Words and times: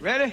Ready? 0.00 0.32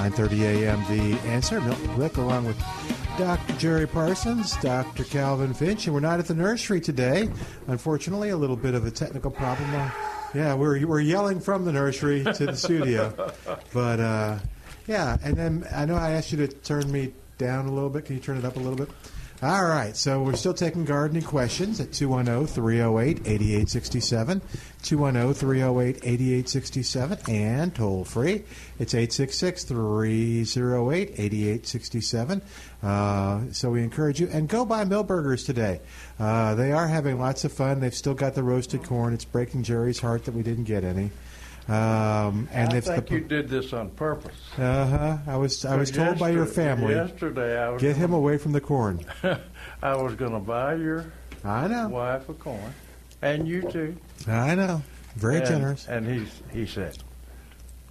9:30 0.00 0.62
a.m. 0.64 0.82
The 0.88 1.18
Answer. 1.28 1.60
Milton 1.60 1.94
Blick 1.94 2.16
along 2.16 2.46
with 2.46 2.56
Dr. 3.18 3.52
Jerry 3.58 3.86
Parsons, 3.86 4.56
Dr. 4.62 5.04
Calvin 5.04 5.52
Finch, 5.52 5.84
and 5.84 5.92
we're 5.92 6.00
not 6.00 6.18
at 6.18 6.26
the 6.26 6.34
nursery 6.34 6.80
today. 6.80 7.28
Unfortunately, 7.66 8.30
a 8.30 8.36
little 8.38 8.56
bit 8.56 8.72
of 8.72 8.86
a 8.86 8.90
technical 8.90 9.30
problem. 9.30 9.68
Uh, 9.74 9.90
yeah, 10.32 10.54
we're 10.54 10.86
we're 10.86 11.00
yelling 11.00 11.38
from 11.38 11.66
the 11.66 11.72
nursery 11.72 12.24
to 12.24 12.46
the 12.46 12.56
studio, 12.56 13.30
but 13.74 14.00
uh, 14.00 14.38
yeah. 14.86 15.18
And 15.22 15.36
then 15.36 15.66
I 15.70 15.84
know 15.84 15.96
I 15.96 16.12
asked 16.12 16.32
you 16.32 16.38
to 16.38 16.48
turn 16.48 16.90
me 16.90 17.12
down 17.36 17.66
a 17.66 17.70
little 17.70 17.90
bit. 17.90 18.06
Can 18.06 18.16
you 18.16 18.22
turn 18.22 18.38
it 18.38 18.44
up 18.46 18.56
a 18.56 18.58
little 18.58 18.76
bit? 18.76 18.88
All 19.42 19.64
right, 19.64 19.96
so 19.96 20.22
we're 20.22 20.36
still 20.36 20.52
taking 20.52 20.84
gardening 20.84 21.22
questions 21.22 21.80
at 21.80 21.88
oh, 21.88 21.92
210 21.92 22.46
308 22.46 23.26
8867. 23.26 24.42
210 24.82 25.32
308 25.32 25.96
8867 26.04 27.18
and 27.34 27.74
toll 27.74 28.04
free. 28.04 28.44
It's 28.78 28.92
866 28.94 29.64
308 29.64 31.10
8867. 31.18 32.42
Uh, 32.82 33.40
So 33.52 33.70
we 33.70 33.82
encourage 33.82 34.20
you. 34.20 34.28
And 34.30 34.46
go 34.46 34.66
buy 34.66 34.84
Milberger's 34.84 35.44
today. 35.44 35.80
Uh, 36.18 36.54
they 36.54 36.72
are 36.72 36.88
having 36.88 37.18
lots 37.18 37.42
of 37.44 37.52
fun. 37.52 37.80
They've 37.80 37.94
still 37.94 38.12
got 38.12 38.34
the 38.34 38.42
roasted 38.42 38.84
corn. 38.84 39.14
It's 39.14 39.24
breaking 39.24 39.62
Jerry's 39.62 40.00
heart 40.00 40.26
that 40.26 40.34
we 40.34 40.42
didn't 40.42 40.64
get 40.64 40.84
any. 40.84 41.12
Um, 41.70 42.48
and 42.50 42.72
I 42.72 42.76
if 42.78 42.84
think 42.86 43.06
the, 43.06 43.14
you 43.14 43.20
did 43.20 43.48
this 43.48 43.72
on 43.72 43.90
purpose. 43.90 44.34
uh 44.58 44.86
huh. 44.86 45.18
I 45.28 45.36
was 45.36 45.64
I 45.64 45.76
was 45.76 45.92
told 45.92 46.18
by 46.18 46.30
your 46.30 46.44
family 46.44 46.94
Yesterday, 46.94 47.56
I 47.62 47.68
was 47.68 47.80
get 47.80 47.94
him 47.94 48.12
away 48.12 48.38
from 48.38 48.50
the 48.50 48.60
corn. 48.60 49.04
I 49.82 49.94
was 49.94 50.16
going 50.16 50.32
to 50.32 50.40
buy 50.40 50.74
your 50.74 51.12
I 51.44 51.68
know. 51.68 51.88
wife 51.88 52.28
a 52.28 52.34
corn, 52.34 52.74
and 53.22 53.46
you 53.46 53.62
too. 53.62 53.96
I 54.26 54.56
know. 54.56 54.82
Very 55.14 55.36
and, 55.36 55.46
generous. 55.46 55.86
And 55.86 56.08
he 56.08 56.26
he 56.52 56.66
said, 56.66 56.98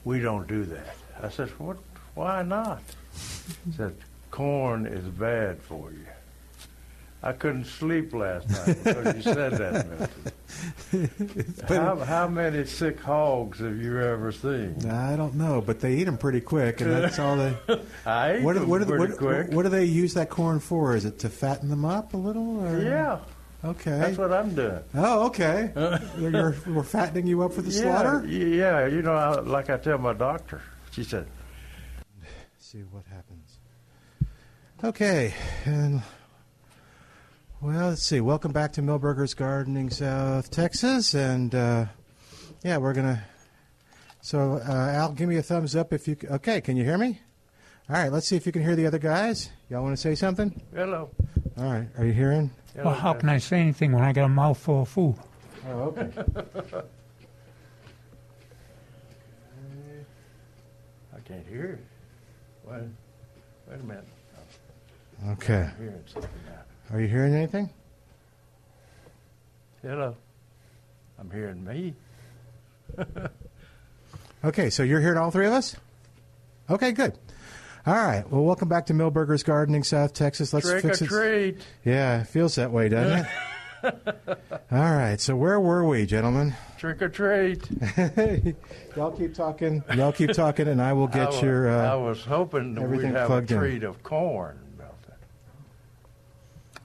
"We 0.03 0.19
don't 0.19 0.45
do 0.45 0.65
that." 0.65 0.97
I 1.23 1.29
said, 1.29 1.47
"What? 1.57 1.77
Why 2.15 2.43
not?" 2.43 2.81
He 3.65 3.71
said, 3.77 3.95
"Corn 4.29 4.87
is 4.87 5.05
bad 5.05 5.61
for 5.61 5.89
you." 5.91 6.05
I 7.21 7.33
couldn't 7.33 7.65
sleep 7.65 8.13
last 8.13 8.49
night 8.49 8.77
because 8.83 9.15
you 9.17 9.21
said 9.21 9.51
that. 9.53 10.09
How, 11.67 11.95
how 11.97 12.27
many 12.27 12.65
sick 12.65 12.99
hogs 13.01 13.59
have 13.59 13.77
you 13.77 13.99
ever 14.01 14.31
seen? 14.31 14.89
I 14.89 15.15
don't 15.15 15.35
know, 15.35 15.61
but 15.61 15.79
they 15.81 15.95
eat 15.95 16.05
them 16.05 16.17
pretty 16.17 16.41
quick, 16.41 16.81
and 16.81 16.91
that's 16.91 17.19
all 17.19 17.35
they. 17.35 17.55
I 18.05 18.31
ate 18.33 18.43
What, 18.43 18.55
them 18.55 18.67
what, 18.69 18.87
pretty 18.87 19.03
what, 19.13 19.17
quick. 19.17 19.51
what 19.51 19.63
do 19.63 19.69
they 19.69 19.83
use 19.85 20.13
that 20.15 20.29
corn 20.29 20.59
for? 20.59 20.95
Is 20.95 21.05
it 21.05 21.19
to 21.19 21.29
fatten 21.29 21.69
them 21.69 21.85
up 21.85 22.13
a 22.13 22.17
little? 22.17 22.61
Or? 22.65 22.81
yeah, 22.81 23.19
Okay. 23.63 23.91
that's 23.99 24.17
what 24.17 24.31
I'm 24.33 24.55
doing. 24.55 24.79
oh, 24.95 25.25
okay. 25.27 25.71
You're- 26.17 26.55
we're 26.67 26.83
fattening 26.83 27.27
you 27.27 27.43
up 27.43 27.53
for 27.53 27.61
the 27.61 27.69
yeah, 27.71 27.81
slaughter. 27.81 28.25
Yeah, 28.27 28.87
you 28.87 29.01
know, 29.01 29.13
I, 29.13 29.39
like 29.41 29.69
I 29.69 29.77
tell 29.77 29.97
my 29.97 30.13
doctor, 30.13 30.61
she 30.91 31.03
said, 31.03 31.27
see 32.57 32.79
what 32.91 33.03
happens. 33.11 33.57
Okay, 34.83 35.33
and 35.65 36.01
well, 37.61 37.89
let's 37.89 38.03
see. 38.03 38.21
Welcome 38.21 38.51
back 38.51 38.73
to 38.73 38.81
Milberger's 38.81 39.33
Gardening, 39.33 39.89
South 39.89 40.49
Texas, 40.51 41.13
and 41.13 41.53
uh, 41.53 41.85
yeah, 42.63 42.77
we're 42.77 42.93
gonna. 42.93 43.23
So, 44.21 44.61
uh, 44.67 44.71
Al, 44.71 45.11
give 45.13 45.27
me 45.29 45.37
a 45.37 45.41
thumbs 45.41 45.75
up 45.75 45.91
if 45.93 46.07
you. 46.07 46.15
Okay, 46.29 46.61
can 46.61 46.77
you 46.77 46.83
hear 46.83 46.97
me? 46.97 47.19
All 47.89 47.95
right, 47.95 48.11
let's 48.11 48.27
see 48.27 48.35
if 48.35 48.45
you 48.45 48.51
can 48.51 48.61
hear 48.63 48.75
the 48.75 48.85
other 48.85 48.99
guys. 48.99 49.49
Y'all 49.69 49.81
want 49.83 49.93
to 49.95 50.01
say 50.01 50.15
something? 50.15 50.61
"Hello." 50.73 51.09
All 51.57 51.63
right, 51.65 51.87
are 51.97 52.05
you 52.05 52.13
hearing? 52.13 52.51
hello 52.73 52.85
Well, 52.91 52.95
how 52.95 53.13
Dad." 53.13 53.19
can 53.21 53.29
I 53.29 53.37
say 53.39 53.59
anything 53.59 53.91
when 53.91 54.03
I 54.03 54.13
got 54.13 54.25
a 54.25 54.29
mouthful 54.29 54.83
of 54.83 54.89
food? 54.89 55.15
Oh, 55.67 55.71
okay. 55.97 56.09
I 61.15 61.19
can't 61.25 61.47
hear 61.47 61.65
it. 61.65 61.85
Wait, 62.69 62.83
wait 63.69 63.79
a 63.79 63.83
minute. 63.83 64.07
Okay. 65.31 65.63
I'm 65.63 65.75
hearing 65.77 66.03
something 66.07 66.29
now. 66.45 66.61
Are 66.91 66.99
you 66.99 67.07
hearing 67.07 67.33
anything? 67.35 67.69
Hello. 69.81 70.15
I'm 71.19 71.29
hearing 71.31 71.63
me. 71.63 71.93
Okay, 74.41 74.69
so 74.69 74.83
you're 74.83 75.01
hearing 75.01 75.17
all 75.17 75.31
three 75.31 75.47
of 75.47 75.51
us? 75.51 75.75
Okay, 76.69 76.93
good. 76.93 77.11
All 77.85 77.93
right. 77.93 78.23
Well, 78.31 78.41
welcome 78.41 78.69
back 78.69 78.85
to 78.85 78.93
Milberger's 78.93 79.43
Gardening, 79.43 79.83
South 79.83 80.13
Texas. 80.13 80.53
Let's 80.53 80.65
Trick 80.69 80.81
fix 80.81 81.01
or 81.01 81.05
it. 81.05 81.07
treat. 81.09 81.57
Yeah, 81.83 82.21
it 82.21 82.27
feels 82.27 82.55
that 82.55 82.71
way, 82.71 82.87
doesn't 82.87 83.25
it? 83.83 83.95
All 84.71 84.79
right. 84.95 85.19
So 85.19 85.35
where 85.35 85.59
were 85.59 85.85
we, 85.85 86.05
gentlemen? 86.05 86.55
Trick 86.77 87.01
or 87.01 87.09
treat. 87.09 87.67
Y'all 88.95 89.11
keep 89.11 89.33
talking. 89.33 89.83
Y'all 89.93 90.13
keep 90.13 90.31
talking, 90.31 90.69
and 90.69 90.81
I 90.81 90.93
will 90.93 91.09
I 91.09 91.11
get 91.11 91.31
wa- 91.31 91.41
your. 91.41 91.69
I 91.69 91.89
Uh, 91.89 91.97
was 91.99 92.23
hoping 92.23 92.75
that 92.75 92.79
we'd 92.81 92.85
everything 92.85 93.11
have 93.15 93.23
a 93.23 93.27
plugged 93.27 93.51
in. 93.51 93.57
treat 93.59 93.83
of 93.83 94.01
corn. 94.03 94.57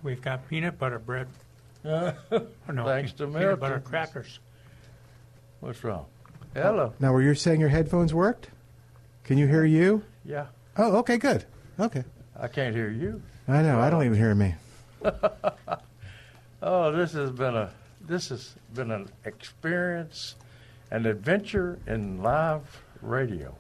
We've 0.05 0.23
got 0.23 0.49
peanut 0.49 0.79
butter 0.79 1.01
bread. 1.01 1.27
Milton. 1.85 2.15
Oh, 2.69 2.73
no, 2.73 2.85
Thanks 2.85 3.13
to 3.15 3.27
peanut 3.27 3.59
butter 3.59 3.75
Milton. 3.77 3.83
crackers. 3.91 4.39
What's 5.61 5.83
wrong? 5.83 6.07
Hello. 6.55 6.93
now, 7.01 7.13
were 7.13 7.23
you 7.23 7.35
saying 7.35 7.59
your 7.59 7.69
headphones 7.71 8.15
worked? 8.15 8.51
Can 9.25 9.39
you 9.39 9.49
hear 9.49 9.65
you? 9.65 10.05
Yeah, 10.25 10.47
Oh, 10.77 10.97
okay, 10.99 11.17
good. 11.19 11.45
Okay. 11.81 12.05
I 12.39 12.47
can't 12.49 12.75
hear 12.77 12.91
you. 12.91 13.21
I 13.49 13.63
know. 13.63 13.81
I 13.81 13.91
don't 13.91 14.05
even 14.05 14.17
hear 14.19 14.35
me. 14.37 14.55
Oh, 16.67 16.91
this 16.93 17.13
has 17.13 17.31
been 17.31 17.55
a 17.55 17.71
this 18.01 18.31
has 18.31 18.55
been 18.73 18.91
an 18.91 19.11
experience, 19.27 20.35
an 20.91 21.05
adventure 21.05 21.79
in 21.87 22.23
live 22.23 22.63
radio. 23.03 23.55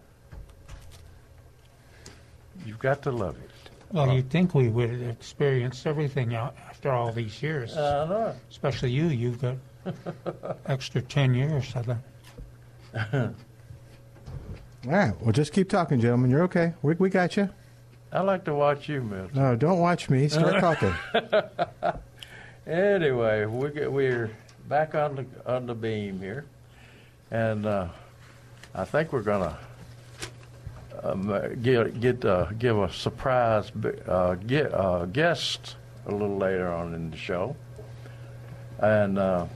You've 2.64 2.78
got 2.78 3.02
to 3.02 3.10
love 3.10 3.36
it. 3.44 3.50
Well, 3.94 4.12
you'd 4.12 4.28
think 4.28 4.56
we 4.56 4.68
would 4.68 4.90
have 4.90 5.02
experienced 5.02 5.86
everything 5.86 6.34
out 6.34 6.56
after 6.68 6.90
all 6.90 7.12
these 7.12 7.40
years. 7.40 7.76
I 7.76 8.04
know. 8.06 8.34
Especially 8.50 8.90
you. 8.90 9.06
You've 9.06 9.40
got 9.40 9.56
extra 10.66 11.00
10 11.00 11.32
years. 11.32 11.72
I 11.76 11.82
think. 11.82 11.98
All 14.86 14.90
right. 14.90 15.14
Well, 15.20 15.30
just 15.30 15.52
keep 15.52 15.68
talking, 15.68 16.00
gentlemen. 16.00 16.28
You're 16.28 16.42
okay. 16.42 16.74
We, 16.82 16.94
we 16.94 17.08
got 17.08 17.36
you. 17.36 17.48
I 18.12 18.20
like 18.22 18.44
to 18.46 18.54
watch 18.54 18.88
you, 18.88 19.00
Milton. 19.00 19.30
No, 19.34 19.54
don't 19.54 19.78
watch 19.78 20.10
me. 20.10 20.26
Start 20.28 20.60
talking. 20.60 20.92
Anyway, 22.66 23.44
we 23.44 23.68
get, 23.72 23.92
we're 23.92 24.30
back 24.70 24.94
on 24.94 25.16
the 25.16 25.26
on 25.44 25.66
the 25.66 25.74
beam 25.74 26.18
here, 26.18 26.46
and 27.30 27.66
uh, 27.66 27.88
I 28.74 28.86
think 28.86 29.12
we're 29.12 29.20
gonna 29.20 29.58
um, 31.02 31.30
uh, 31.30 31.48
get 31.62 32.00
get 32.00 32.24
uh, 32.24 32.46
give 32.58 32.78
a 32.78 32.92
surprise 32.92 33.70
uh, 34.06 34.34
get, 34.34 34.72
uh, 34.72 35.04
guest 35.06 35.76
a 36.06 36.12
little 36.12 36.36
later 36.36 36.72
on 36.72 36.94
in 36.94 37.10
the 37.10 37.16
show, 37.16 37.56
and 38.78 39.18
uh, 39.18 39.46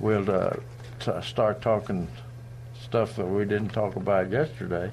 we'll 0.00 0.30
uh, 0.30 0.54
t- 1.00 1.12
start 1.22 1.62
talking 1.62 2.08
stuff 2.82 3.16
that 3.16 3.26
we 3.26 3.44
didn't 3.44 3.70
talk 3.70 3.96
about 3.96 4.30
yesterday. 4.30 4.90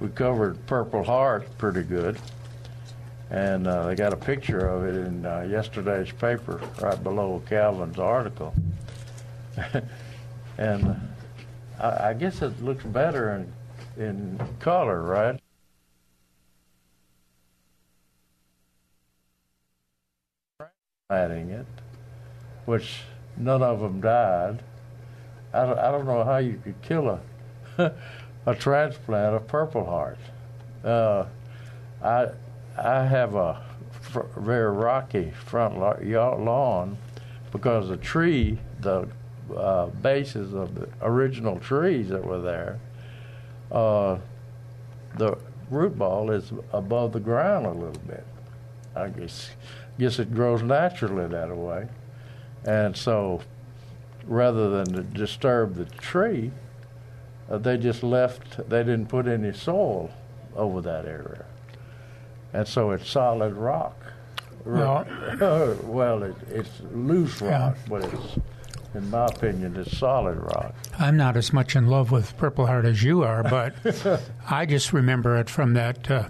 We 0.00 0.08
covered 0.08 0.64
Purple 0.66 1.04
Heart 1.04 1.58
pretty 1.58 1.82
good 1.82 2.18
and 3.30 3.66
they 3.66 3.94
got 3.94 4.12
a 4.12 4.16
picture 4.16 4.66
of 4.66 4.84
it 4.84 4.96
in 5.06 5.22
yesterday's 5.48 6.10
paper, 6.10 6.60
right 6.80 7.00
below 7.00 7.40
Calvin's 7.48 7.98
article. 7.98 8.52
and 10.58 11.00
I, 11.78 12.08
I 12.08 12.14
guess 12.14 12.42
it 12.42 12.60
looks 12.62 12.82
better 12.84 13.34
in 13.34 13.52
in 13.96 14.38
color, 14.60 15.02
right? 15.02 15.40
Adding 21.10 21.50
it, 21.50 21.66
which 22.66 23.02
none 23.36 23.62
of 23.62 23.80
them 23.80 24.00
died. 24.00 24.62
I 25.52 25.66
don't, 25.66 25.78
I 25.78 25.90
don't 25.92 26.06
know 26.06 26.24
how 26.24 26.38
you 26.38 26.60
could 26.62 26.80
kill 26.82 27.08
a 27.08 27.20
a 28.46 28.54
transplant 28.56 29.36
of 29.36 29.46
Purple 29.48 29.84
Heart. 29.86 30.18
Uh, 30.84 31.26
I 32.02 32.28
I 32.78 33.04
have 33.06 33.34
a 33.34 33.62
fr- 33.92 34.28
very 34.38 34.70
rocky 34.72 35.32
front 35.32 35.78
la- 35.78 36.34
lawn 36.36 36.98
because 37.52 37.88
the 37.88 37.96
tree, 37.96 38.58
the 38.80 39.08
uh, 39.56 39.86
bases 39.86 40.54
of 40.54 40.74
the 40.74 40.88
original 41.02 41.58
trees 41.60 42.08
that 42.10 42.24
were 42.24 42.40
there, 42.40 42.78
uh, 43.72 44.18
the 45.16 45.36
root 45.70 45.96
ball 45.98 46.30
is 46.30 46.52
above 46.72 47.12
the 47.12 47.20
ground 47.20 47.66
a 47.66 47.70
little 47.72 48.02
bit. 48.06 48.24
I 48.96 49.08
guess 49.08 49.50
guess 49.98 50.18
it 50.18 50.34
grows 50.34 50.62
naturally 50.62 51.26
that 51.28 51.54
way, 51.56 51.86
and 52.64 52.96
so 52.96 53.40
rather 54.26 54.68
than 54.70 54.92
to 54.94 55.02
disturb 55.02 55.74
the 55.76 55.84
tree, 55.84 56.50
uh, 57.50 57.58
they 57.58 57.76
just 57.76 58.02
left. 58.02 58.68
They 58.68 58.82
didn't 58.82 59.06
put 59.06 59.26
any 59.28 59.52
soil 59.52 60.10
over 60.56 60.80
that 60.82 61.06
area, 61.06 61.44
and 62.52 62.66
so 62.66 62.90
it's 62.90 63.08
solid 63.08 63.54
rock. 63.54 63.96
Well- 64.64 65.06
well, 65.84 66.22
it, 66.24 66.34
it's 66.50 66.82
loose 66.92 67.40
Yeah. 67.40 67.68
rock, 67.68 67.76
but 67.88 68.04
it's, 68.04 68.38
in 68.94 69.08
my 69.10 69.26
opinion, 69.26 69.76
it's 69.76 69.96
solid 69.96 70.36
rock. 70.38 70.74
I'm 70.98 71.16
not 71.16 71.36
as 71.36 71.52
much 71.52 71.76
in 71.76 71.86
love 71.86 72.10
with 72.10 72.36
Purple 72.36 72.66
Heart 72.66 72.84
as 72.86 73.02
you 73.02 73.22
are, 73.22 73.42
but 73.42 73.74
I 74.50 74.66
just 74.66 74.92
remember 74.92 75.36
it 75.38 75.48
from 75.48 75.74
that 75.74 76.10
uh, 76.10 76.28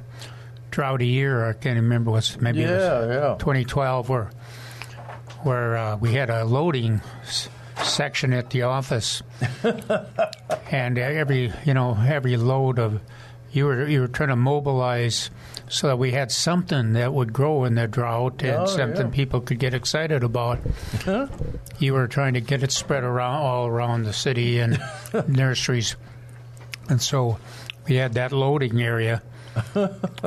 droughty 0.71 1.07
year. 1.09 1.49
I 1.49 1.53
can't 1.55 1.77
remember 1.77 2.11
what's 2.11 2.41
maybe 2.41 2.63
it 2.63 2.71
was 2.71 2.83
Yeah, 2.83 3.07
yeah. 3.31 3.37
2012 3.39 4.09
where 4.09 4.31
where 5.43 5.77
uh, 5.77 5.97
we 5.97 6.13
had 6.13 6.29
a 6.29 6.45
loading 6.45 7.01
s- 7.23 7.49
section 7.83 8.33
at 8.35 8.51
the 8.51 8.63
office, 8.63 9.23
and 10.71 10.99
every 10.99 11.53
you 11.65 11.75
know 11.75 11.97
every 12.07 12.37
load 12.37 12.79
of 12.79 13.01
you 13.53 13.65
were 13.67 13.87
you 13.89 14.01
were 14.03 14.09
trying 14.09 14.29
to 14.29 14.37
mobilize 14.37 15.31
so 15.71 15.87
that 15.87 15.99
we 15.99 16.11
had 16.11 16.31
something 16.31 16.93
that 16.95 17.15
would 17.15 17.33
grow 17.33 17.65
in 17.65 17.77
the 17.77 17.87
drought 17.89 18.43
and 18.43 18.51
Oh, 18.63 18.67
something 18.67 19.07
yeah. 19.07 19.13
people 19.15 19.41
could 19.41 19.59
get 19.59 19.73
excited 19.73 20.23
about. 20.23 20.59
You 21.79 21.95
were 21.95 22.09
trying 22.09 22.35
to 22.35 22.41
get 22.41 22.63
it 22.63 22.73
spread 22.73 23.05
around 23.05 23.37
all 23.37 23.67
around 23.67 24.03
the 24.03 24.13
city 24.13 24.59
and 24.59 24.79
nurseries, 25.29 25.97
and 26.89 27.01
so 27.01 27.39
we 27.89 27.95
had 27.97 28.15
that 28.15 28.33
loading 28.33 28.83
area. 28.83 29.23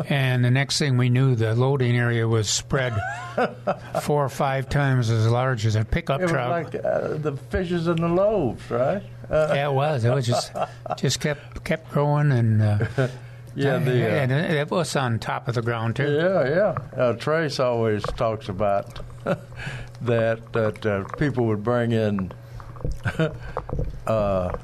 and 0.10 0.44
the 0.44 0.52
next 0.52 0.80
thing 0.80 0.98
we 0.98 1.10
knew, 1.10 1.36
the 1.36 1.56
loading 1.56 1.96
area 1.96 2.28
was 2.28 2.50
spread 2.50 2.94
four 4.02 4.26
or 4.26 4.30
five 4.30 4.68
times 4.68 5.10
as 5.10 5.28
large 5.30 5.66
as 5.66 5.76
a 5.76 5.86
pickup 5.86 6.20
It 6.20 6.24
was 6.24 6.32
truck. 6.32 6.74
like 6.74 6.76
uh, 6.84 7.16
the 7.18 7.38
fishes 7.50 7.88
in 7.88 7.98
the 7.98 8.08
loaves, 8.10 8.70
right? 8.70 9.02
Uh, 9.30 9.52
yeah, 9.56 9.70
it 9.70 9.74
was. 9.74 10.04
It 10.04 10.10
was 10.14 10.26
just 10.28 10.52
just 10.98 11.20
kept 11.22 11.64
kept 11.64 11.90
growing, 11.92 12.32
and 12.34 12.62
uh, 12.62 13.08
yeah, 13.56 13.78
the, 13.78 14.06
uh, 14.06 14.10
and 14.10 14.32
it, 14.32 14.72
was 14.72 14.96
on 14.96 15.20
top 15.20 15.48
of 15.48 15.56
the 15.56 15.62
ground 15.62 15.96
too. 15.96 16.12
Yeah, 16.12 16.48
yeah. 16.96 17.00
Uh, 17.02 17.14
Trace 17.14 17.60
always 17.60 18.04
talks 18.04 18.50
about 18.50 19.00
that 20.02 20.54
that 20.54 20.86
uh, 20.86 21.04
people 21.18 21.46
would 21.46 21.64
bring 21.64 21.92
in 21.92 22.32
uh, 24.08 24.58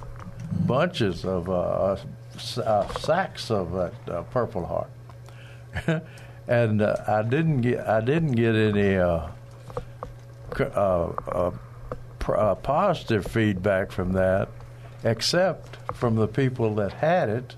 bunches 0.65 1.25
of 1.25 1.49
uh, 1.49 1.97
uh, 2.57 2.87
sacks 2.99 3.51
of 3.51 3.71
that 3.73 4.09
uh, 4.09 4.23
Purple 4.23 4.65
Heart, 4.65 6.03
and 6.47 6.81
uh, 6.81 6.95
I 7.07 7.21
didn't 7.23 7.61
get 7.61 7.87
I 7.87 8.01
didn't 8.01 8.31
get 8.31 8.55
any 8.55 8.95
uh, 8.97 9.27
uh, 10.59 11.11
uh, 11.31 11.51
pr- 12.19 12.37
uh, 12.37 12.55
positive 12.55 13.25
feedback 13.25 13.91
from 13.91 14.13
that, 14.13 14.49
except 15.03 15.77
from 15.95 16.15
the 16.15 16.27
people 16.27 16.75
that 16.75 16.93
had 16.93 17.29
it 17.29 17.55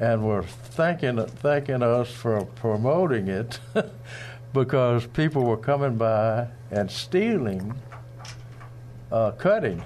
and 0.00 0.24
were 0.24 0.42
thanking 0.42 1.24
thanking 1.26 1.82
us 1.82 2.10
for 2.10 2.44
promoting 2.56 3.28
it 3.28 3.58
because 4.52 5.06
people 5.08 5.44
were 5.44 5.56
coming 5.56 5.96
by 5.96 6.48
and 6.70 6.90
stealing 6.90 7.74
uh, 9.12 9.30
cuttings. 9.32 9.84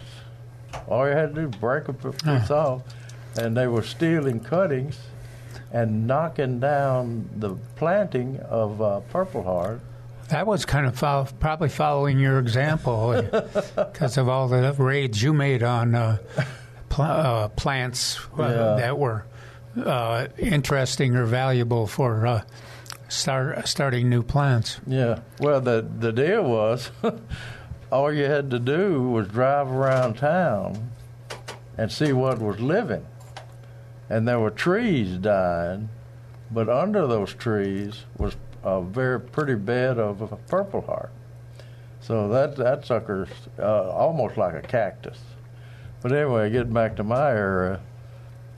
All 0.87 1.07
you 1.09 1.15
had 1.15 1.35
to 1.35 1.43
do 1.43 1.47
was 1.49 1.57
break 1.57 1.89
a 1.89 1.93
piece 1.93 2.51
off, 2.51 2.83
and 3.39 3.57
they 3.57 3.67
were 3.67 3.83
stealing 3.83 4.41
cuttings 4.41 4.99
and 5.73 6.07
knocking 6.07 6.61
down 6.61 7.29
the 7.37 7.51
planting 7.77 8.39
of 8.41 8.81
uh, 8.81 9.01
Purple 9.11 9.43
Heart. 9.43 9.81
That 10.29 10.47
was 10.47 10.65
kind 10.67 10.87
of 10.87 10.95
follow, 10.99 11.27
probably 11.41 11.69
following 11.71 12.19
your 12.19 12.39
example 12.39 13.21
because 13.77 14.17
of 14.19 14.29
all 14.29 14.49
the 14.49 14.75
raids 14.79 15.23
you 15.23 15.33
made 15.33 15.63
on 15.63 15.95
uh, 15.95 16.19
pl- 16.91 17.05
uh, 17.05 17.49
plants 17.49 18.19
uh, 18.39 18.43
Yeah. 18.43 18.47
that 18.81 18.99
were 18.99 19.25
uh, 19.77 20.29
interesting 20.39 21.17
or 21.17 21.25
valuable 21.25 21.87
for 21.87 22.27
uh, 22.27 22.43
start, 23.09 23.67
starting 23.67 24.09
new 24.09 24.23
plants. 24.23 24.81
Yeah. 24.87 25.21
Well, 25.41 25.61
the 25.61 25.87
the 25.99 26.13
deal 26.13 26.45
was, 26.45 26.91
all 27.93 28.13
you 28.13 28.25
had 28.25 28.51
to 28.51 28.59
do 28.59 29.03
was 29.03 29.29
drive 29.29 29.69
around 29.69 30.15
town 30.15 30.91
and 31.77 31.91
see 31.93 32.13
what 32.13 32.39
was 32.39 32.61
living, 32.61 33.07
and 34.09 34.27
there 34.27 34.41
were 34.41 34.51
trees 34.51 35.17
dying, 35.19 35.89
but 36.51 36.69
under 36.69 37.07
those 37.07 37.35
trees 37.35 38.05
was 38.17 38.37
a 38.65 38.83
very 38.83 39.21
pretty 39.21 39.55
bed 39.55 39.99
of 39.99 40.21
a 40.21 40.37
purple 40.37 40.83
heart. 40.83 41.13
So 42.01 42.29
that 42.29 42.57
that 42.57 42.87
sucker's 42.87 43.29
uh, 43.59 43.91
almost 43.91 44.37
like 44.37 44.55
a 44.55 44.63
cactus. 44.63 45.19
But 46.01 46.13
anyway, 46.13 46.51
getting 46.51 46.73
back 46.73 46.97
to 46.97 47.05
my 47.05 47.33
I 47.33 47.79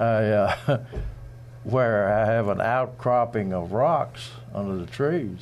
uh, 0.01 0.79
where 1.65 2.13
I 2.13 2.27
have 2.27 2.49
an 2.49 2.61
outcropping 2.61 3.53
of 3.53 3.73
rocks 3.73 4.31
under 4.55 4.77
the 4.77 4.87
trees. 4.87 5.39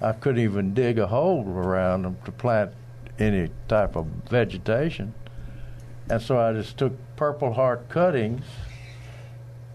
I 0.00 0.12
couldn't 0.12 0.42
even 0.42 0.74
dig 0.74 0.98
a 0.98 1.06
hole 1.06 1.48
around 1.48 2.02
them 2.02 2.18
to 2.24 2.32
plant 2.32 2.72
any 3.18 3.50
type 3.68 3.96
of 3.96 4.06
vegetation. 4.28 5.14
And 6.10 6.20
so 6.20 6.38
I 6.38 6.52
just 6.52 6.76
took 6.76 6.92
Purple 7.16 7.54
Heart 7.54 7.88
cuttings 7.88 8.44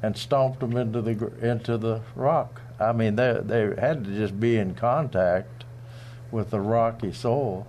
and 0.03 0.15
stomped 0.15 0.59
them 0.59 0.77
into 0.77 1.01
the 1.01 1.31
into 1.41 1.77
the 1.77 2.01
rock. 2.15 2.61
I 2.79 2.91
mean, 2.91 3.15
they 3.15 3.39
they 3.43 3.73
had 3.79 4.03
to 4.03 4.15
just 4.15 4.39
be 4.39 4.57
in 4.57 4.75
contact 4.75 5.63
with 6.29 6.51
the 6.51 6.59
rocky 6.59 7.11
soil, 7.11 7.65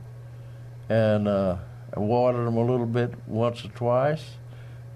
and 0.89 1.29
uh, 1.29 1.57
I 1.97 2.01
watered 2.01 2.47
them 2.47 2.57
a 2.57 2.65
little 2.65 2.87
bit 2.87 3.15
once 3.27 3.65
or 3.65 3.69
twice, 3.69 4.25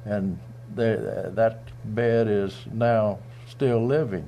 and 0.04 0.38
that 0.74 1.58
bed 1.84 2.28
is 2.28 2.54
now 2.72 3.18
still 3.48 3.84
living 3.84 4.26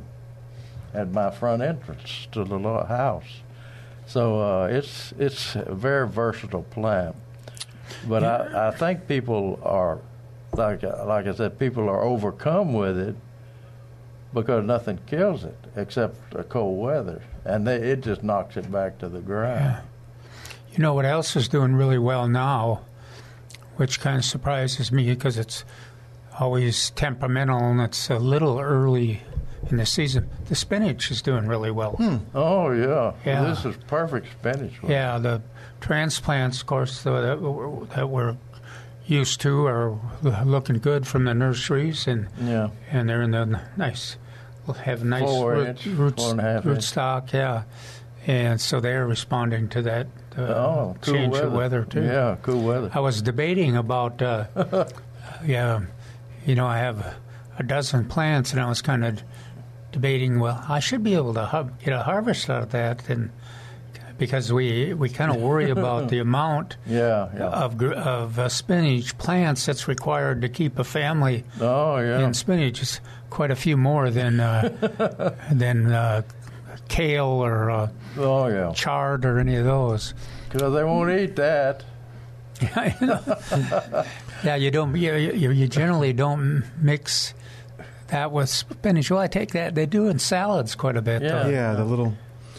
at 0.92 1.10
my 1.10 1.30
front 1.30 1.62
entrance 1.62 2.28
to 2.32 2.44
the 2.44 2.58
house. 2.84 3.42
So 4.06 4.40
uh, 4.40 4.66
it's 4.66 5.12
it's 5.18 5.56
a 5.56 5.74
very 5.74 6.08
versatile 6.08 6.62
plant. 6.62 7.16
But 8.06 8.24
I, 8.24 8.68
I 8.68 8.70
think 8.70 9.08
people 9.08 9.58
are 9.62 9.98
like 10.52 10.82
like 10.82 11.26
I 11.26 11.34
said, 11.34 11.58
people 11.58 11.88
are 11.88 12.02
overcome 12.02 12.72
with 12.72 12.98
it 12.98 13.16
because 14.32 14.64
nothing 14.64 14.98
kills 15.06 15.44
it 15.44 15.56
except 15.76 16.34
uh, 16.34 16.42
cold 16.44 16.80
weather, 16.80 17.22
and 17.44 17.66
they, 17.66 17.76
it 17.76 18.02
just 18.02 18.22
knocks 18.22 18.56
it 18.56 18.70
back 18.70 18.98
to 18.98 19.08
the 19.08 19.20
ground. 19.20 19.82
You 20.72 20.82
know 20.82 20.94
what 20.94 21.04
else 21.04 21.36
is 21.36 21.48
doing 21.48 21.74
really 21.74 21.98
well 21.98 22.28
now, 22.28 22.82
which 23.76 24.00
kind 24.00 24.18
of 24.18 24.24
surprises 24.24 24.90
me 24.90 25.06
because 25.06 25.38
it's 25.38 25.64
always 26.38 26.90
temperamental 26.90 27.58
and 27.58 27.80
it's 27.80 28.10
a 28.10 28.18
little 28.18 28.58
early 28.60 29.22
in 29.70 29.76
the 29.78 29.86
season. 29.86 30.28
The 30.46 30.54
spinach 30.54 31.10
is 31.10 31.22
doing 31.22 31.46
really 31.46 31.70
well. 31.70 31.96
Oh 32.34 32.70
yeah, 32.72 33.12
Yeah. 33.24 33.44
this 33.44 33.64
is 33.64 33.76
perfect 33.86 34.26
spinach. 34.32 34.72
Yeah, 34.86 35.18
the 35.18 35.42
transplants, 35.80 36.60
of 36.60 36.66
course, 36.66 37.02
that, 37.04 37.40
we're- 37.40 37.86
that 37.94 38.08
we're 38.08 38.36
used 39.06 39.40
to 39.42 39.66
are 39.66 39.98
looking 40.44 40.78
good 40.78 41.06
from 41.06 41.24
the 41.24 41.34
nurseries, 41.34 42.06
and 42.06 42.26
Yeah. 42.42 42.68
and 42.90 43.08
they're 43.08 43.22
in 43.22 43.32
the 43.32 43.60
nice, 43.76 44.16
have 44.84 45.04
nice 45.04 45.22
Four 45.22 45.52
root, 45.52 45.68
inch, 45.68 45.86
root, 45.86 46.16
four 46.16 46.30
and 46.32 46.40
a 46.40 46.42
half 46.42 46.64
root 46.64 46.74
inch. 46.76 46.84
stock, 46.84 47.32
yeah, 47.32 47.62
and 48.26 48.58
so 48.60 48.80
they're 48.80 49.06
responding 49.06 49.68
to 49.68 49.82
that 49.82 50.06
uh, 50.38 50.40
Oh, 50.42 50.96
cool 51.02 51.14
change 51.14 51.32
weather. 51.32 51.46
of 51.46 51.52
weather 51.52 51.84
too. 51.84 52.02
Yeah, 52.02 52.36
cool 52.42 52.62
weather. 52.62 52.90
I 52.94 53.00
was 53.00 53.20
debating 53.22 53.76
about, 53.76 54.20
uh, 54.22 54.44
yeah, 55.46 55.80
you 56.46 56.54
know, 56.54 56.66
I 56.66 56.78
have 56.78 57.16
a 57.58 57.62
dozen 57.62 58.04
plants, 58.06 58.52
and 58.52 58.60
I 58.60 58.68
was 58.68 58.82
kind 58.82 59.04
of 59.04 59.22
debating. 59.92 60.40
Well, 60.40 60.62
I 60.68 60.80
should 60.80 61.02
be 61.02 61.14
able 61.14 61.34
to 61.34 61.44
har- 61.44 61.70
get 61.84 61.92
a 61.92 62.02
harvest 62.02 62.50
out 62.50 62.62
of 62.64 62.70
that, 62.70 63.08
and 63.08 63.30
because 64.18 64.52
we 64.52 64.94
we 64.94 65.08
kind 65.08 65.30
of 65.30 65.38
worry 65.38 65.70
about 65.70 66.08
the 66.08 66.18
amount 66.28 66.76
Yeah, 66.86 67.28
yeah. 67.34 67.48
of 67.48 67.82
of 67.82 68.38
uh, 68.38 68.48
spinach 68.48 69.16
plants 69.18 69.66
that's 69.66 69.88
required 69.88 70.42
to 70.42 70.48
keep 70.48 70.78
a 70.78 70.84
family 70.84 71.44
oh, 71.60 71.98
yeah. 71.98 72.24
in 72.24 72.34
spinach. 72.34 72.80
is 72.82 73.00
quite 73.30 73.50
a 73.50 73.56
few 73.56 73.76
more 73.76 74.10
than 74.10 74.38
uh, 74.40 75.34
than 75.52 75.90
uh, 75.90 76.22
kale 76.88 77.26
or 77.26 77.70
uh, 77.70 77.88
oh, 78.18 78.46
yeah. 78.48 78.72
chard 78.74 79.24
or 79.24 79.38
any 79.40 79.56
of 79.56 79.64
those. 79.64 80.14
Because 80.48 80.72
they 80.74 80.84
won't 80.84 81.10
eat 81.10 81.34
that. 81.36 81.82
Yeah, 84.44 84.56
you 84.56 84.70
don't. 84.70 84.94
You, 84.96 85.14
you, 85.14 85.50
you 85.50 85.68
generally 85.68 86.12
don't 86.12 86.64
mix 86.80 87.34
that 88.08 88.30
with 88.30 88.48
spinach. 88.50 89.10
Well, 89.10 89.20
I 89.20 89.26
take 89.26 89.52
that 89.52 89.74
they 89.74 89.86
do 89.86 90.08
in 90.08 90.18
salads 90.18 90.74
quite 90.74 90.96
a 90.96 91.02
bit. 91.02 91.22
Yeah. 91.22 91.42
though. 91.44 91.48
Yeah, 91.48 91.72
the 91.74 91.84
little 91.84 92.14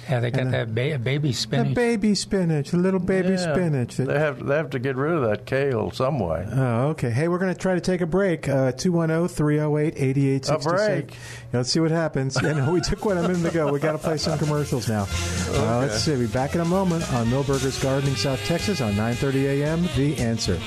yeah, 0.09 0.19
they 0.19 0.29
got 0.29 0.41
And, 0.41 0.49
uh, 0.53 0.57
that 0.65 0.75
ba- 0.75 0.99
baby 0.99 1.33
spinach. 1.33 1.69
the 1.69 1.73
baby 1.73 2.13
spinach, 2.13 2.69
the 2.69 2.77
little 2.77 2.99
baby 2.99 3.29
Yeah. 3.29 3.37
spinach. 3.53 3.95
that- 3.97 4.07
They 4.07 4.19
have, 4.19 4.45
they 4.45 4.55
have 4.55 4.69
to 4.71 4.79
get 4.79 4.95
rid 4.97 5.13
of 5.13 5.23
that 5.27 5.47
kale 5.47 5.89
some 5.89 6.19
way. 6.19 6.45
Oh, 6.51 6.89
okay. 6.89 7.09
Hey, 7.09 7.27
we're 7.27 7.39
going 7.39 7.51
to 7.53 7.59
try 7.59 7.73
to 7.73 7.81
take 7.81 8.01
a 8.01 8.05
break. 8.05 8.47
Uh, 8.47 8.71
210 8.71 9.27
308 9.29 9.93
8867. 9.97 10.59
A 10.61 11.01
break? 11.01 11.17
Let's 11.53 11.71
see 11.71 11.79
what 11.79 11.89
happens. 11.89 12.37
Yeah, 12.41 12.53
no, 12.53 12.71
we 12.71 12.81
took 12.81 13.03
one 13.03 13.17
a 13.17 13.27
minute 13.27 13.45
ago. 13.51 13.71
we 13.71 13.79
got 13.79 13.93
to 13.93 13.97
play 13.97 14.17
some 14.17 14.37
commercials 14.37 14.87
now. 14.87 15.07
Uh, 15.49 15.79
let's 15.79 16.03
see. 16.03 16.11
We'll 16.11 16.21
be 16.21 16.27
back 16.27 16.53
in 16.53 16.61
a 16.61 16.65
moment 16.65 17.11
on 17.11 17.25
Milberger's 17.31 17.81
Gardening, 17.81 18.15
South 18.15 18.43
Texas 18.45 18.81
on 18.81 18.89
930 18.95 19.63
a.m. 19.63 19.89
The 19.95 20.17
Answer. 20.19 20.59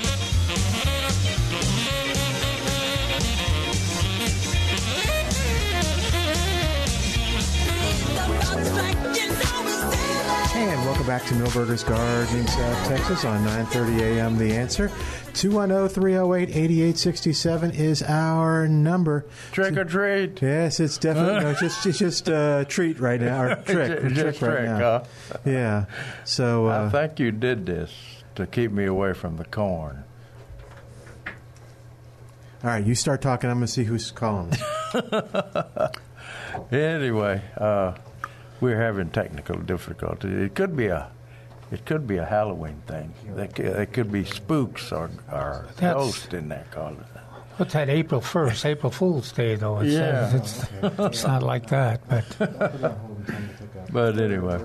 Back 11.09 11.25
to 11.25 11.33
Milberger's 11.33 11.83
Gardening, 11.83 12.45
South 12.45 12.87
Texas 12.87 13.25
on 13.25 13.43
9:30 13.43 13.99
a.m. 13.99 14.37
The 14.37 14.53
Answer. 14.53 14.89
210-308-8867 15.33 17.73
is 17.73 18.03
our 18.03 18.67
number. 18.67 19.25
Trick 19.51 19.75
or 19.75 19.85
treat. 19.85 20.39
Yes, 20.39 20.79
it's 20.79 20.99
definitely 20.99 21.39
no, 21.39 21.49
it's 21.49 21.61
just 21.61 21.83
it's 21.87 21.97
just 21.97 22.27
a 22.27 22.63
treat 22.69 22.99
right 22.99 23.19
now, 23.19 23.41
or 23.41 23.55
trick, 23.65 24.03
Just 24.13 24.37
trick 24.37 24.41
right 24.43 24.57
trick, 24.57 24.65
now. 24.65 24.77
huh? 24.77 25.03
Yeah. 25.45 25.85
So 26.25 26.67
I 26.67 26.75
uh, 26.75 26.91
think 26.91 27.19
you 27.19 27.31
did 27.31 27.65
this 27.65 27.91
to 28.35 28.45
keep 28.45 28.71
me 28.71 28.85
away 28.85 29.13
from 29.13 29.37
the 29.37 29.45
corn. 29.45 30.03
all 31.25 31.33
right, 32.69 32.85
you 32.85 32.93
start 32.93 33.23
talking. 33.23 33.49
I'm 33.49 33.57
going 33.57 33.65
to 33.65 33.73
see 33.73 33.85
who's 33.85 34.11
calling. 34.11 34.53
Anyway, 36.71 37.41
uh, 37.57 37.93
we're 38.61 38.77
having 38.81 39.09
technical 39.09 39.57
difficulty. 39.59 40.27
It 40.29 40.55
could 40.55 40.75
be 40.75 40.87
a, 40.87 41.09
it 41.71 41.85
could 41.85 42.07
be 42.07 42.17
a 42.17 42.25
Halloween 42.25 42.81
thing. 42.87 43.13
There 43.35 43.47
could, 43.47 43.65
there 43.65 43.85
could 43.85 44.11
be 44.11 44.25
spooks 44.25 44.91
or, 44.91 45.09
or 45.31 45.67
ghosts 45.79 46.33
in 46.33 46.49
there 46.49 46.65
calling. 46.71 47.03
What's 47.57 47.73
that? 47.73 47.89
April 47.89 48.21
first, 48.21 48.65
April 48.65 48.91
Fool's 48.91 49.31
Day, 49.33 49.55
though. 49.55 49.79
It's, 49.79 49.91
Yeah. 49.93 50.35
it's, 50.35 50.65
it's 50.99 51.23
not 51.25 51.43
like 51.43 51.67
that, 51.67 52.01
but 52.07 52.25
But 53.91 54.17
anyway, 54.19 54.59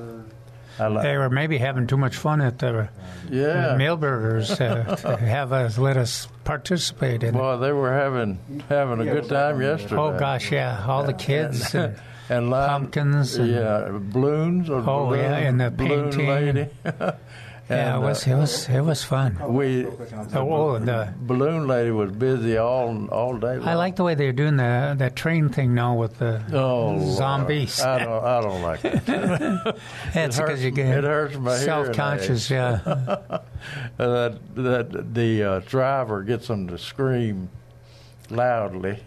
like. 0.78 1.02
they 1.02 1.16
were 1.16 1.30
maybe 1.30 1.58
having 1.58 1.86
too 1.86 1.96
much 1.96 2.14
fun 2.16 2.40
at 2.40 2.58
the 2.58 2.88
Yeah. 3.30 3.76
Milberger's 3.78 4.50
uh, 4.60 4.96
to 4.96 5.16
have 5.24 5.52
us 5.52 5.78
let 5.78 5.96
us 5.96 6.28
participate 6.44 7.22
in 7.22 7.34
it. 7.34 7.38
Boy, 7.38 7.56
they 7.56 7.72
were 7.72 7.92
having 7.92 8.38
having 8.68 9.00
a 9.00 9.04
good 9.12 9.28
time 9.28 9.60
yesterday. 9.60 9.96
Oh 9.96 10.16
gosh, 10.18 10.52
yeah, 10.52 10.84
all 10.86 11.02
the 11.04 11.14
kids. 11.14 11.74
And, 11.74 11.96
and 12.28 12.50
lime, 12.50 12.68
pumpkins 12.82 13.36
and- 13.36 13.50
yeah, 13.50 13.88
balloons. 13.90 14.70
Or 14.70 14.78
Oh, 14.80 15.06
balloon, 15.06 15.18
yeah, 15.20 15.36
and 15.48 15.60
the 15.60 15.70
balloon 15.70 16.10
painting. 16.10 16.28
lady. 16.54 16.70
yeah, 17.70 17.96
it 17.96 18.00
was 18.00 18.26
uh, 18.28 18.30
it 18.32 18.36
was 18.36 18.68
it 18.68 18.80
was 18.82 19.02
fun. 19.04 19.38
we 19.54 19.86
Oh, 20.34 20.78
the 20.78 21.12
balloon 21.16 21.66
lady 21.66 21.90
was 21.90 22.10
busy 22.12 22.56
all 22.58 23.06
all 23.08 23.36
day. 23.38 23.56
Long. 23.56 23.66
I 23.68 23.74
like 23.74 23.96
the 23.96 24.04
way 24.04 24.14
they're 24.14 24.32
doing 24.32 24.56
the 24.56 24.94
that 24.98 25.16
train 25.16 25.48
thing 25.48 25.74
now 25.74 25.94
with 25.94 26.18
the 26.18 26.42
Oh, 26.52 26.98
zombies. 27.16 27.80
I 27.80 27.98
don't. 28.04 28.24
I 28.24 28.40
don't 28.42 28.62
like 28.62 28.84
it. 28.84 29.06
That's 30.14 30.36
because 30.38 30.62
you 30.62 30.70
get 30.72 30.98
it 30.98 31.04
hurts 31.04 31.36
my 31.38 31.56
self-conscious. 31.56 32.50
Yeah, 32.50 32.80
that 33.96 34.38
that 34.56 35.14
the 35.14 35.42
uh, 35.42 35.58
driver 35.60 36.22
gets 36.22 36.48
them 36.48 36.68
to 36.68 36.76
scream 36.78 37.48
loudly. 38.30 38.98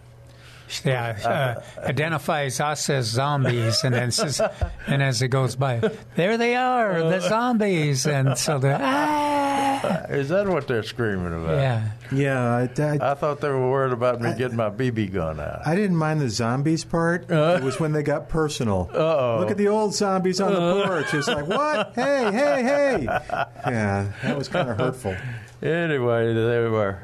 Yeah. 0.84 1.60
Uh, 1.78 1.80
identifies 1.86 2.60
us 2.60 2.88
as 2.90 3.06
zombies, 3.06 3.84
and 3.84 3.94
then 3.94 4.10
says, 4.10 4.40
and 4.86 5.02
as 5.02 5.22
it 5.22 5.28
goes 5.28 5.56
by, 5.56 5.80
there 6.14 6.36
they 6.36 6.54
are, 6.56 7.02
the 7.02 7.20
zombies, 7.20 8.06
and 8.06 8.36
so 8.36 8.58
the 8.58 8.76
ah, 8.80 10.04
Is 10.08 10.28
that 10.28 10.46
what 10.48 10.66
they're 10.68 10.82
screaming 10.82 11.32
about? 11.32 11.56
yeah. 11.58 11.90
yeah, 12.12 12.68
I, 12.78 12.82
I, 12.82 13.10
I 13.12 13.14
thought 13.14 13.40
they 13.40 13.48
were 13.48 13.70
worried 13.70 13.92
about 13.92 14.20
me 14.20 14.34
getting 14.36 14.56
my 14.56 14.70
BB 14.70 15.12
gun 15.12 15.40
out. 15.40 15.66
I 15.66 15.74
didn't 15.74 15.96
mind 15.96 16.20
the 16.20 16.30
zombies 16.30 16.84
part. 16.84 17.30
it 17.30 17.62
was 17.62 17.78
when 17.80 17.92
they 17.92 18.02
got 18.02 18.28
personal. 18.28 18.90
Uh-oh. 18.92 19.38
Look 19.40 19.50
at 19.50 19.56
the 19.56 19.68
old 19.68 19.94
zombies 19.94 20.40
on 20.40 20.52
the 20.52 20.84
porch. 20.84 21.12
It's 21.14 21.28
like, 21.28 21.46
what? 21.46 21.92
Hey, 21.94 22.30
hey, 22.32 22.62
hey. 22.62 23.08
Yeah, 23.68 24.12
that 24.22 24.36
was 24.38 24.48
kind 24.48 24.68
of 24.70 24.78
hurtful. 24.78 25.14
Anyway, 25.62 26.32
they 26.32 26.68
were, 26.68 27.00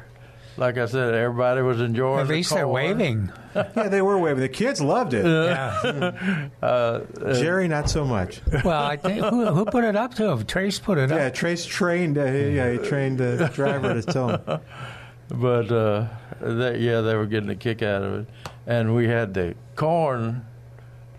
like 0.57 0.77
I 0.77 0.85
said, 0.85 1.13
everybody 1.13 1.61
was 1.61 1.81
enjoying. 1.81 2.21
At 2.21 2.27
the 2.27 2.33
least 2.33 2.53
they're 2.53 2.67
waving. 2.67 3.31
Yeah, 3.55 3.87
they 3.87 4.01
were 4.01 4.17
waving. 4.17 4.41
The 4.41 4.49
kids 4.49 4.81
loved 4.81 5.13
it. 5.13 5.25
Yeah. 5.25 6.49
Jerry, 7.33 7.69
not 7.69 7.89
so 7.89 8.03
much. 8.03 8.41
Well, 8.65 8.83
I 8.83 8.97
think 8.97 9.23
who, 9.23 9.45
who 9.45 9.63
put 9.63 9.85
it 9.85 9.95
up 9.95 10.13
to 10.15 10.25
him? 10.31 10.45
Trace 10.45 10.77
put 10.77 10.97
it 10.97 11.09
Yeah, 11.09 11.27
up. 11.27 11.33
Trace 11.35 11.65
trained. 11.65 12.17
Uh, 12.17 12.25
yeah, 12.25 12.71
he 12.73 12.77
trained 12.79 13.17
the 13.17 13.49
driver 13.53 13.93
to 13.93 14.01
tell 14.01 14.29
him. 14.37 14.59
But 15.29 15.71
uh, 15.71 16.07
they, 16.41 16.79
yeah, 16.79 17.01
they 17.01 17.15
were 17.15 17.25
getting 17.25 17.49
a 17.49 17.55
kick 17.55 17.81
out 17.81 18.03
of 18.03 18.13
it, 18.13 18.27
and 18.67 18.93
we 18.93 19.07
had 19.07 19.33
the 19.33 19.55
corn 19.75 20.45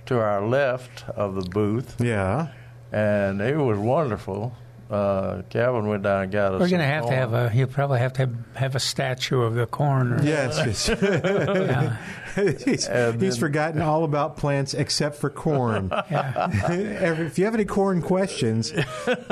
to 0.07 0.21
our 0.21 0.47
left 0.47 1.05
of 1.09 1.35
the 1.35 1.43
booth, 1.51 1.97
Yeah. 2.01 2.49
and 2.93 3.41
it 3.41 3.57
was 3.57 3.79
wonderful. 3.79 4.55
Uh, 4.89 5.43
Calvin 5.51 5.89
went 5.89 6.05
down 6.05 6.23
and 6.25 6.33
got 6.33 6.55
us. 6.55 6.61
We're 6.61 6.69
going 6.69 6.81
to 6.81 6.87
some 6.87 6.93
have 6.93 7.07
to 7.07 7.15
have 7.15 7.33
a. 7.33 7.51
He'll 7.51 7.67
probably 7.67 7.99
have 7.99 8.13
to 8.15 8.21
have, 8.21 8.35
have 8.55 8.75
a 8.77 8.81
statue 8.81 9.41
of 9.43 9.55
the 9.55 9.67
corn. 9.67 10.13
Or, 10.13 10.23
Yes. 10.23 10.89
yes. 10.89 11.03
yeah. 11.03 12.53
he's, 12.65 12.87
And 12.87 13.21
he's 13.21 13.37
forgotten 13.37 13.83
all 13.83 14.05
about 14.05 14.37
plants 14.37 14.75
except 14.75 15.17
for 15.17 15.29
corn. 15.29 15.91
Every- 16.11 17.27
if 17.27 17.37
you 17.39 17.47
have 17.47 17.55
any 17.55 17.65
corn 17.65 18.01
questions, 18.01 18.73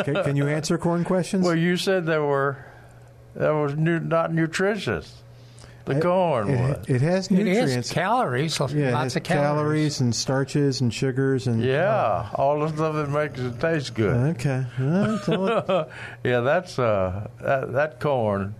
can, 0.05 0.25
can 0.25 0.37
you 0.37 0.49
answer 0.49 0.77
corn 0.77 1.05
questions? 1.05 1.45
Well, 1.45 1.55
you 1.57 1.77
said 1.77 2.07
there 2.07 2.25
were 2.25 2.65
that 3.37 3.51
was 3.51 3.77
nu- 3.77 4.01
not 4.01 4.33
nutritious. 4.35 5.23
The 5.87 6.01
corn 6.01 6.49
was. 6.49 6.79
it, 6.89 6.95
it 6.97 7.01
has 7.03 7.27
It 7.27 7.33
nutrients. 7.35 7.89
is 7.89 7.93
calories. 7.93 8.59
yeah, 8.59 8.67
it 8.67 8.93
lots 8.93 9.03
has 9.03 9.17
of 9.17 9.23
calories. 9.25 10.01
and 10.01 10.15
starches 10.15 10.81
and 10.81 10.93
sugars 10.95 11.47
and 11.47 11.63
Yeah, 11.63 12.31
all 12.35 12.61
the 12.61 12.69
stuff 12.69 12.95
that 12.95 13.11
makes 13.11 13.39
it 13.39 13.61
taste 13.61 13.95
good. 13.95 14.37
Okay. 14.37 14.65
Well, 15.29 15.91
yeah, 16.25 16.41
that's 16.41 16.79
uh, 16.79 17.29
that, 17.43 17.73
that 17.75 18.01
corn. 18.01 18.55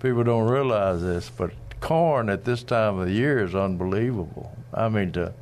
People 0.00 0.22
don't 0.22 0.48
realize 0.48 1.02
this, 1.02 1.30
but 1.30 1.50
corn 1.80 2.28
at 2.30 2.44
this 2.44 2.62
time 2.62 2.98
of 2.98 3.06
the 3.08 3.12
year 3.12 3.42
is 3.44 3.54
unbelievable. 3.54 4.56
I 4.72 4.88
mean, 4.88 5.10
to 5.12 5.32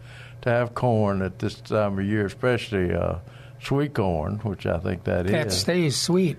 to 0.43 0.49
have 0.51 0.75
corn 0.75 1.21
at 1.23 1.39
this 1.39 1.57
time 1.57 1.99
of 1.99 2.05
year, 2.07 2.25
especially 2.27 2.95
uh, 2.95 3.17
sweet 3.65 3.95
corn, 3.95 4.37
which 4.41 4.67
I 4.67 4.79
think 4.79 5.05
that 5.05 5.27
is. 5.27 5.33
That 5.33 5.53
stays 5.53 5.97
sweet. 5.97 6.39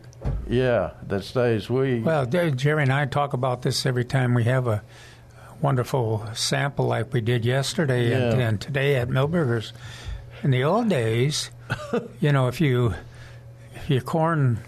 yeah, 0.50 0.92
that 1.08 1.24
stays 1.24 1.64
sweet. 1.66 2.04
Well, 2.04 2.26
Jerry 2.26 2.84
and 2.84 2.94
I 2.94 3.06
talk 3.06 3.34
about 3.34 3.62
this 3.64 3.86
every 3.86 4.06
time 4.06 4.34
we 4.34 4.44
have 4.46 4.68
a 4.68 4.82
wonderful 5.62 6.26
sample 6.34 6.86
like 6.86 7.14
we 7.14 7.22
did 7.22 7.46
yesterday 7.46 8.14
and, 8.14 8.38
Yeah. 8.40 8.48
and 8.48 8.62
today 8.62 8.96
at 8.96 9.10
Milberger's. 9.10 9.74
In 10.44 10.52
the 10.52 10.64
old 10.64 10.90
days, 10.90 11.50
you 12.20 12.32
know, 12.32 12.48
if 12.48 12.62
you 12.62 12.94
if 13.76 13.90
your 13.90 14.02
corn 14.02 14.60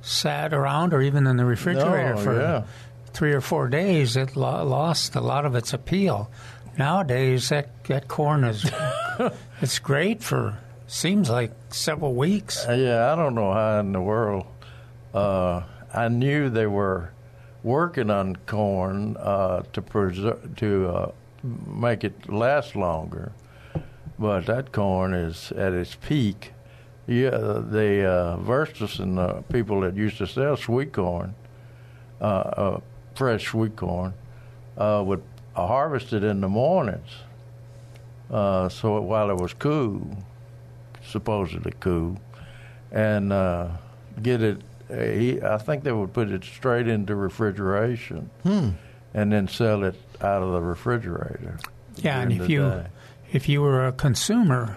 sat 0.00 0.52
around 0.54 0.94
or 0.94 1.02
even 1.02 1.26
in 1.26 1.36
the 1.36 1.44
refrigerator 1.44 2.14
Oh, 2.14 2.18
for 2.22 2.40
yeah. 2.40 2.64
three 3.12 3.32
or 3.32 3.40
four 3.40 3.68
days, 3.68 4.16
it 4.16 4.36
lo- 4.36 4.64
lost 4.64 5.14
a 5.16 5.20
lot 5.20 5.44
of 5.44 5.54
its 5.54 5.72
appeal. 5.74 6.30
Nowadays, 6.78 7.50
that 7.50 7.84
that 7.84 8.08
corn 8.08 8.44
is 8.44 8.70
it's 9.60 9.78
great 9.78 10.22
for 10.22 10.58
seems 10.86 11.30
like 11.30 11.52
several 11.70 12.14
weeks. 12.14 12.66
Uh, 12.66 12.72
yeah, 12.72 13.12
I 13.12 13.16
don't 13.16 13.34
know 13.34 13.52
how 13.52 13.80
in 13.80 13.92
the 13.92 14.00
world. 14.00 14.46
Uh, 15.12 15.62
I 15.92 16.08
knew 16.08 16.50
they 16.50 16.66
were 16.66 17.10
working 17.62 18.10
on 18.10 18.36
corn 18.46 19.16
uh, 19.18 19.62
to 19.72 19.80
preserve 19.80 20.56
to 20.56 20.88
uh, 20.88 21.12
make 21.42 22.04
it 22.04 22.28
last 22.28 22.76
longer, 22.76 23.32
but 24.18 24.46
that 24.46 24.72
corn 24.72 25.14
is 25.14 25.52
at 25.52 25.72
its 25.72 25.94
peak. 25.94 26.52
Yeah, 27.06 27.30
the 27.30 28.04
uh, 28.10 29.02
and 29.02 29.18
the 29.18 29.44
people 29.52 29.80
that 29.82 29.94
used 29.94 30.18
to 30.18 30.26
sell 30.26 30.56
sweet 30.56 30.92
corn, 30.92 31.34
uh, 32.20 32.24
uh, 32.24 32.80
fresh 33.14 33.46
sweet 33.46 33.76
corn, 33.76 34.14
would 34.76 35.22
harvest 35.54 36.12
it 36.12 36.24
in 36.24 36.40
the 36.40 36.48
mornings. 36.48 37.10
So 38.30 39.00
while 39.02 39.30
it 39.30 39.36
was 39.36 39.52
cool, 39.52 40.16
supposedly 41.06 41.72
cool, 41.80 42.18
and 42.92 43.32
uh, 43.32 43.68
get 44.22 44.42
it. 44.42 44.60
Uh, 44.90 44.96
he, 44.96 45.40
I 45.42 45.58
think 45.58 45.82
they 45.84 45.92
would 45.92 46.12
put 46.12 46.30
it 46.30 46.44
straight 46.44 46.88
into 46.88 47.14
refrigeration, 47.14 48.30
Hmm. 48.42 48.70
and 49.14 49.32
then 49.32 49.48
sell 49.48 49.82
it 49.84 49.94
out 50.20 50.42
of 50.42 50.52
the 50.52 50.60
refrigerator. 50.60 51.58
Yeah, 51.96 52.20
and 52.20 52.32
if 52.32 52.48
you 52.48 52.60
day. 52.62 52.86
if 53.32 53.48
you 53.48 53.62
were 53.62 53.86
a 53.86 53.92
consumer, 53.92 54.76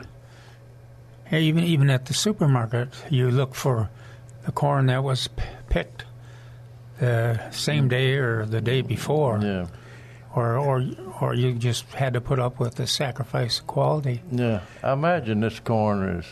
even 1.31 1.63
even 1.63 1.89
at 1.89 2.05
the 2.05 2.13
supermarket, 2.13 2.89
you 3.09 3.29
look 3.31 3.53
for 3.55 3.89
the 4.45 4.51
corn 4.51 4.85
that 4.87 5.03
was 5.03 5.27
p- 5.27 5.43
picked 5.69 6.05
the 6.99 7.51
same 7.51 7.87
day 7.89 8.13
or 8.15 8.45
the 8.45 8.61
day 8.61 8.81
before, 8.81 9.39
yeah, 9.41 9.67
or 10.35 10.57
or 10.57 10.83
or 11.21 11.33
you 11.33 11.53
just 11.53 11.85
had 11.93 12.13
to 12.13 12.21
put 12.21 12.39
up 12.39 12.59
with 12.59 12.75
the 12.75 12.87
sacrifice 12.87 13.59
of 13.59 13.67
quality. 13.67 14.21
yeah, 14.31 14.61
I 14.83 14.93
imagine 14.93 15.39
this 15.39 15.59
corn 15.59 16.07
is 16.19 16.25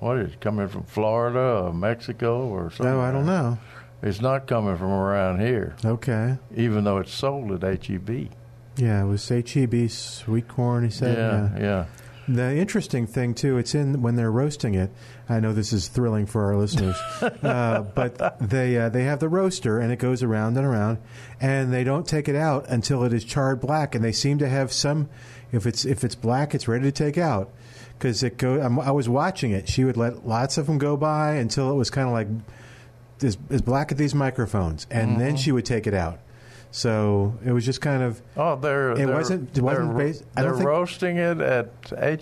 what 0.00 0.18
is 0.18 0.32
it, 0.34 0.40
coming 0.40 0.68
from 0.68 0.82
Florida 0.84 1.64
or 1.66 1.72
Mexico 1.72 2.46
or 2.48 2.70
something. 2.70 2.86
No, 2.94 3.00
I 3.00 3.10
don't 3.12 3.26
know. 3.26 3.58
It's 4.02 4.20
not 4.20 4.46
coming 4.46 4.76
from 4.76 4.90
around 4.90 5.40
here, 5.40 5.76
Okay. 5.84 6.36
even 6.54 6.84
though 6.84 6.98
it's 6.98 7.12
sold 7.14 7.64
at 7.64 7.88
E 7.90 7.94
HEB. 7.94 8.28
Yeah, 8.76 9.02
it 9.02 9.06
was 9.06 9.26
HEB 9.28 9.88
sweet 9.90 10.46
corn. 10.48 10.84
He 10.84 10.90
said. 10.90 11.16
yeah, 11.16 11.58
yeah. 11.58 11.84
The 12.26 12.56
interesting 12.56 13.06
thing 13.06 13.34
too, 13.34 13.56
it's 13.58 13.74
in 13.74 14.02
when 14.02 14.16
they're 14.16 14.30
roasting 14.32 14.74
it. 14.74 14.90
I 15.28 15.40
know 15.40 15.52
this 15.52 15.72
is 15.72 15.88
thrilling 15.88 16.26
for 16.26 16.44
our 16.44 16.56
listeners, 16.56 16.96
uh, 17.22 17.84
but 17.94 18.38
they 18.40 18.76
uh, 18.76 18.88
they 18.90 19.04
have 19.04 19.20
the 19.20 19.28
roaster 19.28 19.78
and 19.78 19.90
it 19.90 19.98
goes 19.98 20.22
around 20.22 20.56
and 20.56 20.66
around, 20.66 20.98
and 21.40 21.72
they 21.72 21.84
don't 21.84 22.06
take 22.06 22.28
it 22.28 22.36
out 22.36 22.68
until 22.68 23.04
it 23.04 23.12
is 23.12 23.24
charred 23.24 23.60
black. 23.60 23.94
And 23.94 24.04
they 24.04 24.12
seem 24.12 24.38
to 24.38 24.48
have 24.48 24.72
some. 24.72 25.08
If 25.50 25.66
it's 25.66 25.84
if 25.84 26.04
it's 26.04 26.14
black, 26.14 26.54
it's 26.54 26.68
ready 26.68 26.84
to 26.84 26.92
take 26.92 27.16
out 27.16 27.50
because 27.98 28.22
it 28.22 28.36
go. 28.36 28.60
I'm, 28.60 28.78
I 28.78 28.90
was 28.90 29.08
watching 29.08 29.52
it. 29.52 29.68
She 29.68 29.84
would 29.84 29.96
let 29.96 30.26
lots 30.26 30.58
of 30.58 30.66
them 30.66 30.78
go 30.78 30.96
by 30.96 31.36
until 31.36 31.70
it 31.70 31.74
was 31.74 31.90
kind 31.90 32.06
of 32.06 32.12
like 32.12 32.28
as, 33.22 33.38
as 33.50 33.62
black 33.62 33.92
as 33.92 33.98
these 33.98 34.14
microphones, 34.14 34.86
and 34.90 35.20
then 35.20 35.36
she 35.36 35.52
would 35.52 35.64
take 35.64 35.86
it 35.86 35.94
out. 35.94 36.18
So 36.76 37.38
it 37.44 37.52
was 37.52 37.64
just 37.64 37.80
kind 37.80 38.02
of 38.02 38.20
Oh, 38.36 38.56
they're 38.56 38.90
It 38.90 38.96
they're, 39.06 39.14
wasn't- 39.14 39.56
it 39.56 39.62
wasn't 39.62 39.94
they're, 39.96 40.06
based- 40.06 40.24
I 40.36 40.42
they're 40.42 40.54
think- 40.54 40.64
roasting 40.66 41.16
it 41.18 41.40
at 41.40 41.68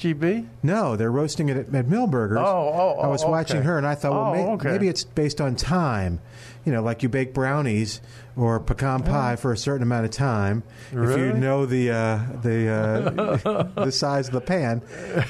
HEB. 0.02 0.47
No, 0.62 0.94
they're 0.94 1.11
roasting 1.11 1.49
it 1.49 1.56
at, 1.56 1.75
at 1.75 1.87
Milberger's. 1.87 2.37
Oh, 2.37 2.97
oh, 2.99 3.00
I 3.00 3.06
was 3.06 3.25
oh, 3.25 3.30
watching 3.30 3.62
her, 3.62 3.78
and 3.78 3.87
I 3.87 3.94
thought, 3.94 4.12
well, 4.12 4.26
Oh, 4.26 4.32
may, 4.35 4.44
okay. 4.52 4.68
maybe 4.73 4.88
it's 4.88 5.04
based 5.04 5.40
on 5.40 5.56
time. 5.56 6.21
You 6.66 6.73
know, 6.73 6.82
like 6.82 7.02
you 7.02 7.09
bake 7.09 7.32
brownies 7.32 8.02
or 8.37 8.61
pecan 8.61 9.02
pie 9.04 9.37
for 9.37 9.52
a 9.52 9.56
certain 9.56 9.82
amount 9.85 10.04
of 10.04 10.11
time. 10.11 10.64
If 10.92 11.16
you 11.18 11.32
know 11.32 11.64
the 11.64 11.90
uh, 11.90 12.21
the 12.42 12.68
uh, 12.68 13.62
the 13.87 13.90
size 13.90 14.26
of 14.28 14.35
the 14.35 14.42
pan, 14.42 14.82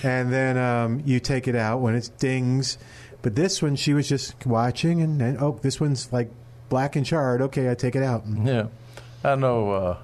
and 0.02 0.32
then 0.32 0.58
um, 0.58 1.00
you 1.06 1.20
take 1.20 1.46
it 1.46 1.54
out 1.54 1.78
when 1.78 1.94
it's 1.94 2.08
dings. 2.08 2.76
But 3.22 3.36
this 3.36 3.62
one, 3.62 3.76
she 3.76 3.94
was 3.94 4.08
just 4.08 4.44
watching, 4.46 5.00
and, 5.00 5.22
and 5.22 5.38
oh, 5.40 5.60
this 5.62 5.80
one's 5.80 6.12
like 6.12 6.28
black 6.68 6.96
and 6.96 7.06
charred. 7.06 7.40
Okay, 7.40 7.70
I 7.70 7.74
take 7.76 7.94
it 7.94 8.02
out. 8.02 8.24
Yeah, 8.26 8.66
I 9.24 9.34
know. 9.34 9.70
Uh, 9.72 9.96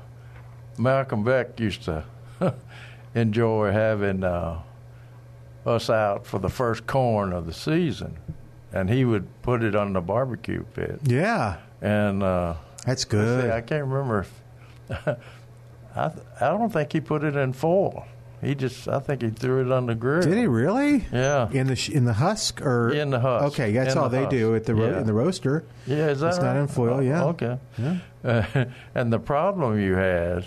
Malcolm 0.78 1.24
Beck 1.24 1.58
used 1.58 1.82
to 1.84 2.04
enjoy 3.14 3.72
having 3.72 4.22
uh, 4.24 4.60
us 5.66 5.90
out 5.90 6.26
for 6.26 6.38
the 6.38 6.48
first 6.48 6.86
corn 6.86 7.32
of 7.32 7.46
the 7.46 7.52
season, 7.52 8.16
and 8.72 8.88
he 8.88 9.04
would 9.04 9.26
put 9.42 9.62
it 9.62 9.74
on 9.74 9.92
the 9.92 10.00
barbecue 10.00 10.62
pit. 10.74 11.00
Yeah, 11.04 11.56
And 11.82 12.22
uh, 12.22 12.54
that's 12.86 13.10
let's 13.12 13.42
see, 13.44 13.50
I 13.50 13.60
can't 13.60 13.86
remember. 13.86 14.20
If, 14.20 14.40
I 15.96 16.10
I 16.40 16.48
don't 16.50 16.72
think 16.72 16.92
he 16.92 17.00
put 17.00 17.24
it 17.24 17.34
in 17.36 17.52
foil. 17.52 18.06
He 18.40 18.54
just 18.54 18.86
I 18.86 19.00
think 19.00 19.22
he 19.22 19.30
threw 19.30 19.66
it 19.66 19.72
on 19.72 19.86
the 19.86 19.96
grill. 19.96 20.22
Did 20.22 20.38
he 20.38 20.46
really? 20.46 21.04
Yeah. 21.12 21.50
In 21.50 21.66
the 21.66 21.74
sh- 21.74 21.88
in 21.88 22.04
the 22.04 22.12
husk 22.12 22.62
or 22.64 22.90
In 22.90 23.10
the 23.10 23.18
husk. 23.18 23.46
Okay, 23.46 23.72
that's 23.72 23.92
In 23.94 23.98
all 23.98 24.08
the 24.08 24.16
they 24.18 24.22
husk. 24.24 24.30
do 24.30 24.54
at 24.54 24.64
the 24.64 24.76
ro- 24.76 24.90
Yeah. 24.90 25.00
in 25.00 25.06
the 25.06 25.12
roaster. 25.12 25.64
Yeah, 25.88 26.06
is 26.10 26.20
that 26.20 26.28
It's 26.28 26.38
not 26.38 26.56
in 26.56 26.68
foil, 26.68 26.98
Oh, 26.98 27.00
yeah. 27.00 27.24
Okay. 27.24 27.58
Yeah. 27.78 27.96
Uh, 28.28 28.64
and 28.94 29.12
the 29.12 29.18
problem 29.18 29.78
you 29.80 29.94
had 29.94 30.44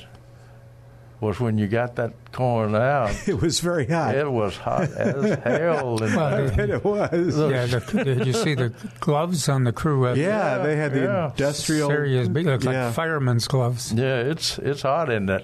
was 1.19 1.39
when 1.39 1.57
you 1.59 1.67
got 1.67 1.96
that 1.98 2.13
corn 2.31 2.74
out, 2.75 3.11
It 3.27 3.39
was 3.41 3.59
very 3.59 3.85
hot. 3.87 4.15
it 4.15 4.31
was 4.31 4.57
hot 4.57 4.89
as 4.94 5.37
hell. 5.44 6.01
And 6.01 6.15
Well, 6.15 6.59
and 6.59 6.72
it 6.72 6.83
was. 6.83 7.37
yeah, 7.37 7.65
the, 7.67 8.03
did 8.03 8.25
you 8.25 8.33
see 8.33 8.55
the 8.55 8.74
gloves 9.00 9.48
on 9.48 9.63
the 9.63 9.72
crew? 9.72 10.07
At 10.07 10.17
yeah, 10.17 10.57
they 10.57 10.75
had 10.75 10.94
the 10.94 11.01
yeah. 11.01 11.29
industrial. 11.29 11.89
serious, 11.89 12.27
big, 12.27 12.48
looks 12.48 12.65
Yeah. 12.65 12.85
like 12.87 12.96
fireman's 12.96 13.48
gloves. 13.48 13.94
yeah, 13.94 14.17
it's 14.22 14.57
it's 14.59 14.81
hot 14.81 15.11
in 15.11 15.27
that. 15.27 15.44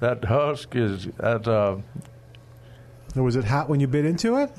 that 0.00 0.24
husk 0.24 0.74
is 0.74 1.06
at. 1.20 1.46
Uh, 1.46 1.76
Was 3.14 3.36
it 3.36 3.44
hot 3.44 3.68
when 3.68 3.78
you 3.80 3.86
bit 3.86 4.04
into 4.04 4.36
it? 4.38 4.50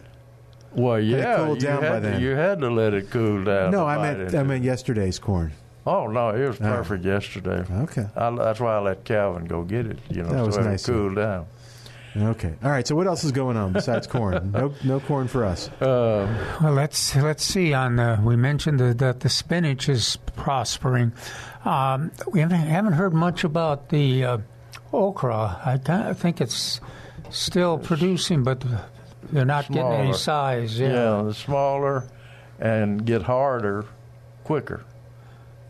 well, 0.73 0.99
yeah, 0.99 1.35
cooled 1.37 1.61
you 1.61 1.67
down 1.67 1.81
had 1.81 1.89
by 1.89 1.95
to, 1.99 2.01
then? 2.01 2.21
you 2.21 2.29
had 2.35 2.59
to 2.61 2.69
let 2.69 2.93
it 2.93 3.09
cool 3.09 3.43
down. 3.43 3.71
no, 3.71 3.85
I 3.85 3.97
meant 3.97 4.33
I 4.35 4.43
meant 4.43 4.63
yesterday's 4.63 5.19
corn. 5.19 5.51
Oh 5.87 6.07
no, 6.07 6.29
it 6.29 6.47
was 6.47 6.57
Oh. 6.61 6.65
perfect 6.65 7.05
yesterday. 7.05 7.63
Okay. 7.83 8.05
I, 8.15 8.29
that's 8.35 8.59
why 8.59 8.75
I 8.75 8.79
let 8.79 9.03
Calvin 9.05 9.45
go 9.45 9.63
get 9.63 9.85
it. 9.87 9.99
You 10.09 10.23
know, 10.23 10.29
That 10.31 10.45
was 10.45 10.55
so 10.55 10.61
nice 10.61 10.87
it 10.87 10.91
of 10.91 10.97
cooled 10.97 11.15
down. 11.15 11.45
Okay. 12.17 12.53
All 12.63 12.71
right. 12.71 12.85
So 12.87 12.95
what 12.95 13.05
else 13.07 13.23
is 13.23 13.31
going 13.31 13.55
on 13.55 13.71
besides 13.71 14.07
corn? 14.07 14.51
No, 14.53 14.73
no 14.83 14.99
corn 14.99 15.27
for 15.27 15.45
us. 15.45 15.69
Uh, 15.81 16.27
Well, 16.61 16.73
let's 16.73 17.15
let's 17.15 17.43
see. 17.43 17.73
On 17.73 17.95
the, 17.97 18.19
we 18.23 18.35
mentioned 18.35 18.79
that 18.79 18.97
the, 18.97 19.13
the 19.17 19.29
spinach 19.29 19.87
is 19.89 20.17
prospering. 20.35 21.13
Um, 21.65 22.11
we 22.31 22.39
haven't, 22.39 22.59
haven't 22.59 22.93
heard 22.93 23.13
much 23.13 23.43
about 23.43 23.89
the 23.89 24.23
uh, 24.25 24.37
okra. 24.91 25.61
I 25.63 25.77
kinda 25.77 26.13
think 26.15 26.41
it's 26.41 26.81
still 27.29 27.77
producing, 27.77 28.43
but 28.43 28.63
they're 29.31 29.45
not 29.45 29.67
getting 29.71 29.91
any 29.91 30.13
size. 30.13 30.79
Yeah, 30.79 30.87
Yeah. 31.17 31.23
the 31.23 31.33
smaller 31.33 32.05
and 32.59 33.05
get 33.05 33.21
harder 33.21 33.85
quicker, 34.43 34.81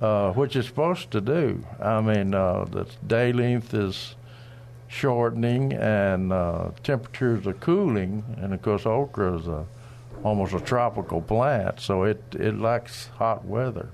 uh, 0.02 0.32
which 0.34 0.56
it's 0.56 0.68
supposed 0.68 1.12
to 1.12 1.22
do. 1.22 1.64
I 1.82 2.02
mean, 2.02 2.34
uh, 2.34 2.66
the 2.66 2.86
day 3.06 3.32
length 3.34 3.74
is 3.74 4.16
shortening 4.88 5.74
and 5.74 6.34
uh, 6.34 6.72
temperatures 6.84 7.46
are 7.48 7.54
cooling, 7.54 8.24
and 8.42 8.54
of 8.54 8.62
course, 8.62 8.86
okra 8.86 9.38
is 9.38 9.48
a, 9.48 9.66
almost 10.24 10.54
a 10.54 10.60
tropical 10.60 11.22
plant, 11.22 11.80
so 11.80 12.04
it, 12.04 12.22
it 12.34 12.58
likes 12.58 13.08
hot 13.18 13.46
weather. 13.46 13.90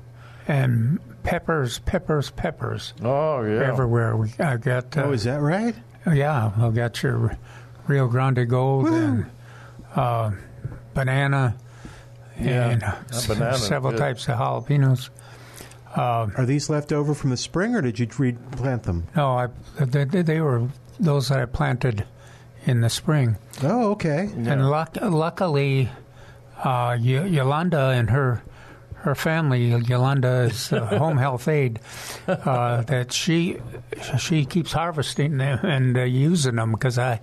And 0.47 0.99
peppers, 1.23 1.79
peppers, 1.79 2.29
peppers 2.29 2.93
Oh 3.03 3.41
yeah, 3.41 3.63
everywhere. 3.63 4.15
We 4.15 4.31
I 4.39 4.57
got. 4.57 4.95
Uh, 4.95 5.05
Oh, 5.05 5.11
is 5.11 5.23
that 5.23 5.41
right? 5.41 5.75
Yeah, 6.11 6.51
I 6.55 6.69
got 6.69 7.01
your 7.01 7.35
Rio 7.87 8.07
Grande 8.07 8.47
Gold 8.47 8.85
and 8.87 9.25
uh, 9.95 10.31
banana 10.93 11.55
Yeah, 12.39 12.69
and 12.69 12.81
that 12.81 13.05
s- 13.09 13.25
banana's 13.27 13.65
several 13.65 13.93
good. 13.93 13.99
types 13.99 14.27
of 14.29 14.37
jalapenos. 14.37 15.09
Are 15.95 16.45
these 16.45 16.69
left 16.69 16.91
over 16.91 17.13
from 17.13 17.29
the 17.29 17.37
spring, 17.37 17.75
or 17.75 17.81
did 17.81 17.99
you 17.99 18.07
replant 18.17 18.83
them? 18.83 19.07
No, 19.15 19.37
I 19.37 19.47
they, 19.79 20.03
they 20.03 20.21
they 20.21 20.41
were 20.41 20.67
those 20.99 21.29
that 21.29 21.39
I 21.39 21.45
planted 21.45 22.05
in 22.65 22.81
the 22.81 22.89
spring. 22.89 23.37
Oh, 23.63 23.91
okay. 23.91 24.29
And 24.35 24.69
luck, 24.69 24.97
luckily, 25.01 25.89
uh, 26.63 26.97
Y- 26.99 27.25
Yolanda 27.25 27.89
and 27.89 28.09
her 28.09 28.41
her 28.95 29.13
family, 29.15 29.67
Yolanda 29.67 30.47
is 30.49 30.73
uh, 30.73 30.85
home 30.97 31.17
health 31.17 31.47
aide, 31.47 31.79
uh, 32.27 32.81
that 32.83 33.13
she 33.13 33.57
she 34.17 34.45
keeps 34.45 34.71
harvesting 34.73 35.37
them 35.37 35.59
and 35.63 35.95
uh, 35.97 36.01
using 36.03 36.55
them 36.55 36.71
because 36.71 36.97
I 36.97 37.21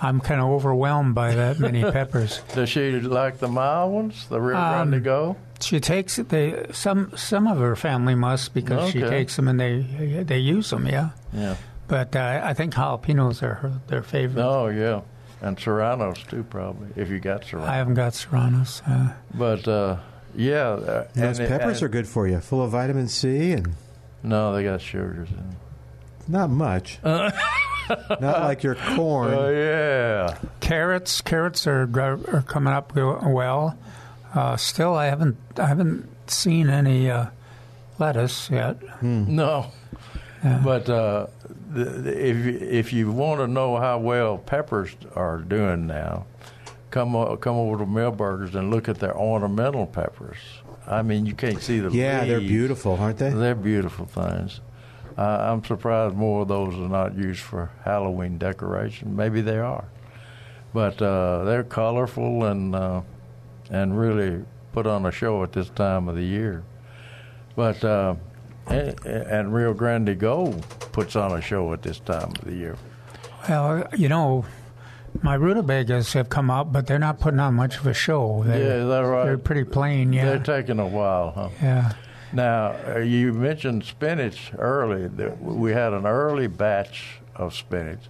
I'm 0.00 0.20
kind 0.20 0.40
of 0.40 0.48
overwhelmed 0.48 1.14
by 1.14 1.34
that 1.36 1.60
many 1.60 1.82
peppers. 1.92 2.42
Does 2.54 2.68
she 2.68 2.90
like 3.00 3.38
the 3.38 3.46
mild 3.48 3.92
ones, 3.92 4.26
the 4.28 4.40
Rio 4.40 4.56
Um, 4.58 4.90
Grande 4.90 5.04
Go? 5.04 5.36
She 5.62 5.80
takes 5.80 6.16
they 6.16 6.66
some 6.72 7.12
some 7.16 7.46
of 7.46 7.58
her 7.58 7.76
family 7.76 8.14
must 8.14 8.52
because 8.54 8.90
she 8.90 9.00
takes 9.00 9.36
them 9.36 9.48
and 9.48 9.58
they 9.60 10.24
they 10.26 10.38
use 10.38 10.70
them, 10.70 10.86
yeah. 10.86 11.10
Yeah. 11.32 11.56
But 11.88 12.14
uh, 12.16 12.40
I 12.42 12.54
think 12.54 12.74
jalapenos 12.74 13.42
are 13.42 13.54
her, 13.54 13.80
their 13.88 14.02
favorite. 14.02 14.42
Oh 14.42 14.68
yeah, 14.68 15.02
and 15.40 15.58
Serranos 15.58 16.22
too, 16.28 16.42
probably 16.44 16.88
if 16.96 17.08
you 17.10 17.18
got 17.20 17.44
Serranos. 17.44 17.68
I 17.68 17.76
haven't 17.76 17.94
got 17.94 18.14
serranos. 18.14 18.82
Uh, 18.86 19.12
But 19.34 19.66
uh, 19.68 19.96
yeah, 20.34 20.68
uh, 20.70 21.06
And 21.14 21.24
those 21.24 21.38
and- 21.38 21.48
peppers 21.48 21.78
and- 21.82 21.86
are 21.86 21.88
good 21.88 22.08
for 22.08 22.26
you, 22.26 22.40
full 22.40 22.62
of 22.62 22.70
vitamin 22.70 23.08
C 23.08 23.52
and 23.52 23.74
No, 24.22 24.54
they 24.54 24.64
got 24.64 24.80
sugars 24.80 25.28
in 25.30 25.36
them. 25.36 25.56
not 26.28 26.50
much. 26.50 26.98
not 27.04 28.40
like 28.42 28.62
your 28.62 28.74
corn. 28.76 29.34
Oh 29.34 29.50
yeah, 29.50 30.38
carrots, 30.60 31.20
carrots 31.20 31.66
are 31.66 31.82
are 32.00 32.42
coming 32.46 32.72
up 32.72 32.94
well. 32.94 33.76
Uh, 34.34 34.56
still, 34.56 34.94
I 34.94 35.06
haven't 35.06 35.36
I 35.58 35.66
haven't 35.66 36.08
seen 36.30 36.68
any 36.70 37.10
uh, 37.10 37.26
lettuce 37.98 38.50
yet. 38.50 38.76
no. 39.02 39.66
But 40.42 40.88
uh, 40.90 41.28
the, 41.72 41.84
the, 41.84 42.28
if 42.30 42.36
you- 42.44 42.58
if 42.68 42.92
you 42.92 43.12
want 43.12 43.40
to 43.40 43.46
know 43.46 43.76
how 43.76 43.98
well 43.98 44.38
peppers 44.38 44.90
are 45.14 45.38
doing 45.38 45.86
now, 45.86 46.26
come 46.90 47.14
o- 47.14 47.36
come 47.36 47.54
over 47.54 47.78
to 47.84 47.86
Milberger's 47.88 48.54
and 48.56 48.68
look 48.70 48.88
at 48.88 48.98
their 48.98 49.16
ornamental 49.16 49.86
peppers. 49.86 50.38
I 50.84 51.02
mean, 51.02 51.26
you 51.26 51.34
can't 51.34 51.62
see 51.62 51.78
the 51.78 51.90
yeah, 51.92 52.24
they're 52.24 52.40
beautiful, 52.40 52.96
aren't 52.96 53.18
they? 53.18 53.30
They're 53.30 53.54
beautiful 53.54 54.06
things. 54.06 54.60
Uh, 55.16 55.22
I'm 55.52 55.62
surprised 55.64 56.16
more 56.16 56.42
of 56.42 56.48
those 56.48 56.74
are 56.74 56.88
not 56.88 57.14
used 57.16 57.40
for 57.40 57.70
Halloween 57.84 58.36
decoration. 58.38 59.14
Maybe 59.14 59.42
they 59.42 59.58
are, 59.58 59.84
but 60.74 61.00
uh, 61.00 61.44
they're 61.44 61.62
colorful 61.62 62.44
and 62.46 62.74
uh, 62.74 63.02
and 63.72 63.98
really 63.98 64.44
put 64.72 64.86
on 64.86 65.04
a 65.06 65.10
show 65.10 65.42
at 65.42 65.52
this 65.52 65.70
time 65.70 66.08
of 66.08 66.14
the 66.14 66.22
year. 66.22 66.62
But 67.56 67.82
uh, 67.82 68.14
and, 68.66 69.52
Rio 69.52 69.74
Grande 69.74 70.16
Gold 70.18 70.64
puts 70.92 71.16
on 71.16 71.32
a 71.32 71.40
show 71.40 71.72
at 71.72 71.82
this 71.82 71.98
time 71.98 72.28
of 72.38 72.44
the 72.44 72.54
year. 72.54 72.76
Well, 73.48 73.88
you 73.96 74.08
know, 74.08 74.44
my 75.22 75.34
rutabagas 75.34 76.12
have 76.12 76.28
come 76.28 76.50
out, 76.50 76.72
but 76.72 76.86
they're 76.86 76.98
not 76.98 77.18
putting 77.18 77.40
on 77.40 77.54
much 77.54 77.78
of 77.78 77.86
a 77.86 77.94
show. 77.94 78.44
They're, 78.46 78.78
yeah, 78.78 78.84
that 78.84 79.00
right? 79.00 79.24
They're 79.24 79.38
pretty 79.38 79.64
plain. 79.64 80.12
Yeah, 80.12 80.26
They're 80.26 80.38
taking 80.38 80.78
a 80.78 80.86
while, 80.86 81.32
huh? 81.32 81.48
yeah. 81.60 81.92
Now, 82.32 82.74
uh, 82.86 82.98
you 82.98 83.32
mentioned 83.34 83.84
spinach 83.84 84.52
early. 84.58 85.08
We 85.40 85.72
had 85.72 85.92
an 85.92 86.06
early 86.06 86.46
batch 86.46 87.18
of 87.36 87.54
spinach, 87.54 88.00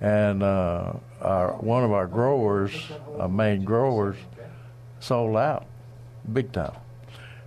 and 0.00 0.42
uh, 0.42 0.94
our, 1.20 1.52
one 1.54 1.84
of 1.84 1.92
our 1.92 2.06
growers, 2.06 2.72
our 3.18 3.28
main 3.28 3.64
growers, 3.64 4.16
sold 5.06 5.36
out 5.36 5.66
big 6.32 6.52
time. 6.52 6.76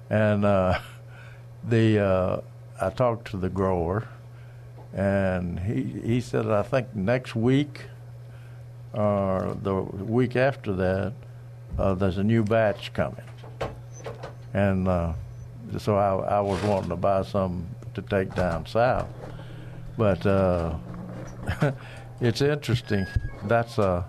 And 0.09 0.45
uh, 0.45 0.79
the 1.63 1.99
uh, 1.99 2.41
I 2.81 2.89
talked 2.89 3.29
to 3.31 3.37
the 3.37 3.49
grower, 3.49 4.07
and 4.93 5.59
he 5.59 5.83
he 6.03 6.21
said 6.21 6.47
I 6.49 6.63
think 6.63 6.95
next 6.95 7.35
week 7.35 7.81
or 8.93 9.55
the 9.61 9.75
week 9.75 10.35
after 10.35 10.73
that, 10.73 11.13
uh, 11.77 11.93
there's 11.93 12.17
a 12.17 12.23
new 12.23 12.43
batch 12.43 12.91
coming, 12.93 13.25
and 14.53 14.87
uh, 14.87 15.13
so 15.77 15.95
I, 15.95 16.37
I 16.37 16.41
was 16.41 16.61
wanting 16.63 16.89
to 16.89 16.95
buy 16.95 17.21
some 17.21 17.67
to 17.93 18.01
take 18.01 18.33
down 18.33 18.65
south, 18.65 19.07
but 19.97 20.25
uh, 20.25 20.75
it's 22.21 22.41
interesting. 22.41 23.05
That's 23.43 23.77
uh, 23.77 24.03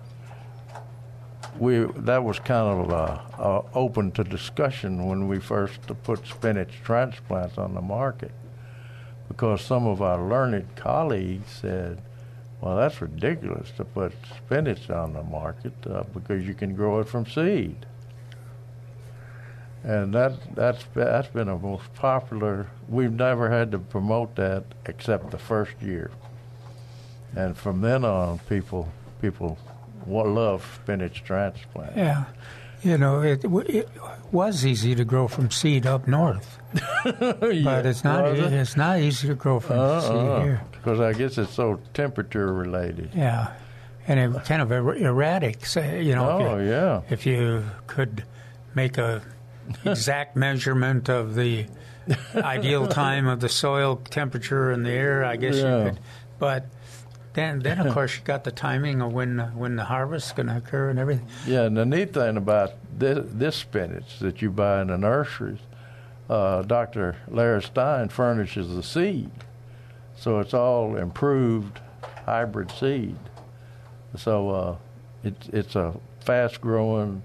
we 1.61 1.85
that 1.95 2.23
was 2.23 2.39
kind 2.39 2.81
of 2.81 2.91
uh, 2.91 3.19
uh, 3.39 3.61
open 3.75 4.11
to 4.13 4.23
discussion 4.23 5.05
when 5.05 5.27
we 5.27 5.39
first 5.39 5.79
put 6.01 6.25
spinach 6.25 6.73
transplants 6.83 7.59
on 7.59 7.75
the 7.75 7.81
market, 7.81 8.31
because 9.27 9.61
some 9.61 9.85
of 9.85 10.01
our 10.01 10.19
learned 10.27 10.75
colleagues 10.75 11.51
said, 11.51 12.01
"Well, 12.59 12.77
that's 12.77 12.99
ridiculous 12.99 13.69
to 13.77 13.85
put 13.85 14.11
spinach 14.35 14.89
on 14.89 15.13
the 15.13 15.21
market 15.21 15.73
uh, 15.85 16.01
because 16.15 16.47
you 16.47 16.55
can 16.55 16.73
grow 16.73 16.99
it 16.99 17.07
from 17.07 17.27
seed." 17.27 17.85
And 19.83 20.15
that 20.15 20.55
that's 20.55 20.83
that's 20.95 21.27
been 21.27 21.47
a 21.47 21.59
most 21.59 21.93
popular. 21.93 22.65
We've 22.89 23.13
never 23.13 23.51
had 23.51 23.71
to 23.73 23.77
promote 23.77 24.35
that 24.37 24.63
except 24.87 25.29
the 25.29 25.37
first 25.37 25.79
year, 25.79 26.09
and 27.35 27.55
from 27.55 27.81
then 27.81 28.03
on, 28.03 28.39
people 28.49 28.89
people 29.21 29.59
love 30.07 30.79
spinach 30.83 31.23
transplant. 31.23 31.95
Yeah. 31.97 32.25
You 32.83 32.97
know, 32.97 33.21
it, 33.21 33.43
it 33.45 33.89
was 34.31 34.65
easy 34.65 34.95
to 34.95 35.05
grow 35.05 35.27
from 35.27 35.51
seed 35.51 35.85
up 35.85 36.07
north, 36.07 36.57
but 37.03 37.85
it's 37.85 38.03
not. 38.03 38.25
It? 38.25 38.51
It's 38.51 38.75
not 38.75 38.99
easy 38.99 39.27
to 39.27 39.35
grow 39.35 39.59
from 39.59 40.01
seed 40.01 40.43
here. 40.43 40.61
Because 40.71 40.99
I 40.99 41.13
guess 41.13 41.37
it's 41.37 41.53
so 41.53 41.79
temperature 41.93 42.51
related. 42.51 43.11
Yeah, 43.15 43.53
and 44.07 44.19
it 44.35 44.45
kind 44.45 44.63
of 44.63 44.71
er- 44.71 44.95
erratic. 44.95 45.63
So, 45.67 45.79
you 45.83 46.15
know, 46.15 46.27
Oh 46.27 46.55
if, 46.57 46.63
you, 46.63 46.69
yeah, 46.71 47.01
if 47.11 47.25
you 47.27 47.63
could 47.85 48.23
make 48.73 48.97
a 48.97 49.21
exact 49.85 50.35
measurement 50.35 51.07
of 51.07 51.35
the 51.35 51.67
ideal 52.33 52.87
time 52.87 53.27
of 53.27 53.41
the 53.41 53.49
soil 53.49 53.97
temperature 53.97 54.71
and 54.71 54.83
the 54.83 54.89
air, 54.91 55.23
I 55.23 55.35
guess 55.35 55.57
Yeah. 55.57 55.77
you 55.77 55.89
could. 55.91 55.99
But 56.39 56.65
then, 57.33 57.59
then 57.59 57.79
of 57.79 57.93
course, 57.93 58.15
you 58.17 58.23
got 58.23 58.43
the 58.43 58.51
timing 58.51 59.01
of 59.01 59.13
when 59.13 59.39
when 59.55 59.75
the 59.75 59.85
harvest 59.85 60.27
is 60.27 60.33
going 60.33 60.47
to 60.47 60.57
occur 60.57 60.89
and 60.89 60.99
everything. 60.99 61.27
yeah. 61.45 61.63
And 61.63 61.77
the 61.77 61.85
neat 61.85 62.13
thing 62.13 62.37
about 62.37 62.73
this, 62.97 63.25
this 63.31 63.55
spinach 63.55 64.19
that 64.19 64.41
you 64.41 64.51
buy 64.51 64.81
in 64.81 64.87
the 64.87 64.97
nurseries, 64.97 65.59
uh, 66.29 66.61
Dr. 66.63 67.17
Larry 67.27 67.61
Stein 67.61 68.09
furnishes 68.09 68.75
the 68.75 68.83
seed, 68.83 69.31
so 70.15 70.39
it's 70.39 70.53
all 70.53 70.95
improved 70.95 71.79
hybrid 72.25 72.71
seed. 72.71 73.17
So 74.15 74.49
uh, 74.49 74.75
it's 75.23 75.47
it's 75.49 75.75
a 75.75 75.93
fast 76.19 76.61
growing, 76.61 77.23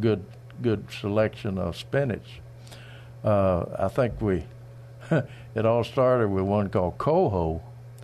good 0.00 0.24
good 0.62 0.90
selection 0.90 1.58
of 1.58 1.76
spinach. 1.76 2.40
Uh, 3.24 3.64
I 3.78 3.88
think 3.88 4.20
we 4.20 4.44
it 5.54 5.66
all 5.66 5.84
started 5.84 6.28
with 6.28 6.44
one 6.44 6.68
called 6.68 6.98
Coho, 6.98 7.62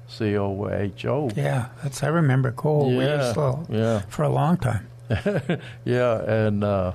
C 0.09 0.37
O 0.37 0.69
H 0.69 1.05
O. 1.07 1.31
Yeah, 1.37 1.69
that's 1.83 2.03
I 2.03 2.09
remember 2.09 2.53
Cole. 2.53 2.93
Yeah, 2.93 3.33
to- 3.33 3.67
yeah. 3.71 4.01
for 4.09 4.23
a 4.25 4.29
long 4.29 4.57
time. 4.59 4.87
yeah, 5.85 6.23
and 6.23 6.65
uh, 6.65 6.93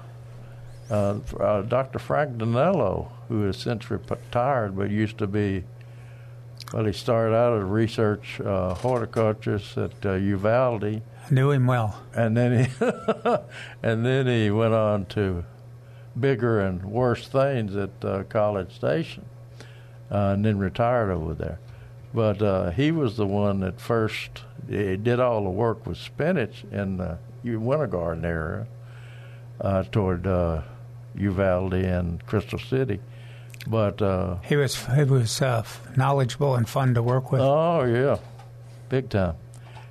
uh, 0.90 1.20
uh, 1.40 1.62
Dr. 1.64 2.00
Frank 2.00 2.38
Dainello, 2.38 3.10
who 3.28 3.44
has 3.44 3.58
since 3.58 3.90
retired, 3.92 4.76
but 4.78 4.90
used 4.90 5.18
to 5.20 5.28
be, 5.28 5.64
well, 6.74 6.86
he 6.86 6.94
started 6.94 7.36
out 7.36 7.58
as 7.58 7.62
a 7.62 7.66
research 7.66 8.40
uh, 8.42 8.74
horticulturist 8.74 9.78
at 9.78 10.06
uh, 10.06 10.14
Uvalde, 10.14 10.84
I 11.30 11.34
knew 11.34 11.52
him 11.52 11.68
well. 11.68 12.02
and 12.16 12.38
then 12.38 12.66
he 12.66 12.72
and 13.84 14.06
then 14.06 14.28
he 14.28 14.50
went 14.50 14.74
on 14.74 15.06
to 15.08 15.44
bigger 16.18 16.62
and 16.62 16.84
worse 16.86 17.28
things 17.28 17.76
at 17.76 17.90
uh, 18.04 18.24
College 18.24 18.74
Station, 18.74 19.26
uh, 20.10 20.32
and 20.34 20.46
then 20.46 20.58
retired 20.58 21.12
over 21.12 21.34
there. 21.34 21.60
But 22.14 22.42
uh, 22.42 22.72
he 22.72 22.92
was 22.92 23.18
the 23.18 23.28
one 23.28 23.60
that 23.62 23.80
first 23.80 24.44
he 24.70 24.98
did 24.98 25.20
all 25.20 25.44
the 25.44 25.50
work 25.50 25.86
with 25.86 25.98
spinach 25.98 26.64
in 26.72 26.98
the 26.98 27.18
winter 27.44 27.88
garden 27.88 28.26
area 28.26 28.68
uh, 29.62 29.84
toward 29.84 30.26
uh, 30.28 30.62
Uvalde 31.16 31.74
and 31.74 32.26
Crystal 32.26 32.60
City. 32.60 33.00
But 33.68 34.02
uh, 34.02 34.38
He 34.44 34.56
was 34.56 34.86
he 34.86 35.04
was 35.04 35.42
uh, 35.42 35.64
knowledgeable 35.96 36.56
and 36.56 36.68
fun 36.68 36.94
to 36.94 37.04
work 37.04 37.32
with. 37.32 37.42
Oh 37.42 37.84
yeah, 37.84 38.18
big 38.90 39.10
time. 39.10 39.36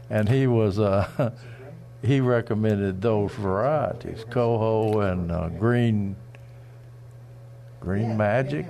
And 0.09 0.29
he 0.29 0.47
was 0.47 0.79
uh, 0.79 1.33
he 2.03 2.21
recommended 2.21 3.03
those 3.03 3.33
varieties, 3.33 4.25
coho 4.31 5.01
and 5.01 5.31
uh, 5.31 5.49
green 5.51 6.17
green 7.81 8.17
magic. 8.17 8.67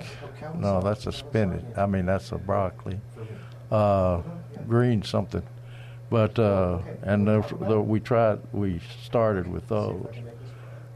No, 0.57 0.81
that's 0.81 1.07
a 1.07 1.13
spinach. 1.13 1.65
I 1.77 1.87
mean 1.87 2.07
that's 2.07 2.33
a 2.33 2.39
broccoli. 2.39 3.01
Uh, 3.71 4.23
green 4.69 5.03
something. 5.03 5.43
But 6.09 6.39
uh, 6.39 6.79
and 7.03 7.27
those, 7.27 7.45
tho- 7.61 7.81
we 7.81 7.99
tried. 8.01 8.39
We 8.53 8.81
started 9.03 9.49
with 9.49 9.67
those. 9.69 10.07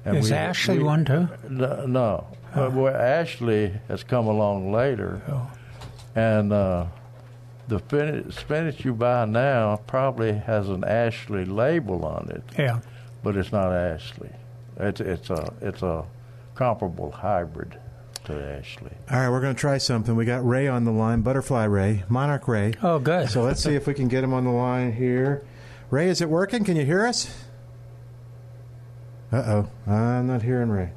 And 0.05 0.17
Is 0.17 0.31
we- 0.31 0.37
Ashley 0.37 0.79
we- 0.79 0.85
one 0.85 1.05
too? 1.05 1.29
no, 1.49 1.85
no. 1.87 2.27
But 2.55 2.73
well, 2.73 2.95
Ashley 2.95 3.73
has 3.89 4.03
come 4.03 4.27
along 4.27 4.73
later, 4.73 5.21
Oh. 5.29 5.51
and 6.17 6.53
uh, 6.53 6.87
the 7.69 7.79
spinach, 7.79 8.35
spinach 8.35 8.85
you 8.85 8.93
buy 8.95 9.25
now 9.25 9.77
probably 9.87 10.33
has 10.33 10.69
an 10.69 10.83
Ashley 10.85 11.45
label 11.45 12.05
on 12.05 12.29
it, 12.31 12.43
Yeah. 12.59 12.81
but 13.23 13.37
it's 13.37 13.53
not 13.53 13.73
Ashley. 13.73 14.31
It's 14.79 15.01
it's 15.01 15.31
a 15.31 15.53
it's 15.61 15.83
a 15.83 16.05
comparable 16.55 17.11
hybrid 17.13 17.79
to 18.25 18.59
Ashley. 18.59 18.93
All 19.11 19.19
right, 19.19 19.29
we're 19.29 19.41
going 19.41 19.55
to 19.55 19.61
try 19.61 19.79
something. 19.79 20.15
We 20.17 20.25
got 20.25 20.47
Ray 20.47 20.69
on 20.69 20.85
the 20.85 20.91
line, 20.91 21.23
Butterfly 21.23 21.65
Ray, 21.65 22.05
Monarch 22.09 22.49
Ray. 22.49 22.75
Oh, 22.83 22.99
good. 22.99 23.31
So 23.31 23.43
let's 23.43 23.63
see 23.63 23.75
if 23.75 23.87
we 23.87 23.95
can 23.95 24.09
get 24.09 24.25
him 24.25 24.33
on 24.33 24.45
the 24.45 24.51
line 24.51 24.93
here. 24.93 25.45
Ray, 25.91 26.09
is 26.09 26.21
it 26.21 26.29
working? 26.29 26.65
Can 26.65 26.77
you 26.77 26.85
hear 26.85 27.07
us? 27.07 27.45
Uh 29.33 29.65
oh, 29.87 29.93
I'm 29.93 30.27
not 30.27 30.43
hearing 30.43 30.71
Ray. 30.71 30.91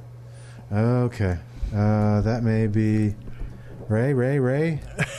Okay, 0.71 1.37
uh, 1.75 2.21
that 2.21 2.41
may 2.41 2.65
be 2.65 3.15
Ray, 3.87 4.13
Ray, 4.13 4.39
Ray. 4.39 4.81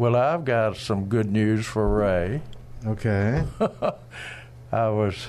Well, 0.00 0.16
I've 0.16 0.46
got 0.46 0.78
some 0.78 1.10
good 1.10 1.30
news 1.30 1.66
for 1.66 1.86
Ray. 1.86 2.40
Okay, 2.86 3.44
I 4.72 4.88
was 4.88 5.28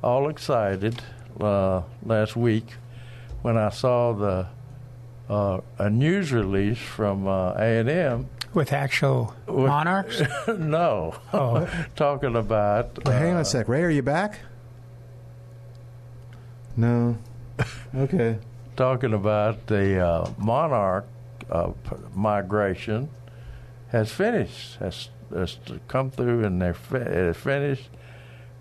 all 0.00 0.28
excited 0.28 1.02
uh, 1.40 1.82
last 2.04 2.36
week 2.36 2.74
when 3.42 3.56
I 3.56 3.70
saw 3.70 4.12
the 4.12 4.46
uh, 5.28 5.60
a 5.78 5.90
news 5.90 6.32
release 6.32 6.78
from 6.78 7.26
uh, 7.26 7.52
A 7.54 7.80
and 7.80 7.88
M. 7.88 8.28
with 8.54 8.72
actual 8.72 9.34
With- 9.46 9.66
monarchs. 9.66 10.22
no, 10.48 11.14
Oh. 11.32 11.68
talking 11.96 12.36
about. 12.36 13.04
Wait, 13.04 13.12
hang 13.14 13.30
on 13.32 13.36
uh, 13.38 13.40
a 13.40 13.44
sec. 13.44 13.68
Ray, 13.68 13.82
are 13.82 13.90
you 13.90 14.02
back? 14.02 14.38
No. 16.76 17.16
Okay. 17.94 18.36
talking 18.76 19.14
about 19.14 19.66
the 19.68 19.98
uh, 19.98 20.30
monarch 20.36 21.06
uh, 21.50 21.70
migration 22.14 23.08
has 23.88 24.12
finished, 24.12 24.76
has, 24.76 25.08
has 25.34 25.58
come 25.88 26.10
through, 26.10 26.44
and 26.44 26.60
they're 26.60 26.74
fi- 26.74 26.98
it's 26.98 27.38
finished. 27.38 27.88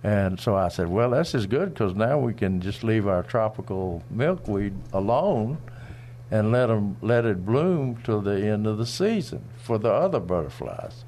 And 0.03 0.39
so 0.39 0.55
I 0.55 0.69
said, 0.69 0.87
well, 0.87 1.09
this 1.09 1.35
is 1.35 1.45
good 1.47 1.73
because 1.73 1.95
now 1.95 2.17
we 2.19 2.33
can 2.33 2.61
just 2.61 2.83
leave 2.85 3.07
our 3.07 3.23
tropical 3.23 4.01
milkweed 4.09 4.73
alone 4.93 5.57
and 6.31 6.51
let 6.51 6.69
'em- 6.69 6.97
let 7.01 7.25
it 7.25 7.45
bloom 7.45 7.97
till 8.03 8.21
the 8.21 8.45
end 8.45 8.65
of 8.67 8.77
the 8.77 8.85
season 8.85 9.43
for 9.57 9.77
the 9.77 9.91
other 9.91 10.19
butterflies. 10.19 11.05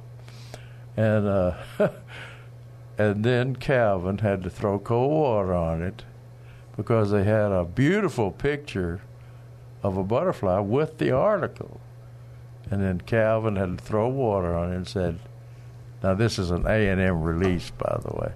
And 0.96 1.28
uh, 1.28 1.54
and 2.98 3.24
then 3.24 3.56
Calvin 3.56 4.20
had 4.20 4.44
to 4.44 4.50
throw 4.50 4.80
cold 4.80 5.12
water 5.12 5.54
on 5.54 5.82
it 5.82 6.04
because 6.76 7.12
they 7.12 7.24
had 7.24 7.52
a 7.52 7.66
beautiful 7.66 8.32
picture 8.32 9.02
of 9.84 9.98
a 9.98 10.04
butterfly 10.04 10.60
with 10.60 10.98
the 10.98 11.12
article. 11.12 11.80
And 12.70 12.84
then 12.84 13.02
Calvin 13.02 13.56
had 13.56 13.78
to 13.78 13.84
throw 13.84 14.08
water 14.10 14.56
on 14.56 14.72
it 14.72 14.76
and 14.76 14.88
said, 14.88 15.20
now 16.04 16.14
this 16.14 16.38
is 16.38 16.52
an 16.52 16.66
A&M 16.68 17.22
release, 17.24 17.72
by 17.72 18.00
the 18.04 18.14
way, 18.16 18.34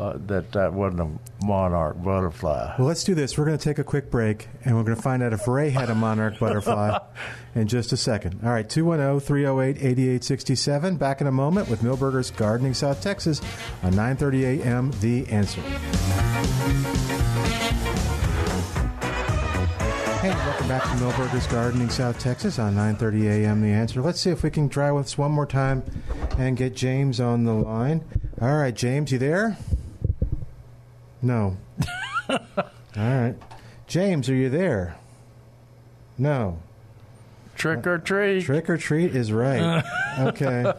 uh, 0.00 0.18
that 0.26 0.52
that 0.52 0.72
wasn't 0.72 1.00
a 1.00 1.44
monarch 1.44 2.02
butterfly. 2.02 2.74
Well, 2.78 2.88
let's 2.88 3.04
do 3.04 3.14
this. 3.14 3.36
We're 3.36 3.44
going 3.44 3.58
to 3.58 3.62
take 3.62 3.78
a 3.78 3.84
quick 3.84 4.10
break, 4.10 4.48
and 4.64 4.74
we're 4.74 4.82
going 4.82 4.96
to 4.96 5.02
find 5.02 5.22
out 5.22 5.34
if 5.34 5.46
Ray 5.46 5.68
had 5.68 5.90
a 5.90 5.94
monarch 5.94 6.38
butterfly 6.38 6.98
in 7.54 7.68
just 7.68 7.92
a 7.92 7.96
second. 7.98 8.40
All 8.42 8.50
right, 8.50 8.68
210 8.68 9.20
308 9.20 9.76
8867. 9.76 10.96
Back 10.96 11.20
in 11.20 11.26
a 11.26 11.32
moment 11.32 11.68
with 11.68 11.82
Milberger's 11.82 12.30
Gardening 12.30 12.72
South 12.72 13.02
Texas 13.02 13.42
on 13.82 13.90
930 13.90 14.62
a.m. 14.62 14.90
The 15.00 15.26
Answer. 15.28 15.60
Hey, 20.20 20.34
welcome 20.34 20.68
back 20.68 20.82
to 20.82 20.88
Milberger's 21.02 21.46
Gardening 21.46 21.90
South 21.90 22.18
Texas 22.18 22.58
on 22.58 22.74
9:30 22.74 23.24
a.m. 23.42 23.60
The 23.60 23.70
Answer. 23.70 24.00
Let's 24.00 24.20
see 24.20 24.30
if 24.30 24.42
we 24.42 24.50
can 24.50 24.68
try 24.68 24.94
this 24.98 25.18
one 25.18 25.32
more 25.32 25.46
time 25.46 25.82
and 26.38 26.56
get 26.56 26.74
James 26.74 27.20
on 27.20 27.44
the 27.44 27.54
line. 27.54 28.04
All 28.40 28.56
right, 28.56 28.74
James, 28.74 29.12
you 29.12 29.18
there? 29.18 29.58
No. 31.22 31.56
All 32.28 32.38
right, 32.96 33.34
James, 33.86 34.28
are 34.28 34.34
you 34.34 34.48
there? 34.48 34.96
No. 36.18 36.58
Trick 37.56 37.86
or 37.86 37.98
treat. 37.98 38.44
Trick 38.44 38.70
or 38.70 38.76
treat 38.76 39.14
is 39.14 39.32
right. 39.32 39.84
Okay. 40.18 40.72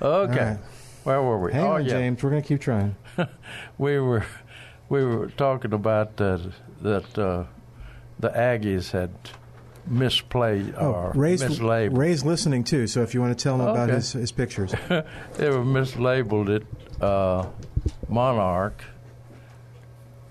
Okay. 0.00 0.44
right. 0.44 0.58
Where 1.04 1.22
were 1.22 1.38
we? 1.38 1.52
Hang 1.52 1.64
oh, 1.64 1.72
on, 1.72 1.84
yeah. 1.84 1.90
James. 1.90 2.22
We're 2.22 2.30
going 2.30 2.42
to 2.42 2.48
keep 2.48 2.60
trying. 2.60 2.96
We 3.78 3.98
were 3.98 4.24
we 4.88 5.04
were 5.04 5.28
talking 5.28 5.72
about 5.72 6.20
uh, 6.20 6.38
that 6.82 7.18
uh, 7.18 7.44
the 8.18 8.30
Aggies 8.30 8.92
had 8.92 9.10
misplayed 9.90 10.74
or 10.80 11.10
Oh, 11.10 11.12
Ray's, 11.14 11.42
mislabeled. 11.42 11.96
Ray's 11.96 12.24
listening 12.24 12.64
too, 12.64 12.86
so 12.86 13.02
if 13.02 13.14
you 13.14 13.20
want 13.20 13.36
to 13.36 13.42
tell 13.42 13.56
him 13.56 13.62
about 13.62 13.88
his, 13.88 14.12
his 14.12 14.32
pictures. 14.32 14.72
they 14.88 15.50
were 15.50 15.64
mislabeled 15.64 16.48
it 16.48 16.66
uh, 17.02 17.46
Monarch, 18.08 18.84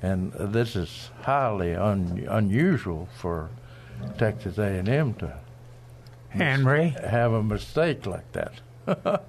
and 0.01 0.31
this 0.33 0.75
is 0.75 1.09
highly 1.21 1.75
un- 1.75 2.25
unusual 2.29 3.07
for 3.17 3.49
Texas 4.17 4.57
A&M 4.57 5.13
to 5.15 5.37
Henry. 6.29 6.95
have 7.03 7.33
a 7.33 7.43
mistake 7.43 8.05
like 8.05 8.31
that. 8.31 8.61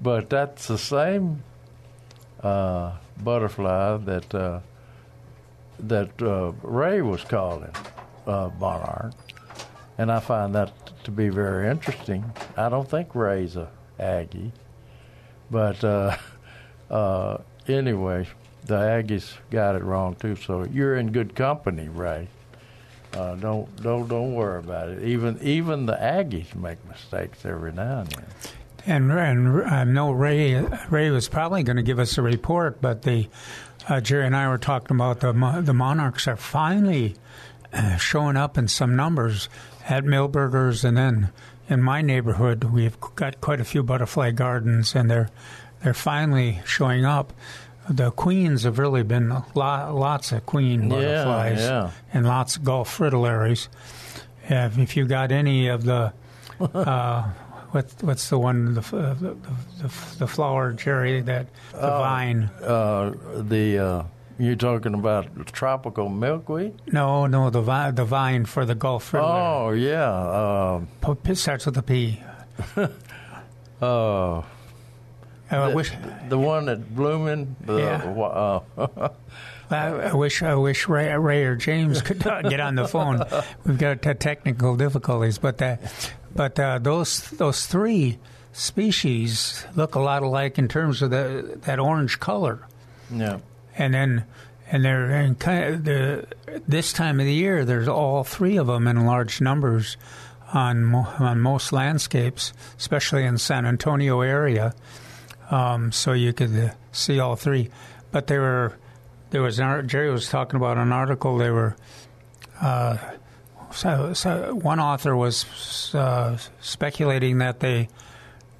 but 0.00 0.30
that's 0.30 0.66
the 0.66 0.78
same 0.78 1.42
uh, 2.42 2.92
butterfly 3.22 3.96
that 3.98 4.34
uh, 4.34 4.60
that 5.80 6.22
uh, 6.22 6.52
Ray 6.62 7.02
was 7.02 7.22
calling 7.24 7.74
uh, 8.26 8.50
monarch, 8.58 9.12
and 9.98 10.10
I 10.10 10.20
find 10.20 10.54
that 10.54 10.72
to 11.04 11.10
be 11.10 11.28
very 11.28 11.68
interesting. 11.68 12.32
I 12.56 12.68
don't 12.68 12.88
think 12.88 13.14
Ray's 13.14 13.56
a 13.56 13.68
Aggie, 13.98 14.52
but 15.50 15.82
uh, 15.84 16.16
uh, 16.90 17.38
anyway, 17.68 18.26
the 18.66 18.76
Aggies 18.76 19.34
got 19.50 19.76
it 19.76 19.82
wrong 19.82 20.14
too. 20.14 20.36
So 20.36 20.64
you're 20.64 20.96
in 20.96 21.12
good 21.12 21.34
company, 21.34 21.88
Ray. 21.88 22.28
Uh, 23.12 23.36
don't 23.36 23.82
don't 23.82 24.08
don't 24.08 24.34
worry 24.34 24.58
about 24.58 24.88
it. 24.88 25.04
Even 25.04 25.38
even 25.42 25.86
the 25.86 25.94
Aggies 25.94 26.54
make 26.54 26.84
mistakes 26.88 27.44
every 27.44 27.72
now 27.72 28.00
and 28.00 28.08
then. 28.08 28.24
And, 28.86 29.10
and 29.12 29.62
I 29.62 29.84
know 29.84 30.10
Ray 30.10 30.60
Ray 30.90 31.10
was 31.10 31.28
probably 31.28 31.62
going 31.62 31.76
to 31.76 31.82
give 31.82 31.98
us 31.98 32.18
a 32.18 32.22
report, 32.22 32.80
but 32.80 33.02
the 33.02 33.28
uh, 33.88 34.00
Jerry 34.00 34.26
and 34.26 34.36
I 34.36 34.48
were 34.48 34.58
talking 34.58 34.96
about 34.96 35.20
the 35.20 35.32
the 35.62 35.74
Monarchs 35.74 36.26
are 36.26 36.36
finally 36.36 37.14
uh, 37.72 37.96
showing 37.96 38.36
up 38.36 38.58
in 38.58 38.68
some 38.68 38.96
numbers 38.96 39.48
at 39.88 40.04
Milberger's, 40.04 40.84
and 40.84 40.96
then 40.96 41.30
in 41.68 41.82
my 41.82 42.02
neighborhood 42.02 42.64
we've 42.64 42.98
got 43.14 43.40
quite 43.40 43.60
a 43.60 43.64
few 43.64 43.82
butterfly 43.82 44.32
gardens, 44.32 44.94
and 44.94 45.10
they're 45.10 45.30
they're 45.82 45.94
finally 45.94 46.60
showing 46.64 47.04
up. 47.04 47.32
The 47.88 48.10
queens 48.12 48.62
have 48.62 48.78
really 48.78 49.02
been 49.02 49.28
lo- 49.54 49.94
lots 49.94 50.32
of 50.32 50.46
queen 50.46 50.88
butterflies 50.88 51.60
yeah. 51.60 51.90
and 52.12 52.26
lots 52.26 52.56
of 52.56 52.64
Gulf 52.64 52.96
fritillaries. 52.96 53.68
If, 54.48 54.78
if 54.78 54.96
you 54.96 55.06
got 55.06 55.32
any 55.32 55.68
of 55.68 55.84
the 55.84 56.12
uh, 56.60 57.22
what 57.72 57.92
what's 58.00 58.28
the 58.30 58.38
one 58.38 58.74
the 58.74 58.80
uh, 58.80 59.14
the, 59.14 59.36
the, 59.82 59.90
the 60.18 60.26
flower 60.26 60.72
cherry 60.74 61.20
that 61.22 61.46
the 61.72 61.80
vine? 61.80 62.44
Uh, 62.62 63.14
the 63.36 63.78
uh, 63.78 64.02
you're 64.38 64.56
talking 64.56 64.94
about 64.94 65.46
tropical 65.46 66.08
milkweed? 66.08 66.74
No, 66.92 67.26
no, 67.26 67.50
the 67.50 67.60
vine 67.60 67.94
the 67.94 68.04
vine 68.04 68.44
for 68.44 68.64
the 68.64 68.74
Gulf 68.74 69.04
fritillary. 69.04 69.42
Oh 69.42 69.70
yeah. 69.70 70.80
Po- 71.00 71.14
P 71.16 71.34
starts 71.34 71.66
with 71.66 71.76
a 71.76 71.82
P. 71.82 72.22
Uh, 73.82 73.86
uh, 74.38 74.42
I 75.60 75.68
the, 75.70 75.76
wish 75.76 75.92
the 76.28 76.38
one 76.38 76.68
at 76.68 76.94
blooming. 76.94 77.56
The, 77.60 77.76
Yeah. 77.76 78.60
uh, 78.76 79.08
I, 79.70 79.86
I 79.86 80.12
wish 80.14 80.42
I 80.42 80.54
wish 80.56 80.88
Ray, 80.88 81.16
Ray 81.16 81.44
or 81.44 81.56
James 81.56 82.02
could 82.02 82.18
get 82.20 82.60
on 82.60 82.74
the 82.74 82.86
phone. 82.86 83.22
We've 83.64 83.78
got 83.78 84.02
t- 84.02 84.12
technical 84.14 84.76
difficulties, 84.76 85.38
but 85.38 85.60
uh, 85.62 85.76
but 86.34 86.58
uh, 86.60 86.78
those 86.78 87.30
those 87.30 87.66
three 87.66 88.18
species 88.52 89.64
look 89.74 89.94
a 89.94 90.00
lot 90.00 90.22
alike 90.22 90.58
in 90.58 90.68
terms 90.68 91.02
of 91.02 91.10
the 91.10 91.58
that 91.62 91.78
orange 91.78 92.20
color. 92.20 92.66
yeah. 93.10 93.38
and 93.76 93.94
then 93.94 94.24
and 94.70 94.84
they're 94.84 95.10
in 95.20 95.34
kind 95.34 95.64
of 95.74 95.84
the 95.84 96.26
this 96.68 96.92
time 96.92 97.18
of 97.20 97.26
the 97.26 97.32
year. 97.32 97.64
There's 97.64 97.88
all 97.88 98.22
three 98.24 98.56
of 98.58 98.66
them 98.66 98.86
in 98.86 99.06
large 99.06 99.40
numbers 99.40 99.96
on 100.52 100.84
mo- 100.84 101.08
on 101.18 101.40
most 101.40 101.72
landscapes, 101.72 102.52
especially 102.78 103.24
in 103.24 103.38
San 103.38 103.64
Antonio 103.66 104.20
area. 104.20 104.74
Um, 105.54 105.92
so 105.92 106.12
you 106.12 106.32
could 106.32 106.56
uh, 106.56 106.70
see 106.92 107.20
all 107.20 107.36
three, 107.36 107.70
but 108.10 108.26
they 108.26 108.38
were 108.38 108.76
there 109.30 109.42
was 109.42 109.58
an, 109.60 109.86
Jerry 109.88 110.10
was 110.10 110.28
talking 110.28 110.56
about 110.56 110.78
an 110.78 110.92
article. 110.92 111.38
They 111.38 111.50
were. 111.50 111.76
Uh, 112.60 112.96
so, 113.72 114.12
so 114.14 114.54
one 114.54 114.80
author 114.80 115.14
was 115.16 115.92
uh, 115.94 116.38
speculating 116.60 117.38
that 117.38 117.60
they 117.60 117.88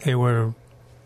they 0.04 0.14
were 0.14 0.54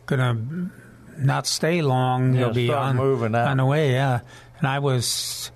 going 0.07 0.21
to 0.21 1.23
not 1.25 1.47
stay 1.47 1.83
long. 1.83 2.35
Yeah, 2.35 2.41
They'll 2.41 2.55
be 2.55 2.73
on, 2.73 2.97
moving 2.97 3.35
out. 3.35 3.49
on 3.49 3.57
the 3.59 3.67
way. 3.67 3.93
Yeah, 3.93 4.21
and 4.59 4.67
I 4.69 4.79
was 4.81 5.51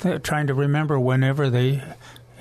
th- 0.00 0.22
trying 0.22 0.46
to 0.48 0.54
remember 0.54 0.98
whenever 0.98 1.50
they, 1.50 1.82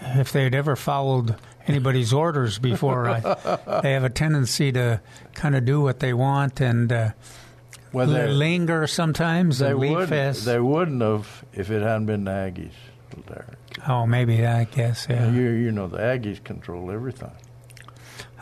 if 0.02 0.32
they 0.32 0.44
had 0.44 0.56
ever 0.56 0.76
followed 0.76 1.36
anybody's 1.68 2.14
orders 2.14 2.60
before. 2.60 3.10
I, 3.10 3.20
they 3.84 3.94
have 3.94 4.04
a 4.04 4.10
tendency 4.10 4.72
to 4.72 5.02
kind 5.34 5.56
of 5.56 5.66
do 5.66 5.82
what 5.82 6.00
they 6.00 6.14
want 6.14 6.62
and 6.62 6.92
uh, 6.92 7.12
Well, 7.94 8.08
they, 8.08 8.28
linger 8.28 8.88
sometimes 8.88 9.60
they 9.60 9.74
would 9.74 10.10
they 10.10 10.60
wouldn't 10.60 11.02
have 11.02 11.46
if 11.54 11.70
it 11.70 11.82
hadn't 11.82 12.06
been 12.08 12.24
the 12.24 12.32
Aggies. 12.32 12.72
There. 13.26 13.56
oh, 13.88 14.06
maybe 14.06 14.46
I 14.46 14.66
guess. 14.66 15.08
Yeah. 15.10 15.32
You 15.32 15.50
you 15.50 15.72
know 15.72 15.88
the 15.88 15.98
Aggies 15.98 16.44
control 16.44 16.92
everything. 16.92 17.32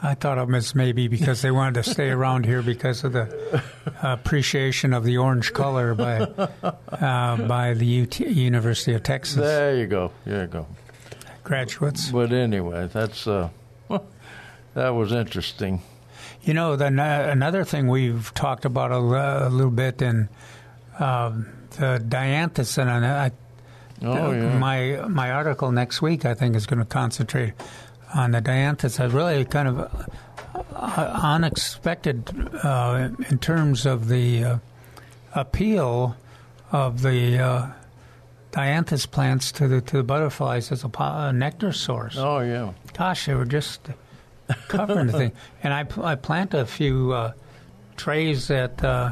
I 0.03 0.13
thought 0.13 0.37
it 0.37 0.47
was 0.47 0.75
maybe 0.75 1.07
because 1.07 1.41
they 1.41 1.51
wanted 1.51 1.83
to 1.83 1.89
stay 1.91 2.09
around 2.17 2.45
here 2.45 2.61
because 2.61 3.03
of 3.03 3.13
the 3.13 3.63
appreciation 4.03 4.93
of 4.93 5.03
the 5.03 5.17
orange 5.17 5.53
color 5.53 5.95
by 5.95 6.19
uh, 6.19 7.37
by 7.47 7.73
the 7.73 8.01
UT, 8.01 8.19
University 8.19 8.93
of 8.93 9.03
Texas 9.03 9.37
There 9.37 9.77
you 9.77 9.87
go. 9.87 10.11
There 10.25 10.41
you 10.41 10.47
go. 10.47 10.67
Graduates. 11.45 12.11
But 12.11 12.33
anyway, 12.33 12.89
that's 12.91 13.25
uh, 13.25 13.49
that 14.73 14.89
was 14.89 15.13
interesting. 15.13 15.81
You 16.43 16.53
know, 16.53 16.75
the, 16.75 16.85
another 16.87 17.63
thing 17.63 17.87
we've 17.87 18.33
talked 18.33 18.65
about 18.65 18.91
a, 18.91 19.47
a 19.47 19.49
little 19.49 19.71
bit 19.71 20.01
in 20.01 20.27
um, 20.99 21.47
the 21.71 22.03
dianthus, 22.05 22.77
and 22.77 22.89
I, 22.89 23.31
Oh 24.03 24.31
yeah. 24.31 24.57
my 24.57 25.07
my 25.07 25.31
article 25.31 25.71
next 25.71 26.01
week, 26.01 26.25
I 26.25 26.33
think, 26.33 26.55
is 26.55 26.65
going 26.65 26.79
to 26.79 26.85
concentrate 26.85 27.53
on 28.13 28.31
the 28.31 28.41
dianthus. 28.41 28.99
I 28.99 29.05
really 29.05 29.45
kind 29.45 29.67
of 29.69 30.09
uh, 30.73 31.19
unexpected 31.23 32.29
uh, 32.63 33.09
in 33.29 33.39
terms 33.39 33.85
of 33.85 34.07
the 34.09 34.43
uh, 34.43 34.57
appeal 35.33 36.15
of 36.71 37.01
the 37.01 37.39
uh, 37.39 37.67
dianthus 38.55 39.09
plants 39.09 39.51
to 39.51 39.67
the 39.67 39.81
to 39.81 39.97
the 39.97 40.03
butterflies 40.03 40.71
as 40.71 40.83
a, 40.83 40.89
a 41.01 41.33
nectar 41.33 41.73
source. 41.73 42.15
Oh 42.17 42.39
yeah. 42.39 42.71
Gosh, 42.97 43.25
they 43.25 43.35
were 43.35 43.45
just 43.45 43.81
covering 44.69 45.07
the 45.07 45.13
thing. 45.13 45.31
And 45.63 45.73
I, 45.73 45.85
I 46.01 46.15
plant 46.15 46.53
a 46.53 46.65
few 46.65 47.11
uh, 47.11 47.33
trays 47.97 48.49
at 48.51 48.83
uh, 48.83 49.11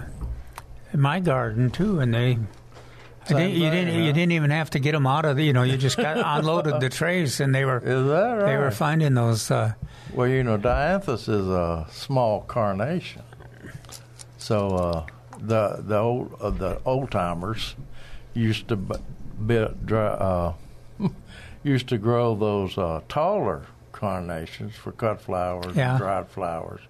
in 0.93 1.01
my 1.01 1.19
garden 1.19 1.69
too, 1.71 1.99
and 1.99 2.13
they. 2.13 2.37
I 3.25 3.27
didn't, 3.29 3.51
you 3.51 3.69
didn't. 3.69 4.03
You 4.03 4.11
didn't 4.13 4.33
even 4.33 4.51
have 4.51 4.69
to 4.71 4.79
get 4.79 4.91
them 4.91 5.07
out 5.07 5.23
of 5.25 5.37
the. 5.37 5.43
You 5.45 5.53
know, 5.53 5.63
you 5.63 5.77
just 5.77 5.95
got 5.95 6.17
unloaded 6.39 6.81
the 6.81 6.89
trays, 6.89 7.39
and 7.39 7.55
they 7.55 7.63
were 7.63 7.77
Is 7.79 8.07
that 8.07 8.31
right? 8.33 8.45
they 8.45 8.57
were 8.57 8.71
finding 8.71 9.13
those. 9.13 9.49
Uh, 9.49 9.73
Well, 10.13 10.27
you 10.27 10.43
know, 10.43 10.57
dianthus 10.57 11.29
is 11.29 11.47
a 11.47 11.87
small 11.89 12.41
carnation. 12.41 13.23
So 14.37 14.67
uh, 14.75 15.05
the 15.39 15.81
the 15.81 15.97
old 15.97 16.35
uh, 16.41 16.49
the 16.49 16.81
old 16.85 17.11
timers 17.11 17.75
used 18.33 18.67
to 18.67 18.75
bit 19.45 19.85
dry, 19.85 20.05
uh, 20.07 20.53
used 21.63 21.87
to 21.89 21.97
grow 21.97 22.35
those 22.35 22.77
uh, 22.77 23.01
taller 23.09 23.63
carnations 23.91 24.75
for 24.75 24.91
cut 24.91 25.21
flowers, 25.21 25.75
Yeah. 25.75 25.91
and 25.91 25.99
dried 25.99 26.27
flowers, 26.29 26.81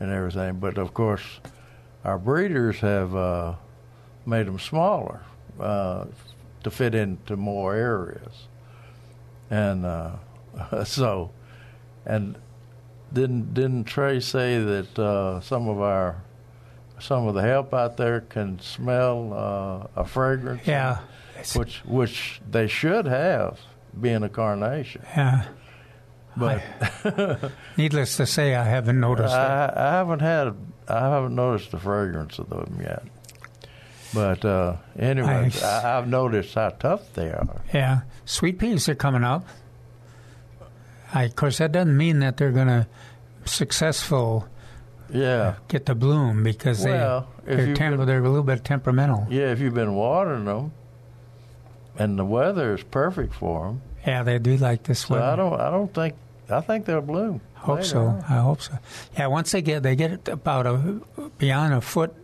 and 0.00 0.10
everything. 0.10 0.58
But 0.58 0.78
of 0.78 0.94
course, 0.94 1.40
our 2.04 2.18
breeders 2.18 2.80
have 2.80 3.14
uh, 3.14 3.54
made 4.26 4.46
them 4.46 4.58
smaller 4.58 5.20
uh, 5.60 6.06
to 6.64 6.70
fit 6.70 6.94
into 6.94 7.36
more 7.36 7.74
areas, 7.74 8.48
and 9.50 9.84
uh, 9.86 10.12
so, 10.84 11.30
and 12.06 12.36
didn't 13.12 13.54
didn't 13.54 13.84
Trey 13.84 14.20
say 14.20 14.58
that 14.62 14.98
uh, 14.98 15.40
some 15.40 15.68
of 15.68 15.80
our 15.80 16.22
some 17.00 17.26
of 17.28 17.34
the 17.34 17.42
help 17.42 17.72
out 17.72 17.96
there 17.96 18.20
can 18.22 18.58
smell 18.58 19.32
uh, 19.96 20.00
a 20.00 20.04
fragrance? 20.04 20.66
Yeah. 20.66 20.98
Which 21.56 21.78
which 21.84 22.40
they 22.50 22.66
should 22.66 23.06
have, 23.06 23.58
being 24.00 24.22
a 24.22 24.28
carnation. 24.28 25.02
Yeah. 25.16 25.44
But 26.36 26.62
Needless 27.76 28.16
to 28.18 28.26
say, 28.26 28.54
I 28.54 28.62
haven't 28.64 29.00
noticed. 29.00 29.34
I, 29.34 29.72
I 29.74 29.90
haven't 29.96 30.20
had 30.20 30.54
I 30.88 31.00
haven't 31.10 31.34
noticed 31.34 31.70
the 31.72 31.78
fragrance 31.80 32.38
of 32.38 32.48
them 32.48 32.78
yet. 32.80 33.02
But 34.14 34.44
uh, 34.44 34.76
anyway, 34.98 35.50
I- 35.62 35.66
I, 35.66 35.98
I've 35.98 36.08
noticed 36.08 36.54
how 36.54 36.68
tough 36.70 37.12
they 37.14 37.28
are. 37.30 37.60
Yeah, 37.74 38.00
sweet 38.24 38.58
peas 38.58 38.88
are 38.88 38.94
coming 38.94 39.24
up. 39.24 39.46
I, 41.12 41.24
of 41.24 41.36
course, 41.36 41.58
that 41.58 41.72
doesn't 41.72 41.96
mean 41.96 42.20
that 42.20 42.36
they're 42.36 42.52
going 42.52 42.68
to 42.68 42.86
successful 43.44 44.46
Yeah, 45.12 45.54
get 45.68 45.86
the 45.86 45.94
bloom 45.94 46.42
because 46.42 46.84
Well, 46.84 47.28
they 47.44 47.54
they're, 47.72 47.96
they're 48.04 48.18
a 48.24 48.28
little 48.28 48.42
bit 48.44 48.62
temperamental. 48.64 49.26
yeah. 49.30 49.50
If 49.52 49.60
you've 49.60 49.74
been 49.74 49.94
watering 49.94 50.44
them, 50.44 50.72
and 51.98 52.18
the 52.18 52.24
weather 52.24 52.74
is 52.74 52.82
perfect 52.84 53.34
for 53.34 53.66
them, 53.66 53.82
Yeah, 54.06 54.22
they 54.22 54.38
do 54.38 54.56
like 54.56 54.84
this 54.84 55.00
so 55.00 55.14
weather. 55.14 55.26
I 55.26 55.36
don't 55.36 55.60
I 55.60 55.70
don't 55.70 55.92
think 55.92 56.14
I 56.50 56.60
think 56.62 56.86
they'll 56.86 57.00
bloom. 57.02 57.40
hope 57.54 57.84
so. 57.84 58.06
on. 58.06 58.20
I 58.22 58.40
hope 58.40 58.62
so. 58.62 58.78
Yeah, 59.16 59.26
once 59.26 59.50
they 59.52 59.60
get 59.62 59.82
they 59.82 59.96
get 59.96 60.10
it 60.12 60.28
about 60.28 60.66
a 60.66 61.00
beyond 61.38 61.74
a 61.74 61.80
foot, 61.80 62.14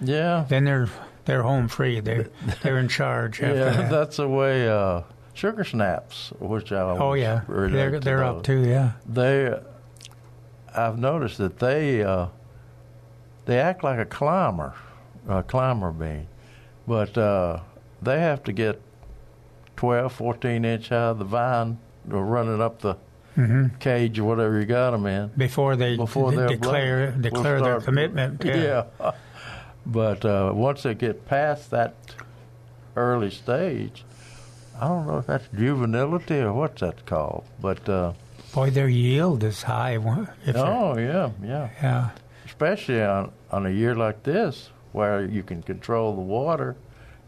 Yeah, 0.00 0.44
then 0.48 0.64
they're 0.64 0.88
they're 1.26 1.42
home 1.42 1.68
free. 1.68 2.00
They're 2.00 2.28
they're 2.62 2.78
in 2.78 2.88
charge. 2.88 3.42
After 3.42 3.54
yeah. 3.56 3.70
that. 3.70 3.90
That's 3.90 4.16
the 4.18 4.28
way 4.28 4.68
uh, 4.68 5.02
sugar 5.34 5.64
snaps, 5.64 6.32
which 6.38 6.72
I 6.72 6.80
oh 6.80 7.14
yeah, 7.14 7.42
they're 7.48 7.98
they're 8.00 8.20
those. 8.20 8.36
up 8.38 8.42
too. 8.42 8.66
Yeah, 8.66 8.92
they 9.06 9.52
I've 10.74 10.98
noticed 10.98 11.38
that 11.38 11.58
they 11.58 12.02
uh, 12.02 12.28
they 13.46 13.58
act 13.58 13.84
like 13.84 13.98
a 13.98 14.04
climber, 14.06 14.74
a 15.28 15.42
climber 15.42 15.92
bean, 15.92 16.26
but 16.86 17.16
uh, 17.18 17.60
they 18.02 18.18
have 18.20 18.42
to 18.44 18.52
get 18.52 18.80
12, 19.76 20.12
14 20.12 20.64
inch 20.64 20.88
high, 20.88 21.12
the 21.12 21.24
vine 21.24 21.78
or 22.10 22.24
running 22.24 22.60
up 22.60 22.80
the 22.80 22.96
cage 23.80 24.18
or 24.18 24.24
whatever 24.24 24.60
you 24.60 24.66
got 24.66 24.92
them 24.92 25.06
in 25.06 25.28
before 25.36 25.74
they 25.74 25.96
before 25.96 26.30
declare 26.30 27.10
declare 27.10 27.56
We'll 27.56 27.64
their 27.64 27.80
commitment. 27.80 28.44
Yeah. 28.44 28.84
yeah. 29.00 29.12
but 29.84 30.24
uh, 30.24 30.52
once 30.54 30.84
they 30.84 30.94
get 30.94 31.26
past 31.26 31.70
that 31.70 31.94
early 32.96 33.30
stage, 33.30 34.04
I 34.80 34.86
don't 34.86 35.06
know 35.06 35.18
if 35.18 35.26
that's 35.26 35.48
juvenility 35.48 36.38
or 36.38 36.52
what's 36.52 36.80
that 36.80 37.06
called, 37.06 37.44
but 37.60 37.88
uh, 37.88 38.12
Boy, 38.52 38.70
their 38.70 38.88
yield 38.88 39.42
is 39.42 39.62
high. 39.62 39.94
If 39.94 40.56
oh 40.56 40.96
yeah, 40.96 41.30
yeah. 41.42 41.70
yeah. 41.82 42.10
especially 42.46 43.02
on, 43.02 43.32
on 43.50 43.66
a 43.66 43.70
year 43.70 43.96
like 43.96 44.22
this 44.22 44.70
where 44.92 45.24
you 45.24 45.42
can 45.42 45.60
control 45.60 46.14
the 46.14 46.20
water 46.20 46.76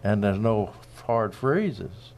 and 0.05 0.23
there's 0.23 0.39
no 0.39 0.73
hard 1.05 1.35
freezes. 1.35 2.13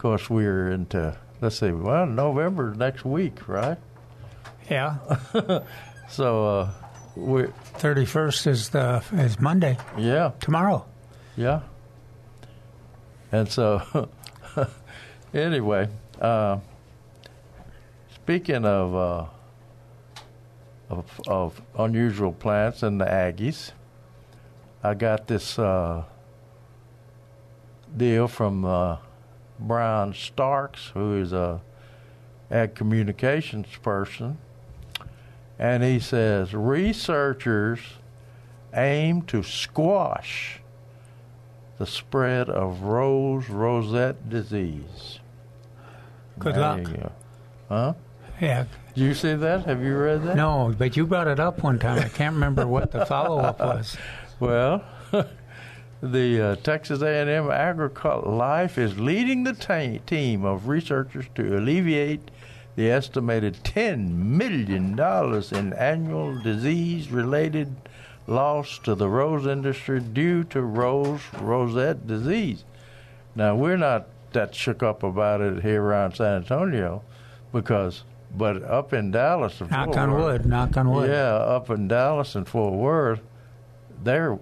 Course, 0.00 0.30
we're 0.30 0.70
into, 0.70 1.14
let's 1.42 1.58
see, 1.60 1.72
well, 1.72 2.06
November 2.06 2.72
next 2.74 3.04
week, 3.04 3.46
right? 3.46 3.76
Yeah, 4.70 4.96
So, 6.08 6.46
uh, 6.46 6.70
we, 7.16 7.48
thirty 7.74 8.06
first 8.06 8.46
is 8.46 8.70
the 8.70 9.04
is 9.12 9.38
Monday 9.38 9.76
yeah, 9.98 10.30
tomorrow. 10.40 10.86
yeah. 11.36 11.60
And 13.30 13.46
so, 13.46 14.08
anyway, 15.34 15.88
uh, 16.18 16.60
speaking 18.14 18.64
of, 18.64 18.94
uh, 18.94 19.26
of, 20.88 21.20
of 21.28 21.60
unusual 21.78 22.32
plants 22.32 22.82
and 22.82 22.98
the 22.98 23.04
Aggies, 23.04 23.72
I 24.82 24.94
got 24.94 25.26
this 25.26 25.58
uh, 25.58 26.04
deal 27.94 28.26
from 28.28 28.64
uh, 28.64 28.96
Brian 29.60 30.14
Starks, 30.14 30.88
who 30.94 31.20
is 31.20 31.32
a 31.32 31.60
ag 32.50 32.74
communications 32.74 33.66
person, 33.82 34.38
and 35.58 35.82
he 35.82 35.98
says 36.00 36.54
researchers 36.54 37.78
aim 38.74 39.22
to 39.22 39.42
squash 39.42 40.60
the 41.78 41.86
spread 41.86 42.48
of 42.48 42.82
rose 42.82 43.48
rosette 43.48 44.28
disease. 44.28 45.18
Good 46.38 46.54
There 46.54 46.60
luck. 46.62 46.82
go. 46.84 47.12
Huh? 47.68 47.94
Yeah. 48.40 48.64
Did 48.94 49.00
you 49.02 49.14
see 49.14 49.34
that? 49.34 49.66
Have 49.66 49.82
you 49.82 49.96
read 49.96 50.22
that? 50.24 50.36
No, 50.36 50.74
but 50.76 50.96
you 50.96 51.06
brought 51.06 51.28
it 51.28 51.38
up 51.38 51.62
one 51.62 51.78
time. 51.78 51.98
I 51.98 52.08
can't 52.08 52.34
remember 52.34 52.66
what 52.66 52.90
the 52.90 53.04
follow 53.06 53.38
up 53.38 53.60
was. 53.60 53.96
Well, 54.40 54.82
the 56.02 56.40
uh, 56.40 56.56
Texas 56.56 57.02
A&M 57.02 57.50
Agricultural 57.50 58.34
Life 58.34 58.78
is 58.78 58.98
leading 58.98 59.44
the 59.44 59.52
ta- 59.52 59.98
team 60.06 60.44
of 60.44 60.68
researchers 60.68 61.26
to 61.34 61.58
alleviate 61.58 62.30
the 62.76 62.90
estimated 62.90 63.58
ten 63.64 64.36
million 64.38 64.96
dollars 64.96 65.52
in 65.52 65.72
annual 65.74 66.40
disease-related 66.42 67.74
loss 68.26 68.78
to 68.78 68.94
the 68.94 69.08
rose 69.08 69.46
industry 69.46 70.00
due 70.00 70.44
to 70.44 70.62
rose 70.62 71.20
rosette 71.40 72.06
disease. 72.06 72.64
Now 73.34 73.54
we're 73.56 73.76
not 73.76 74.06
that 74.32 74.54
shook 74.54 74.82
up 74.82 75.02
about 75.02 75.40
it 75.40 75.62
here 75.62 75.82
around 75.82 76.14
San 76.14 76.36
Antonio, 76.36 77.02
because 77.52 78.04
but 78.34 78.62
up 78.62 78.92
in 78.92 79.10
Dallas, 79.10 79.60
Knock 79.60 79.86
Fort 79.86 79.96
on 79.98 80.12
Worth- 80.12 80.22
wood. 80.24 80.46
Knock 80.46 80.76
on 80.76 80.90
wood. 80.90 81.10
yeah, 81.10 81.34
up 81.34 81.68
in 81.68 81.88
Dallas 81.88 82.36
and 82.36 82.48
Fort 82.48 82.72
Worth, 82.74 83.20
they're 84.04 84.38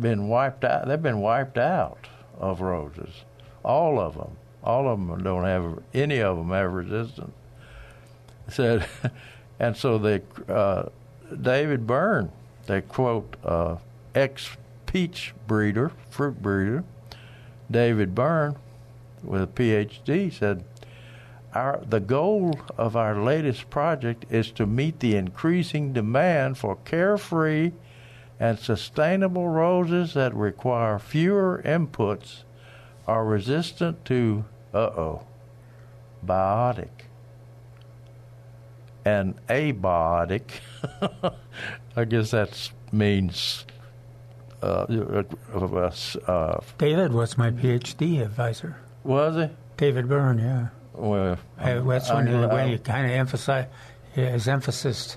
been 0.00 0.28
wiped 0.28 0.64
out. 0.64 0.86
They've 0.88 1.00
been 1.00 1.20
wiped 1.20 1.58
out 1.58 2.08
of 2.38 2.60
roses, 2.60 3.24
all 3.64 3.98
of 3.98 4.14
them. 4.14 4.36
All 4.64 4.88
of 4.88 4.98
them 4.98 5.22
don't 5.22 5.44
have 5.44 5.80
any 5.92 6.20
of 6.20 6.36
them 6.36 6.50
have 6.50 6.72
resistance. 6.72 7.32
Said, 8.48 8.86
and 9.60 9.76
so 9.76 9.98
they, 9.98 10.22
uh, 10.48 10.84
David 11.40 11.86
Byrne, 11.86 12.30
they 12.66 12.82
quote 12.82 13.36
uh, 13.44 13.76
ex 14.14 14.56
peach 14.86 15.34
breeder, 15.46 15.90
fruit 16.10 16.40
breeder, 16.40 16.84
David 17.70 18.14
Byrne, 18.14 18.56
with 19.22 19.42
a 19.42 19.46
PhD, 19.46 20.32
said. 20.32 20.64
Our, 21.54 21.82
the 21.86 22.00
goal 22.00 22.58
of 22.78 22.96
our 22.96 23.22
latest 23.22 23.68
project 23.68 24.24
is 24.30 24.50
to 24.52 24.64
meet 24.64 25.00
the 25.00 25.16
increasing 25.16 25.92
demand 25.92 26.56
for 26.56 26.76
carefree 26.76 27.72
and 28.40 28.58
sustainable 28.58 29.48
roses 29.48 30.14
that 30.14 30.34
require 30.34 30.98
fewer 30.98 31.62
inputs, 31.64 32.42
are 33.06 33.24
resistant 33.24 34.04
to, 34.06 34.44
uh 34.74 34.78
oh, 34.78 35.26
biotic 36.24 36.88
and 39.04 39.34
abiotic. 39.48 40.42
I 41.96 42.04
guess 42.04 42.30
that 42.30 42.70
means 42.92 43.66
uh, 44.62 44.86
uh, 45.52 45.90
uh, 46.28 46.60
David 46.78 47.12
was 47.12 47.36
my 47.36 47.50
PhD 47.50 48.22
advisor. 48.22 48.76
was 49.02 49.34
he? 49.36 49.50
David 49.76 50.08
Byrne, 50.08 50.38
yeah. 50.38 50.68
Well, 50.94 51.38
Uh, 51.58 51.80
that's 51.80 52.08
when, 52.10 52.28
I'm- 52.28 52.40
he, 52.50 52.54
when 52.54 52.68
he 52.68 52.78
kind 52.78 53.06
of 53.06 53.12
emphasized 53.12 53.68
his 54.12 54.46
emphasis 54.46 55.16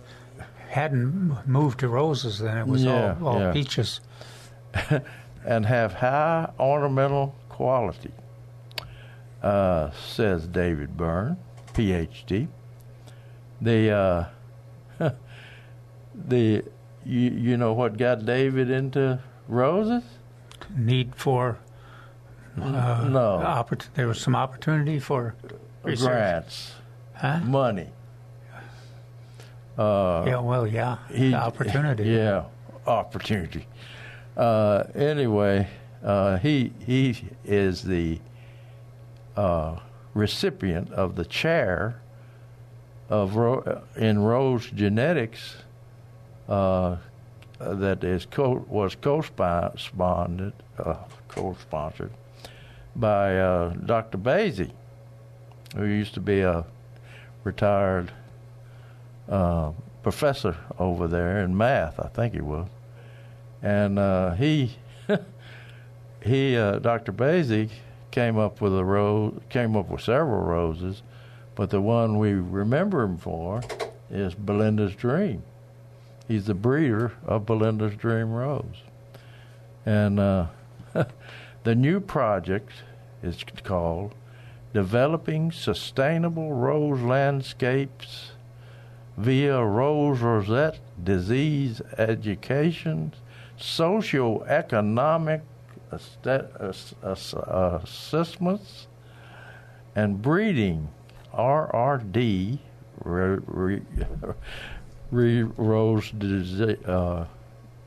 hadn't 0.76 1.48
moved 1.48 1.80
to 1.80 1.88
roses. 1.88 2.40
Then 2.40 2.58
it 2.58 2.68
was 2.68 2.84
Yeah, 2.84 3.16
all, 3.22 3.28
all 3.28 3.40
yeah. 3.40 3.54
peaches. 3.54 4.02
and 5.46 5.66
have 5.66 5.94
high 5.94 6.50
ornamental 6.60 7.34
quality, 7.50 8.12
uh, 9.42 9.92
says 9.92 10.48
David 10.48 10.98
Byrne, 10.98 11.38
PhD. 11.74 12.48
The 13.62 13.90
uh, 13.92 14.26
the 16.28 16.64
you, 17.06 17.20
you 17.32 17.58
know 17.58 17.72
what 17.74 17.98
got 17.98 18.26
David 18.26 18.70
into 18.70 19.20
roses? 19.48 20.04
Need 20.76 21.16
for 21.16 21.58
uh, 22.60 23.08
no 23.10 23.42
oppor- 23.46 23.88
there 23.94 24.08
was 24.08 24.20
some 24.20 24.36
opportunity 24.36 25.00
for 25.00 25.36
research. 25.84 26.08
grants, 26.08 26.74
Huh? 27.14 27.40
money. 27.40 27.90
Uh, 29.78 30.24
Yeah, 30.28 30.40
well, 30.40 30.66
yeah, 30.68 30.98
he- 31.10 31.30
the 31.32 31.36
opportunity. 31.38 32.04
Yeah, 32.18 32.46
opportunity. 32.88 33.68
Uh, 34.38 34.84
anyway, 34.96 35.68
uh, 36.04 36.38
he 36.38 36.72
he 36.86 37.16
is 37.46 37.84
the 37.84 38.20
uh, 39.36 39.80
recipient 40.14 40.92
of 40.94 41.16
the 41.16 41.26
chair 41.26 42.02
of 43.10 43.36
ro- 43.36 43.82
in 43.98 44.20
rose 44.20 44.66
genetics 44.72 45.56
uh, 46.50 46.96
that 47.60 48.04
is 48.04 48.26
co- 48.26 48.66
was 48.68 48.96
co-sponsored 48.96 50.54
uh, 50.80 50.96
co-sponsored 51.28 52.12
by 52.96 53.38
uh, 53.40 53.70
Dr. 53.86 54.18
Basye, 54.18 54.72
who 55.76 55.86
used 55.86 56.14
to 56.14 56.22
be 56.22 56.42
a 56.42 56.66
retired 57.44 58.12
uh, 59.30 59.72
professor 60.04 60.56
over 60.78 61.08
there 61.08 61.44
in 61.44 61.58
math, 61.58 62.00
I 62.00 62.08
think 62.10 62.34
he 62.34 62.42
was, 62.42 62.68
and 63.62 63.98
uh, 63.98 64.34
he 64.36 64.76
he 66.24 66.56
uh, 66.56 66.80
Dr. 66.80 67.12
Basye 67.12 67.70
came 68.12 68.38
up 68.38 68.62
with 68.62 68.78
a 68.78 68.84
rose, 68.84 69.40
came 69.50 69.76
up 69.76 69.90
with 69.90 70.02
several 70.02 70.42
roses, 70.42 71.02
but 71.56 71.70
the 71.70 71.82
one 71.82 72.20
we 72.20 72.34
remember 72.34 73.04
him 73.04 73.18
for 73.18 73.62
is 74.12 74.36
Belinda's 74.36 74.96
Dream. 74.96 75.44
He's 76.28 76.46
the 76.46 76.54
breeder 76.54 77.14
of 77.26 77.46
Belinda's 77.46 77.96
Dream 77.96 78.32
Rose, 78.32 78.84
and 79.86 80.20
uh, 80.20 80.48
the 81.64 81.76
new 81.76 82.00
project 82.00 82.72
is 83.24 83.44
called 83.64 84.14
Developing 84.74 85.52
Sustainable 85.52 86.54
Rose 86.54 87.02
Landscapes 87.02 88.34
via 89.18 89.64
Rose 89.64 90.20
Rosette 90.20 90.80
Disease 91.04 91.82
Education, 91.98 93.14
Socioeconomic 93.58 95.42
assessments, 97.82 98.88
and 99.96 100.22
breeding 100.22 100.90
RRD 101.34 102.60
re, 103.04 103.38
re, 103.46 103.82
re, 105.12 105.44
rose 105.44 106.12
disease, 106.12 106.62
uh, 106.86 107.26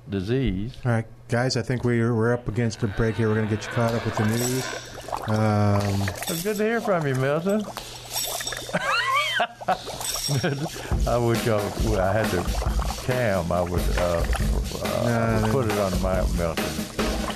disease. 0.08 0.76
All 0.84 0.92
right, 0.92 1.06
guys, 1.28 1.56
I 1.56 1.62
think 1.62 1.84
we're, 1.84 2.14
we're 2.14 2.32
up 2.32 2.48
against 2.48 2.82
a 2.82 2.88
break 2.88 3.16
here. 3.16 3.28
We're 3.28 3.34
going 3.34 3.48
to 3.48 3.54
get 3.54 3.64
you 3.66 3.72
caught 3.72 3.94
up 3.94 4.04
with 4.04 4.16
the 4.16 4.26
news. 4.26 4.88
Um, 5.28 6.08
it's 6.28 6.42
good 6.42 6.56
to 6.56 6.62
hear 6.62 6.80
from 6.80 7.06
you, 7.06 7.14
Milton. 7.16 7.62
I 11.08 11.16
would 11.16 11.42
go. 11.44 11.56
Well, 11.84 12.00
I 12.00 12.12
had 12.12 12.26
to 12.30 12.42
cam. 13.04 13.50
I 13.50 13.62
would 13.62 13.80
uh, 13.98 14.24
uh, 14.84 15.40
No, 15.42 15.48
put 15.52 15.66
it 15.70 15.78
on 15.78 16.02
my 16.02 16.20
Milton. 16.36 16.64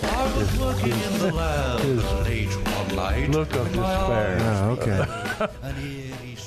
I 0.04 0.36
was 0.36 0.58
looking 0.60 0.92
in 0.92 1.18
the 1.18 1.32
land 1.32 1.84
late 2.24 2.48
one 2.54 2.96
night. 2.96 3.30
Look 3.30 3.54
of 3.54 3.66
despair. 3.68 4.38
oh, 4.40 4.70
okay. 4.78 5.48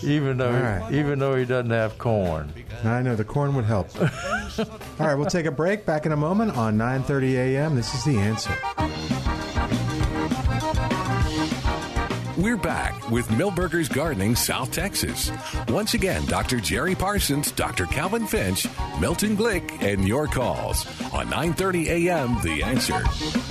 Even 0.03 0.37
though, 0.37 0.53
All 0.53 0.61
right. 0.61 0.93
even 0.93 1.17
though 1.19 1.35
he 1.35 1.45
doesn't 1.45 1.71
have 1.71 1.97
corn. 1.97 2.53
I 2.83 3.01
know 3.01 3.15
the 3.15 3.23
corn 3.25 3.55
would 3.55 3.65
help. 3.65 3.89
All 4.01 4.07
right, 4.99 5.15
we'll 5.15 5.25
take 5.25 5.47
a 5.47 5.51
break. 5.51 5.85
Back 5.85 6.05
in 6.05 6.11
a 6.11 6.17
moment 6.17 6.55
on 6.55 6.77
9:30 6.77 7.33
a.m. 7.33 7.75
This 7.75 7.93
is 7.95 8.03
the 8.03 8.17
answer. 8.17 8.55
We're 12.45 12.57
back 12.57 13.09
with 13.09 13.27
Milberger's 13.29 13.89
Gardening, 13.89 14.35
South 14.35 14.71
Texas. 14.71 15.31
Once 15.67 15.95
again, 15.95 16.23
Dr. 16.27 16.59
Jerry 16.59 16.93
Parsons, 16.93 17.51
Dr. 17.51 17.87
Calvin 17.87 18.27
Finch, 18.27 18.67
Milton 18.99 19.35
Glick, 19.35 19.81
and 19.81 20.07
your 20.07 20.27
calls 20.27 20.85
on 21.11 21.25
9:30 21.25 21.87
a.m. 21.87 22.39
The 22.43 22.61
Answer. 22.61 23.01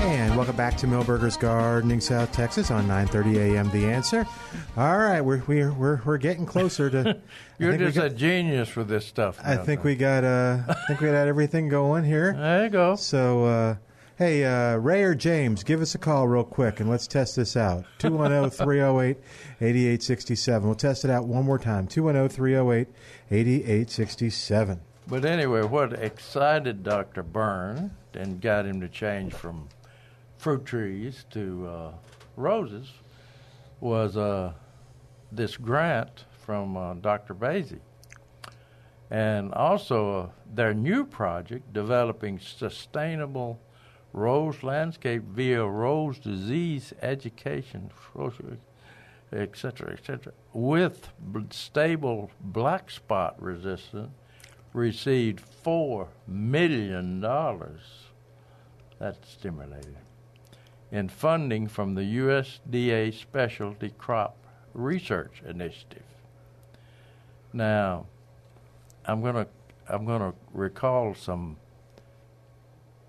And 0.00 0.36
welcome 0.36 0.54
back 0.54 0.76
to 0.76 0.86
Milberger's 0.86 1.36
Gardening, 1.36 2.00
South 2.00 2.30
Texas 2.30 2.70
on 2.70 2.86
9:30 2.86 3.54
a.m. 3.54 3.68
The 3.72 3.84
answer. 3.84 4.28
All 4.76 4.96
right, 4.96 5.20
we're 5.20 5.42
we're 5.48 5.72
we're, 5.72 6.00
we're 6.04 6.16
getting 6.18 6.46
closer 6.46 6.88
to. 6.88 6.98
I 7.10 7.14
You're 7.58 7.72
think 7.72 7.80
we 7.80 7.86
just 7.86 7.96
got- 7.96 8.06
a 8.06 8.10
genius 8.10 8.76
with 8.76 8.86
this 8.86 9.04
stuff. 9.04 9.40
I 9.44 9.56
think 9.56 9.82
we 9.82 9.96
got 9.96 10.22
uh, 10.22 10.62
I 10.68 10.74
think 10.86 11.00
we 11.00 11.08
got 11.08 11.26
everything 11.26 11.68
going 11.68 12.04
here. 12.04 12.32
There 12.34 12.62
you 12.62 12.70
go. 12.70 12.94
So, 12.94 13.44
uh, 13.44 13.74
hey, 14.16 14.44
uh, 14.44 14.76
Ray 14.76 15.02
or 15.02 15.14
James, 15.14 15.64
give 15.64 15.80
us 15.80 15.94
a 15.94 15.98
call 15.98 16.28
real 16.28 16.44
quick 16.44 16.80
and 16.80 16.88
let's 16.88 17.06
test 17.06 17.36
this 17.36 17.56
out. 17.56 17.84
oh, 18.04 18.08
210 18.08 18.50
308 18.50 19.16
8867. 19.60 20.66
We'll 20.66 20.74
test 20.74 21.04
it 21.04 21.10
out 21.10 21.26
one 21.26 21.44
more 21.44 21.58
time. 21.58 21.84
oh, 21.84 21.92
210 21.92 22.28
308 22.28 22.88
8867. 23.30 24.80
But 25.06 25.24
anyway, 25.24 25.62
what 25.62 25.92
excited 25.92 26.82
Dr. 26.82 27.22
Byrne 27.22 27.90
and 28.14 28.40
got 28.40 28.64
him 28.64 28.80
to 28.80 28.88
change 28.88 29.34
from 29.34 29.68
fruit 30.38 30.64
trees 30.64 31.24
to 31.30 31.66
uh, 31.66 31.92
roses 32.36 32.90
was 33.80 34.16
uh, 34.16 34.52
this 35.30 35.56
grant 35.56 36.24
from 36.44 36.76
uh, 36.76 36.94
Dr. 36.94 37.34
Basye. 37.34 37.80
And 39.10 39.52
also 39.52 40.18
uh, 40.18 40.28
their 40.54 40.72
new 40.72 41.04
project, 41.04 41.72
developing 41.72 42.38
sustainable 42.38 43.60
rose 44.14 44.62
landscape 44.62 45.24
via 45.24 45.66
rose 45.66 46.18
disease 46.18 46.94
education, 47.02 47.90
et 49.32 49.56
cetera, 49.56 49.92
et 49.92 50.06
cetera, 50.06 50.32
with 50.52 51.08
stable 51.50 52.30
black 52.40 52.90
spot 52.90 53.34
resistance 53.42 54.12
received 54.72 55.40
four 55.40 56.08
million 56.28 57.20
dollars. 57.20 57.80
That's 59.00 59.28
stimulating. 59.28 59.96
In 60.92 61.08
funding 61.08 61.66
from 61.66 61.96
the 61.96 62.02
USDA 62.02 63.12
Specialty 63.12 63.90
Crop 63.98 64.36
Research 64.74 65.42
Initiative. 65.44 66.04
Now, 67.52 68.06
I'm 69.04 69.22
gonna 69.22 69.48
I'm 69.88 70.04
gonna 70.06 70.34
recall 70.52 71.14
some 71.14 71.56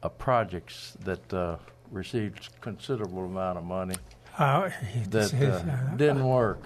uh, 0.05 0.09
projects 0.09 0.97
that 1.03 1.33
uh, 1.33 1.57
received 1.91 2.49
considerable 2.61 3.25
amount 3.25 3.57
of 3.57 3.63
money 3.63 3.95
Uh, 4.37 4.69
that 5.09 5.33
it's- 5.33 5.63
uh, 5.63 5.93
didn't 5.95 6.23
work. 6.27 6.61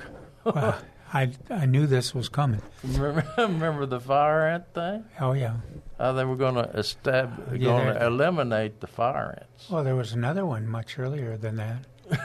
uh, 0.46 0.74
I 1.14 1.32
I 1.50 1.66
knew 1.66 1.88
this 1.88 2.14
was 2.14 2.30
coming. 2.30 2.62
Remember, 2.84 3.26
remember 3.38 3.86
the 3.88 4.00
fire 4.00 4.48
ant 4.48 4.66
thing? 4.74 5.06
Oh 5.20 5.34
yeah. 5.34 5.56
How 5.98 6.14
they 6.14 6.24
were 6.24 6.36
going 6.36 6.56
to 6.56 6.68
estab- 6.78 7.52
Yeah. 7.52 7.58
going 7.58 7.94
to 7.96 8.06
eliminate 8.06 8.80
the 8.80 8.88
fire 8.88 9.38
ants. 9.42 9.70
Well, 9.70 9.84
there 9.84 9.96
was 9.96 10.14
another 10.14 10.46
one 10.46 10.68
much 10.68 10.98
earlier 11.00 11.36
than 11.36 11.56
that. 11.58 11.80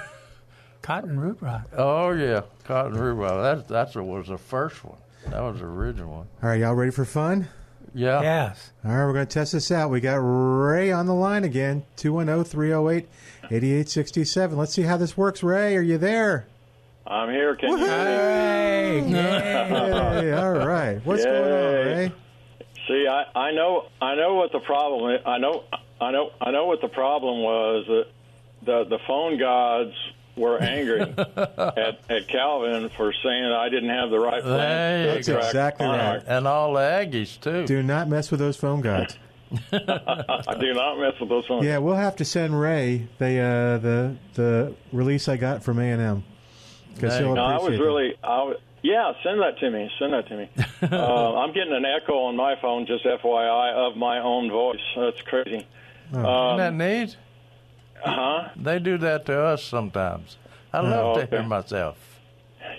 Cotton 0.82 1.18
root 1.18 1.38
rot. 1.40 1.62
Oh 1.76 2.10
yeah, 2.10 2.42
cotton 2.64 2.92
root 2.98 3.14
rot. 3.14 3.40
That 3.42 3.68
that's 3.68 3.94
what 3.94 4.04
was 4.06 4.28
the 4.28 4.36
first 4.38 4.84
one. 4.84 4.98
That 5.30 5.40
was 5.40 5.60
the 5.60 5.64
original 5.66 6.10
one. 6.18 6.26
All 6.42 6.50
right, 6.50 6.60
y'all 6.60 6.74
ready 6.74 6.90
for 6.90 7.06
fun? 7.06 7.48
Yeah. 7.94 8.22
Yes. 8.22 8.72
All 8.84 8.90
right, 8.90 9.06
we're 9.06 9.12
going 9.12 9.26
to 9.26 9.32
test 9.32 9.52
this 9.52 9.70
out. 9.70 9.90
We 9.90 10.00
got 10.00 10.16
Ray 10.16 10.90
on 10.90 11.06
the 11.06 11.14
line 11.14 11.44
again, 11.44 11.84
oh, 11.86 11.92
210 11.96 12.44
308 12.44 13.08
8867. 13.44 14.58
Let's 14.58 14.72
see 14.72 14.82
how 14.82 14.96
this 14.96 15.16
works. 15.16 15.42
Ray, 15.42 15.76
are 15.76 15.82
you 15.82 15.96
there? 15.96 16.46
I'm 17.06 17.30
here. 17.30 17.54
Can 17.54 17.70
you 17.70 17.86
Hey, 17.86 19.04
yay. 19.06 20.32
All 20.32 20.52
right. 20.52 21.04
What's 21.04 21.24
going 21.24 21.36
on, 21.36 21.50
Yay. 21.50 21.84
Ray? 21.84 22.12
see? 22.88 23.06
I, 23.06 23.38
I 23.38 23.52
know. 23.52 23.86
I 24.00 24.14
know 24.14 24.34
what 24.34 24.52
the 24.52 24.60
problem. 24.60 25.14
Is. 25.14 25.20
I 25.26 25.38
know. 25.38 25.64
I 26.00 26.10
know. 26.10 26.30
I 26.40 26.50
know 26.50 26.66
what 26.66 26.80
the 26.80 26.88
problem 26.88 27.42
was. 27.42 27.84
That 27.86 28.06
the 28.64 28.84
the 28.88 28.98
phone 29.06 29.38
gods 29.38 29.94
were 30.36 30.60
angry 30.60 31.00
at, 31.36 31.98
at 32.10 32.28
Calvin 32.28 32.90
for 32.96 33.12
saying 33.22 33.44
I 33.44 33.68
didn't 33.68 33.90
have 33.90 34.10
the 34.10 34.18
right 34.18 34.42
There 34.42 34.56
plan 34.56 35.00
you 35.00 35.14
That's 35.14 35.28
go. 35.28 35.34
attract 35.34 35.50
exactly 35.54 35.86
right. 35.86 36.22
And 36.26 36.46
all 36.48 36.72
the 36.74 36.80
Aggies 36.80 37.40
too. 37.40 37.66
Do 37.66 37.82
not 37.82 38.08
mess 38.08 38.30
with 38.30 38.40
those 38.40 38.56
phone 38.56 38.80
gods. 38.80 39.16
I 39.72 40.56
do 40.58 40.74
not 40.74 40.98
mess 40.98 41.12
with 41.20 41.28
those 41.28 41.46
phones. 41.46 41.64
Yeah, 41.64 41.78
we'll 41.78 41.94
have 41.94 42.16
to 42.16 42.24
send 42.24 42.58
Ray 42.60 43.06
the 43.18 43.38
uh, 43.38 43.78
the 43.78 44.16
the 44.34 44.74
release 44.92 45.28
I 45.28 45.36
got 45.36 45.62
from 45.62 45.78
A 45.78 45.84
and 45.92 46.02
M 46.02 46.24
because 46.94 47.18
he'll 47.18 47.34
No, 47.34 47.44
I 47.44 47.54
was 47.54 47.62
appreciate 47.64 47.80
it. 47.80 47.84
really. 47.86 48.14
I 48.24 48.42
was, 48.42 48.56
yeah, 48.82 49.12
send 49.22 49.40
that 49.40 49.58
to 49.60 49.70
me. 49.70 49.90
Send 49.98 50.12
that 50.12 50.26
to 50.28 50.36
me. 50.36 50.48
uh, 50.82 51.34
I'm 51.38 51.52
getting 51.52 51.72
an 51.72 51.84
echo 51.84 52.18
on 52.24 52.36
my 52.36 52.56
phone, 52.60 52.86
just 52.86 53.04
FYI, 53.04 53.72
of 53.72 53.96
my 53.96 54.18
own 54.18 54.50
voice. 54.50 54.80
That's 54.96 55.22
crazy. 55.22 55.66
Isn't 56.12 56.26
Um, 56.26 56.58
that 56.58 56.74
neat? 56.74 57.16
Huh? 58.02 58.48
They 58.56 58.78
do 58.78 58.98
that 58.98 59.26
to 59.26 59.38
us 59.38 59.64
sometimes. 59.64 60.36
I 60.72 60.80
love 60.80 61.16
to 61.16 61.22
okay. 61.22 61.36
hear 61.36 61.46
myself. 61.46 61.96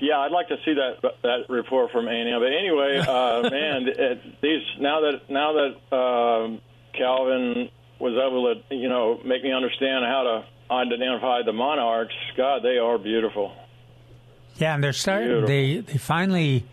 Yeah, 0.02 0.20
I'd 0.20 0.32
like 0.32 0.48
to 0.50 0.58
see 0.66 0.74
that 0.74 1.14
that 1.24 1.50
report 1.50 1.92
from 1.92 2.08
A&M. 2.08 2.40
But 2.40 2.52
anyway, 2.52 2.98
uh, 2.98 3.50
man, 3.50 3.88
it, 3.88 4.42
these 4.42 4.62
now 4.80 5.02
that 5.02 5.30
now 5.30 5.54
that 5.54 5.96
um, 5.96 6.62
Calvin 6.94 7.70
was 8.00 8.14
able 8.14 8.54
to 8.54 8.76
you 8.76 8.90
know 8.90 9.20
make 9.24 9.44
me 9.44 9.54
understand 9.54 10.06
how 10.06 10.24
to 10.24 10.74
identify 10.74 11.42
the 11.44 11.54
monarchs, 11.54 12.16
God, 12.36 12.62
they 12.64 12.78
are 12.78 12.98
beautiful. 12.98 13.54
Yeah, 14.56 14.76
and 14.76 14.84
they're 14.84 14.94
starting. 14.94 15.28
Beautiful. 15.28 15.48
They 15.48 15.80
they 15.80 15.98
finally 15.98 16.66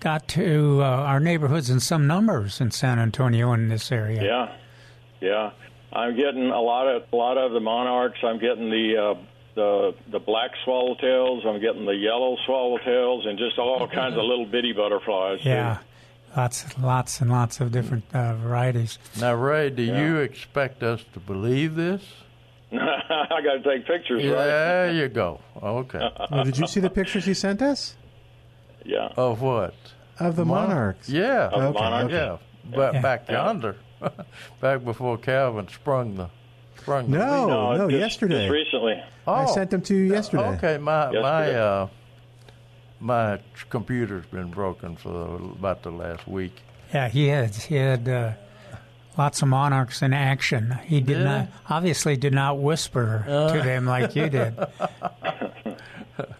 got 0.00 0.28
to 0.28 0.82
uh, 0.82 0.84
our 0.84 1.20
neighborhoods 1.20 1.70
in 1.70 1.80
some 1.80 2.06
numbers 2.06 2.60
in 2.60 2.70
San 2.70 2.98
Antonio 2.98 3.52
in 3.52 3.68
this 3.68 3.90
area. 3.90 4.22
Yeah, 4.22 4.56
yeah. 5.20 5.50
I'm 5.94 6.16
getting 6.16 6.50
a 6.50 6.60
lot 6.60 6.86
of 6.88 7.04
a 7.12 7.16
lot 7.16 7.38
of 7.38 7.52
the 7.52 7.60
monarchs. 7.60 8.18
I'm 8.22 8.38
getting 8.38 8.70
the 8.70 8.96
uh, 8.96 9.20
the 9.54 9.94
the 10.10 10.18
black 10.18 10.50
swallowtails. 10.66 11.46
I'm 11.46 11.60
getting 11.60 11.84
the 11.86 11.94
yellow 11.96 12.36
swallowtails, 12.48 13.26
and 13.26 13.38
just 13.38 13.58
all 13.58 13.86
kinds 13.88 14.14
of 14.16 14.22
little 14.24 14.46
bitty 14.46 14.72
butterflies. 14.72 15.40
too. 15.42 15.48
Yeah, 15.50 15.78
lots, 16.36 16.76
lots 16.78 17.20
and 17.20 17.30
lots 17.30 17.60
of 17.60 17.70
different 17.70 18.04
uh, 18.12 18.34
varieties. 18.34 18.98
Now, 19.20 19.34
Ray, 19.34 19.70
do 19.70 19.82
Yeah. 19.82 20.00
you 20.04 20.16
expect 20.18 20.82
us 20.82 21.04
to 21.12 21.20
believe 21.20 21.76
this? 21.76 22.02
I 22.72 23.40
got 23.44 23.62
to 23.62 23.62
take 23.62 23.86
pictures, 23.86 24.24
right? 24.24 24.32
There 24.34 24.92
you 24.92 25.08
go. 25.08 25.40
Okay. 25.62 26.00
Oh, 26.32 26.42
did 26.42 26.58
you 26.58 26.66
see 26.66 26.80
the 26.80 26.90
pictures 26.90 27.24
he 27.24 27.34
sent 27.34 27.62
us 27.62 27.94
Yeah. 28.84 29.10
Of 29.16 29.40
what? 29.42 29.74
of 30.18 30.34
the 30.36 30.44
Mon- 30.44 30.68
monarchs? 30.68 31.08
Yeah. 31.08 31.46
Of 31.48 31.62
Okay, 31.62 31.80
monarchs. 31.80 32.04
okay. 32.12 32.14
Yeah. 32.16 32.36
But 32.76 32.94
Yeah. 32.94 33.00
back 33.02 33.28
yonder, 33.28 33.76
back 34.60 34.84
before 34.84 35.18
Calvin 35.18 35.68
sprung 35.68 36.14
the 36.16 36.28
sprung 36.80 37.10
the 37.10 37.18
No, 37.18 37.46
no, 37.46 37.76
no, 37.76 37.90
just, 37.90 38.00
yesterday. 38.00 38.46
Just 38.46 38.52
recently. 38.52 39.02
I 39.26 39.44
Oh. 39.44 39.54
sent 39.54 39.70
them 39.70 39.80
to 39.82 39.94
you 39.94 40.12
yesterday. 40.12 40.44
Okay, 40.56 40.78
my 40.78 41.10
my 41.12 41.50
uh, 41.54 41.88
my 43.00 43.38
computer's 43.70 44.26
been 44.26 44.50
broken 44.50 44.96
for 44.96 45.08
the, 45.10 45.44
about 45.58 45.82
the 45.82 45.90
last 45.90 46.26
week. 46.28 46.54
Yeah, 46.92 47.08
he 47.08 47.28
had 47.28 47.54
he 47.54 47.74
had 47.76 48.08
uh, 48.08 48.32
lots 49.18 49.42
of 49.42 49.48
monarchs 49.48 50.02
in 50.02 50.12
action. 50.12 50.78
He 50.84 51.00
did 51.00 51.18
Yeah. 51.18 51.24
not 51.24 51.48
obviously 51.68 52.16
did 52.16 52.32
not 52.34 52.58
whisper 52.58 53.24
to 53.26 53.62
them 53.62 53.86
like 53.86 54.14
you 54.14 54.28
did, 54.28 54.54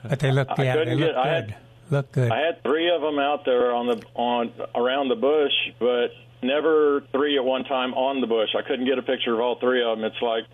but 0.03 0.19
they 0.21 0.31
looked 0.31 0.59
I 0.59 0.65
yeah, 0.65 0.75
couldn't 0.75 0.99
they 0.99 1.05
get- 1.05 1.15
looked 1.15 1.19
I 1.19 1.25
good. 1.41 1.51
had- 1.51 1.57
Look 1.91 2.13
good. 2.13 2.33
I 2.33 2.39
had 2.39 2.63
three 2.63 2.89
of 2.91 3.03
them 3.03 3.19
out 3.19 3.45
there 3.45 3.71
on 3.75 3.87
the 3.87 4.03
on 4.15 4.51
around 4.75 5.09
the 5.11 5.17
bush, 5.17 5.53
but 5.79 6.13
never 6.45 7.03
three 7.13 7.37
at 7.37 7.45
one 7.45 7.65
time 7.65 7.95
on 7.95 8.21
the 8.21 8.27
bush. 8.27 8.51
I 8.57 8.63
couldn't 8.63 8.87
get 8.87 8.99
a 8.99 9.03
picture 9.03 9.35
of 9.35 9.41
all 9.41 9.57
three 9.59 9.83
of 9.83 9.97
them. 9.99 10.05
It's 10.05 10.21
like 10.23 10.45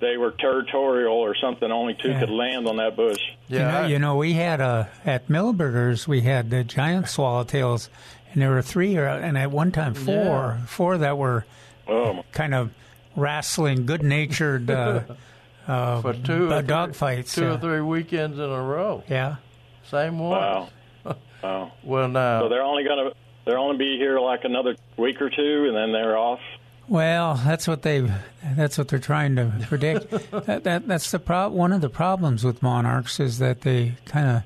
they 0.00 0.16
were 0.16 0.30
territorial 0.32 1.14
or 1.14 1.34
something. 1.34 1.70
Only 1.70 1.94
two 1.94 2.10
Yeah. 2.10 2.20
could 2.20 2.30
land 2.30 2.66
on 2.66 2.76
that 2.76 2.96
bush. 2.96 3.20
Yeah, 3.48 3.58
you, 3.58 3.64
know, 3.82 3.88
you 3.88 3.98
know, 3.98 4.16
we 4.16 4.32
had 4.34 4.60
uh, 4.60 4.84
at 5.04 5.28
Milberger's 5.28 6.06
we 6.08 6.22
had 6.22 6.50
the 6.50 6.64
giant 6.64 7.06
swallowtails, 7.06 7.88
and 8.32 8.42
there 8.42 8.50
were 8.50 8.62
three, 8.62 8.96
or, 8.96 9.06
and 9.06 9.38
at 9.38 9.50
one 9.50 9.72
time 9.72 9.94
four, 9.94 10.14
Yeah. 10.14 10.66
four 10.66 10.98
that 10.98 11.16
were 11.16 11.44
Oh, 11.88 12.24
kind 12.32 12.52
of 12.54 12.72
wrestling, 13.14 13.86
good-natured 13.86 14.68
uh, 14.70 15.00
uh, 15.68 16.00
for 16.02 16.12
two 16.14 16.52
uh, 16.52 16.58
or 16.58 16.62
dog 16.62 16.90
three, 16.90 16.98
fights. 16.98 17.34
two 17.34 17.46
uh, 17.48 17.54
or 17.54 17.58
three 17.58 17.80
weekends 17.80 18.38
in 18.38 18.44
a 18.44 18.62
row. 18.62 19.02
Yeah, 19.08 19.36
Same 19.84 20.18
one. 20.18 20.30
wow, 20.32 20.68
wow. 21.42 21.72
Well, 21.84 22.08
now 22.08 22.40
So 22.42 22.48
they're 22.48 22.62
only 22.62 22.82
gonna 22.84 23.10
they're 23.46 23.58
only 23.58 23.78
be 23.78 23.96
here 23.96 24.20
like 24.20 24.44
another 24.44 24.76
week 24.98 25.22
or 25.22 25.30
two, 25.30 25.64
and 25.68 25.74
then 25.74 25.92
they're 25.92 26.18
off. 26.18 26.40
Well, 26.88 27.40
that's 27.42 27.66
what 27.66 27.82
they 27.82 28.12
that's 28.54 28.76
what 28.76 28.88
they're 28.88 28.98
trying 28.98 29.36
to 29.36 29.52
predict. 29.68 30.10
that, 30.30 30.64
that 30.64 30.86
that's 30.86 31.10
the 31.10 31.18
prob- 31.18 31.52
one 31.52 31.72
of 31.72 31.80
the 31.80 31.88
problems 31.88 32.44
with 32.44 32.62
monarchs 32.62 33.18
is 33.18 33.38
that 33.38 33.62
they 33.62 33.94
kind 34.04 34.28
of 34.28 34.42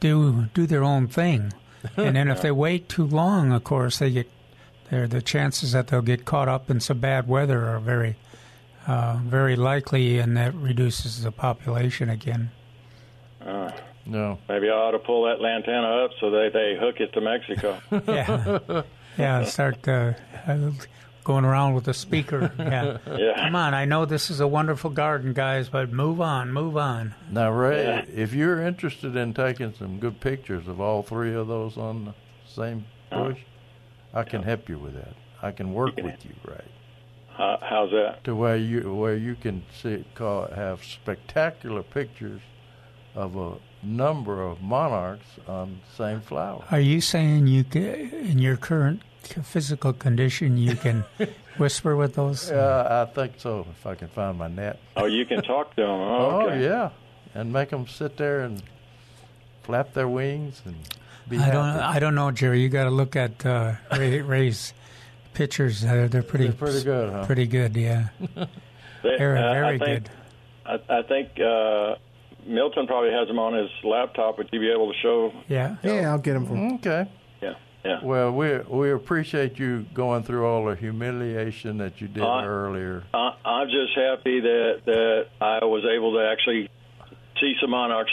do 0.00 0.48
do 0.52 0.66
their 0.66 0.84
own 0.84 1.08
thing. 1.08 1.54
And 1.96 2.14
then 2.14 2.28
if 2.28 2.42
they 2.42 2.52
wait 2.52 2.88
too 2.88 3.04
long, 3.04 3.50
of 3.50 3.64
course, 3.64 3.98
they 3.98 4.12
get 4.12 4.30
there 4.88 5.08
the 5.08 5.20
chances 5.20 5.72
that 5.72 5.88
they'll 5.88 6.00
get 6.00 6.24
caught 6.24 6.48
up 6.48 6.70
in 6.70 6.78
some 6.78 7.00
bad 7.00 7.26
weather 7.26 7.66
are 7.66 7.80
very 7.80 8.14
uh, 8.86 9.18
very 9.24 9.56
likely 9.56 10.18
and 10.18 10.36
that 10.36 10.54
reduces 10.54 11.24
the 11.24 11.32
population 11.32 12.08
again. 12.08 12.52
No. 14.06 14.38
Maybe 14.48 14.68
I 14.68 14.72
ought 14.72 14.90
to 14.92 14.98
pull 14.98 15.24
that 15.24 15.40
lantana 15.40 16.04
up 16.04 16.10
so 16.20 16.30
they 16.30 16.48
they 16.48 16.76
hook 16.78 17.00
it 17.00 17.12
to 17.14 17.20
Mexico. 17.20 17.80
Yeah. 18.06 18.82
yeah, 19.18 19.44
start 19.44 19.86
uh, 19.86 20.14
uh, 20.46 20.70
going 21.24 21.44
around 21.44 21.74
with 21.74 21.84
the 21.84 21.94
speaker. 21.94 22.50
Yeah. 22.58 22.98
yeah. 23.06 23.44
Come 23.44 23.54
on, 23.56 23.74
I 23.74 23.84
know 23.84 24.04
this 24.06 24.30
is 24.30 24.40
a 24.40 24.46
wonderful 24.48 24.90
garden, 24.90 25.32
guys, 25.34 25.68
but 25.68 25.92
move 25.92 26.20
on, 26.20 26.52
move 26.52 26.76
on. 26.76 27.14
Now, 27.30 27.50
Ray, 27.52 27.84
Yeah. 27.84 28.04
if 28.14 28.32
you're 28.34 28.60
interested 28.62 29.14
in 29.16 29.34
taking 29.34 29.74
some 29.74 29.98
good 29.98 30.20
pictures 30.20 30.66
of 30.66 30.80
all 30.80 31.02
three 31.02 31.34
of 31.34 31.46
those 31.48 31.76
on 31.76 32.06
the 32.06 32.14
same 32.46 32.86
bush, 33.10 33.38
I 34.14 34.22
can 34.24 34.42
help 34.42 34.68
you 34.68 34.78
with 34.78 34.94
that. 34.94 35.14
I 35.42 35.50
can 35.52 35.72
work 35.74 35.96
with 35.96 36.24
you, 36.24 36.34
Ray, 36.46 36.64
How, 37.36 37.58
how's 37.60 37.90
that? 37.90 38.24
to 38.24 38.34
where 38.34 38.56
you 38.56 38.94
where 38.94 39.16
you 39.16 39.34
can 39.34 39.64
see 39.72 40.04
call, 40.14 40.46
have 40.54 40.82
spectacular 40.84 41.82
pictures 41.82 42.40
of 43.14 43.36
a 43.36 43.54
number 43.82 44.42
of 44.42 44.60
monarchs 44.62 45.26
on 45.46 45.80
the 45.88 45.96
same 45.96 46.20
flower. 46.20 46.64
Are 46.70 46.80
you 46.80 47.00
saying 47.00 47.46
you 47.46 47.64
ca 47.64 48.08
in 48.12 48.38
your 48.38 48.56
current 48.56 49.02
physical 49.42 49.92
condition 49.92 50.56
you 50.58 50.76
can 50.76 51.04
whisper 51.58 51.96
with 51.96 52.14
those? 52.14 52.50
Uh, 52.50 53.06
I 53.08 53.12
think 53.14 53.34
so. 53.38 53.66
If 53.70 53.86
I 53.86 53.94
can 53.94 54.08
find 54.08 54.38
my 54.38 54.48
net. 54.48 54.78
Oh, 54.96 55.06
you 55.06 55.24
can 55.26 55.42
talk 55.42 55.74
to 55.76 55.82
them. 55.82 55.90
Oh, 55.90 56.48
Oh 56.50 56.54
yeah, 56.54 56.90
and 57.34 57.52
make 57.52 57.70
them 57.70 57.86
sit 57.86 58.16
there 58.16 58.40
and 58.40 58.62
flap 59.62 59.92
their 59.94 60.08
wings 60.08 60.60
and 60.64 60.76
be 61.28 61.38
I 61.38 61.50
don't. 61.50 61.66
I 61.66 61.98
don't 61.98 62.14
know, 62.14 62.30
Jerry. 62.30 62.60
You 62.62 62.68
got 62.68 62.84
to 62.84 62.90
look 62.90 63.14
at 63.16 63.44
uh, 63.46 63.74
Ray, 63.96 64.20
Ray's 64.22 64.72
pictures. 65.34 65.84
Uh, 65.84 66.08
they're 66.10 66.22
pretty. 66.22 66.46
They're 66.48 66.54
pretty 66.54 66.82
good, 66.82 67.12
huh? 67.12 67.26
Pretty 67.26 67.46
good. 67.46 67.76
Yeah. 67.76 68.08
They- 69.02 69.18
Very, 69.18 69.34
very 69.40 69.66
I 69.66 69.78
think, 69.78 70.04
good. 70.04 70.10
I, 70.64 70.98
I 70.98 71.02
think 71.02 71.40
uh, 71.40 71.96
Milton 72.46 72.86
probably 72.86 73.10
has 73.12 73.28
them 73.28 73.38
on 73.38 73.54
his 73.54 73.70
laptop. 73.84 74.38
Would 74.38 74.48
you 74.52 74.60
be 74.60 74.70
able 74.70 74.92
to 74.92 74.98
show? 75.00 75.32
Yeah. 75.48 75.76
Yeah, 75.82 76.10
I'll 76.10 76.18
get 76.18 76.34
them 76.34 76.46
from. 76.46 76.72
Okay. 76.74 77.08
Yeah, 77.40 77.54
yeah. 77.84 78.00
Well, 78.02 78.32
we 78.32 78.58
we 78.58 78.90
appreciate 78.92 79.58
you 79.58 79.86
going 79.94 80.22
through 80.22 80.46
all 80.46 80.64
the 80.66 80.76
humiliation 80.76 81.78
that 81.78 82.00
you 82.00 82.08
did 82.08 82.22
Uh, 82.22 82.42
earlier. 82.44 83.04
I, 83.14 83.34
I'm 83.44 83.68
just 83.68 83.94
happy 83.96 84.40
that 84.40 84.82
that 84.86 85.26
I 85.40 85.64
was 85.64 85.84
able 85.84 86.12
to 86.14 86.28
actually 86.28 86.68
see 87.40 87.54
some 87.60 87.70
monarchs. 87.70 88.12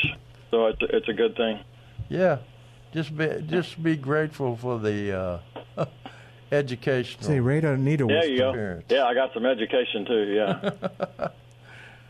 So 0.51 0.67
it's 0.67 0.79
it's 0.81 1.07
a 1.09 1.13
good 1.13 1.35
thing. 1.35 1.59
Yeah, 2.09 2.37
just 2.93 3.15
be 3.15 3.27
just 3.47 3.81
be 3.83 3.95
grateful 3.95 4.55
for 4.55 4.79
the 4.79 5.41
uh, 5.77 5.85
educational. 6.51 7.23
Say, 7.27 7.39
Ray 7.39 7.61
don't 7.61 7.83
need 7.83 8.01
a 8.01 8.07
There 8.07 8.25
you 8.25 8.37
go. 8.39 8.49
Experience. 8.49 8.85
Yeah, 8.89 9.03
I 9.05 9.13
got 9.13 9.33
some 9.33 9.45
education 9.45 10.05
too. 10.05 10.23
Yeah. 10.33 11.27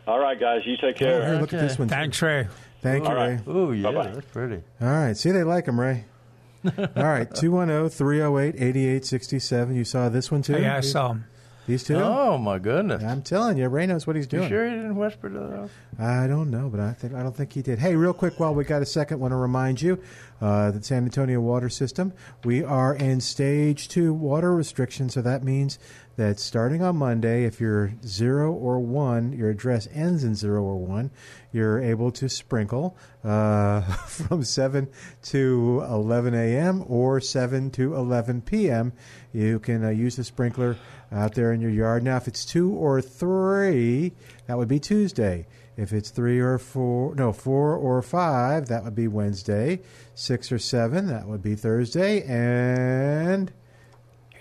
All 0.10 0.20
right, 0.20 0.40
guys, 0.40 0.62
you 0.66 0.76
take 0.78 0.96
Oh, 0.96 1.00
care. 1.00 1.26
here, 1.28 1.40
look 1.40 1.54
at 1.54 1.60
this 1.62 1.78
one. 1.78 1.88
Thanks, 1.88 2.20
Ray. 2.22 2.48
Thank 2.82 3.04
you, 3.04 3.10
All 3.10 3.16
right. 3.16 3.40
Ray. 3.46 3.54
Ooh, 3.54 3.74
yeah, 3.74 3.92
Bye-bye. 3.92 4.12
that's 4.12 4.26
pretty. 4.32 4.64
All 4.82 4.88
right. 4.88 5.16
See, 5.16 5.30
they 5.32 5.44
like 5.44 5.66
them, 5.66 5.80
Ray. 5.80 6.06
All 6.66 6.74
right. 6.96 7.28
oh, 7.30 7.36
210 7.40 7.90
308 7.90 8.56
8867. 8.56 9.76
You 9.76 9.84
saw 9.86 10.10
this 10.10 10.32
one 10.32 10.42
too? 10.42 10.60
Yeah, 10.60 10.78
I 10.78 10.80
saw 10.82 11.12
him. 11.12 11.26
These 11.68 11.84
two? 11.84 11.98
Oh 11.98 12.40
my 12.40 12.58
goodness! 12.58 13.04
I'm 13.04 13.22
telling 13.22 13.60
you, 13.60 13.68
Ray 13.70 13.86
knows 13.86 14.08
what 14.08 14.16
he's 14.16 14.26
doing. 14.26 14.42
You 14.46 14.50
doing. 14.50 14.60
sure 14.62 14.70
he 14.72 14.76
didn't 14.76 14.96
whisper 14.96 15.30
to 15.30 15.38
those? 15.38 15.70
I 16.00 16.26
don't 16.26 16.50
know, 16.50 16.68
but 16.68 16.80
I 16.80 16.94
think 16.94 17.14
I 17.14 17.22
don't 17.22 17.36
think 17.38 17.54
he 17.54 17.62
did. 17.62 17.78
Hey, 17.78 17.96
real 17.96 18.12
quick, 18.14 18.40
while 18.40 18.56
we 18.56 18.64
got 18.64 18.82
a 18.82 18.88
second, 18.88 19.20
want 19.20 19.34
to 19.34 19.36
remind 19.36 19.80
you 19.80 20.02
uh, 20.42 20.72
the 20.72 20.82
San 20.82 21.04
Antonio 21.04 21.40
water 21.40 21.70
system. 21.70 22.12
We 22.44 22.64
are 22.64 22.96
in 22.96 23.22
stage 23.22 23.88
two 23.88 24.16
water 24.16 24.56
restriction, 24.56 25.10
so 25.10 25.22
that 25.22 25.44
means 25.44 25.78
that 26.20 26.38
starting 26.38 26.82
on 26.82 26.98
Monday, 26.98 27.46
if 27.46 27.62
you're 27.62 27.94
zero 28.06 28.52
or 28.52 28.78
one, 28.78 29.32
your 29.32 29.50
address 29.50 29.88
ends 29.94 30.26
in 30.26 30.36
zero 30.36 30.62
or 30.62 30.76
one, 30.76 31.12
you're 31.54 31.82
able 31.82 32.12
to 32.12 32.28
sprinkle 32.28 32.98
uh, 33.24 33.82
from 34.06 34.44
seven 34.44 34.90
to 35.24 35.82
eleven 35.88 36.34
a.m. 36.34 36.84
or 36.88 37.22
seven 37.22 37.72
to 37.72 37.96
eleven 37.96 38.42
p.m. 38.42 38.92
You 39.32 39.60
can 39.60 39.86
uh, 39.86 39.92
use 39.92 40.18
the 40.18 40.26
sprinkler 40.26 40.76
out 41.10 41.36
there 41.36 41.54
in 41.54 41.62
your 41.62 41.72
yard. 41.72 42.04
Now, 42.04 42.18
if 42.18 42.28
it's 42.28 42.44
two 42.44 42.74
or 42.74 43.02
three, 43.02 44.12
that 44.48 44.58
would 44.58 44.68
be 44.68 44.80
Tuesday. 44.80 45.48
If 45.78 45.94
it's 45.94 46.10
three 46.10 46.40
or 46.40 46.60
four, 46.60 47.16
no, 47.16 47.32
four 47.32 47.78
or 47.78 48.02
five, 48.02 48.68
that 48.68 48.84
would 48.84 48.96
be 48.96 49.08
Wednesday. 49.08 49.80
Six 50.16 50.52
or 50.52 50.60
seven, 50.60 51.08
that 51.08 51.30
would 51.30 51.42
be 51.42 51.56
Thursday. 51.56 52.24
And 52.24 53.54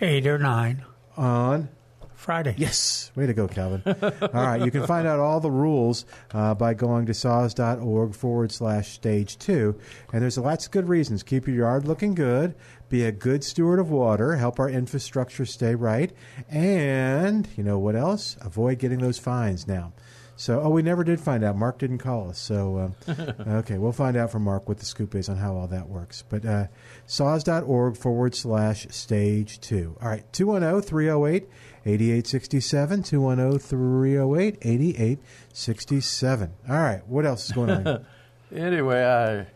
Eight 0.01 0.27
or 0.27 0.39
nine. 0.39 0.85
On 1.19 1.69
Friday. 2.15 2.55
Yes. 2.59 3.13
Way 3.15 3.27
to 3.27 3.33
go, 3.33 3.47
Calvin. 3.47 3.83
all 3.87 4.19
right. 4.33 4.61
You 4.65 4.71
can 4.71 4.87
find 4.87 5.07
out 5.07 5.21
all 5.21 5.41
the 5.41 5.51
rules 5.51 6.05
uh, 6.33 6.55
by 6.55 6.75
going 6.75 7.07
to 7.07 7.15
saws.org 7.15 8.15
forward 8.15 8.51
slash 8.51 8.89
stage 8.89 9.39
two. 9.39 9.79
And 10.13 10.23
there's 10.23 10.37
lots 10.37 10.67
of 10.67 10.73
good 10.73 10.89
reasons. 10.89 11.23
Keep 11.23 11.47
your 11.47 11.57
yard 11.57 11.87
looking 11.87 12.15
good, 12.15 12.55
be 12.89 13.05
a 13.05 13.13
good 13.13 13.45
steward 13.45 13.79
of 13.79 13.91
water, 13.91 14.37
help 14.37 14.59
our 14.59 14.69
infrastructure 14.69 15.47
stay 15.47 15.75
right, 15.75 16.13
and 16.49 17.49
you 17.57 17.63
know 17.63 17.79
what 17.79 17.95
else? 17.95 18.37
Avoid 18.41 18.79
getting 18.79 18.99
those 18.99 19.19
fines 19.19 19.69
now. 19.69 19.93
So, 20.39 20.61
oh, 20.61 20.69
we 20.69 20.83
never 20.83 21.03
did 21.03 21.21
find 21.21 21.43
out. 21.43 21.57
Mark 21.57 21.79
didn't 21.79 21.99
call 21.99 22.31
us. 22.31 22.39
So, 22.39 22.79
um, 22.79 22.95
okay, 23.49 23.77
we'll 23.77 23.91
find 23.91 24.17
out 24.17 24.31
from 24.31 24.45
Mark 24.45 24.69
what 24.69 24.79
the 24.79 24.85
scoop 24.85 25.17
is 25.17 25.29
on 25.29 25.37
how 25.37 25.57
all 25.57 25.67
that 25.67 25.89
works. 25.89 26.23
But 26.29 26.47
uh, 26.47 26.67
saws.org 27.07 27.97
forward 27.97 28.37
slash 28.37 28.87
stage 28.91 29.61
two. 29.61 29.97
All 30.01 30.09
right, 30.09 30.33
210 30.33 30.89
308 30.89 31.49
8867. 31.85 33.03
210 33.03 33.59
308 33.59 34.59
8867. 34.63 36.53
All 36.69 36.77
right, 36.77 37.05
what 37.09 37.27
else 37.27 37.47
is 37.47 37.53
going 37.53 37.71
on? 37.71 38.07
Anyway, 38.51 39.05
I 39.05 39.47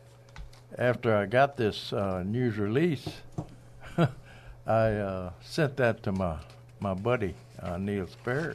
after 0.77 1.17
I 1.17 1.25
got 1.25 1.57
this 1.57 1.95
uh, 1.95 2.23
news 2.27 2.59
release, 2.59 3.09
I 3.97 4.09
uh, 4.67 5.31
sent 5.41 5.79
that 5.79 6.03
to 6.03 6.13
my 6.13 6.37
my 6.79 6.93
buddy 6.93 7.35
uh, 7.63 7.79
Neil 7.79 8.07
Sperry 8.07 8.55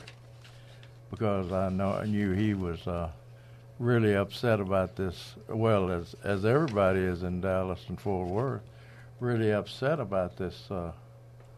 because 1.09 1.51
I 1.51 1.69
know 1.69 1.91
I 1.91 2.05
knew 2.05 2.31
he 2.31 2.53
was 2.53 2.85
uh, 2.87 3.09
really 3.79 4.15
upset 4.15 4.59
about 4.59 4.95
this. 4.95 5.35
Well, 5.47 5.91
as 5.91 6.15
as 6.23 6.45
everybody 6.45 6.99
is 6.99 7.23
in 7.23 7.41
Dallas 7.41 7.83
and 7.87 7.99
Fort 7.99 8.29
Worth, 8.29 8.61
really 9.19 9.51
upset 9.51 9.99
about 9.99 10.37
this 10.37 10.69
uh, 10.71 10.91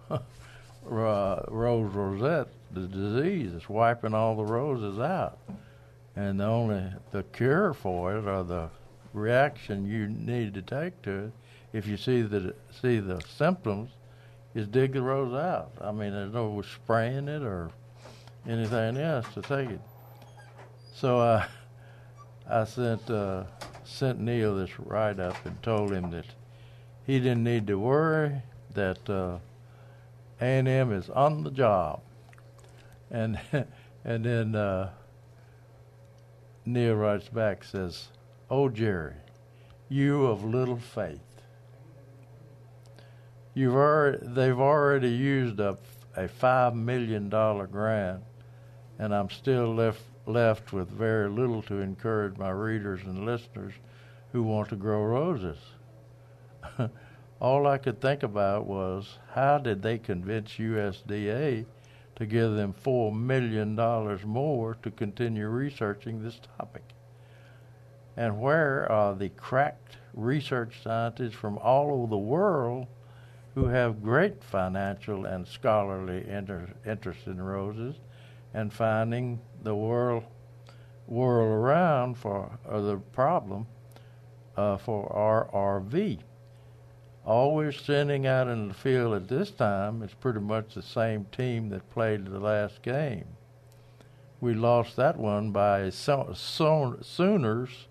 rose 0.83 1.93
rosette, 1.93 2.47
the 2.71 2.87
disease. 2.87 3.53
It's 3.53 3.69
wiping 3.69 4.13
all 4.13 4.35
the 4.35 4.45
roses 4.45 4.99
out, 4.99 5.37
and 6.15 6.39
the 6.39 6.45
only 6.45 6.83
the 7.11 7.23
cure 7.23 7.73
for 7.73 8.17
it 8.17 8.25
or 8.25 8.43
the 8.43 8.69
reaction 9.13 9.87
you 9.87 10.07
need 10.07 10.53
to 10.53 10.61
take 10.61 11.01
to 11.01 11.25
it, 11.25 11.31
if 11.73 11.87
you 11.87 11.97
see 11.97 12.21
the 12.21 12.53
see 12.81 12.99
the 12.99 13.21
symptoms, 13.37 13.91
is 14.53 14.67
dig 14.67 14.93
the 14.93 15.01
rose 15.01 15.33
out. 15.33 15.71
I 15.81 15.91
mean, 15.91 16.11
there's 16.11 16.33
no 16.33 16.61
spraying 16.61 17.27
it 17.27 17.41
or 17.41 17.71
anything 18.47 18.97
else 18.97 19.25
to 19.33 19.41
take 19.41 19.69
it. 19.69 19.81
So 20.93 21.19
uh, 21.19 21.45
I 22.49 22.65
sent 22.65 23.09
uh, 23.09 23.43
sent 23.83 24.19
Neil 24.19 24.55
this 24.55 24.79
write 24.79 25.19
up 25.19 25.45
and 25.45 25.61
told 25.63 25.91
him 25.91 26.11
that 26.11 26.25
he 27.05 27.19
didn't 27.19 27.43
need 27.43 27.67
to 27.67 27.79
worry 27.79 28.41
that 28.73 29.09
uh, 29.09 29.39
A&M 30.39 30.91
is 30.91 31.09
on 31.09 31.43
the 31.43 31.51
job, 31.51 32.01
and 33.09 33.39
and 34.05 34.25
then 34.25 34.55
uh, 34.55 34.91
Neil 36.65 36.95
writes 36.95 37.29
back 37.29 37.63
says, 37.63 38.09
"Oh 38.49 38.69
Jerry, 38.69 39.15
you 39.89 40.25
of 40.25 40.43
little 40.43 40.77
faith." 40.77 41.19
You've 43.53 43.75
already, 43.75 44.19
they've 44.21 44.59
already 44.59 45.09
used 45.09 45.59
up 45.59 45.81
a 46.15 46.27
five 46.27 46.75
million 46.75 47.29
dollar 47.29 47.67
grant, 47.67 48.23
and 48.99 49.15
I'm 49.15 49.29
still 49.29 49.73
left 49.73 50.01
left 50.25 50.73
with 50.73 50.89
very 50.89 51.29
little 51.29 51.61
to 51.63 51.79
encourage 51.79 52.37
my 52.37 52.51
readers 52.51 52.99
and 53.03 53.25
listeners 53.25 53.73
who 54.31 54.43
want 54.43 54.69
to 54.69 54.75
grow 54.75 55.03
roses. 55.03 55.57
All 57.39 57.65
I 57.65 57.77
could 57.77 57.99
think 58.01 58.21
about 58.21 58.67
was 58.67 59.17
how 59.33 59.57
did 59.57 59.81
they 59.81 59.97
convince 59.97 60.51
USDA 60.51 61.65
to 62.17 62.25
give 62.25 62.51
them 62.53 62.73
four 62.73 63.11
million 63.11 63.75
dollars 63.75 64.23
more 64.25 64.75
to 64.83 64.91
continue 64.91 65.47
researching 65.47 66.21
this 66.21 66.39
topic? 66.59 66.83
And 68.17 68.41
where 68.41 68.91
are 68.91 69.15
the 69.15 69.29
cracked 69.29 69.97
research 70.13 70.83
scientists 70.83 71.35
from 71.35 71.57
all 71.59 71.91
over 71.91 72.07
the 72.07 72.17
world 72.17 72.85
who 73.55 73.65
have 73.65 74.03
great 74.03 74.43
financial 74.43 75.25
and 75.25 75.47
scholarly 75.47 76.27
inter- 76.27 76.69
interest 76.85 77.25
in 77.25 77.41
roses 77.41 77.95
and 78.53 78.73
finding 78.73 79.39
the 79.63 79.75
world 79.75 80.23
whirl 81.07 81.45
around 81.45 82.15
for 82.15 82.57
the 82.65 82.97
problem 83.11 83.67
uh, 84.55 84.77
for 84.77 85.09
RRV. 85.09 86.19
All 87.25 87.55
we're 87.55 87.71
sending 87.71 88.25
out 88.25 88.47
in 88.47 88.67
the 88.67 88.73
field 88.73 89.13
at 89.13 89.27
this 89.27 89.51
time 89.51 90.01
is 90.01 90.13
pretty 90.13 90.39
much 90.39 90.75
the 90.75 90.81
same 90.81 91.25
team 91.25 91.69
that 91.69 91.89
played 91.89 92.25
the 92.25 92.39
last 92.39 92.81
game. 92.81 93.25
We 94.41 94.53
lost 94.53 94.95
that 94.95 95.17
one 95.17 95.51
by 95.51 95.89
so, 95.89 96.31
so, 96.33 96.97
Sooners 97.01 97.87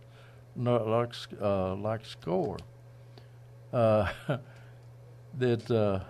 like, 0.56 1.12
uh, 1.40 1.74
like 1.74 2.04
score. 2.04 2.56
Uh, 3.72 4.10
that 5.38 5.70
uh, 5.70 6.00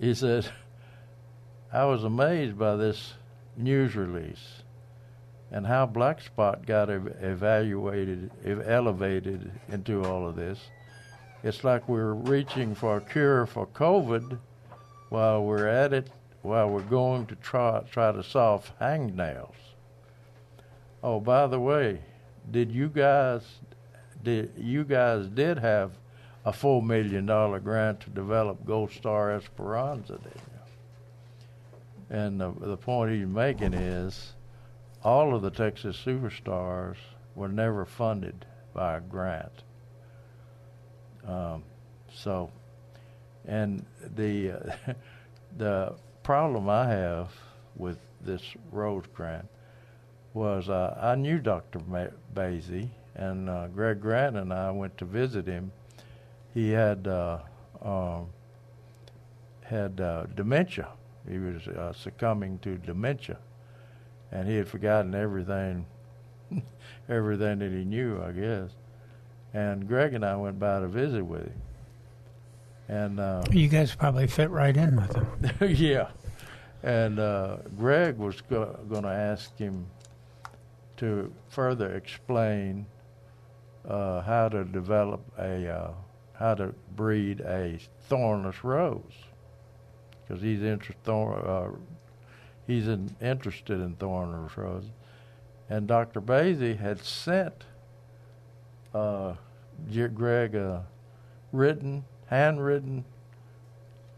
he 0.00 0.14
said, 0.14 0.50
I 1.74 1.86
was 1.86 2.04
amazed 2.04 2.58
by 2.58 2.76
this 2.76 3.14
news 3.56 3.96
release 3.96 4.62
and 5.50 5.66
how 5.66 5.86
Black 5.86 6.20
Spot 6.20 6.66
got 6.66 6.90
ev- 6.90 7.16
evaluated, 7.22 8.30
ev- 8.44 8.68
elevated 8.68 9.50
into 9.70 10.04
all 10.04 10.28
of 10.28 10.36
this. 10.36 10.60
It's 11.42 11.64
like 11.64 11.88
we're 11.88 12.12
reaching 12.12 12.74
for 12.74 12.98
a 12.98 13.00
cure 13.00 13.46
for 13.46 13.66
COVID 13.68 14.38
while 15.08 15.42
we're 15.44 15.66
at 15.66 15.94
it, 15.94 16.10
while 16.42 16.68
we're 16.68 16.82
going 16.82 17.24
to 17.26 17.36
try 17.36 17.82
try 17.90 18.12
to 18.12 18.22
solve 18.22 18.70
hangnails. 18.78 19.54
Oh, 21.02 21.20
by 21.20 21.46
the 21.46 21.58
way, 21.58 22.00
did 22.50 22.70
you 22.70 22.88
guys 22.88 23.42
did 24.22 24.52
you 24.58 24.84
guys 24.84 25.26
did 25.28 25.58
have 25.58 25.92
a 26.44 26.52
four 26.52 26.82
million 26.82 27.24
dollar 27.24 27.60
grant 27.60 28.00
to 28.00 28.10
develop 28.10 28.66
Gold 28.66 28.92
Star 28.92 29.32
Esperanza, 29.32 30.18
did 30.22 30.32
you? 30.34 30.51
And 32.12 32.38
the, 32.38 32.52
the 32.60 32.76
point 32.76 33.10
he's 33.10 33.26
making 33.26 33.72
is 33.72 34.34
all 35.02 35.34
of 35.34 35.40
the 35.40 35.50
Texas 35.50 35.96
superstars 36.04 36.96
were 37.34 37.48
never 37.48 37.86
funded 37.86 38.44
by 38.74 38.98
a 38.98 39.00
grant. 39.00 39.62
Um, 41.26 41.64
so, 42.12 42.50
and 43.46 43.86
the 44.14 44.50
uh, 44.52 44.92
the 45.56 45.94
problem 46.22 46.68
I 46.68 46.86
have 46.86 47.30
with 47.76 47.96
this 48.20 48.42
Rose 48.70 49.04
grant 49.14 49.48
was 50.34 50.68
uh, 50.68 50.98
I 51.00 51.14
knew 51.14 51.38
Dr. 51.38 51.80
Ma- 51.88 52.06
Basye, 52.34 52.90
and 53.14 53.48
uh, 53.48 53.68
Greg 53.68 54.02
Grant 54.02 54.36
and 54.36 54.52
I 54.52 54.70
went 54.70 54.98
to 54.98 55.06
visit 55.06 55.46
him. 55.46 55.72
He 56.52 56.70
had 56.70 57.06
uh, 57.06 57.38
um, 57.80 58.26
had 59.62 59.98
uh, 59.98 60.26
dementia. 60.34 60.88
He 61.28 61.38
was 61.38 61.66
uh, 61.68 61.92
succumbing 61.92 62.58
to 62.60 62.76
dementia 62.78 63.38
and 64.32 64.48
he 64.48 64.56
had 64.56 64.66
forgotten 64.66 65.14
everything, 65.14 65.86
everything 67.08 67.58
that 67.58 67.70
he 67.70 67.84
knew, 67.84 68.20
I 68.22 68.32
guess. 68.32 68.70
And 69.52 69.86
Greg 69.86 70.14
and 70.14 70.24
I 70.24 70.34
went 70.36 70.58
by 70.58 70.80
to 70.80 70.88
visit 70.88 71.22
with 71.22 71.44
him, 71.44 71.62
and 72.88 73.20
uh, 73.20 73.42
you 73.50 73.68
guys 73.68 73.94
probably 73.94 74.26
fit 74.26 74.50
right 74.50 74.74
in 74.74 74.96
with 74.96 75.14
him. 75.14 75.76
yeah, 75.76 76.08
and 76.82 77.18
uh, 77.20 77.58
Greg 77.76 78.16
was 78.16 78.40
go- 78.40 78.78
going 78.88 79.02
to 79.02 79.10
ask 79.10 79.56
him 79.58 79.86
to 80.96 81.30
further 81.48 81.94
explain 81.94 82.86
uh, 83.86 84.22
how 84.22 84.48
to 84.48 84.64
develop 84.64 85.20
a 85.38 85.68
uh, 85.68 85.90
how 86.32 86.54
to 86.54 86.74
breed 86.96 87.40
a 87.42 87.78
thornless 88.08 88.64
rose 88.64 89.02
because 90.26 90.42
he's 90.42 90.62
interested 90.62 91.10
uh, 91.10 91.68
he's 92.66 92.88
in, 92.88 93.14
interested 93.20 93.80
in 93.80 93.94
thornless 93.96 94.56
roses. 94.56 94.90
And 95.68 95.86
Dr. 95.86 96.20
Basye 96.20 96.78
had 96.78 97.02
sent 97.02 97.64
uh, 98.94 99.34
Greg 100.14 100.54
a 100.54 100.84
written, 101.52 102.04
handwritten 102.26 103.04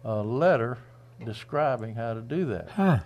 uh, 0.05 0.23
letter 0.23 0.79
describing 1.25 1.95
how 1.95 2.15
to 2.15 2.21
do 2.21 2.47
that. 2.47 2.71
Huh. 2.71 2.99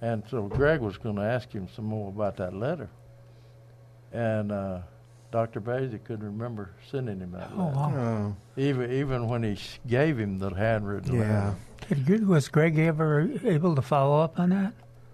And 0.00 0.22
so 0.30 0.42
Greg 0.42 0.80
was 0.80 0.96
going 0.96 1.16
to 1.16 1.22
ask 1.22 1.50
him 1.52 1.68
some 1.74 1.84
more 1.84 2.08
about 2.08 2.36
that 2.36 2.54
letter. 2.54 2.88
And 4.12 4.52
uh, 4.52 4.80
Dr. 5.30 5.60
Basye 5.60 6.02
couldn't 6.04 6.24
remember 6.24 6.70
sending 6.90 7.20
him 7.20 7.32
that 7.32 7.50
Oh, 7.54 7.66
letter. 7.66 7.76
wow. 7.98 8.36
Even 8.56 8.90
even 8.90 9.28
when 9.28 9.42
he 9.42 9.58
gave 9.86 10.18
him 10.18 10.38
the 10.38 10.50
handwritten 10.50 11.14
Yeah. 11.16 11.20
letter. 11.20 11.56
Did 11.88 12.08
you, 12.20 12.26
was 12.26 12.48
Greg 12.48 12.78
ever 12.78 13.28
able 13.44 13.74
to 13.74 13.82
follow 13.82 14.20
up 14.20 14.38
on 14.40 14.50
that? 14.50 14.72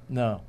No. 0.09 0.41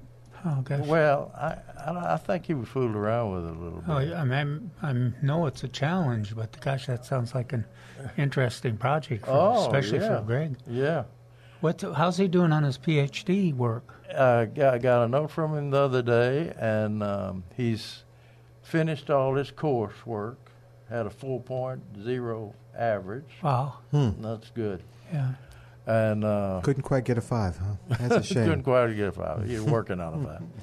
Oh, 0.47 0.61
gosh. 0.61 0.86
Well, 0.86 1.32
I, 1.36 1.57
I 1.84 2.13
I 2.13 2.18
think 2.18 2.45
he 2.45 2.53
was 2.53 2.68
fooled 2.68 2.95
around 2.95 3.32
with 3.34 3.45
it 3.45 3.57
a 3.57 3.59
little 3.59 3.80
bit. 3.80 3.89
Oh, 3.89 3.97
yeah, 3.97 4.22
I 4.22 4.26
mean, 4.26 4.70
I 4.84 4.93
know 5.26 5.47
it's 5.47 5.63
a 5.63 5.68
challenge, 5.68 6.36
but 6.36 6.59
gosh, 6.61 6.86
that 6.86 7.03
sounds 7.03 7.34
like 7.34 7.51
an 7.51 7.66
interesting 8.18 8.78
project, 8.78 9.26
for, 9.26 9.32
Oh, 9.32 9.61
especially 9.66 9.99
yeah. 9.99 10.20
for 10.20 10.24
Greg. 10.26 10.55
Yeah. 10.68 11.03
What? 11.61 11.82
How's 11.82 12.18
he 12.18 12.28
doing 12.28 12.51
on 12.51 12.61
his 12.61 12.78
PhD 12.78 13.53
work? 13.55 13.91
I 14.16 14.45
got, 14.45 14.82
got 14.84 15.05
a 15.05 15.07
note 15.07 15.32
from 15.32 15.55
him 15.57 15.72
the 15.72 15.80
other 15.80 16.03
day, 16.03 16.53
and 16.59 17.01
um, 17.01 17.43
he's 17.57 18.03
finished 18.66 19.09
all 19.09 19.36
his 19.36 19.51
coursework, 19.51 20.36
had 20.89 21.05
a 21.05 21.09
4.0 21.09 22.53
average. 22.78 23.26
Wow. 23.41 23.76
That's 23.91 24.49
good. 24.51 24.82
Yeah. 25.13 25.34
And 25.88 26.24
uh, 26.26 26.61
Couldn't 26.63 26.82
quite 26.84 27.03
get 27.05 27.18
a 27.18 27.22
five, 27.22 27.57
huh? 27.57 27.97
That's 27.99 28.16
a 28.16 28.24
shame. 28.34 28.45
couldn't 28.45 28.63
quite 28.63 28.91
get 28.95 29.07
a 29.09 29.11
five. 29.11 29.45
He's 29.47 29.61
working 29.61 29.99
on 29.99 30.13
a 30.22 30.28
five. 30.28 30.41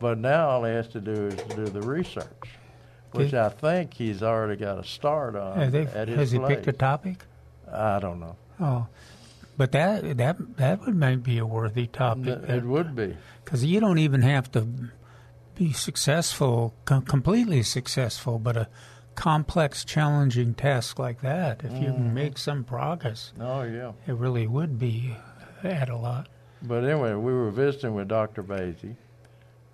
But 0.00 0.18
now 0.18 0.50
all 0.50 0.62
he 0.64 0.70
has 0.70 0.86
to 0.90 1.00
do 1.00 1.10
is 1.26 1.34
do 1.56 1.64
the 1.64 1.82
research, 1.82 2.50
which 3.10 3.32
Did- 3.32 3.40
I 3.40 3.48
think 3.48 3.94
he's 3.94 4.22
already 4.22 4.54
got 4.54 4.78
a 4.78 4.84
start 4.84 5.34
on 5.34 5.72
they- 5.72 5.86
at 5.88 6.06
his 6.06 6.16
has 6.16 6.30
he 6.30 6.38
place. 6.38 6.54
picked 6.54 6.68
a 6.68 6.72
topic? 6.72 7.24
I 7.72 7.98
don't 7.98 8.20
know. 8.20 8.36
Oh, 8.60 8.86
but 9.56 9.72
that 9.72 10.16
that 10.18 10.36
that 10.56 10.80
would 10.86 10.94
might 10.94 11.24
be 11.24 11.38
a 11.38 11.44
worthy 11.46 11.88
topic. 11.88 12.28
It 12.48 12.62
would 12.62 12.94
be. 12.94 13.16
because 13.44 13.64
you 13.64 13.80
don't 13.80 13.98
even 13.98 14.22
have 14.22 14.52
to 14.52 14.68
be 15.58 15.72
successful, 15.72 16.72
com- 16.84 17.02
completely 17.02 17.62
successful, 17.64 18.38
but 18.38 18.56
a 18.56 18.68
complex, 19.16 19.84
challenging 19.84 20.54
task 20.54 20.98
like 20.98 21.20
that. 21.22 21.64
If 21.64 21.72
you 21.82 21.86
can 21.92 22.14
make 22.14 22.38
some 22.38 22.62
progress, 22.62 23.32
Oh 23.40 23.62
yeah. 23.64 23.92
it 24.06 24.14
really 24.14 24.46
would 24.46 24.78
be 24.78 25.16
add 25.64 25.88
a 25.88 25.96
lot. 25.96 26.28
But 26.62 26.84
anyway, 26.84 27.14
we 27.14 27.32
were 27.32 27.50
visiting 27.50 27.94
with 27.94 28.06
Dr. 28.08 28.42
Basye, 28.44 28.94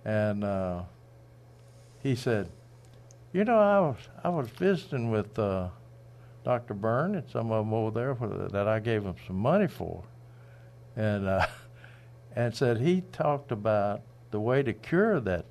and 0.04 0.42
uh, 0.44 0.82
he 2.02 2.14
said, 2.14 2.48
"You 3.32 3.44
know, 3.44 3.58
I 3.58 3.80
was 3.80 3.96
I 4.22 4.28
was 4.30 4.48
visiting 4.48 5.10
with 5.10 5.38
uh, 5.38 5.68
Dr. 6.44 6.72
Byrne 6.74 7.14
and 7.14 7.28
some 7.28 7.50
of 7.52 7.64
them 7.66 7.74
over 7.74 7.90
there 7.90 8.14
for 8.14 8.28
the, 8.28 8.48
that 8.48 8.66
I 8.68 8.80
gave 8.80 9.04
him 9.04 9.16
some 9.26 9.36
money 9.36 9.66
for, 9.68 10.04
and 10.96 11.26
uh, 11.26 11.46
and 12.36 12.54
said 12.56 12.80
he 12.80 13.02
talked 13.12 13.52
about 13.52 14.00
the 14.30 14.40
way 14.40 14.62
to 14.62 14.72
cure 14.72 15.20
that 15.20 15.44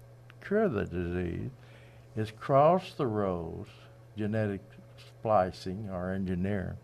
cure 0.44 0.70
the 0.70 0.86
disease 0.86 1.50
is 2.16 2.32
cross 2.32 2.94
the 2.94 3.08
rows, 3.08 3.68
genetic 4.18 4.62
splicing 4.98 5.90
or 5.92 6.12
engineering, 6.12 6.78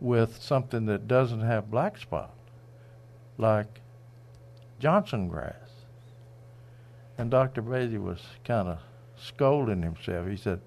with 0.00 0.42
something 0.42 0.86
that 0.86 1.08
doesn't 1.08 1.40
have 1.40 1.70
black 1.70 1.98
spot, 1.98 2.34
like 3.36 3.80
Johnson 4.78 5.28
grass. 5.28 5.54
And 7.16 7.30
Dr. 7.30 7.62
Basye 7.62 8.00
was 8.00 8.20
kind 8.44 8.68
of 8.68 8.78
scolding 9.16 9.82
himself. 9.82 10.28
He 10.28 10.36
said, 10.36 10.60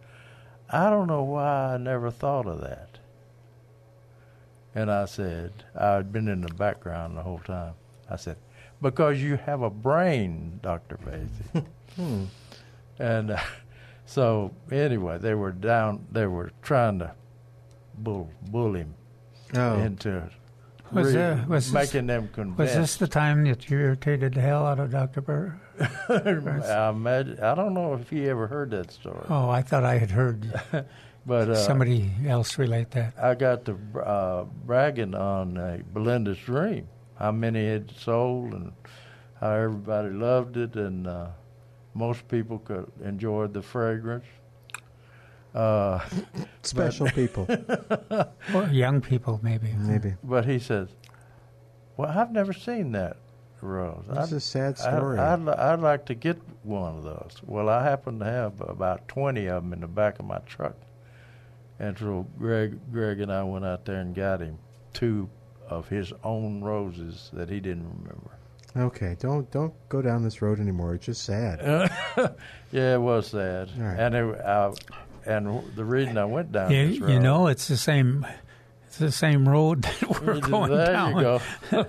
I 0.69 0.89
don't 0.89 1.07
know 1.07 1.23
why 1.23 1.73
I 1.73 1.77
never 1.77 2.11
thought 2.11 2.45
of 2.47 2.61
that. 2.61 2.97
And 4.73 4.89
I 4.91 5.05
said, 5.05 5.51
I 5.77 5.95
had 5.95 6.11
been 6.11 6.27
in 6.27 6.41
the 6.41 6.53
background 6.53 7.15
the 7.15 7.23
whole 7.23 7.39
time. 7.39 7.73
I 8.09 8.15
said, 8.15 8.37
because 8.81 9.21
you 9.21 9.35
have 9.35 9.61
a 9.61 9.69
brain, 9.69 10.59
Dr. 10.61 10.97
Basye. 10.97 11.65
Hmm. 11.95 12.25
And 12.99 13.31
uh, 13.31 13.39
so, 14.05 14.51
anyway, 14.71 15.17
they 15.17 15.33
were 15.35 15.51
down, 15.51 16.05
they 16.11 16.27
were 16.27 16.51
trying 16.61 16.99
to 16.99 17.11
bull, 17.97 18.29
bull 18.49 18.75
him 18.75 18.93
Oh. 19.55 19.79
into 19.79 20.29
Was, 20.93 21.13
re- 21.13 21.21
uh, 21.21 21.45
was 21.47 21.65
this- 21.71 21.73
making 21.73 22.07
them 22.07 22.29
Was 22.57 22.73
this 22.73 22.95
the 22.97 23.07
time 23.07 23.43
that 23.45 23.69
you 23.69 23.77
irritated 23.79 24.33
the 24.33 24.41
hell 24.41 24.65
out 24.65 24.79
of 24.79 24.91
Dr. 24.91 25.21
Burr? 25.21 25.59
I, 26.09 26.89
imagine, 26.89 27.39
I 27.39 27.55
don't 27.55 27.73
know 27.73 27.93
if 27.95 28.09
he 28.09 28.29
ever 28.29 28.47
heard 28.47 28.71
that 28.71 28.91
story. 28.91 29.25
Oh, 29.29 29.49
I 29.49 29.61
thought 29.61 29.83
I 29.83 29.97
had 29.97 30.11
heard 30.11 30.51
But 31.25 31.49
uh, 31.49 31.55
somebody 31.55 32.09
else 32.27 32.57
relate 32.57 32.89
that. 32.91 33.13
I 33.21 33.35
got 33.35 33.65
to 33.65 33.77
uh, 34.03 34.43
bragging 34.65 35.13
on 35.13 35.55
uh, 35.57 35.77
Belinda's 35.93 36.39
Dream, 36.39 36.87
how 37.19 37.31
many 37.31 37.67
had 37.67 37.91
sold 37.91 38.53
and 38.53 38.71
how 39.39 39.51
everybody 39.51 40.09
loved 40.09 40.57
it, 40.57 40.75
and 40.75 41.05
uh, 41.05 41.27
most 41.93 42.27
people 42.27 42.59
could 42.59 42.91
enjoy 43.03 43.47
the 43.47 43.61
fragrance. 43.61 44.25
Uh, 45.53 45.99
Special 46.63 47.07
people, 47.09 47.45
Or 48.53 48.63
young 48.71 49.01
people, 49.01 49.39
maybe. 49.43 49.73
maybe. 49.77 50.13
but 50.23 50.45
he 50.45 50.59
says, 50.59 50.87
"Well, 51.97 52.09
I've 52.09 52.31
never 52.31 52.53
seen 52.53 52.93
that 52.93 53.17
rose. 53.61 54.03
That's 54.07 54.27
I'd- 54.29 54.35
a 54.37 54.39
sad 54.39 54.67
I'd- 54.79 54.97
story. 54.97 55.19
I'd, 55.19 55.47
I'd 55.49 55.79
like 55.81 56.05
to 56.05 56.13
get 56.15 56.37
one 56.63 56.95
of 56.97 57.03
those. 57.03 57.35
Well, 57.45 57.67
I 57.67 57.83
happen 57.83 58.19
to 58.19 58.25
have 58.25 58.61
about 58.61 59.07
20 59.09 59.45
of 59.47 59.63
them 59.63 59.73
in 59.73 59.81
the 59.81 59.87
back 59.87 60.19
of 60.19 60.25
my 60.25 60.39
truck. 60.45 60.75
And 61.79 61.97
so 61.97 62.25
Greg, 62.37 62.79
Greg 62.91 63.19
and 63.19 63.31
I 63.31 63.43
went 63.43 63.65
out 63.65 63.83
there 63.85 63.99
and 63.99 64.15
got 64.15 64.39
him 64.39 64.57
two 64.93 65.27
of 65.67 65.89
his 65.89 66.13
own 66.23 66.61
roses 66.63 67.29
that 67.33 67.49
he 67.49 67.59
didn't 67.59 67.89
remember. 67.89 68.31
Okay, 68.75 69.17
don't 69.19 69.49
don't 69.51 69.73
go 69.89 70.01
down 70.01 70.23
this 70.23 70.41
road 70.41 70.59
anymore. 70.59 70.95
It's 70.95 71.05
just 71.05 71.23
sad. 71.23 71.91
Yeah, 72.71 72.93
it 72.95 73.01
was 73.01 73.27
sad. 73.27 73.69
All 73.77 73.83
right. 73.83 73.99
And 73.99 74.15
it, 74.15 74.39
I, 74.39 74.71
and 75.25 75.75
the 75.75 75.83
reason 75.83 76.17
I 76.17 76.23
went 76.23 76.53
down 76.53 76.71
You, 76.71 76.87
this 76.87 76.99
road, 77.01 77.09
you 77.11 77.19
know, 77.19 77.47
it's 77.47 77.67
the 77.67 77.75
same. 77.75 78.25
It's 78.87 78.97
the 78.97 79.11
same 79.11 79.47
road 79.47 79.81
that 79.99 80.21
we're 80.21 80.39
going 80.39 80.71
there 80.71 80.85
down. 80.93 81.15
you 81.17 81.21
go. 81.21 81.41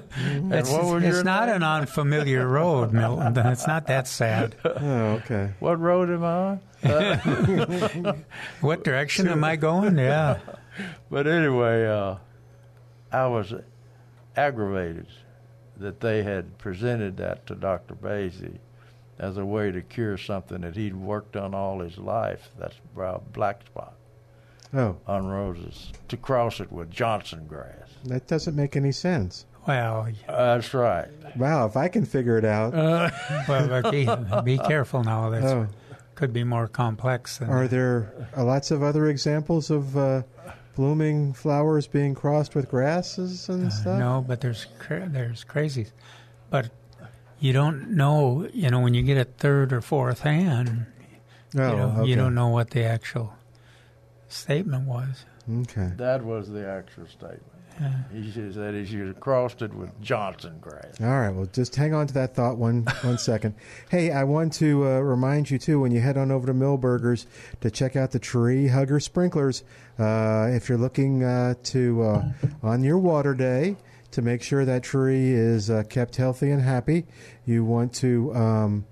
It's, 0.51 0.70
what 0.70 0.85
was 0.85 1.05
it's 1.05 1.22
not 1.22 1.47
name? 1.47 1.57
an 1.57 1.62
unfamiliar 1.62 2.47
road, 2.49 2.93
Milton. 2.93 3.39
It's 3.47 3.66
not 3.68 3.87
that 3.87 4.09
sad. 4.09 4.57
Oh, 4.64 5.20
okay. 5.22 5.53
What 5.61 5.78
road 5.78 6.11
am 6.11 6.24
I 6.24 6.59
on? 6.91 8.24
What 8.61 8.83
direction 8.83 9.28
am 9.28 9.45
I 9.45 9.55
going? 9.55 9.99
Yeah. 9.99 10.39
But 11.11 11.26
anyway, 11.28 11.87
uh, 11.87 12.16
I 13.12 13.26
was 13.28 13.55
aggravated 14.37 15.07
that 15.77 16.01
they 16.01 16.23
had 16.23 16.59
presented 16.59 17.16
that 17.16 17.47
to 17.47 17.55
Dr. 17.55 17.95
Basye 17.95 18.59
as 19.18 19.37
a 19.37 19.45
way 19.45 19.70
to 19.70 19.81
cure 19.83 20.16
something 20.18 20.61
that 20.62 20.77
he'd 20.77 20.97
worked 20.97 21.37
on 21.37 21.55
all 21.55 21.81
his 21.81 21.99
life. 21.99 22.51
That's 22.59 22.77
brown 22.95 23.23
black 23.33 23.64
spot 23.66 23.95
Oh, 24.75 24.97
on 25.07 25.27
roses 25.27 25.93
to 26.09 26.16
cross 26.16 26.59
it 26.61 26.73
with 26.73 26.91
Johnson 26.91 27.47
grass. 27.47 27.89
that 28.05 28.27
doesn't 28.27 28.57
make 28.57 28.75
any 28.77 28.93
sense. 28.93 29.45
Well, 29.66 30.09
That's 30.27 30.75
right. 30.75 31.09
Wow, 31.37 31.66
if 31.66 31.77
I 31.77 31.89
can 31.89 32.05
figure 32.05 32.37
it 32.39 32.45
out. 32.45 32.73
well 33.49 33.68
but 33.68 33.91
be, 33.93 34.09
be 34.45 34.59
careful 34.59 35.05
now. 35.05 35.31
That's 35.31 35.45
oh, 35.45 35.68
could 36.14 36.33
be 36.33 36.43
more 36.45 36.68
complex 36.68 37.39
than 37.39 37.49
are 37.51 37.68
there 37.68 38.12
uh, 38.37 38.45
lots 38.45 38.70
of 38.70 38.83
other 38.83 39.07
examples 39.09 39.70
of 39.70 39.97
uh, 39.97 40.23
blooming 40.75 41.33
flowers 41.33 41.87
being 41.87 42.14
crossed 42.14 42.55
with 42.55 42.68
grasses 42.68 43.49
and 43.49 43.73
stuff? 43.73 43.87
Uh, 43.97 43.99
No, 43.99 44.25
but 44.27 44.41
there's 44.41 44.66
cra- 44.79 45.09
there's 45.09 45.45
crazies, 45.45 45.91
but 46.51 46.70
you 47.39 47.53
don't 47.53 47.91
know. 47.91 48.49
You 48.53 48.70
know, 48.70 48.81
when 48.81 48.95
you 48.95 49.03
get 49.03 49.16
it 49.16 49.35
third 49.39 49.73
or 49.73 49.81
fourth 49.81 50.20
hand, 50.20 50.87
Oh, 51.55 51.70
you, 51.70 51.77
know, 51.77 51.95
okay. 51.99 52.11
you 52.11 52.16
don't 52.16 52.35
know 52.35 52.49
what 52.49 52.70
the 52.70 52.83
actual 52.85 53.35
statement 54.29 54.87
was. 54.89 55.25
Okay. 55.62 55.91
That 55.97 56.25
was 56.25 56.49
the 56.51 56.66
actual 56.66 57.07
statement. 57.07 57.43
He 58.12 58.31
should- 58.31 58.55
said 58.55 58.75
he 58.75 58.85
should 58.85 59.07
have 59.07 59.20
crossed 59.20 59.62
it 59.62 59.73
with 59.75 59.99
Johnson 60.01 60.55
grass. 60.61 61.01
All 61.01 61.07
right. 61.09 61.31
Well, 61.31 61.47
just 61.53 61.75
hang 61.77 61.95
on 61.95 62.07
to 62.09 62.14
that 62.14 62.35
thought 62.35 62.57
one 62.59 62.83
one 63.03 63.18
second. 63.18 63.55
Hey, 63.91 64.11
I 64.11 64.25
want 64.25 64.53
to 64.55 64.85
uh, 64.87 64.99
remind 65.01 65.51
you 65.51 65.59
too 65.59 65.81
when 65.81 65.93
you 65.93 66.01
head 66.01 66.16
on 66.16 66.31
over 66.31 66.47
to 66.47 66.55
Milberger's 66.55 67.27
to 67.61 67.70
check 67.70 67.97
out 67.97 68.11
the 68.11 68.18
Tree 68.18 68.68
Hugger 68.68 69.01
sprinklers. 69.01 69.64
Uh, 69.99 70.49
if 70.51 70.68
you're 70.68 70.79
looking 70.79 71.23
uh, 71.25 71.55
to 71.64 72.03
uh, 72.03 72.23
on 72.62 72.83
your 72.83 72.99
water 72.99 73.35
day 73.35 73.77
to 74.12 74.23
make 74.23 74.43
sure 74.43 74.64
that 74.64 74.83
tree 74.83 75.33
is 75.33 75.70
uh, 75.70 75.83
kept 75.89 76.16
healthy 76.16 76.51
and 76.51 76.61
happy, 76.62 77.07
you 77.47 77.64
want 77.64 77.93
to. 77.95 78.35
Um, 78.35 78.87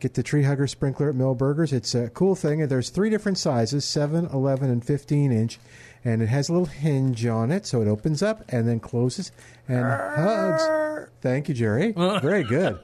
Get 0.00 0.12
the 0.12 0.22
Tree 0.22 0.42
Hugger 0.42 0.66
sprinkler 0.66 1.08
at 1.08 1.14
Milberger's. 1.14 1.72
It's 1.72 1.94
a 1.94 2.10
cool 2.10 2.34
thing. 2.34 2.66
There's 2.66 2.90
three 2.90 3.08
different 3.08 3.38
sizes 3.38 3.86
7, 3.86 4.26
11, 4.26 4.68
and 4.68 4.84
15 4.84 5.32
inch. 5.32 5.58
And 6.06 6.20
it 6.20 6.26
has 6.26 6.50
a 6.50 6.52
little 6.52 6.66
hinge 6.66 7.24
on 7.24 7.50
it, 7.50 7.64
so 7.64 7.80
it 7.80 7.88
opens 7.88 8.22
up 8.22 8.44
and 8.50 8.68
then 8.68 8.78
closes 8.78 9.32
and 9.66 9.84
hugs. 9.84 11.08
Thank 11.22 11.48
you, 11.48 11.54
Jerry. 11.54 11.92
Very 11.96 12.44
good. 12.44 12.78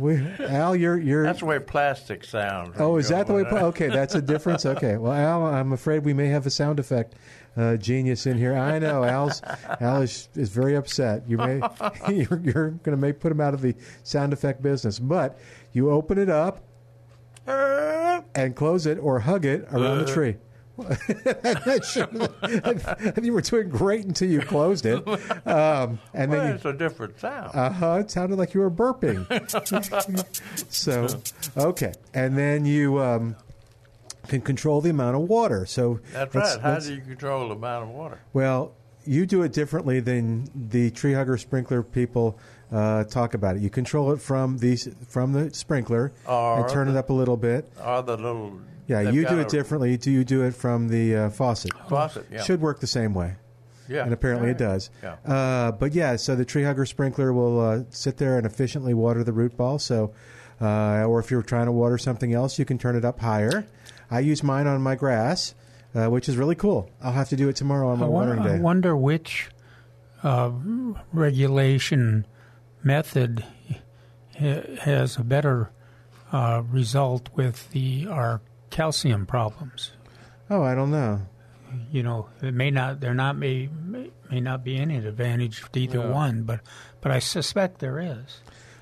We, 0.00 0.16
Al, 0.40 0.74
you're 0.74 0.98
you're. 0.98 1.22
That's 1.22 1.38
the 1.40 1.46
way 1.46 1.60
plastic 1.60 2.24
sounds. 2.24 2.74
oh, 2.80 2.96
is 2.96 3.08
that 3.10 3.28
the 3.28 3.34
way? 3.34 3.42
Okay, 3.42 3.88
that's 3.88 4.16
a 4.16 4.22
difference. 4.22 4.66
Okay. 4.66 4.96
Well, 4.96 5.12
Al, 5.12 5.46
I'm 5.46 5.72
afraid 5.72 6.04
we 6.04 6.14
may 6.14 6.26
have 6.26 6.46
a 6.46 6.50
sound 6.50 6.80
effect 6.80 7.14
uh, 7.56 7.76
genius 7.76 8.26
in 8.26 8.38
here. 8.38 8.56
I 8.56 8.78
know 8.78 9.04
Al's 9.04 9.42
Al 9.80 10.02
is, 10.02 10.28
is 10.34 10.48
very 10.48 10.74
upset. 10.74 11.22
You 11.28 11.38
may 11.38 11.60
you're, 12.08 12.40
you're 12.40 12.70
going 12.70 12.96
to 12.96 12.96
make 12.96 13.20
put 13.20 13.30
him 13.30 13.40
out 13.40 13.54
of 13.54 13.62
the 13.62 13.74
sound 14.02 14.32
effect 14.32 14.62
business, 14.62 14.98
but 14.98 15.38
you 15.72 15.90
open 15.90 16.18
it 16.18 16.28
up 16.28 16.64
and 17.46 18.56
close 18.56 18.86
it 18.86 18.98
or 18.98 19.20
hug 19.20 19.44
it 19.44 19.66
around 19.72 19.98
the 19.98 20.12
tree. 20.12 20.36
You 23.22 23.32
were 23.32 23.40
doing 23.40 23.68
great 23.68 24.04
until 24.04 24.28
you 24.28 24.40
closed 24.40 24.86
it, 24.86 25.06
um, 25.46 25.98
and 26.12 26.30
Well, 26.30 26.40
then 26.40 26.54
it's 26.56 26.64
a 26.64 26.72
different 26.72 27.18
sound. 27.20 27.50
uh 27.54 27.70
huh. 27.70 27.98
It 28.00 28.10
sounded 28.10 28.38
like 28.38 28.54
you 28.54 28.60
were 28.60 28.70
burping. 28.70 29.24
so, 30.70 31.06
okay, 31.56 31.92
and 32.12 32.36
then 32.36 32.64
you 32.66 32.98
um, 33.00 33.36
can 34.28 34.40
control 34.40 34.80
the 34.80 34.90
amount 34.90 35.16
of 35.16 35.22
water. 35.22 35.66
So 35.66 36.00
That's 36.12 36.34
let's- 36.34 36.54
right. 36.56 36.62
How 36.62 36.78
do 36.78 36.94
you 36.94 37.00
control 37.00 37.48
the 37.48 37.54
amount 37.54 37.84
of 37.84 37.90
water? 37.90 38.20
Well, 38.32 38.74
you 39.04 39.26
do 39.26 39.42
it 39.42 39.52
differently 39.52 40.00
than 40.00 40.48
the 40.54 40.90
tree 40.90 41.12
hugger 41.12 41.36
sprinkler 41.36 41.82
people 41.82 42.38
uh, 42.74 43.04
talk 43.04 43.34
about 43.34 43.56
it. 43.56 43.62
You 43.62 43.70
control 43.70 44.12
it 44.12 44.20
from 44.20 44.58
the 44.58 44.76
from 45.08 45.32
the 45.32 45.54
sprinkler 45.54 46.12
Or 46.26 46.60
and 46.60 46.68
turn 46.68 46.88
it 46.88 46.96
up 46.96 47.08
a 47.10 47.12
little 47.12 47.36
bit. 47.36 47.70
Or 47.82 48.02
the 48.02 48.16
little. 48.16 48.58
Yeah, 48.86 49.00
you 49.00 49.26
do 49.26 49.38
it 49.38 49.48
differently. 49.48 49.96
Do 49.96 50.10
you 50.10 50.24
do 50.24 50.42
it 50.42 50.54
from 50.54 50.88
the 50.88 51.16
uh, 51.16 51.30
faucet? 51.30 51.70
Faucet, 51.88 52.26
yeah. 52.30 52.42
Should 52.42 52.60
work 52.60 52.80
the 52.80 52.86
same 52.86 53.14
way. 53.14 53.36
Yeah. 53.88 54.04
And 54.04 54.12
apparently 54.12 54.50
it 54.50 54.58
does. 54.58 54.90
Yeah. 55.02 55.12
Uh, 55.24 55.72
but 55.72 55.94
yeah, 55.94 56.16
so 56.16 56.34
the 56.36 56.44
tree 56.44 56.64
hugger 56.64 56.84
sprinkler 56.86 57.32
will 57.32 57.60
uh, 57.60 57.82
sit 57.90 58.16
there 58.18 58.36
and 58.36 58.46
efficiently 58.46 58.92
water 58.92 59.22
the 59.24 59.32
root 59.32 59.56
ball. 59.56 59.78
So, 59.78 60.12
uh, 60.60 61.04
or 61.04 61.20
if 61.20 61.30
you're 61.30 61.42
trying 61.42 61.66
to 61.66 61.72
water 61.72 61.96
something 61.96 62.32
else, 62.34 62.58
you 62.58 62.64
can 62.64 62.76
turn 62.78 62.96
it 62.96 63.04
up 63.04 63.20
higher. 63.20 63.66
I 64.10 64.20
use 64.20 64.42
mine 64.42 64.66
on 64.66 64.82
my 64.82 64.94
grass, 64.96 65.54
uh, 65.94 66.06
which 66.08 66.28
is 66.28 66.36
really 66.36 66.54
cool. 66.54 66.90
I'll 67.02 67.12
have 67.12 67.28
to 67.30 67.36
do 67.36 67.48
it 67.48 67.56
tomorrow 67.56 67.88
on 67.88 67.98
my 67.98 68.06
I, 68.06 68.08
won- 68.08 68.26
watering 68.28 68.42
day. 68.42 68.54
I 68.56 68.58
wonder 68.58 68.96
which 68.96 69.48
uh, 70.22 70.50
regulation 71.12 72.26
method 72.84 73.44
has 74.38 75.16
a 75.16 75.22
better 75.24 75.70
uh, 76.32 76.62
result 76.70 77.28
with 77.34 77.70
the 77.70 78.06
our 78.08 78.40
calcium 78.70 79.26
problems. 79.26 79.92
oh, 80.50 80.62
I 80.62 80.74
don't 80.74 80.90
know. 80.90 81.20
You 81.90 82.02
know, 82.04 82.28
it 82.42 82.54
may 82.54 82.70
not 82.70 83.00
there 83.00 83.14
not 83.14 83.36
may 83.36 83.68
may, 83.84 84.10
may 84.30 84.40
not 84.40 84.62
be 84.64 84.76
any 84.76 84.96
advantage 84.98 85.64
to 85.72 85.80
either 85.80 85.98
Yeah. 85.98 86.10
one, 86.10 86.42
but 86.42 86.60
but 87.00 87.10
I 87.12 87.18
suspect 87.18 87.78
there 87.80 87.98
is. 87.98 88.40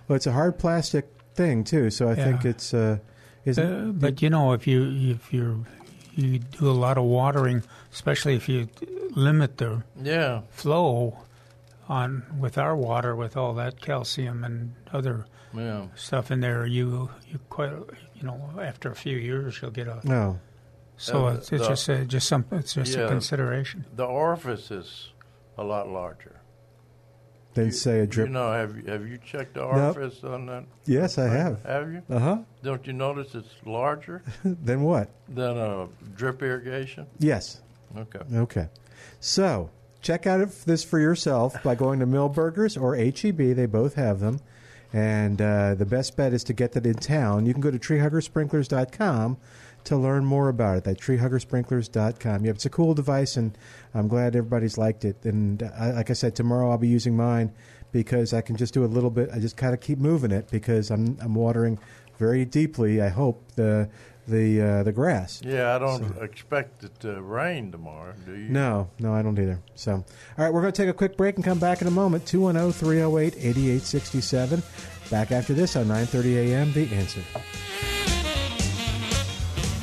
Well, 0.08 0.16
it's 0.16 0.26
a 0.26 0.32
hard 0.32 0.58
plastic 0.58 1.06
thing 1.34 1.64
too, 1.64 1.90
so 1.90 2.08
I 2.10 2.14
think 2.14 2.44
it's 2.44 2.74
uh, 2.74 2.98
Isn't 3.44 3.88
Uh, 3.88 3.92
but 3.92 4.20
you 4.22 4.28
know, 4.30 4.52
if 4.52 4.66
you 4.66 4.84
if 5.14 5.32
you 5.32 5.64
you 6.14 6.38
do 6.40 6.70
a 6.70 6.72
lot 6.86 6.98
of 6.98 7.04
watering, 7.04 7.62
especially 7.92 8.34
if 8.36 8.48
you 8.48 8.68
limit 9.16 9.56
the 9.58 9.82
Yeah. 10.02 10.42
flow 10.50 11.16
on 11.92 12.22
with 12.40 12.56
our 12.58 12.74
water 12.76 13.14
with 13.14 13.36
all 13.36 13.52
that 13.54 13.74
calcium 13.80 14.44
and 14.44 14.74
other 14.92 15.26
Yeah. 15.54 15.86
stuff 15.94 16.30
in 16.30 16.40
there, 16.40 16.64
you 16.66 17.10
you 17.30 17.38
quite 17.50 17.72
you 18.18 18.22
know 18.28 18.38
after 18.70 18.90
a 18.90 18.94
few 19.04 19.16
years 19.18 19.60
you'll 19.60 19.70
get 19.80 19.88
a 19.88 20.00
no. 20.04 20.38
so 20.96 21.26
Uh, 21.26 21.34
it's, 21.34 21.52
it's 21.52 21.62
the- 21.62 21.68
just 21.68 21.88
a, 21.88 22.04
just 22.16 22.26
some 22.28 22.44
it's 22.50 22.74
just 22.74 22.96
Yeah. 22.96 23.04
a 23.04 23.08
consideration. 23.08 23.84
The 23.96 24.06
orifice 24.06 24.70
is 24.70 25.12
a 25.58 25.64
lot 25.64 25.88
larger. 25.88 26.36
They 27.54 27.70
say 27.70 28.00
a 28.00 28.06
drip. 28.06 28.28
You 28.28 28.32
know, 28.32 28.50
have 28.50 28.72
you, 28.78 28.84
have 28.90 29.06
you 29.06 29.18
checked 29.18 29.54
the 29.54 29.62
orifice 29.62 30.24
on 30.24 30.46
that? 30.46 30.64
yes, 30.86 31.18
I 31.18 31.28
have. 31.28 31.62
Have 31.64 31.92
you? 31.92 32.02
Uh 32.08 32.18
huh. 32.18 32.38
Don't 32.62 32.86
you 32.86 32.94
notice 32.94 33.34
it's 33.34 33.54
larger 33.66 34.22
than 34.44 34.80
what? 34.82 35.10
than 35.28 35.58
a 35.58 35.88
drip 36.16 36.42
irrigation? 36.42 37.06
Yes. 37.18 37.60
Okay. 38.04 38.24
Okay. 38.46 38.68
So 39.20 39.68
check 40.02 40.26
out 40.26 40.46
this 40.66 40.84
for 40.84 40.98
yourself 40.98 41.62
by 41.62 41.74
going 41.74 42.00
to 42.00 42.06
Milberger's 42.06 42.76
or 42.76 42.96
HEB. 42.96 43.56
They 43.56 43.66
both 43.66 43.94
have 43.94 44.20
them. 44.20 44.40
And 44.92 45.40
uh, 45.40 45.74
the 45.74 45.86
best 45.86 46.16
bet 46.16 46.34
is 46.34 46.44
to 46.44 46.52
get 46.52 46.72
that 46.72 46.84
in 46.84 46.94
town. 46.94 47.46
You 47.46 47.54
can 47.54 47.62
go 47.62 47.70
to 47.70 47.78
treehuggersprinklers.com 47.78 49.38
to 49.84 49.96
learn 49.96 50.24
more 50.24 50.48
about 50.48 50.78
it. 50.78 50.84
That 50.84 51.00
treehuggersprinklers.com. 51.00 52.44
Yeah, 52.44 52.50
it's 52.50 52.66
a 52.66 52.70
cool 52.70 52.92
device, 52.92 53.36
and 53.36 53.56
I'm 53.94 54.06
glad 54.06 54.36
everybody's 54.36 54.76
liked 54.76 55.04
it. 55.04 55.24
And 55.24 55.62
I, 55.78 55.92
like 55.92 56.10
I 56.10 56.12
said, 56.12 56.36
tomorrow 56.36 56.70
I'll 56.70 56.78
be 56.78 56.88
using 56.88 57.16
mine 57.16 57.52
because 57.90 58.34
I 58.34 58.42
can 58.42 58.56
just 58.56 58.74
do 58.74 58.84
a 58.84 58.86
little 58.86 59.10
bit. 59.10 59.30
I 59.32 59.38
just 59.38 59.56
kind 59.56 59.72
of 59.72 59.80
keep 59.80 59.98
moving 59.98 60.30
it 60.30 60.50
because 60.50 60.90
I'm 60.90 61.16
I'm 61.20 61.34
watering 61.34 61.78
very 62.18 62.44
deeply. 62.44 63.00
I 63.00 63.08
hope 63.08 63.42
the 63.56 63.88
the 64.26 64.60
uh, 64.60 64.82
the 64.82 64.92
grass. 64.92 65.40
Yeah, 65.44 65.74
I 65.74 65.78
don't 65.78 66.22
expect 66.22 66.84
it 66.84 67.00
to 67.00 67.20
rain 67.20 67.72
tomorrow, 67.72 68.14
do 68.24 68.32
you? 68.32 68.48
No, 68.48 68.88
no, 68.98 69.14
I 69.14 69.22
don't 69.22 69.38
either. 69.38 69.60
So, 69.74 69.92
all 69.92 70.04
right, 70.38 70.52
we're 70.52 70.60
going 70.60 70.72
to 70.72 70.82
take 70.82 70.88
a 70.88 70.94
quick 70.94 71.16
break 71.16 71.36
and 71.36 71.44
come 71.44 71.58
back 71.58 71.80
in 71.80 71.88
a 71.88 71.90
moment. 71.90 72.26
210 72.26 72.72
308 72.72 73.34
8867. 73.36 74.62
Back 75.10 75.32
after 75.32 75.54
this 75.54 75.76
on 75.76 75.86
9:30 75.86 76.52
a.m. 76.52 76.72
The 76.72 76.88
Answer. 76.94 77.22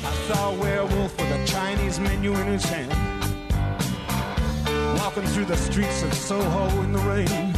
I 0.02 0.12
saw 0.26 0.50
a 0.50 0.58
werewolf 0.58 1.16
with 1.18 1.30
a 1.30 1.46
Chinese 1.46 2.00
menu 2.00 2.34
in 2.34 2.46
his 2.46 2.64
hand. 2.64 2.90
Walking 4.98 5.24
through 5.24 5.46
the 5.46 5.56
streets 5.56 6.02
of 6.02 6.12
Soho 6.14 6.82
in 6.82 6.92
the 6.92 6.98
rain. 7.00 7.54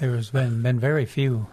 there's 0.00 0.30
been 0.30 0.62
been 0.62 0.80
very 0.80 1.06
few 1.06 1.46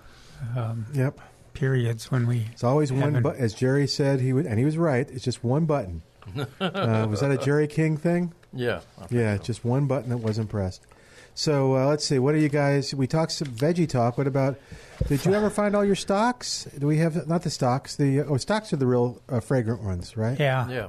um, 0.56 0.86
Yep. 0.94 1.20
periods 1.54 2.12
when 2.12 2.28
we 2.28 2.48
It's 2.52 2.64
always 2.64 2.92
one 2.92 3.02
haven't- 3.02 3.24
button. 3.24 3.42
As 3.42 3.54
Jerry 3.54 3.88
said, 3.88 4.20
he 4.22 4.34
would, 4.34 4.46
and 4.46 4.58
he 4.60 4.66
was 4.66 4.78
right. 4.78 5.10
It's 5.10 5.24
just 5.24 5.44
one 5.44 5.66
button. 5.66 6.02
Uh, 6.62 7.08
was 7.10 7.22
that 7.22 7.32
a 7.32 7.38
Jerry 7.38 7.68
King 7.68 7.98
thing? 7.98 8.34
Yeah. 8.54 8.82
Yeah, 9.10 9.38
so. 9.38 9.44
just 9.44 9.66
one 9.66 9.88
button 9.88 10.10
that 10.12 10.18
wasn't 10.18 10.50
pressed. 10.50 10.86
So 11.34 11.76
uh, 11.76 11.86
let's 11.88 12.06
see. 12.06 12.20
What 12.20 12.36
are 12.36 12.40
you 12.40 12.50
guys? 12.50 12.94
We 12.94 13.08
talked 13.08 13.32
some 13.32 13.48
veggie 13.48 13.88
talk. 13.90 14.18
What 14.18 14.28
about? 14.28 14.60
Did 15.08 15.26
you 15.26 15.34
ever 15.34 15.50
find 15.50 15.76
all 15.76 15.84
your 15.86 15.96
stocks? 15.96 16.68
Do 16.78 16.86
we 16.86 16.98
have 16.98 17.28
not 17.28 17.44
the 17.44 17.50
stocks? 17.50 17.96
The 17.96 18.22
oh, 18.22 18.38
stocks 18.38 18.74
are 18.74 18.76
the 18.78 18.86
real 18.86 19.22
uh, 19.30 19.40
fragrant 19.40 19.82
ones, 19.84 20.18
right? 20.18 20.40
yeah. 20.40 20.68
Yeah. 20.70 20.88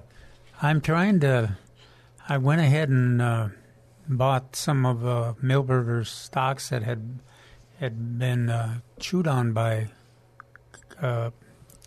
I'm 0.60 0.80
trying 0.80 1.20
to. 1.20 1.56
I 2.28 2.36
went 2.38 2.60
ahead 2.60 2.88
and 2.90 3.22
uh, 3.22 3.48
bought 4.08 4.56
some 4.56 4.84
of 4.84 5.06
uh, 5.06 5.34
Milberger's 5.42 6.10
stocks 6.10 6.68
that 6.70 6.82
had 6.82 7.20
had 7.78 8.18
been 8.18 8.50
uh, 8.50 8.80
chewed 9.00 9.26
on 9.26 9.52
by 9.52 9.88
uh, 11.00 11.30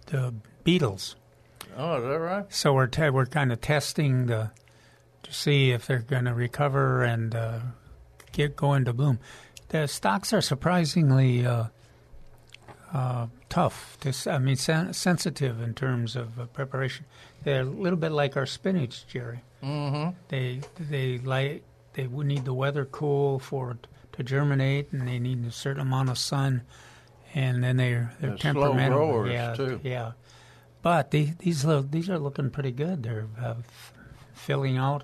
the 0.08 0.34
beetles. 0.64 1.16
Oh, 1.78 1.98
is 1.98 2.04
that 2.04 2.20
right? 2.20 2.54
So 2.54 2.74
we're 2.74 2.88
te- 2.88 3.10
we're 3.10 3.26
kind 3.26 3.52
of 3.52 3.62
testing 3.62 4.28
the 4.28 4.52
to 5.24 5.34
see 5.34 5.72
if 5.72 5.88
they're 5.88 6.00
going 6.00 6.26
to 6.26 6.34
recover 6.34 7.04
and 7.04 7.34
uh, 7.34 7.60
get 8.32 8.56
go 8.56 8.74
into 8.74 8.94
bloom. 8.94 9.20
The 9.70 9.88
stocks 9.88 10.34
are 10.34 10.42
surprisingly 10.42 11.46
uh, 11.46 11.66
uh, 12.94 13.28
tough. 13.50 13.98
To, 14.02 14.14
I 14.32 14.38
mean, 14.38 14.56
sen- 14.56 14.94
sensitive 14.94 15.62
in 15.62 15.74
terms 15.74 16.16
of 16.16 16.40
uh, 16.40 16.46
preparation. 16.46 17.06
They're 17.44 17.62
a 17.62 17.66
little 17.66 17.98
bit 17.98 18.12
like 18.12 18.38
our 18.38 18.46
spinach, 18.46 19.08
Jerry. 19.08 19.42
Mm-hmm. 19.64 20.12
They 20.28 20.62
they 20.80 21.18
like 21.20 21.64
they 21.94 22.08
need 22.08 22.46
the 22.46 22.54
weather 22.54 22.86
cool 22.86 23.40
for 23.40 23.78
to 24.14 24.24
germinate, 24.24 24.92
and 24.92 25.08
they 25.08 25.20
need 25.20 25.44
a 25.46 25.52
certain 25.52 25.82
amount 25.82 26.10
of 26.10 26.18
sun, 26.18 26.62
and 27.34 27.64
then 27.64 27.78
they're 27.78 28.14
they're 28.20 28.30
They're 28.32 28.38
slow 28.38 28.54
temperamental. 28.54 28.98
growers, 29.00 29.32
yeah, 29.32 29.54
too. 29.56 29.80
yeah. 29.84 30.12
But 30.82 31.12
these 31.12 31.36
these 31.38 31.66
look, 31.66 31.92
these 31.92 32.10
are 32.10 32.20
looking 32.20 32.50
pretty 32.50 32.72
good. 32.72 33.04
They're 33.04 33.28
uh, 33.42 33.56
f- 33.60 33.94
filling 34.34 34.78
out 34.78 35.04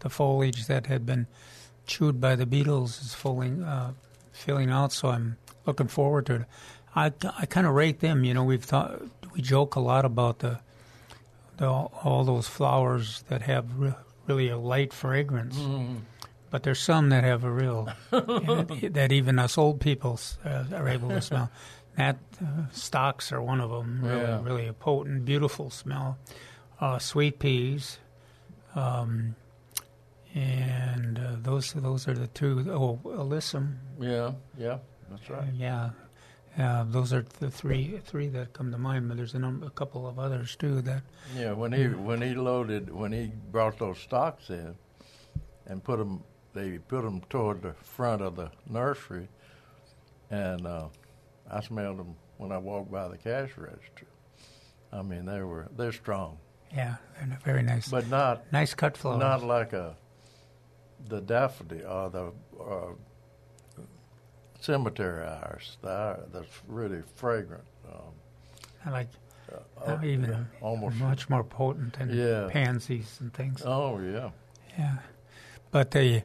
the 0.00 0.08
foliage 0.08 0.66
that 0.66 0.86
had 0.86 1.04
been 1.04 1.26
chewed 1.86 2.20
by 2.20 2.36
the 2.36 2.46
beetles 2.46 3.00
is 3.02 3.14
filling 3.14 3.62
uh, 3.62 3.92
filling 4.32 4.70
out. 4.70 4.92
So 4.92 5.08
I'm 5.08 5.36
looking 5.66 5.88
forward 5.88 6.26
to 6.26 6.34
it. 6.36 6.42
I 6.96 7.12
I 7.38 7.46
kind 7.46 7.66
of 7.66 7.74
rate 7.74 8.00
them. 8.00 8.24
You 8.24 8.34
know, 8.34 8.44
we've 8.44 8.64
thought 8.64 9.02
we 9.34 9.42
joke 9.42 9.74
a 9.76 9.80
lot 9.80 10.04
about 10.04 10.38
the 10.38 10.60
the 11.58 11.68
all 11.68 12.24
those 12.24 12.48
flowers 12.48 13.22
that 13.28 13.42
have 13.42 13.78
re- 13.78 13.94
really 14.26 14.48
a 14.48 14.56
light 14.58 14.92
fragrance. 14.94 15.58
But 16.50 16.62
there's 16.62 16.80
some 16.80 17.10
that 17.10 17.24
have 17.24 17.44
a 17.44 17.50
real 17.50 17.88
that 18.10 19.08
even 19.12 19.38
us 19.38 19.58
old 19.58 19.80
people 19.80 20.18
uh, 20.44 20.64
are 20.74 20.88
able 20.88 21.08
to 21.10 21.20
smell. 21.20 21.50
That 21.96 22.16
uh, 22.42 22.66
stocks 22.72 23.32
are 23.32 23.42
one 23.42 23.60
of 23.60 23.70
them. 23.70 24.00
Really, 24.02 24.20
Yeah. 24.22 24.40
really 24.42 24.66
a 24.66 24.72
potent, 24.72 25.24
beautiful 25.24 25.68
smell. 25.70 26.16
Uh, 26.80 26.98
sweet 26.98 27.38
peas, 27.40 27.98
um, 28.76 29.34
and 30.34 31.18
uh, 31.18 31.36
those 31.42 31.72
those 31.72 32.06
are 32.06 32.14
the 32.14 32.28
two. 32.28 32.64
Oh, 32.70 33.00
alyssum, 33.04 33.76
Yeah. 34.00 34.32
Yeah. 34.56 34.78
That's 35.10 35.28
right. 35.30 35.48
yeah. 35.54 35.90
Uh, 36.56 36.84
those 36.88 37.12
are 37.12 37.24
the 37.40 37.50
three 37.50 38.00
three 38.04 38.28
that 38.28 38.52
come 38.52 38.70
to 38.72 38.78
mind. 38.78 39.08
But 39.08 39.16
there's 39.16 39.34
a 39.34 39.38
number, 39.38 39.66
a 39.66 39.70
couple 39.70 40.06
of 40.06 40.18
others 40.18 40.54
too. 40.56 40.80
That 40.82 41.02
Yeah. 41.36 41.52
When 41.52 41.72
he 41.72 41.86
when 41.88 42.22
he 42.22 42.34
loaded 42.34 42.92
when 42.94 43.12
he 43.12 43.32
brought 43.50 43.78
those 43.78 43.98
stocks 43.98 44.50
in, 44.50 44.74
and 45.66 45.82
put 45.82 45.98
them 45.98 46.22
they 46.54 46.78
put 46.78 47.02
them 47.02 47.20
toward 47.30 47.62
the 47.62 47.72
front 47.74 48.22
of 48.22 48.36
the 48.36 48.50
nursery, 48.68 49.28
and 50.30 50.66
uh, 50.66 50.88
I 51.50 51.60
smelled 51.60 51.98
them 51.98 52.14
when 52.38 52.52
I 52.52 52.58
walked 52.58 52.90
by 52.90 53.08
the 53.08 53.16
cash 53.18 53.50
register. 53.56 54.06
I 54.92 55.02
mean, 55.02 55.26
they 55.26 55.42
were 55.42 55.68
they're 55.76 55.92
strong, 55.92 56.38
yeah, 56.74 56.96
they're 57.26 57.38
very 57.44 57.62
nice. 57.62 57.88
but 57.88 58.08
not 58.08 58.50
nice 58.52 58.74
cut 58.74 58.96
flowers. 58.96 59.20
not 59.20 59.42
like 59.42 59.72
a 59.72 59.94
the 61.08 61.20
daffodil 61.20 61.86
or 61.86 62.10
the 62.10 62.32
uh, 62.62 63.82
cemetery 64.60 65.24
iris. 65.26 65.76
The 65.82 66.20
that's 66.32 66.48
really 66.66 67.02
fragrant. 67.14 67.64
Um, 67.88 68.12
I 68.84 68.90
like 68.90 69.08
uh, 69.52 69.90
uh, 69.92 69.98
even 70.04 70.46
almost. 70.60 70.96
much 70.96 71.28
more 71.28 71.44
potent 71.44 71.94
than 71.98 72.10
Yeah. 72.10 72.48
pansies 72.50 73.18
and 73.20 73.32
things. 73.32 73.62
Oh 73.64 73.98
yeah. 74.00 74.30
Yeah, 74.78 74.98
but 75.70 75.90
the 75.90 76.22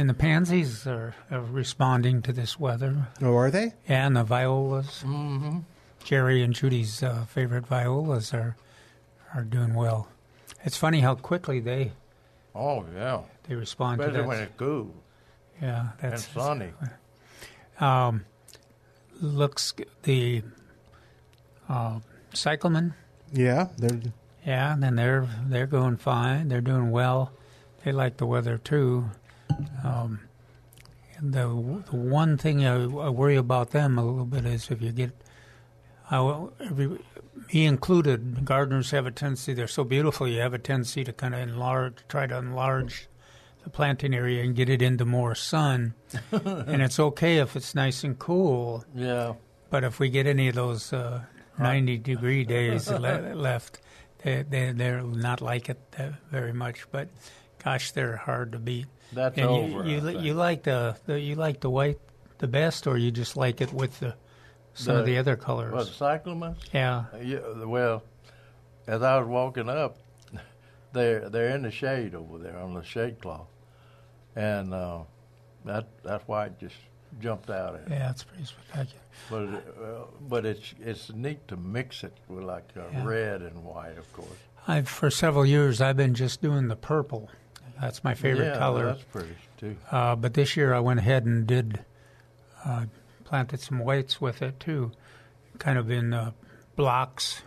and 0.00 0.08
the 0.10 0.14
pansies 0.14 0.86
are, 0.86 1.14
are 1.30 1.40
responding 1.40 2.22
to 2.22 2.32
this 2.32 2.58
weather, 2.58 3.08
Oh, 3.22 3.36
are 3.36 3.50
they? 3.50 3.74
Yeah, 3.88 4.06
and 4.06 4.16
the 4.16 4.24
violas. 4.24 5.02
Mm-hmm. 5.06 5.58
Jerry 6.04 6.42
and 6.42 6.54
Judy's 6.54 7.02
uh, 7.02 7.24
favorite 7.26 7.66
violas 7.66 8.32
are 8.32 8.56
are 9.34 9.42
doing 9.44 9.74
well. 9.74 10.08
It's 10.64 10.76
funny 10.76 11.00
how 11.00 11.14
quickly 11.14 11.60
they 11.60 11.92
Oh 12.54 12.84
yeah. 12.94 13.20
they 13.48 13.54
respond 13.54 14.00
Especially 14.00 14.22
to 14.22 14.26
when 14.28 14.36
that. 14.38 14.42
it's 14.44 14.52
cool 14.56 14.94
Yeah, 15.62 15.88
and 16.02 16.12
that's 16.12 16.26
sunny. 16.28 16.70
um, 17.78 18.24
looks 19.20 19.74
the 20.02 20.42
uh, 21.68 22.00
cyclamen. 22.32 22.94
Yeah, 23.32 23.68
they're 23.78 24.00
Yeah, 24.46 24.74
then 24.78 24.96
they're 24.96 25.28
they're 25.46 25.66
going 25.66 25.96
fine. 25.98 26.48
They're 26.48 26.60
doing 26.60 26.90
well. 26.90 27.32
They 27.84 27.92
like 27.92 28.16
the 28.16 28.26
weather 28.26 28.58
too. 28.58 29.10
Um, 29.84 30.20
the 31.22 31.46
the 31.90 31.96
one 31.96 32.38
thing 32.38 32.64
I, 32.66 32.82
I 32.82 33.08
worry 33.10 33.36
about 33.36 33.70
them 33.70 33.98
a 33.98 34.04
little 34.04 34.24
bit 34.24 34.46
is 34.46 34.70
if 34.70 34.80
you 34.80 34.92
get, 34.92 35.12
I 36.10 36.20
will, 36.20 36.52
every 36.60 36.98
he 37.48 37.64
included 37.64 38.44
gardeners 38.44 38.90
have 38.90 39.06
a 39.06 39.10
tendency 39.10 39.54
they're 39.54 39.66
so 39.68 39.82
beautiful 39.84 40.28
you 40.28 40.40
have 40.40 40.52
a 40.54 40.58
tendency 40.58 41.04
to 41.04 41.12
kind 41.12 41.34
of 41.34 41.40
enlarge 41.40 41.94
try 42.08 42.26
to 42.26 42.36
enlarge 42.36 43.08
the 43.64 43.70
planting 43.70 44.14
area 44.14 44.42
and 44.42 44.54
get 44.56 44.68
it 44.70 44.80
into 44.80 45.04
more 45.04 45.34
sun. 45.34 45.94
And 46.32 46.80
it's 46.82 46.98
okay 46.98 47.38
if 47.38 47.56
it's 47.56 47.74
nice 47.74 48.02
and 48.04 48.18
cool. 48.18 48.84
Yeah. 48.94 49.34
but 49.68 49.84
if 49.84 50.00
we 50.00 50.08
get 50.08 50.26
any 50.26 50.48
of 50.48 50.54
those 50.54 50.92
uh, 50.92 51.22
90 51.58 51.98
degree 51.98 52.44
days 52.56 52.88
le- 52.88 53.34
left 53.34 53.80
they, 54.22 54.42
they 54.48 54.72
they're 54.72 55.02
not 55.02 55.40
like 55.42 55.68
it 55.68 55.78
uh, 55.98 56.10
very 56.30 56.52
much. 56.52 56.86
But 56.90 57.08
gosh 57.62 57.92
they're 57.92 58.16
hard 58.16 58.52
to 58.52 58.58
beat 58.58 58.86
That's 59.12 59.36
and 59.38 59.46
over, 59.46 59.84
you, 59.84 60.08
you, 60.10 60.18
you 60.20 60.34
like 60.34 60.62
the, 60.64 60.96
the 61.06 61.18
you 61.20 61.34
like 61.34 61.60
the 61.60 61.70
white 61.70 61.98
the 62.38 62.46
best 62.48 62.86
or 62.86 62.96
you 62.96 63.10
just 63.10 63.36
like 63.36 63.60
it 63.60 63.72
with 63.72 63.98
the 64.00 64.14
some 64.74 64.96
of 64.96 65.04
The- 65.04 65.12
the 65.12 65.18
other 65.18 65.36
colors 65.36 65.72
What, 65.72 65.86
cyclamens? 65.88 66.56
yeah 66.72 67.04
Yeah, 67.22 67.40
well, 67.64 68.02
as 68.86 69.02
I 69.02 69.18
was 69.18 69.26
walking 69.28 69.68
up, 69.68 69.96
they're 70.92 71.28
they're 71.28 71.54
in 71.54 71.62
the 71.62 71.70
shade 71.70 72.14
over 72.14 72.38
there 72.38 72.56
on 72.58 72.74
the 72.74 72.82
shade 72.84 73.20
cloth, 73.20 73.48
and 74.36 74.72
uh, 74.72 75.00
that 75.64 75.86
that's 76.04 76.26
why 76.28 76.46
it 76.46 76.58
just 76.60 76.76
jumped 77.20 77.50
out 77.50 77.74
at 77.74 77.90
yeah 77.90 78.10
it's 78.10 78.22
pretty 78.22 78.44
spectacular 78.44 79.02
But 79.28 79.42
it, 79.42 79.74
uh, 79.82 80.04
but 80.28 80.46
it's 80.46 80.72
it's 80.80 81.12
neat 81.12 81.46
to 81.48 81.56
mix 81.56 82.04
it 82.04 82.16
with 82.28 82.44
like 82.44 82.68
uh, 82.76 82.82
Yeah. 82.92 83.04
red 83.04 83.42
and 83.42 83.64
white, 83.64 83.98
of 83.98 84.10
course. 84.12 84.38
I've 84.68 84.88
for 84.88 85.10
several 85.10 85.44
years 85.44 85.80
I've 85.80 85.96
been 85.96 86.14
just 86.14 86.40
doing 86.40 86.68
the 86.68 86.76
purple. 86.76 87.28
That's 87.80 88.04
my 88.04 88.14
favorite 88.14 88.46
yeah, 88.46 88.58
color. 88.58 88.86
That's 88.86 89.02
pretty 89.04 89.34
too. 89.56 89.76
Uh, 89.90 90.16
but 90.16 90.34
this 90.34 90.56
year 90.56 90.74
I 90.74 90.80
went 90.80 91.00
ahead 91.00 91.24
and 91.24 91.46
did 91.46 91.84
uh, 92.64 92.84
planted 93.24 93.60
some 93.60 93.78
whites 93.78 94.20
with 94.20 94.42
it 94.42 94.60
too, 94.60 94.92
kind 95.58 95.78
of 95.78 95.90
in 95.90 96.12
uh, 96.12 96.32
blocks. 96.76 97.42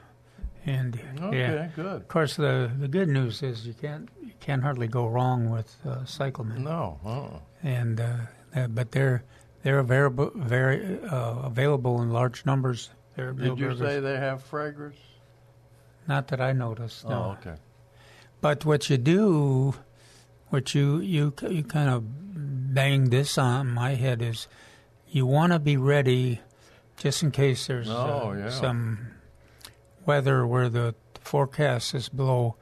And 0.65 0.99
Okay, 1.21 1.37
yeah, 1.37 1.67
good. 1.75 2.01
Of 2.01 2.07
course, 2.07 2.35
the 2.35 2.71
the 2.79 2.87
good 2.87 3.09
news 3.09 3.43
is 3.43 3.67
you 3.67 3.73
can't 3.73 4.09
you 4.23 4.31
can't 4.39 4.63
hardly 4.63 4.87
go 4.87 5.07
wrong 5.07 5.49
with 5.49 5.75
uh, 5.85 6.05
cyclamen. 6.05 6.63
No, 6.63 6.99
uh-uh. 7.05 7.39
And 7.61 7.99
uh, 7.99 8.67
but 8.69 8.91
they're 8.91 9.23
they're 9.63 9.79
available 9.79 10.31
very 10.35 10.99
uh, 11.03 11.39
available 11.43 12.01
in 12.01 12.11
large 12.11 12.45
numbers. 12.45 12.89
They're 13.15 13.33
Did 13.33 13.59
you 13.59 13.67
Milberger's. 13.67 13.79
say 13.79 13.99
they 13.99 14.17
have 14.17 14.41
fragrance? 14.43 14.97
Not 16.07 16.27
that 16.29 16.41
I 16.41 16.53
noticed. 16.53 17.07
No. 17.07 17.37
Oh, 17.37 17.37
okay. 17.39 17.59
But 18.41 18.65
what 18.65 18.89
you 18.89 18.97
do, 18.97 19.75
what 20.53 20.75
you 20.75 20.99
you 20.99 21.33
you 21.49 21.63
kind 21.63 21.89
of 21.89 22.03
bang 22.75 23.09
this 23.09 23.37
on 23.39 23.67
my 23.69 23.95
head 23.95 24.21
is, 24.21 24.47
you 25.09 25.25
want 25.25 25.51
to 25.51 25.57
be 25.59 25.77
ready, 25.77 26.39
just 26.95 27.23
in 27.23 27.31
case 27.31 27.65
there's 27.67 27.89
Oh, 27.89 28.29
uh, 28.31 28.37
yeah. 28.37 28.49
some 28.49 28.99
weather 30.05 30.45
where 30.45 30.69
the 30.69 30.93
forecast 31.19 31.95
is 31.95 32.07
below 32.07 32.55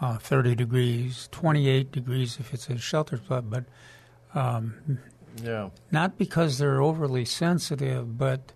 uh, 0.00 0.18
30 0.18 0.54
degrees, 0.54 1.28
28 1.32 1.90
degrees 1.90 2.38
if 2.38 2.54
it's 2.54 2.68
a 2.70 2.78
sheltered 2.78 3.24
spot, 3.24 3.50
but 3.50 3.64
um, 4.34 4.98
Yeah. 5.42 5.70
not 5.90 6.16
because 6.18 6.58
they're 6.58 6.80
overly 6.82 7.24
sensitive, 7.24 8.16
but 8.18 8.52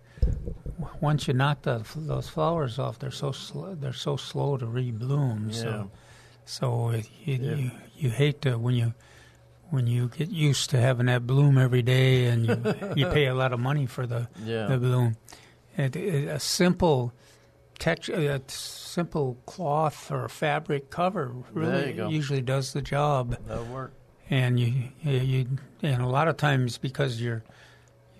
once 1.01 1.27
you 1.27 1.33
knock 1.33 1.63
the, 1.63 1.83
those 1.95 2.29
flowers 2.29 2.77
off, 2.79 2.99
they're 2.99 3.11
so 3.11 3.31
slow, 3.33 3.75
they're 3.75 3.91
so 3.93 4.15
slow 4.15 4.55
to 4.57 4.65
rebloom. 4.65 5.47
Yeah. 5.47 5.61
So, 5.61 5.91
so 6.49 6.89
it, 6.89 7.07
you, 7.25 7.35
Yeah. 7.35 7.55
you 7.55 7.71
you 7.97 8.09
hate 8.09 8.41
to 8.41 8.57
when 8.57 8.75
you 8.75 8.93
when 9.69 9.85
you 9.85 10.09
get 10.09 10.29
used 10.29 10.71
to 10.71 10.79
having 10.81 11.05
that 11.05 11.27
bloom 11.27 11.57
every 11.57 11.83
day, 11.83 12.25
and 12.25 12.45
you 12.47 12.75
you 12.95 13.05
pay 13.07 13.27
a 13.27 13.35
lot 13.35 13.53
of 13.53 13.59
money 13.59 13.85
for 13.85 14.07
the 14.07 14.27
Yeah. 14.43 14.65
the 14.67 14.77
bloom. 14.77 15.15
It, 15.77 15.95
it, 15.95 16.27
a 16.27 16.39
simple 16.39 17.13
text, 17.77 18.09
uh, 18.09 18.13
a 18.19 18.41
simple 18.47 19.37
cloth 19.45 20.11
or 20.11 20.27
fabric 20.27 20.89
cover 20.89 21.31
really 21.53 21.93
usually 22.09 22.41
does 22.41 22.73
the 22.73 22.81
job 22.81 23.37
That'll 23.47 23.63
work. 23.65 23.93
and 24.29 24.59
you, 24.59 24.73
you, 25.03 25.19
you 25.19 25.47
and 25.83 26.01
a 26.01 26.07
lot 26.07 26.27
of 26.27 26.35
times 26.37 26.77
because 26.77 27.21
you're 27.21 27.43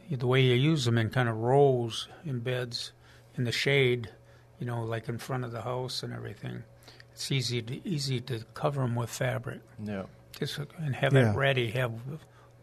the 0.09 0.27
way 0.27 0.41
you 0.41 0.53
use 0.53 0.85
them 0.85 0.97
in 0.97 1.09
kind 1.09 1.27
of 1.27 1.35
rows 1.37 2.07
in 2.25 2.39
beds 2.39 2.93
in 3.35 3.43
the 3.43 3.51
shade, 3.51 4.09
you 4.59 4.65
know, 4.65 4.83
like 4.83 5.09
in 5.09 5.17
front 5.17 5.43
of 5.43 5.51
the 5.51 5.61
house 5.63 6.01
and 6.03 6.13
everything. 6.13 6.63
It's 7.19 7.33
easy 7.33 7.61
to 7.61 7.85
easy 7.85 8.21
to 8.21 8.45
cover 8.53 8.79
them 8.81 8.95
with 8.95 9.09
fabric. 9.09 9.59
Yeah. 9.83 10.03
Just 10.39 10.57
and 10.77 10.95
have 10.95 11.11
Yeah. 11.11 11.33
it 11.33 11.35
ready, 11.35 11.69
have 11.71 11.91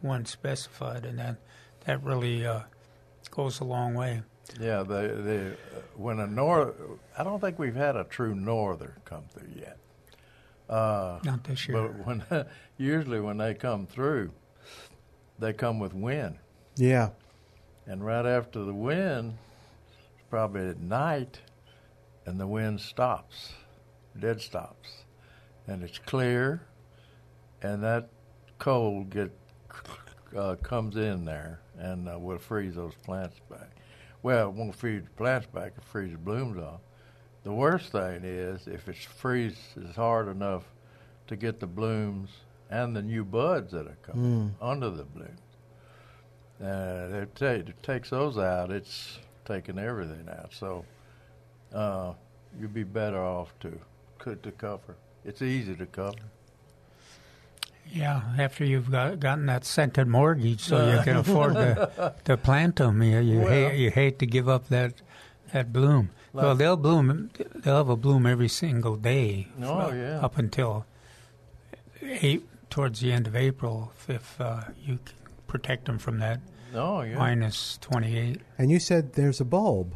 one 0.00 0.24
specified, 0.24 1.04
and 1.04 1.18
that 1.18 1.36
that 1.84 2.02
really 2.02 2.46
uh, 2.46 2.60
goes 3.30 3.60
a 3.60 3.64
long 3.64 3.92
way. 3.92 4.22
Yeah, 4.58 4.82
they, 4.82 5.08
they, 5.08 5.52
when 5.94 6.20
a 6.20 6.26
north, 6.26 6.74
I 7.18 7.22
don't 7.22 7.38
think 7.38 7.58
we've 7.58 7.74
had 7.74 7.96
a 7.96 8.04
true 8.04 8.34
norther 8.34 8.94
come 9.04 9.24
through 9.28 9.50
yet. 9.60 9.76
Uh, 10.70 11.18
Not 11.22 11.44
this 11.44 11.68
year. 11.68 11.76
But 11.88 12.06
when 12.06 12.46
usually 12.78 13.20
when 13.20 13.36
they 13.36 13.52
come 13.52 13.86
through, 13.86 14.32
they 15.38 15.52
come 15.52 15.78
with 15.80 15.92
wind, 15.92 16.38
Yeah. 16.76 17.10
and 17.86 18.02
right 18.06 18.24
after 18.24 18.64
the 18.64 18.72
wind, 18.72 19.36
it's 20.14 20.24
probably 20.30 20.66
at 20.70 20.78
night, 20.80 21.40
and 22.24 22.40
the 22.40 22.46
wind 22.46 22.80
stops, 22.80 23.52
dead 24.20 24.40
stops, 24.40 25.04
and 25.66 25.82
it's 25.82 25.98
clear, 25.98 26.62
and 27.62 27.82
that 27.82 28.08
cold 28.58 29.10
get 29.10 29.30
uh, 30.36 30.56
comes 30.56 30.96
in 30.96 31.24
there 31.24 31.60
and 31.78 32.08
uh, 32.08 32.18
will 32.18 32.38
freeze 32.38 32.74
those 32.74 32.94
plants 33.04 33.36
back. 33.50 33.70
Well, 34.22 34.48
it 34.48 34.54
won't 34.54 34.74
freeze 34.74 35.04
the 35.04 35.10
plants 35.10 35.46
back; 35.46 35.72
it 35.76 35.84
freezes 35.84 36.12
the 36.12 36.18
blooms 36.18 36.58
off. 36.58 36.80
The 37.44 37.52
worst 37.52 37.92
thing 37.92 38.22
is 38.24 38.66
if 38.66 38.88
it 38.88 38.96
freezes 38.96 39.94
hard 39.94 40.28
enough 40.28 40.64
to 41.28 41.36
get 41.36 41.60
the 41.60 41.66
blooms 41.66 42.30
and 42.70 42.96
the 42.96 43.02
new 43.02 43.24
buds 43.24 43.72
that 43.72 43.86
are 43.86 43.98
coming 44.02 44.54
under 44.60 44.90
the 44.90 45.04
blooms. 45.04 45.40
Uh, 46.60 47.22
it, 47.22 47.34
ta- 47.36 47.46
it 47.46 47.82
takes 47.82 48.10
those 48.10 48.38
out. 48.38 48.70
It's 48.72 49.18
taking 49.44 49.78
everything 49.78 50.28
out. 50.28 50.52
So 50.52 50.84
uh, 51.72 52.14
you'd 52.58 52.74
be 52.74 52.82
better 52.82 53.18
off 53.22 53.52
to 53.60 53.78
cut 54.18 54.42
to 54.42 54.52
cover. 54.52 54.96
It's 55.24 55.42
easy 55.42 55.74
to 55.76 55.86
cover. 55.86 56.16
Yeah, 57.92 58.22
after 58.38 58.64
you've 58.64 58.90
got, 58.90 59.20
gotten 59.20 59.46
that 59.46 59.64
scented 59.64 60.08
mortgage, 60.08 60.60
so 60.60 60.90
you 60.90 61.00
can 61.02 61.16
afford 61.24 61.54
to 61.54 62.14
to 62.24 62.36
plant 62.36 62.76
them. 62.76 63.02
You, 63.02 63.20
you 63.20 63.38
Well- 63.40 63.48
hate 63.48 63.78
you 63.78 63.90
hate 63.90 64.18
to 64.18 64.26
give 64.26 64.48
up 64.48 64.68
that 64.68 64.94
that 65.52 65.72
bloom. 65.72 66.10
well, 66.32 66.54
they'll 66.56 66.76
bloom. 66.76 67.30
They'll 67.54 67.76
have 67.76 67.88
a 67.88 67.96
bloom 67.96 68.26
every 68.26 68.48
single 68.48 68.96
day. 68.96 69.48
Oh, 69.62 69.88
fro- 69.88 69.92
yeah. 69.96 70.18
Up 70.20 70.36
until 70.36 70.84
eight 72.02 72.44
towards 72.70 73.00
the 73.00 73.12
end 73.12 73.26
of 73.28 73.36
April, 73.36 73.92
if, 73.96 74.10
if 74.10 74.40
uh, 74.40 74.64
you 74.84 74.98
can 75.04 75.14
protect 75.46 75.84
them 75.86 75.98
from 75.98 76.18
that 76.18 76.40
Oh 76.74 77.02
yeah. 77.02 77.16
minus 77.16 77.78
twenty 77.80 78.18
eight. 78.18 78.40
And 78.58 78.70
you 78.70 78.80
said 78.80 79.12
there's 79.12 79.40
a 79.40 79.44
bulb 79.44 79.94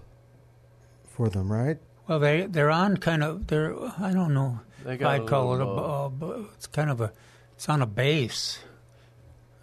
for 1.08 1.28
them, 1.28 1.50
right? 1.52 1.78
Well, 2.10 2.18
they 2.18 2.46
they're 2.46 2.72
on 2.72 2.96
kind 2.96 3.22
of 3.22 3.46
they're 3.46 3.72
I 4.00 4.12
don't 4.12 4.34
know 4.34 4.58
They 4.84 4.96
got 4.96 5.12
I'd 5.12 5.20
a 5.20 5.26
call 5.26 5.52
it 5.54 5.60
a 5.60 5.64
little 5.64 5.76
bulb. 5.76 6.50
It's 6.56 6.66
kind 6.66 6.90
of 6.90 7.00
a 7.00 7.12
it's 7.54 7.68
on 7.68 7.82
a 7.82 7.86
base. 7.86 8.58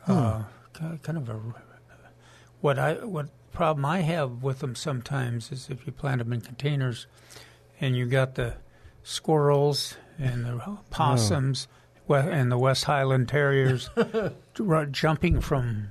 Uh, 0.08 0.44
kind 1.04 1.18
of 1.18 1.28
a 1.28 1.34
what 2.62 2.80
I 2.80 3.04
what 3.06 3.28
problem 3.52 3.84
I 3.84 4.00
have 4.00 4.44
with 4.44 4.60
them 4.60 4.76
sometimes 4.76 5.52
is 5.52 5.68
if 5.70 5.86
you 5.86 5.92
plant 5.92 6.20
them 6.20 6.32
in 6.32 6.40
containers, 6.40 7.06
and 7.82 7.98
you 7.98 8.06
got 8.06 8.36
the 8.36 8.54
squirrels 9.04 9.98
and 10.18 10.46
the 10.46 10.78
possums 10.90 11.68
we- 12.08 12.16
and 12.16 12.50
the 12.50 12.58
West 12.58 12.86
Highland 12.86 13.28
Terriers 13.28 13.90
jumping 14.92 15.42
from 15.42 15.90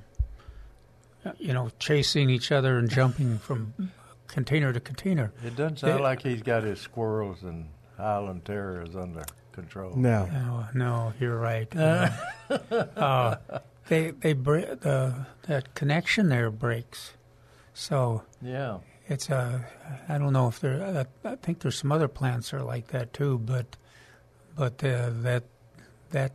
you 1.37 1.53
know 1.53 1.69
chasing 1.77 2.31
each 2.31 2.51
other 2.51 2.79
and 2.79 2.89
jumping 2.89 3.37
from 3.37 3.91
container 4.27 4.71
to 4.73 4.79
container. 4.79 5.31
It 5.43 5.55
doesn't 5.55 5.79
sound 5.79 5.99
They- 5.99 6.03
like 6.03 6.21
he's 6.23 6.41
got 6.43 6.63
his 6.63 6.79
squirrels 6.79 7.43
and 7.43 7.69
Highland 7.97 8.45
Terriers 8.45 8.95
under 8.95 9.23
control. 9.51 9.95
No. 9.95 10.25
No, 10.27 10.65
no, 10.73 11.13
you're 11.19 11.37
right. 11.37 11.67
uh, 11.75 13.35
they 13.87 14.11
they 14.11 14.33
bre- 14.33 14.75
the 14.79 15.25
that 15.43 15.73
connection 15.75 16.29
there 16.29 16.49
breaks, 16.51 17.13
so 17.73 18.23
Yeah. 18.41 18.79
it's 19.07 19.29
a. 19.29 19.65
I 20.09 20.17
don't 20.17 20.33
know 20.33 20.47
if 20.49 20.59
there. 20.59 21.05
I, 21.25 21.29
I 21.29 21.35
think 21.37 21.59
there's 21.59 21.77
some 21.77 21.91
other 21.91 22.07
plants 22.07 22.51
that 22.51 22.57
are 22.57 22.63
like 22.63 22.87
that 22.87 23.13
too, 23.13 23.37
but 23.39 23.77
but 24.55 24.83
uh, 24.83 25.09
that 25.21 25.43
that 26.11 26.33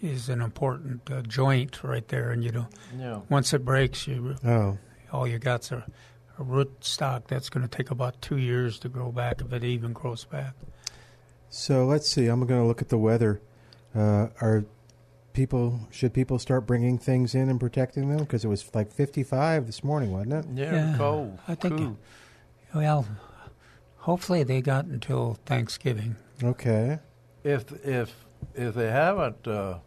is 0.00 0.28
an 0.28 0.40
important 0.40 1.10
uh, 1.10 1.22
joint 1.22 1.82
right 1.84 2.06
there, 2.08 2.30
and 2.30 2.42
you 2.44 2.52
know 2.52 2.66
Yeah. 2.98 3.20
once 3.28 3.52
it 3.52 3.64
breaks, 3.64 4.06
you 4.06 4.36
Oh. 4.44 4.78
all 5.12 5.26
you 5.26 5.38
got's 5.38 5.70
a, 5.72 5.84
a 6.38 6.42
root 6.42 6.84
stock 6.84 7.26
that's 7.28 7.48
going 7.48 7.66
to 7.66 7.76
take 7.76 7.90
about 7.90 8.20
two 8.22 8.36
years 8.38 8.78
to 8.80 8.88
grow 8.88 9.10
back 9.10 9.40
if 9.40 9.52
it 9.52 9.64
even 9.64 9.92
grows 9.92 10.24
back. 10.24 10.54
So 11.50 11.84
let's 11.86 12.08
see. 12.08 12.26
I'm 12.26 12.46
going 12.46 12.60
to 12.60 12.66
look 12.66 12.82
at 12.82 12.88
the 12.90 12.98
weather. 12.98 13.40
Uh, 13.94 14.28
are 14.40 14.64
people 15.32 15.80
should 15.90 16.12
people 16.12 16.38
start 16.38 16.66
bringing 16.66 16.98
things 16.98 17.34
in 17.34 17.48
and 17.48 17.58
protecting 17.58 18.08
them? 18.08 18.18
Because 18.18 18.44
it 18.44 18.48
was 18.48 18.68
like 18.74 18.92
55 18.92 19.66
this 19.66 19.82
morning, 19.82 20.12
wasn't 20.12 20.32
it? 20.34 20.44
Yeah. 20.54 20.72
Yeah, 20.92 20.94
Cold. 20.98 21.38
I 21.48 21.54
think- 21.54 21.76
cool. 21.78 21.96
Well, 22.74 23.06
Hopefully, 24.02 24.42
they 24.42 24.62
got 24.62 24.86
until 24.86 25.36
Thanksgiving. 25.44 26.16
Okay. 26.42 26.98
If 27.44 27.70
if 27.84 28.14
if 28.54 28.74
they 28.74 28.90
haven't 28.90 29.46
uh, 29.46 29.78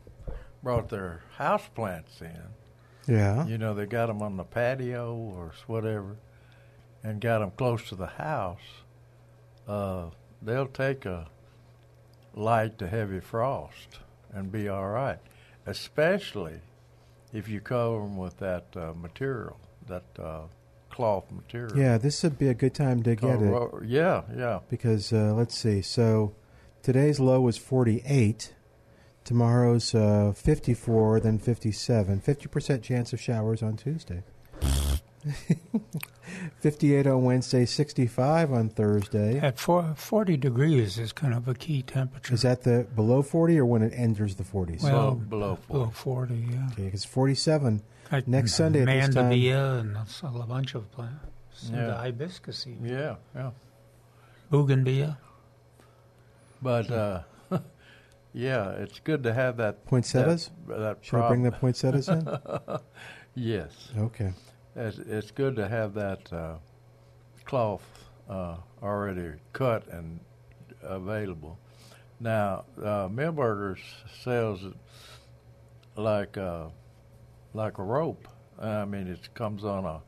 brought 0.62 0.89
their 0.89 1.22
house 1.38 1.68
plants 1.74 2.22
in, 2.22 2.38
Yeah. 3.16 3.47
you 3.47 3.58
know, 3.58 3.74
they 3.74 3.88
got 3.88 4.08
them 4.08 4.22
on 4.22 4.38
the 4.38 4.43
patio 4.43 5.16
or 5.16 5.54
whatever, 5.66 6.18
and 7.04 7.20
got 7.22 7.39
them 7.39 7.52
close 7.58 7.88
to 7.89 7.95
the 7.95 8.08
house, 8.08 8.60
uh, 9.68 10.06
they'll 10.41 10.68
take 10.68 11.06
a 11.06 11.28
light 12.34 12.78
to 12.80 12.88
heavy 12.88 13.20
frost 13.20 13.99
and 14.34 14.52
be 14.52 14.70
all 14.70 14.88
right. 14.89 15.20
Especially 15.66 16.60
if 17.34 17.47
you 17.47 17.60
cover 17.62 17.99
them 17.99 18.18
with 18.18 18.38
that 18.38 18.66
uh, 18.76 18.93
material, 18.95 19.58
that 19.88 20.04
uh, 20.20 20.41
cloth 20.89 21.26
material. 21.32 21.78
Yeah, 21.78 21.97
this 21.97 22.22
would 22.24 22.38
be 22.38 22.47
a 22.49 22.54
good 22.54 22.74
time 22.74 23.04
to 23.04 23.16
get 23.16 23.39
Oh, 23.41 23.80
it. 23.82 23.88
yeah, 23.88 24.24
yeah. 24.36 24.60
Because 24.70 25.14
uh, 25.14 25.34
let's 25.36 25.56
see. 25.58 25.82
So 25.82 26.34
today's 26.84 27.20
low 27.20 27.41
was 27.41 27.58
48. 27.58 28.54
Tomorrow's 29.24 29.93
uh, 29.93 30.34
54, 30.36 31.20
then 31.20 31.38
57. 31.38 32.22
50% 32.22 32.82
chance 32.82 33.14
of 33.14 33.22
showers 33.22 33.62
on 33.62 33.78
Tuesday. 33.78 34.24
58 36.60 37.08
on 37.08 37.24
Wednesday, 37.24 37.66
65 37.66 38.52
on 38.52 38.70
Thursday. 38.70 39.40
At 39.40 39.60
four, 39.60 39.94
40 39.96 40.38
degrees 40.38 40.98
is 40.98 41.12
kind 41.12 41.34
of 41.34 41.48
a 41.48 41.54
key 41.54 41.82
temperature. 41.82 42.34
Is 42.34 42.42
that 42.42 42.64
the 42.64 42.88
below 42.96 43.22
40 43.22 43.60
or 43.60 43.66
when 43.66 43.82
it 43.82 43.94
enters 43.96 44.36
the 44.36 44.44
40s? 44.44 44.84
well, 44.84 45.16
below 45.16 45.58
below 45.68 45.90
40, 45.90 46.34
yeah. 46.36 46.68
Okay, 46.72 46.86
because 46.86 47.06
47 47.06 47.82
Like 48.12 48.28
next 48.28 48.54
Sunday 48.56 48.82
at 48.82 48.86
this 48.86 49.16
time. 49.16 49.32
Mandevilla 49.32 49.80
and 49.82 49.96
that's 49.96 50.22
a 50.24 50.28
bunch 50.28 50.76
of 50.76 50.92
plants. 50.92 51.70
Yeah. 51.72 51.88
the 51.88 51.96
hibiscus 51.96 52.66
even. 52.68 52.86
Yeah, 52.86 53.16
yeah. 53.36 53.52
Bougainvillea. 54.50 55.18
But 56.62 56.92
uh, 56.92 57.22
yeah, 58.34 58.72
it's 58.72 59.00
good 59.00 59.24
to 59.24 59.34
have 59.34 59.58
that 59.58 59.86
Poinsettias? 59.86 60.52
That, 60.68 60.80
that 60.80 60.98
Should 61.02 61.20
I 61.20 61.28
bring 61.28 61.44
the 61.44 61.52
prob- 61.52 61.62
poinsettias 61.62 62.10
in? 62.10 62.28
yes. 63.36 63.90
Okay. 63.98 64.32
It's, 64.76 64.98
it's 65.00 65.32
good 65.32 65.56
to 65.58 65.68
have 65.68 65.94
that 65.96 66.32
uh, 66.32 66.56
cloth 67.44 67.84
uh, 68.30 68.56
already 68.82 69.34
cut 69.52 69.88
and 69.90 70.20
available. 70.82 71.60
Now, 72.20 72.64
uh, 72.78 73.10
Milberger's 73.10 73.82
sells 74.24 74.64
it 74.64 74.74
like 75.96 76.38
uh, 76.38 76.68
like 77.54 77.80
a 77.80 77.84
rope. 77.84 78.28
I 78.60 78.86
mean, 78.86 79.08
it 79.08 79.34
comes 79.34 79.66
on 79.66 79.86
a 79.86 80.02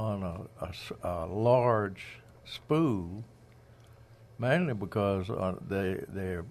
on 0.00 0.22
a, 0.22 0.64
a 0.64 1.24
a 1.24 1.26
large 1.26 2.04
spool, 2.44 3.24
mainly 4.38 4.74
because 4.74 5.30
uh, 5.30 5.54
they 5.68 6.04
they're 6.08 6.44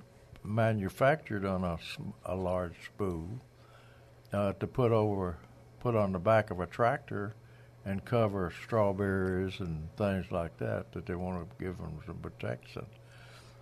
manufactured 0.44 1.46
on 1.46 1.64
a, 1.64 1.78
a 2.26 2.36
large 2.36 2.76
spool 2.86 3.30
uh, 4.34 4.54
to 4.54 4.68
put 4.68 4.92
over 4.92 5.38
put 5.80 5.96
on 5.96 6.12
the 6.12 6.20
back 6.20 6.52
of 6.52 6.60
a 6.60 6.66
tractor 6.66 7.34
and 7.86 8.04
cover 8.04 8.52
strawberries 8.64 9.60
and 9.60 9.88
things 9.96 10.32
like 10.32 10.58
that 10.58 10.92
that 10.92 11.06
they 11.06 11.16
want 11.16 11.50
to 11.50 11.64
give 11.64 11.78
them 11.78 12.00
some 12.06 12.18
protection. 12.18 12.86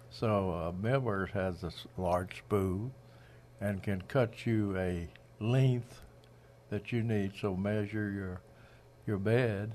So 0.09 0.51
uh, 0.51 0.72
Milberger's 0.72 1.32
has 1.34 1.61
this 1.61 1.86
large 1.97 2.38
spool 2.38 2.91
and 3.61 3.84
can 3.84 4.01
cut 4.03 4.45
you 4.45 4.76
a 4.78 5.07
length 5.39 6.01
that 6.70 6.91
you 6.91 7.03
need. 7.03 7.34
So 7.39 7.55
measure 7.55 8.09
your 8.11 8.41
your 9.05 9.18
bed 9.18 9.74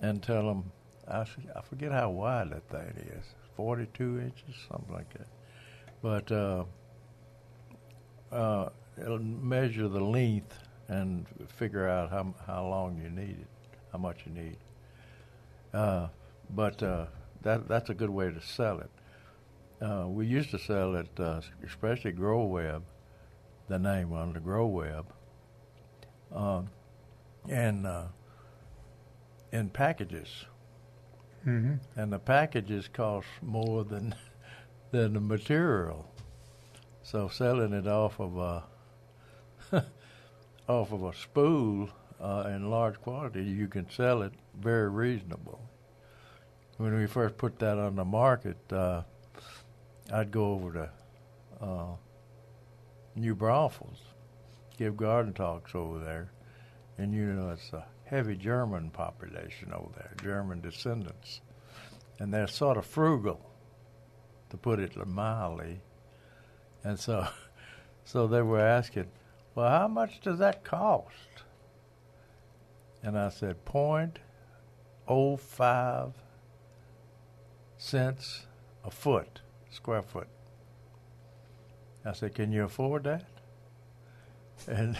and 0.00 0.22
tell 0.22 0.46
them. 0.46 0.72
I, 1.08 1.20
I 1.54 1.60
forget 1.68 1.92
how 1.92 2.10
wide 2.10 2.50
that 2.50 2.68
thing 2.70 3.08
is, 3.18 3.24
42 3.56 4.20
inches, 4.20 4.56
something 4.70 4.92
like 4.92 5.12
that. 5.12 5.28
But 6.02 6.32
uh, 6.32 6.64
uh, 8.32 8.70
it'll 8.98 9.18
measure 9.18 9.88
the 9.88 10.00
length 10.00 10.58
and 10.88 11.26
figure 11.56 11.88
out 11.88 12.10
how 12.10 12.34
how 12.46 12.66
long 12.66 13.00
you 13.02 13.10
need 13.10 13.38
it, 13.40 13.48
how 13.92 13.98
much 13.98 14.18
you 14.26 14.32
need. 14.32 14.56
Uh, 15.72 16.08
but 16.50 16.82
uh, 16.82 17.06
that 17.42 17.68
that's 17.68 17.90
a 17.90 17.94
good 17.94 18.10
way 18.10 18.30
to 18.30 18.40
sell 18.40 18.80
it. 18.80 18.90
Uh, 19.84 20.06
we 20.08 20.26
used 20.26 20.50
to 20.50 20.58
sell 20.58 20.94
it, 20.94 21.08
uh, 21.18 21.40
especially 21.66 22.12
Grow 22.12 22.44
Web, 22.44 22.84
the 23.68 23.78
name 23.78 24.12
on 24.12 24.32
the 24.32 24.40
Grow 24.40 24.66
Web, 24.66 25.06
um, 26.32 26.68
and 27.48 27.86
uh, 27.86 28.04
in 29.52 29.68
packages. 29.68 30.44
Mm-hmm. 31.46 32.00
And 32.00 32.12
the 32.12 32.18
packages 32.18 32.88
cost 32.88 33.26
more 33.42 33.84
than 33.84 34.14
than 34.90 35.14
the 35.14 35.20
material. 35.20 36.10
So 37.02 37.28
selling 37.28 37.74
it 37.74 37.86
off 37.86 38.18
of 38.18 38.38
a 38.38 38.64
off 40.68 40.92
of 40.92 41.04
a 41.04 41.14
spool 41.14 41.88
uh, 42.20 42.44
in 42.46 42.70
large 42.70 43.00
quantity, 43.00 43.44
you 43.44 43.68
can 43.68 43.88
sell 43.90 44.22
it 44.22 44.32
very 44.58 44.88
reasonable. 44.88 45.60
When 46.78 46.96
we 46.96 47.06
first 47.06 47.36
put 47.36 47.58
that 47.58 47.78
on 47.78 47.96
the 47.96 48.04
market, 48.04 48.56
uh, 48.72 49.02
I'd 50.12 50.30
go 50.30 50.52
over 50.52 50.72
to 50.72 51.64
uh, 51.64 51.96
New 53.14 53.34
Braunfels, 53.34 53.98
give 54.76 54.96
garden 54.96 55.32
talks 55.32 55.74
over 55.74 55.98
there, 55.98 56.32
and 56.98 57.14
you 57.14 57.26
know 57.26 57.50
it's 57.50 57.72
a 57.72 57.84
heavy 58.04 58.36
German 58.36 58.90
population 58.90 59.72
over 59.72 59.90
there, 59.94 60.14
German 60.22 60.60
descendants, 60.60 61.40
and 62.18 62.32
they're 62.32 62.46
sort 62.46 62.76
of 62.76 62.86
frugal, 62.86 63.40
to 64.50 64.56
put 64.56 64.78
it 64.78 64.96
mildly, 65.06 65.80
and 66.82 66.98
so, 66.98 67.26
so 68.04 68.26
they 68.26 68.42
were 68.42 68.60
asking, 68.60 69.06
well, 69.54 69.68
how 69.70 69.88
much 69.88 70.20
does 70.20 70.38
that 70.38 70.64
cost? 70.64 71.44
And 73.02 73.18
I 73.18 73.28
said, 73.28 73.64
point 73.64 74.18
oh 75.06 75.36
five 75.36 76.12
cents 77.76 78.46
a 78.84 78.90
foot, 78.90 79.40
square 79.70 80.02
foot. 80.02 80.28
I 82.04 82.12
said, 82.12 82.34
can 82.34 82.52
you 82.52 82.64
afford 82.64 83.04
that? 83.04 83.24
And 84.68 84.96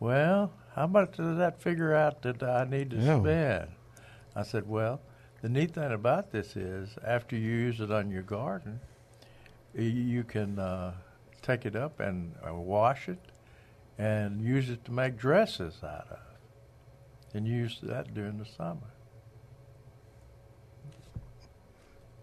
well, 0.00 0.52
how 0.74 0.86
much 0.86 1.16
does 1.16 1.36
that 1.38 1.60
figure 1.60 1.94
out 1.94 2.22
that 2.22 2.42
I 2.42 2.64
need 2.64 2.90
to 2.90 2.96
Yeah. 2.96 3.20
spend? 3.20 3.70
I 4.36 4.42
said, 4.44 4.68
well, 4.68 5.00
the 5.42 5.48
neat 5.48 5.74
thing 5.74 5.92
about 5.92 6.30
this 6.30 6.56
is 6.56 6.96
after 7.04 7.36
you 7.36 7.50
use 7.50 7.80
it 7.80 7.90
on 7.90 8.10
your 8.10 8.22
garden, 8.22 8.80
you 9.74 10.24
can 10.24 10.58
uh, 10.58 10.94
take 11.42 11.66
it 11.66 11.76
up 11.76 12.00
and 12.00 12.34
uh, 12.48 12.54
wash 12.54 13.08
it 13.08 13.18
and 13.98 14.42
use 14.42 14.70
it 14.70 14.84
to 14.86 14.92
make 14.92 15.16
dresses 15.16 15.82
out 15.82 16.08
of, 16.10 16.18
and 17.32 17.46
use 17.46 17.78
that 17.82 18.14
during 18.14 18.38
the 18.38 18.46
summer. 18.46 18.92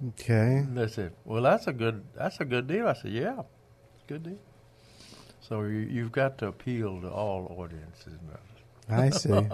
Okay. 0.10 0.58
And 0.58 0.78
they 0.78 0.88
said, 0.88 1.14
"Well, 1.26 1.44
that's 1.44 1.68
a 1.68 1.74
good 1.74 2.04
that's 2.16 2.40
a 2.40 2.46
good 2.46 2.68
deal." 2.68 2.88
I 2.88 2.94
said, 2.94 3.12
"Yeah, 3.12 3.42
good 4.08 4.24
deal." 4.24 4.40
So 5.42 5.64
you, 5.64 5.80
you've 5.80 6.12
got 6.12 6.38
to 6.40 6.48
appeal 6.48 7.02
to 7.02 7.10
all 7.10 7.56
audiences. 7.58 8.14
I 8.90 9.10
see. 9.10 9.48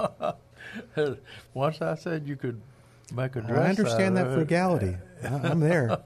Once 1.53 1.81
I 1.81 1.95
said 1.95 2.27
you 2.27 2.35
could 2.35 2.61
make 3.11 3.35
a 3.35 3.41
dress. 3.41 3.65
I 3.65 3.69
understand 3.69 4.17
out 4.17 4.23
that 4.23 4.27
of 4.27 4.33
it, 4.33 4.35
frugality. 4.35 4.97
I- 5.23 5.27
I'm 5.49 5.59
there. 5.59 5.97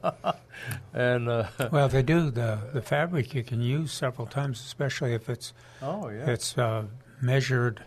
and 0.93 1.27
uh, 1.29 1.47
Well, 1.71 1.89
they 1.89 2.01
do 2.03 2.29
the 2.29 2.59
the 2.73 2.81
fabric 2.81 3.33
you 3.33 3.43
can 3.43 3.61
use 3.61 3.91
several 3.91 4.27
times, 4.27 4.59
especially 4.59 5.13
if 5.13 5.29
it's 5.29 5.53
Oh, 5.81 6.09
yeah. 6.09 6.29
it's 6.29 6.57
uh, 6.57 6.85
measured 7.21 7.83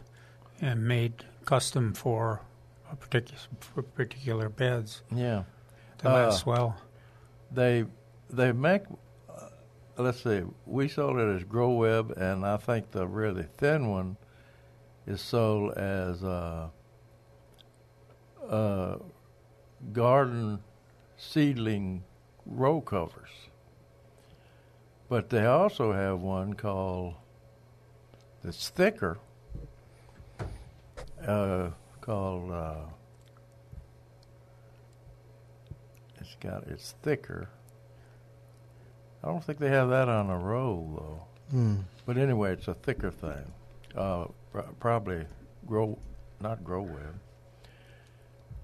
and 0.60 0.86
made 0.86 1.24
custom 1.44 1.94
for 1.94 2.40
a 2.90 2.96
particular 2.96 3.38
for 3.60 3.82
particular 3.82 4.48
beds. 4.48 5.02
Yeah. 5.14 5.44
they 6.02 6.08
last 6.08 6.46
Uh, 6.46 6.50
well. 6.50 6.76
They 7.50 7.84
they 8.30 8.52
make. 8.52 8.82
Uh, 9.28 9.46
let's 9.98 10.22
see. 10.22 10.42
We 10.66 10.88
sold 10.88 11.18
it 11.18 11.36
as 11.36 11.44
Grow 11.44 11.70
Web, 11.72 12.12
and 12.16 12.44
I 12.44 12.56
think 12.56 12.90
the 12.90 13.06
really 13.06 13.46
thin 13.58 13.90
one 13.90 14.16
is 15.06 15.20
sold 15.20 15.72
as 15.74 16.22
uh, 18.48 18.96
garden 19.92 20.60
seedling 21.16 22.02
row 22.46 22.80
covers. 22.80 23.30
But 25.08 25.30
they 25.30 25.44
also 25.46 25.92
have 25.92 26.20
one 26.20 26.54
called 26.54 27.14
that's 28.42 28.68
thicker, 28.68 29.18
uh, 31.26 31.70
called. 32.00 32.50
Uh, 32.50 32.74
it's 36.20 36.34
got 36.40 36.64
it's 36.68 36.94
thicker. 37.02 37.48
I 39.22 39.28
don't 39.28 39.42
think 39.42 39.58
they 39.58 39.70
have 39.70 39.88
that 39.88 40.08
on 40.08 40.28
a 40.28 40.38
roll 40.38 40.94
though. 40.96 41.56
Hmm. 41.56 41.76
But 42.04 42.18
anyway, 42.18 42.52
it's 42.52 42.68
a 42.68 42.74
thicker 42.74 43.10
thing. 43.10 43.52
Uh, 43.96 44.26
pr- 44.52 44.60
probably 44.80 45.24
grow, 45.66 45.98
not 46.40 46.62
grow 46.62 46.82
web. 46.82 47.14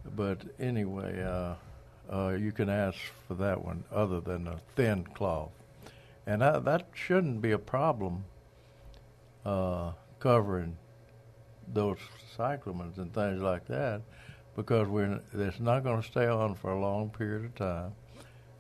But 0.05 0.43
anyway, 0.59 1.23
uh, 1.23 1.55
uh, 2.13 2.31
you 2.31 2.53
can 2.53 2.69
ask 2.69 2.99
for 3.29 3.35
that 3.35 3.65
one 3.65 3.85
other 3.93 4.21
than 4.21 4.49
a 4.49 4.59
thin 4.77 5.05
cloth. 5.05 5.51
And 6.27 6.43
that, 6.43 6.65
that 6.65 6.89
shouldn't 6.95 7.41
be 7.41 7.53
a 7.53 7.59
problem 7.59 8.25
uh, 9.45 9.93
covering 10.19 10.77
those 11.73 11.99
cyclamens 12.37 12.99
and 12.99 13.13
things 13.15 13.41
like 13.41 13.67
that 13.67 14.03
because 14.57 14.89
we're 14.89 15.21
it's 15.33 15.61
not 15.61 15.85
going 15.85 16.03
to 16.03 16.07
stay 16.07 16.27
on 16.27 16.55
for 16.55 16.73
a 16.73 16.81
long 16.81 17.09
period 17.11 17.45
of 17.45 17.55
time, 17.55 17.93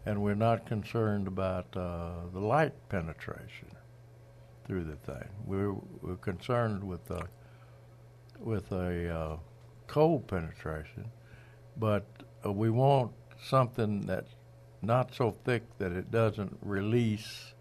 and 0.06 0.22
we're 0.22 0.34
not 0.34 0.66
concerned 0.66 1.26
about 1.26 1.66
uh, 1.76 2.12
the 2.32 2.40
light 2.40 2.72
penetration 2.88 3.68
through 4.66 4.84
the 4.84 4.96
thing. 4.96 5.28
We're, 5.44 5.74
we're 6.00 6.16
concerned 6.16 6.82
with 6.84 7.10
uh, 7.10 7.22
with 8.38 8.70
a 8.72 9.08
uh, 9.14 9.36
cold 9.86 10.26
penetration, 10.26 11.10
but 11.80 12.04
uh, 12.44 12.52
we 12.52 12.70
want 12.70 13.10
something 13.42 14.02
that's 14.02 14.34
not 14.82 15.14
so 15.14 15.34
thick 15.44 15.62
that 15.78 15.92
it 15.92 16.10
doesn't 16.10 16.58
release 16.62 17.54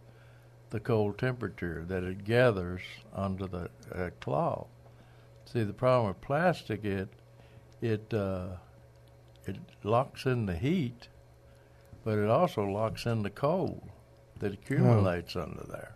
the 0.69 0.79
cold 0.79 1.17
temperature 1.17 1.83
that 1.87 2.03
it 2.03 2.23
gathers 2.23 2.81
under 3.15 3.47
the 3.47 3.69
uh, 3.95 4.09
cloth. 4.21 4.67
See, 5.45 5.63
the 5.63 5.73
problem 5.73 6.09
with 6.09 6.21
plastic, 6.21 6.85
it 6.85 7.09
it 7.81 8.13
uh, 8.13 8.49
it 9.45 9.57
locks 9.83 10.25
in 10.25 10.45
the 10.45 10.55
heat, 10.55 11.07
but 12.03 12.19
it 12.19 12.29
also 12.29 12.63
locks 12.63 13.05
in 13.05 13.23
the 13.23 13.29
cold 13.29 13.89
that 14.39 14.53
accumulates 14.53 15.35
oh. 15.35 15.43
under 15.43 15.63
there, 15.63 15.95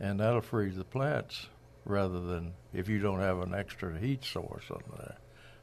and 0.00 0.18
that'll 0.18 0.40
freeze 0.40 0.76
the 0.76 0.84
plants 0.84 1.46
rather 1.84 2.20
than 2.20 2.54
if 2.72 2.88
you 2.88 2.98
don't 2.98 3.20
have 3.20 3.38
an 3.40 3.54
extra 3.54 3.98
heat 3.98 4.24
source 4.24 4.64
under 4.70 4.96
there. 4.96 5.16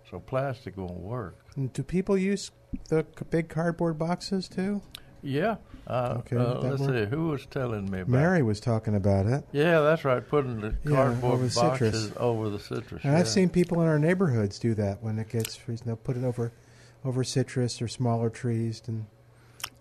So 0.09 0.19
plastic 0.19 0.77
won't 0.77 0.99
work. 0.99 1.37
Do 1.73 1.83
people 1.83 2.17
use 2.17 2.51
the 2.89 3.05
big 3.29 3.49
cardboard 3.49 3.97
boxes 3.97 4.47
too? 4.47 4.81
Yeah. 5.21 5.57
Uh, 5.85 6.15
okay. 6.19 6.37
Uh, 6.37 6.59
let's 6.59 6.85
see. 6.85 7.05
Who 7.05 7.29
was 7.29 7.45
telling 7.47 7.89
me 7.89 8.01
about 8.01 8.11
Mary 8.11 8.43
was 8.43 8.59
talking 8.59 8.95
about 8.95 9.25
it. 9.25 9.43
Yeah, 9.51 9.81
that's 9.81 10.05
right. 10.05 10.25
Putting 10.25 10.61
the 10.61 10.75
cardboard 10.87 11.33
over 11.33 11.49
boxes 11.49 12.03
citrus. 12.03 12.17
over 12.17 12.49
the 12.49 12.59
citrus. 12.59 13.03
And 13.03 13.13
yeah. 13.13 13.19
I've 13.19 13.27
seen 13.27 13.49
people 13.49 13.81
in 13.81 13.87
our 13.87 13.99
neighborhoods 13.99 14.59
do 14.59 14.73
that 14.75 15.01
when 15.03 15.19
it 15.19 15.29
gets 15.29 15.55
freezing. 15.55 15.87
They'll 15.87 15.95
put 15.95 16.17
it 16.17 16.23
over 16.23 16.51
over 17.03 17.23
citrus 17.23 17.81
or 17.81 17.87
smaller 17.87 18.29
trees 18.29 18.81
and 18.87 19.05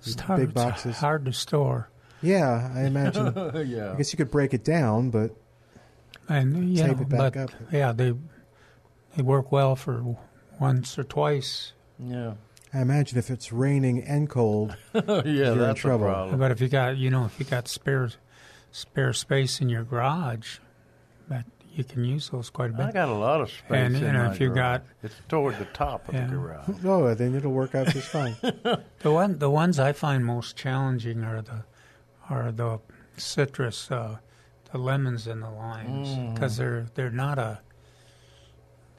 it's 0.00 0.20
hard, 0.20 0.40
big 0.40 0.54
boxes. 0.54 0.92
It's 0.92 1.00
hard 1.00 1.24
to 1.24 1.32
store. 1.32 1.90
Yeah, 2.22 2.70
I 2.74 2.82
imagine. 2.84 3.34
yeah. 3.66 3.92
I 3.92 3.96
guess 3.96 4.12
you 4.12 4.16
could 4.16 4.30
break 4.30 4.54
it 4.54 4.64
down, 4.64 5.10
but 5.10 5.32
and 6.28 6.74
yeah, 6.74 6.88
tape 6.88 7.00
it 7.00 7.08
back 7.08 7.34
but, 7.34 7.36
up. 7.36 7.50
Yeah, 7.72 7.92
they 7.92 8.14
they 9.16 9.22
work 9.22 9.50
well 9.50 9.74
for 9.76 10.16
once 10.60 10.98
or 10.98 11.04
twice. 11.04 11.72
Yeah. 11.98 12.34
I 12.74 12.80
imagine 12.82 13.18
if 13.18 13.30
it's 13.30 13.52
raining 13.52 14.02
and 14.02 14.28
cold, 14.28 14.76
yeah, 14.94 15.02
you're 15.24 15.54
that's 15.54 15.78
in 15.78 15.82
trouble. 15.82 16.06
A 16.06 16.10
problem. 16.12 16.38
But 16.38 16.50
if 16.50 16.60
you 16.60 16.68
got, 16.68 16.96
you 16.98 17.10
know, 17.10 17.24
if 17.24 17.38
you 17.38 17.46
got 17.46 17.68
spare 17.68 18.10
spare 18.70 19.12
space 19.14 19.60
in 19.60 19.68
your 19.70 19.84
garage, 19.84 20.58
that 21.28 21.46
you 21.72 21.84
can 21.84 22.04
use 22.04 22.28
those 22.30 22.50
quite 22.50 22.70
a 22.70 22.72
bit. 22.74 22.86
I 22.86 22.92
got 22.92 23.08
a 23.08 23.14
lot 23.14 23.40
of 23.40 23.48
space. 23.50 23.64
And 23.70 23.96
in 23.96 24.02
you 24.02 24.12
know, 24.12 24.24
my 24.26 24.32
if 24.32 24.40
you 24.40 24.48
garage. 24.48 24.80
got, 24.80 24.82
it's 25.02 25.14
toward 25.28 25.58
the 25.58 25.64
top 25.66 26.08
of 26.08 26.14
Yeah. 26.14 26.26
the 26.26 26.32
garage. 26.36 26.68
Oh, 26.84 27.14
then 27.14 27.34
it'll 27.34 27.52
work 27.52 27.74
out 27.74 27.86
just 27.88 28.08
fine. 28.08 28.36
the 28.42 28.82
one 29.12 29.38
the 29.38 29.48
ones 29.50 29.78
I 29.78 29.92
find 29.92 30.24
most 30.26 30.56
challenging 30.56 31.22
are 31.24 31.40
the 31.40 31.64
are 32.28 32.52
the 32.52 32.80
citrus, 33.16 33.90
uh, 33.90 34.18
the 34.72 34.78
lemons 34.78 35.26
and 35.26 35.42
the 35.42 35.50
limes, 35.50 36.08
Mm. 36.08 36.34
because 36.34 36.56
they're 36.58 36.86
they're 36.94 37.10
not 37.10 37.38
a 37.38 37.60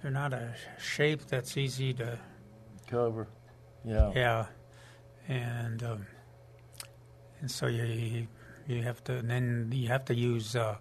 they're 0.08 0.14
not 0.14 0.32
a 0.32 0.54
shape 0.80 1.26
that's 1.28 1.58
easy 1.58 1.94
to 1.94 2.18
Cover. 2.88 3.28
Yeah. 3.84 4.12
yeah, 4.16 4.46
and 5.28 5.84
um, 5.84 6.08
and 7.42 7.52
so 7.52 7.68
you- 7.68 7.84
you 7.84 8.28
you 8.68 8.84
have 8.84 9.04
to 9.06 9.18
and 9.18 9.30
then 9.30 9.70
you 9.74 9.90
have 9.90 10.06
to 10.06 10.16
use 10.16 10.56
uh, 10.56 10.78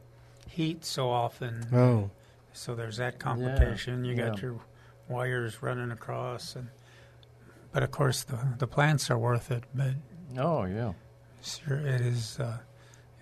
heat 0.49 0.85
so 0.85 1.11
often. 1.11 1.67
Oh. 1.73 2.11
So 2.53 2.77
there's 2.77 2.99
that 2.99 3.19
complication. 3.19 4.05
Yeah. 4.05 4.11
you 4.13 4.17
got 4.17 4.37
yeah. 4.37 4.43
your 4.43 4.61
wires 5.09 5.61
running 5.61 5.91
across, 5.91 6.55
and 6.55 6.69
but 7.73 7.83
of 7.83 7.91
course 7.91 8.23
the 8.23 8.39
the 8.59 8.69
plants 8.69 9.11
are 9.11 9.19
worth 9.19 9.51
it. 9.51 9.65
But 9.75 9.95
Oh 10.39 10.67
yeah. 10.67 10.93
sure, 11.43 11.79
it 11.79 12.01
is 12.01 12.39
uh, 12.39 12.59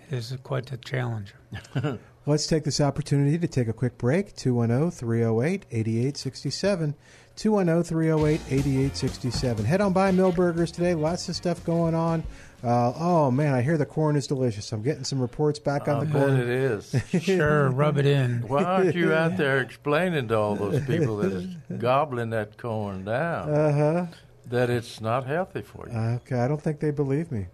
it 0.06 0.12
is 0.12 0.36
quite 0.42 0.70
a 0.70 0.76
challenge. 0.76 1.32
Let's 2.26 2.46
take 2.46 2.64
this 2.64 2.80
opportunity 2.80 3.38
to 3.38 3.46
take 3.46 3.68
a 3.68 3.72
quick 3.74 3.98
break. 3.98 4.28
oh, 4.28 4.32
210 4.36 4.90
308 4.92 5.66
8867. 5.70 6.94
210 7.36 7.82
308 7.84 8.40
8867. 8.50 9.64
Head 9.66 9.80
on 9.82 9.92
by 9.92 10.10
Milberger's 10.10 10.70
today. 10.70 10.94
Lots 10.94 11.28
of 11.28 11.36
stuff 11.36 11.62
going 11.64 11.94
on. 11.94 12.22
Uh, 12.62 12.94
oh, 12.98 13.30
man, 13.30 13.52
I 13.52 13.60
hear 13.60 13.76
the 13.76 13.84
corn 13.84 14.16
is 14.16 14.26
delicious. 14.26 14.72
I'm 14.72 14.80
getting 14.82 15.04
some 15.04 15.20
reports 15.20 15.58
back 15.58 15.86
on 15.86 15.96
I 15.96 16.00
the 16.00 16.06
bet 16.06 16.22
corn. 16.28 16.36
it 16.40 16.48
is. 16.48 16.96
Sure, 17.22 17.68
rub 17.70 17.98
it 17.98 18.06
in. 18.06 18.40
Why 18.48 18.64
aren't 18.64 18.94
you 18.94 19.12
out 19.12 19.36
there 19.36 19.58
explaining 19.60 20.28
to 20.28 20.38
all 20.38 20.54
those 20.56 20.82
people 20.86 21.18
that 21.18 21.32
is 21.32 21.46
gobbling 21.78 22.30
that 22.30 22.56
corn 22.56 23.04
down 23.04 23.50
Uh 23.50 23.72
huh. 23.72 24.06
that 24.46 24.70
it's 24.70 24.98
not 25.02 25.26
healthy 25.26 25.60
for 25.60 25.86
you? 25.90 25.94
Okay, 25.94 26.36
I 26.38 26.48
don't 26.48 26.62
think 26.62 26.80
they 26.80 26.90
believe 26.90 27.30
me. 27.30 27.48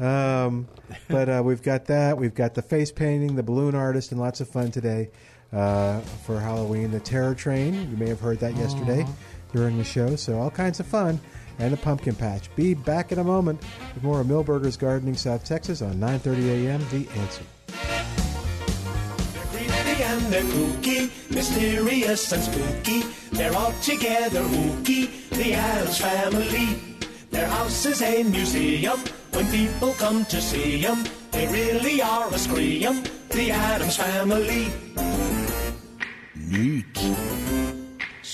Um, 0.00 0.68
but 1.08 1.28
uh, 1.28 1.42
we've 1.44 1.62
got 1.62 1.86
that. 1.86 2.16
We've 2.16 2.34
got 2.34 2.54
the 2.54 2.62
face 2.62 2.92
painting, 2.92 3.36
the 3.36 3.42
balloon 3.42 3.74
artist, 3.74 4.12
and 4.12 4.20
lots 4.20 4.40
of 4.40 4.48
fun 4.48 4.70
today 4.70 5.10
uh, 5.52 6.00
for 6.00 6.38
Halloween. 6.38 6.90
The 6.90 7.00
Terror 7.00 7.34
Train. 7.34 7.90
You 7.90 7.96
may 7.96 8.08
have 8.08 8.20
heard 8.20 8.38
that 8.40 8.56
yesterday 8.56 9.06
during 9.52 9.78
the 9.78 9.84
show. 9.84 10.16
So 10.16 10.38
all 10.38 10.50
kinds 10.50 10.80
of 10.80 10.86
fun. 10.86 11.20
And 11.60 11.72
the 11.72 11.76
pumpkin 11.76 12.14
patch. 12.14 12.54
Be 12.54 12.74
back 12.74 13.10
in 13.10 13.18
a 13.18 13.24
moment 13.24 13.60
with 13.92 14.04
more 14.04 14.20
of 14.20 14.28
Milberger's 14.28 14.76
Gardening 14.76 15.16
South 15.16 15.44
Texas 15.44 15.82
on 15.82 15.94
9:30 15.94 16.66
a.m. 16.66 16.80
The 16.90 17.08
Answer. 17.18 17.42
They're 19.50 19.68
Creepy 19.68 20.02
and 20.04 20.20
they're 20.32 20.42
kooky, 20.44 21.30
mysterious 21.34 22.30
and 22.30 22.42
spooky. 22.44 23.02
They're 23.32 23.56
all 23.56 23.72
together 23.82 24.42
ooky, 24.42 25.28
the 25.30 25.54
Addams 25.54 25.98
family. 25.98 26.78
Their 27.32 27.48
house 27.48 27.86
is 27.86 28.02
a 28.02 28.22
museum. 28.22 29.00
When 29.32 29.46
people 29.50 29.92
come 29.94 30.24
to 30.26 30.40
see 30.40 30.84
'em, 30.84 31.04
they 31.32 31.46
really 31.46 32.02
are 32.02 32.28
a 32.32 32.38
scream. 32.38 33.02
The 33.30 33.50
Addams 33.50 33.96
family. 33.96 34.72
neat. 36.34 36.86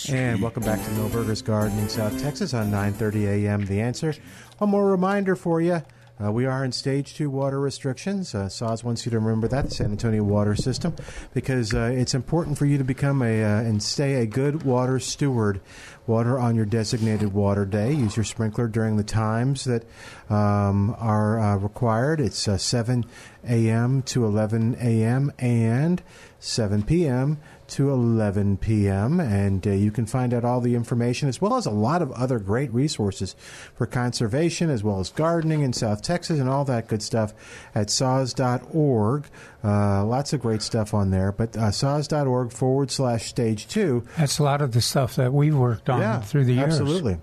And 0.08 0.40
welcome 0.40 0.62
back 0.62 0.82
to 0.84 0.90
Milberger's 0.90 1.42
Gardening 1.42 1.88
South 1.88 2.16
Texas 2.20 2.54
on 2.54 2.70
9:30 2.70 3.26
a.m. 3.26 3.66
The 3.66 3.80
Answer. 3.80 4.14
One 4.58 4.70
more 4.70 4.88
reminder 4.90 5.34
for 5.34 5.60
you. 5.60 5.82
Uh, 6.22 6.30
we 6.30 6.46
are 6.46 6.64
in 6.64 6.70
stage 6.70 7.14
two 7.16 7.28
water 7.28 7.58
restrictions. 7.58 8.36
Uh, 8.36 8.48
SAWS 8.48 8.84
wants 8.84 9.04
you 9.04 9.10
to 9.10 9.18
remember 9.18 9.48
that, 9.48 9.64
the 9.64 9.70
San 9.74 9.90
Antonio 9.90 10.22
water 10.22 10.54
system, 10.54 10.94
because 11.32 11.74
uh, 11.74 11.90
it's 11.92 12.14
important 12.14 12.56
for 12.56 12.66
you 12.66 12.78
to 12.78 12.84
become 12.84 13.20
a 13.20 13.42
uh, 13.42 13.60
and 13.62 13.82
stay 13.82 14.14
a 14.22 14.26
good 14.26 14.62
water 14.62 15.00
steward. 15.00 15.60
Water 16.06 16.38
on 16.38 16.54
your 16.54 16.66
designated 16.66 17.32
water 17.32 17.64
day. 17.64 17.92
Use 17.92 18.16
your 18.16 18.24
sprinkler 18.24 18.68
during 18.68 18.96
the 18.96 19.04
times 19.04 19.64
that 19.64 19.84
um, 20.28 20.94
are 20.98 21.40
uh, 21.40 21.56
required. 21.56 22.20
It's 22.20 22.46
uh, 22.46 22.58
7 22.58 23.06
a.m. 23.48 24.02
to 24.02 24.26
11 24.26 24.76
a.m. 24.80 25.32
and 25.38 26.02
7 26.40 26.82
p.m. 26.82 27.38
to 27.68 27.90
11 27.90 28.58
p.m. 28.58 29.20
And 29.20 29.66
uh, 29.66 29.70
you 29.70 29.90
can 29.90 30.06
find 30.06 30.32
out 30.32 30.44
all 30.44 30.60
the 30.60 30.74
information 30.74 31.28
as 31.28 31.40
well 31.40 31.56
as 31.56 31.66
a 31.66 31.70
lot 31.70 32.02
of 32.02 32.10
other 32.12 32.38
great 32.38 32.72
resources 32.72 33.34
for 33.74 33.86
conservation 33.86 34.70
as 34.70 34.82
well 34.82 35.00
as 35.00 35.10
gardening 35.10 35.62
in 35.62 35.72
South 35.72 36.02
Texas 36.02 36.38
and 36.38 36.48
all 36.48 36.64
that 36.64 36.88
good 36.88 37.02
stuff 37.02 37.32
at 37.74 37.90
saws.org. 37.90 39.26
Uh, 39.62 40.04
lots 40.04 40.32
of 40.32 40.40
great 40.40 40.62
stuff 40.62 40.92
on 40.94 41.10
there, 41.10 41.32
but 41.32 41.56
uh, 41.56 41.70
saws.org 41.70 42.52
forward 42.52 42.90
slash 42.90 43.26
stage 43.26 43.66
two 43.66 44.06
That's 44.16 44.38
a 44.38 44.42
lot 44.42 44.60
of 44.60 44.72
the 44.72 44.80
stuff 44.80 45.16
that 45.16 45.32
we've 45.32 45.56
worked 45.56 45.88
on 45.88 46.00
yeah, 46.00 46.20
through 46.20 46.44
the 46.44 46.54
years. 46.54 46.80
Absolutely. 46.80 47.18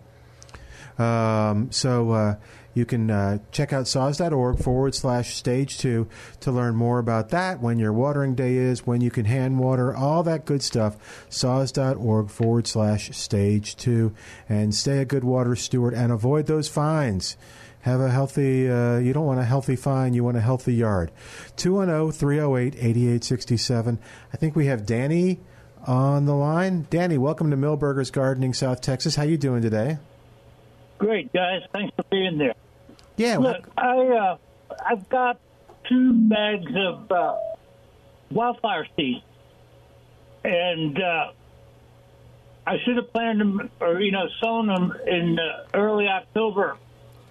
Um, 0.98 1.72
so 1.72 2.12
uh, 2.12 2.36
you 2.74 2.86
can 2.86 3.12
uh, 3.12 3.40
check 3.52 3.74
out 3.74 3.88
saws.org 3.88 4.60
forward 4.60 4.96
slash 4.96 5.36
stage 5.36 5.78
two 5.78 6.08
to 6.40 6.52
learn 6.52 6.76
more 6.76 7.00
about 7.00 7.30
that, 7.30 7.60
when 7.60 7.80
your 7.80 7.94
watering 7.94 8.36
day 8.36 8.56
is, 8.56 8.88
when 8.88 9.02
you 9.02 9.12
can 9.12 9.26
hand 9.26 9.60
water, 9.60 9.96
all 9.96 10.24
that 10.24 10.46
good 10.46 10.62
stuff. 10.64 11.26
Saws.org 11.30 12.30
forward 12.30 12.68
slash 12.68 13.16
stage 13.16 13.76
two. 13.76 14.14
And 14.48 14.74
stay 14.74 15.00
a 15.00 15.06
good 15.06 15.24
water 15.24 15.56
steward 15.56 15.94
and 15.94 16.12
avoid 16.12 16.48
those 16.48 16.68
fines. 16.68 17.36
Have 17.82 18.00
a 18.00 18.12
healthy, 18.12 18.70
uh, 18.70 19.00
you 19.00 19.12
don't 19.12 19.26
want 19.26 19.40
a 19.40 19.44
healthy 19.44 19.76
fine, 19.76 20.14
you 20.14 20.24
want 20.24 20.38
a 20.38 20.42
healthy 20.42 20.76
yard. 20.76 21.12
oh, 21.12 21.52
210 21.56 22.12
308 22.12 22.76
8867. 22.76 24.00
I 24.32 24.38
think 24.38 24.56
we 24.56 24.68
have 24.68 24.86
Danny 24.86 25.40
on 25.88 26.26
the 26.26 26.36
line. 26.36 26.86
Danny, 26.92 27.18
welcome 27.18 27.50
to 27.50 27.58
Milberger's 27.58 28.12
Gardening, 28.12 28.54
South 28.54 28.82
Texas. 28.82 29.16
How 29.16 29.24
you 29.24 29.38
doing 29.38 29.64
today? 29.64 29.98
Great, 31.02 31.34
guys. 31.34 31.64
Thanks 31.74 31.96
for 31.96 32.04
being 32.12 32.38
there. 32.38 32.54
Yeah, 33.18 33.40
Look, 33.40 33.68
I 33.76 33.98
uh, 33.98 34.38
I've 34.86 35.10
got 35.10 35.40
two 35.90 36.14
bags 36.14 36.72
of 36.76 37.12
uh, 37.12 37.38
wildfire 38.30 38.86
seed, 38.96 39.24
and 40.44 41.02
uh, 41.02 41.32
I 42.68 42.78
should 42.86 42.98
have 42.98 43.12
planted 43.12 43.40
them, 43.40 43.72
or 43.80 44.00
you 44.00 44.12
know, 44.12 44.28
sown 44.40 44.68
them 44.68 44.94
in 45.08 45.40
uh, 45.40 45.66
early 45.74 46.08
October. 46.08 46.78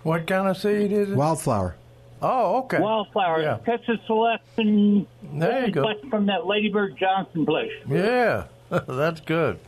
What 0.02 0.26
kind 0.26 0.48
of 0.48 0.56
seed 0.56 0.90
is 0.90 1.10
it? 1.12 1.16
Wildflower. 1.16 1.76
Oh, 2.22 2.58
okay. 2.64 2.80
Wildflower, 2.80 3.40
Yeah. 3.40 3.58
Texas 3.64 3.98
Select, 4.08 4.44
and 4.58 5.06
There 5.34 5.64
you 5.66 5.70
go. 5.72 5.94
From 6.10 6.26
that 6.26 6.44
Lady 6.44 6.70
Bird 6.70 6.96
Johnson 6.98 7.46
place. 7.46 7.70
Yeah, 7.88 8.46
that's 8.88 9.20
good. 9.20 9.60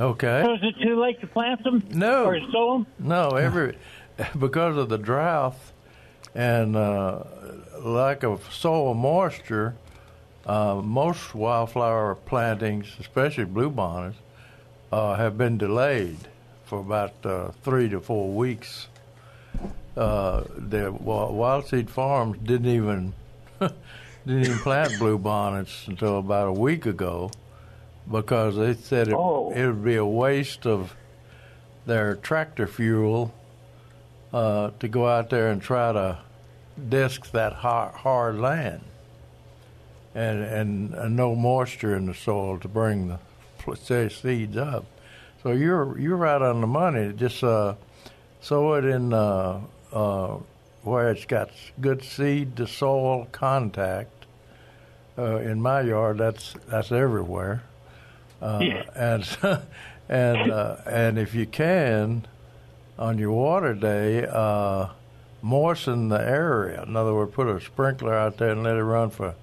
Okay. 0.00 0.42
So 0.44 0.54
is 0.54 0.60
it 0.62 0.82
too 0.82 1.00
late 1.00 1.20
to 1.20 1.26
plant 1.26 1.62
them? 1.64 1.86
No. 1.90 2.24
Or 2.24 2.38
sow 2.50 2.72
them? 2.74 2.86
No, 2.98 3.30
every 3.30 3.76
because 4.38 4.76
of 4.76 4.88
the 4.88 4.98
drought 4.98 5.56
and 6.34 6.76
uh, 6.76 7.24
lack 7.80 8.22
of 8.22 8.52
soil 8.52 8.94
moisture, 8.94 9.74
uh, 10.46 10.76
most 10.76 11.34
wildflower 11.34 12.14
plantings, 12.14 12.86
especially 13.00 13.44
bluebonnets, 13.44 14.14
uh, 14.90 15.14
have 15.14 15.36
been 15.36 15.58
delayed 15.58 16.18
for 16.64 16.80
about 16.80 17.14
uh, 17.24 17.50
three 17.62 17.88
to 17.88 18.00
four 18.00 18.32
weeks. 18.32 18.88
Uh, 19.94 20.44
the 20.56 20.90
Wild 20.90 21.66
Seed 21.66 21.90
Farms 21.90 22.38
didn't 22.42 22.68
even 22.68 23.12
didn't 23.60 24.44
even 24.44 24.58
plant 24.58 24.92
bluebonnets 24.92 25.86
until 25.86 26.18
about 26.18 26.48
a 26.48 26.52
week 26.52 26.86
ago 26.86 27.30
because 28.10 28.56
they 28.56 28.74
said 28.74 29.08
it, 29.08 29.12
it 29.12 29.66
would 29.66 29.84
be 29.84 29.96
a 29.96 30.04
waste 30.04 30.66
of 30.66 30.94
their 31.86 32.16
tractor 32.16 32.66
fuel 32.66 33.32
uh, 34.32 34.70
to 34.80 34.88
go 34.88 35.06
out 35.06 35.30
there 35.30 35.50
and 35.50 35.60
try 35.60 35.92
to 35.92 36.18
disc 36.88 37.30
that 37.32 37.52
hard, 37.52 37.94
hard 37.94 38.38
land 38.38 38.82
and, 40.14 40.42
and 40.42 40.94
and 40.94 41.16
no 41.16 41.34
moisture 41.34 41.96
in 41.96 42.06
the 42.06 42.14
soil 42.14 42.58
to 42.58 42.68
bring 42.68 43.08
the 43.08 43.18
say, 43.76 44.08
seeds 44.08 44.56
up. 44.56 44.84
So 45.42 45.52
you're 45.52 45.98
you're 45.98 46.16
right 46.16 46.40
on 46.40 46.60
the 46.60 46.66
money. 46.66 47.12
Just 47.12 47.42
uh, 47.42 47.74
sow 48.40 48.74
it 48.74 48.84
in 48.84 49.12
uh, 49.12 49.60
uh, 49.92 50.38
where 50.82 51.10
it's 51.10 51.24
got 51.24 51.50
good 51.80 52.02
seed 52.02 52.56
to 52.56 52.66
soil 52.66 53.26
contact. 53.32 54.10
Uh, 55.16 55.36
in 55.36 55.60
my 55.60 55.82
yard, 55.82 56.18
that's 56.18 56.54
that's 56.68 56.92
everywhere. 56.92 57.62
Uh, 58.42 58.58
Yeah. 58.60 58.82
And 58.94 59.58
and 60.08 60.50
uh, 60.52 60.76
and 60.86 61.18
if 61.18 61.34
you 61.34 61.46
can, 61.46 62.26
on 62.98 63.16
your 63.18 63.32
water 63.32 63.72
day, 63.72 64.26
uh, 64.26 64.88
moisten 65.40 66.08
the 66.08 66.20
area. 66.20 66.82
In 66.82 66.96
other 66.96 67.14
words, 67.14 67.32
put 67.32 67.46
a 67.48 67.60
sprinkler 67.60 68.14
out 68.14 68.36
there 68.38 68.50
and 68.50 68.62
let 68.62 68.76
it 68.76 68.82
run 68.82 69.10
for 69.10 69.34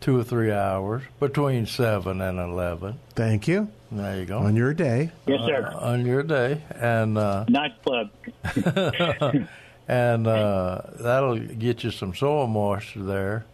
two 0.00 0.18
or 0.18 0.24
three 0.24 0.50
hours 0.52 1.02
between 1.20 1.66
seven 1.66 2.20
and 2.20 2.38
eleven. 2.38 2.98
Thank 3.14 3.46
you. 3.48 3.68
There 3.90 4.16
you 4.18 4.24
go. 4.24 4.38
On 4.38 4.56
your 4.56 4.72
day. 4.72 5.10
Yes, 5.26 5.40
sir. 5.44 5.66
Uh, 5.66 5.90
on 5.92 6.06
your 6.06 6.22
day, 6.22 6.62
and 6.76 7.18
uh, 7.18 7.44
Nice 7.48 7.72
plug. 7.82 8.08
and 9.88 10.26
uh, 10.26 10.80
that'll 11.00 11.38
get 11.38 11.84
you 11.84 11.90
some 11.90 12.14
soil 12.14 12.46
moisture 12.46 13.02
there, 13.02 13.44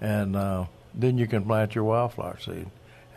and 0.00 0.34
uh, 0.34 0.64
then 0.94 1.18
you 1.18 1.26
can 1.28 1.44
plant 1.44 1.74
your 1.74 1.84
wildflower 1.84 2.38
seed. 2.40 2.66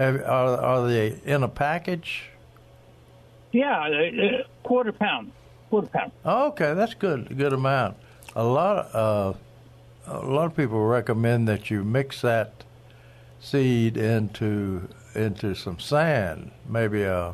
Have 0.03 0.21
are, 0.23 0.57
are 0.57 0.87
they 0.87 1.17
in 1.23 1.43
a 1.43 1.47
package? 1.47 2.25
Yeah, 3.53 3.79
uh, 3.79 4.25
uh, 4.25 4.43
quarter 4.63 4.91
pound. 4.91 5.31
Quarter 5.69 5.87
pound. 5.87 6.11
Okay, 6.25 6.73
that's 6.73 6.93
good. 6.93 7.31
A 7.31 7.33
good 7.33 7.53
amount. 7.53 7.95
A 8.35 8.43
lot. 8.43 8.93
Uh, 8.93 9.33
a 10.05 10.19
lot 10.19 10.47
of 10.47 10.57
people 10.57 10.83
recommend 10.85 11.47
that 11.47 11.71
you 11.71 11.85
mix 11.85 12.19
that 12.21 12.65
seed 13.39 13.95
into 13.95 14.89
into 15.15 15.55
some 15.55 15.79
sand, 15.79 16.51
maybe 16.67 17.03
a 17.03 17.33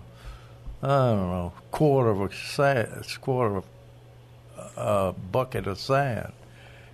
I 0.83 0.87
don't 0.87 1.31
know 1.31 1.53
quarter 1.71 2.11
of 2.11 2.21
a 2.21 2.35
sand, 2.35 3.07
quarter 3.21 3.57
of 3.57 3.65
a 4.77 5.13
bucket 5.31 5.65
of 5.65 5.79
sand, 5.79 6.33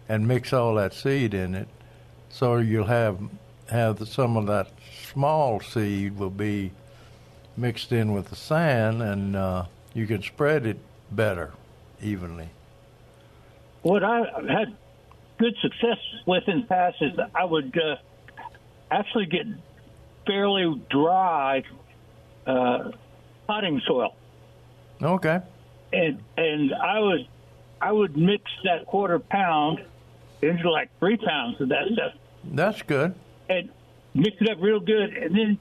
and 0.08 0.26
mix 0.26 0.54
all 0.54 0.76
that 0.76 0.94
seed 0.94 1.34
in 1.34 1.54
it, 1.54 1.68
so 2.30 2.58
you'll 2.60 2.86
have 2.86 3.20
have 3.70 4.08
some 4.08 4.38
of 4.38 4.48
that 4.48 4.70
small 5.20 5.62
seed 5.62 6.18
will 6.18 6.30
be 6.30 6.72
mixed 7.56 7.94
in 7.94 8.12
with 8.12 8.28
the 8.30 8.36
sand, 8.36 9.02
and 9.02 9.34
uh, 9.36 9.64
you 9.94 10.06
can 10.06 10.22
spread 10.22 10.66
it 10.66 10.78
better, 11.10 11.54
evenly. 12.04 12.50
What 13.82 14.04
I 14.04 14.18
had 14.50 14.76
good 15.38 15.56
success 15.62 15.98
with 16.26 16.44
in 16.48 16.62
the 16.62 16.68
past 16.68 16.98
is 17.02 17.18
I 17.34 17.46
would 17.46 17.74
uh, 17.82 17.96
actually 18.92 19.28
get 19.28 19.46
fairly 20.28 20.82
dry 20.90 21.64
uh, 22.46 22.92
potting 23.48 23.82
soil, 23.88 24.14
Okay. 25.02 25.40
and 25.94 26.20
and 26.38 26.74
I 26.74 27.00
would 27.00 27.28
I 27.82 27.92
would 27.94 28.18
mix 28.18 28.44
that 28.66 28.86
quarter 28.86 29.20
pound 29.20 29.82
into 30.42 30.70
like 30.70 30.90
three 31.00 31.16
pounds 31.18 31.62
of 31.62 31.70
that 31.70 31.88
stuff, 31.94 32.14
That's 32.44 32.82
good. 32.82 33.16
and 33.50 33.70
mix 34.16 34.38
it 34.40 34.50
up 34.50 34.58
real 34.62 34.80
good, 34.80 35.14
and 35.14 35.36
then 35.36 35.60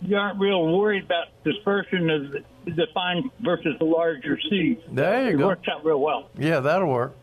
you 0.00 0.16
aren't 0.16 0.38
real 0.38 0.78
worried 0.78 1.04
about 1.04 1.26
dispersion 1.44 2.08
of 2.08 2.30
the, 2.30 2.44
the 2.64 2.86
fine 2.94 3.30
versus 3.40 3.76
the 3.78 3.84
larger 3.84 4.38
seeds. 4.48 4.80
There 4.90 5.24
you 5.24 5.34
it 5.34 5.38
go. 5.38 5.48
works 5.48 5.68
out 5.68 5.84
real 5.84 6.00
well. 6.00 6.30
Yeah, 6.38 6.60
that'll 6.60 6.88
work. 6.88 7.14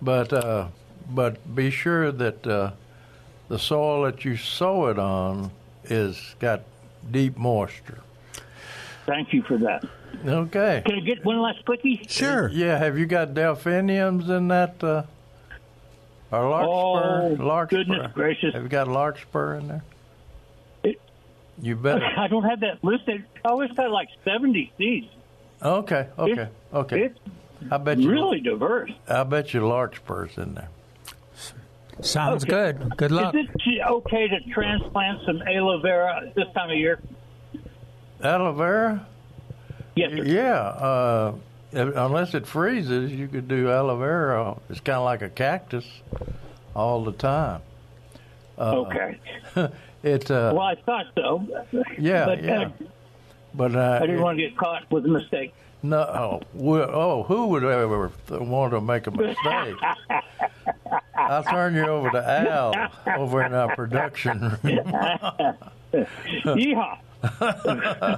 But 0.00 0.32
uh, 0.32 0.68
but 1.10 1.54
be 1.54 1.70
sure 1.70 2.10
that 2.10 2.46
uh, 2.46 2.72
the 3.48 3.58
soil 3.58 4.02
that 4.04 4.24
you 4.24 4.36
sow 4.36 4.86
it 4.86 4.98
on 4.98 5.52
is 5.84 6.34
got 6.40 6.62
deep 7.10 7.36
moisture. 7.36 8.00
Thank 9.06 9.32
you 9.32 9.42
for 9.42 9.58
that. 9.58 9.84
Okay. 10.24 10.82
Can 10.86 10.96
I 10.96 11.00
get 11.00 11.24
one 11.24 11.40
last 11.40 11.64
quickie? 11.64 12.04
Sure. 12.08 12.48
Yeah. 12.48 12.78
Have 12.78 12.98
you 12.98 13.06
got 13.06 13.34
delphiniums 13.34 14.28
in 14.28 14.48
that? 14.48 14.82
Uh, 14.82 15.02
or 16.32 16.48
larkspur? 16.48 17.42
Oh, 17.42 17.44
larkspur. 17.44 17.76
goodness 17.78 18.12
gracious. 18.14 18.54
Have 18.54 18.62
you 18.62 18.68
got 18.68 18.88
larkspur 18.88 19.54
in 19.56 19.68
there? 19.68 19.82
you 21.60 21.76
better. 21.76 22.04
I 22.18 22.26
don't 22.28 22.44
have 22.44 22.60
that 22.60 22.82
listed. 22.82 23.24
I 23.44 23.48
always 23.50 23.70
got 23.72 23.90
like 23.90 24.08
70 24.24 24.72
seeds. 24.78 25.06
Okay. 25.62 26.08
Okay. 26.18 26.32
It's- 26.32 26.50
okay. 26.74 27.00
it's 27.04 27.18
I 27.70 27.76
bet 27.76 27.98
you. 27.98 28.10
really 28.10 28.40
diverse. 28.40 28.90
I 29.06 29.22
bet 29.22 29.54
you 29.54 29.60
larkspur's 29.66 30.36
in 30.38 30.54
there. 30.54 30.68
Sounds 32.00 32.42
Okay. 32.44 32.50
good. 32.78 32.96
Good 32.96 33.12
luck. 33.12 33.34
Is 33.34 33.46
it 33.66 33.86
okay 33.88 34.26
to 34.26 34.40
transplant 34.52 35.20
some 35.24 35.40
aloe 35.42 35.80
vera 35.80 36.32
this 36.34 36.46
time 36.54 36.70
of 36.70 36.76
year? 36.76 36.98
Aloe 38.22 38.52
vera? 38.52 39.06
Yes, 39.94 40.10
sir. 40.16 40.24
Yeah. 40.24 40.54
Uh, 40.58 41.34
if- 41.36 41.42
unless 41.72 42.34
it 42.34 42.46
freezes, 42.46 43.12
you 43.12 43.28
could 43.28 43.48
do 43.48 43.70
aloe 43.70 43.96
vera. 43.96 44.56
It's 44.68 44.80
kind 44.80 44.98
of 44.98 45.04
like 45.04 45.22
a 45.22 45.28
cactus 45.28 45.86
all 46.74 47.04
the 47.04 47.12
time. 47.12 47.62
Uh, 48.58 48.80
okay. 48.86 49.18
It. 50.02 50.28
Uh, 50.32 50.50
Well, 50.52 50.62
I 50.66 50.74
thought 50.74 51.06
so. 51.14 51.46
yeah. 51.96 52.24
but, 52.24 52.42
yeah. 52.42 52.60
Uh, 52.62 52.70
but 53.54 53.76
uh, 53.76 54.00
I 54.02 54.06
didn't 54.06 54.20
want 54.22 54.36
to 54.38 54.42
get 54.48 54.56
caught 54.56 54.90
with 54.90 55.04
a 55.04 55.08
mistake. 55.08 55.54
No. 55.84 55.98
Oh, 55.98 56.40
oh, 56.58 57.22
who 57.22 57.46
would 57.48 57.62
ever 57.62 58.10
want 58.30 58.72
to 58.72 58.80
make 58.80 59.06
a 59.06 59.10
mistake? 59.12 59.76
I'll 61.16 61.44
turn 61.44 61.74
you 61.74 61.86
over 61.86 62.10
to 62.10 62.30
Al 62.50 62.74
over 63.16 63.44
in 63.44 63.54
our 63.54 63.74
production 63.76 64.40
room. 64.40 64.58
Yeehaw. 65.92 66.98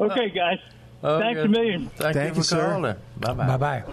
okay, 0.01 0.31
guys. 0.31 0.61
Thanks 1.05 1.41
a 1.41 1.49
million. 1.49 1.91
Thank, 1.97 2.15
Thank 2.15 2.31
you 2.31 2.37
you, 2.37 2.43
for 2.43 2.43
sir. 2.43 2.97
Bye 3.19 3.35
bye. 3.35 3.47
Bye 3.47 3.57
bye. 3.57 3.85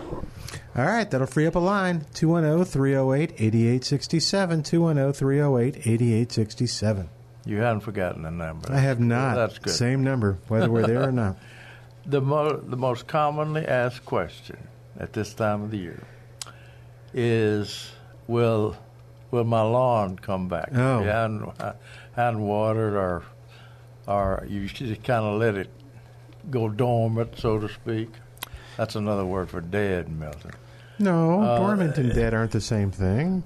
All 0.76 0.86
right, 0.86 1.10
that'll 1.10 1.28
free 1.28 1.46
up 1.48 1.56
a 1.56 1.60
line. 1.60 2.06
oh, 2.06 2.10
210 2.14 2.66
308 2.66 3.32
8867. 3.38 4.64
210 4.64 5.14
308 5.14 5.78
8867. 5.78 7.10
You 7.46 7.58
haven't 7.58 7.82
forgotten 7.82 8.22
the 8.24 8.32
number. 8.32 8.72
I 8.72 8.80
have 8.80 9.00
not. 9.00 9.36
That's 9.36 9.58
good. 9.60 9.74
Same 9.74 10.04
number, 10.04 10.38
whether 10.48 10.70
we're 10.72 10.88
there 10.88 11.08
or 11.08 11.12
not. 11.12 11.38
The 12.04 12.20
mo- 12.20 12.58
the 12.58 12.78
most 12.78 13.06
commonly 13.06 13.64
asked 13.68 14.06
question 14.06 14.58
at 15.00 15.14
this 15.14 15.36
time 15.36 15.62
of 15.62 15.70
the 15.70 15.78
year 15.78 16.02
is 17.14 17.92
will 18.26 18.76
will 19.30 19.44
my 19.44 19.62
lawn 19.62 20.18
come 20.18 20.48
back? 20.48 20.70
Oh. 20.74 21.02
You 21.02 21.06
hadn't, 21.08 21.52
hadn't 22.16 22.42
watered 22.42 22.96
or 22.96 23.24
or 24.08 24.46
you 24.50 24.68
should 24.68 24.88
just 24.88 25.04
kind 25.04 25.24
of 25.26 25.40
let 25.40 25.54
it 25.56 25.70
go 26.50 26.70
dormant, 26.70 27.38
so 27.38 27.60
to 27.60 27.70
speak. 27.70 28.10
That's 28.78 28.96
another 28.96 29.26
word 29.26 29.50
for 29.50 29.62
dead, 29.62 30.10
Milton. 30.10 30.52
No, 31.00 31.42
Uh, 31.42 31.58
dormant 31.58 31.98
and 31.98 32.14
dead 32.14 32.34
aren't 32.34 32.52
the 32.52 32.62
same 32.62 32.92
thing. 32.92 33.44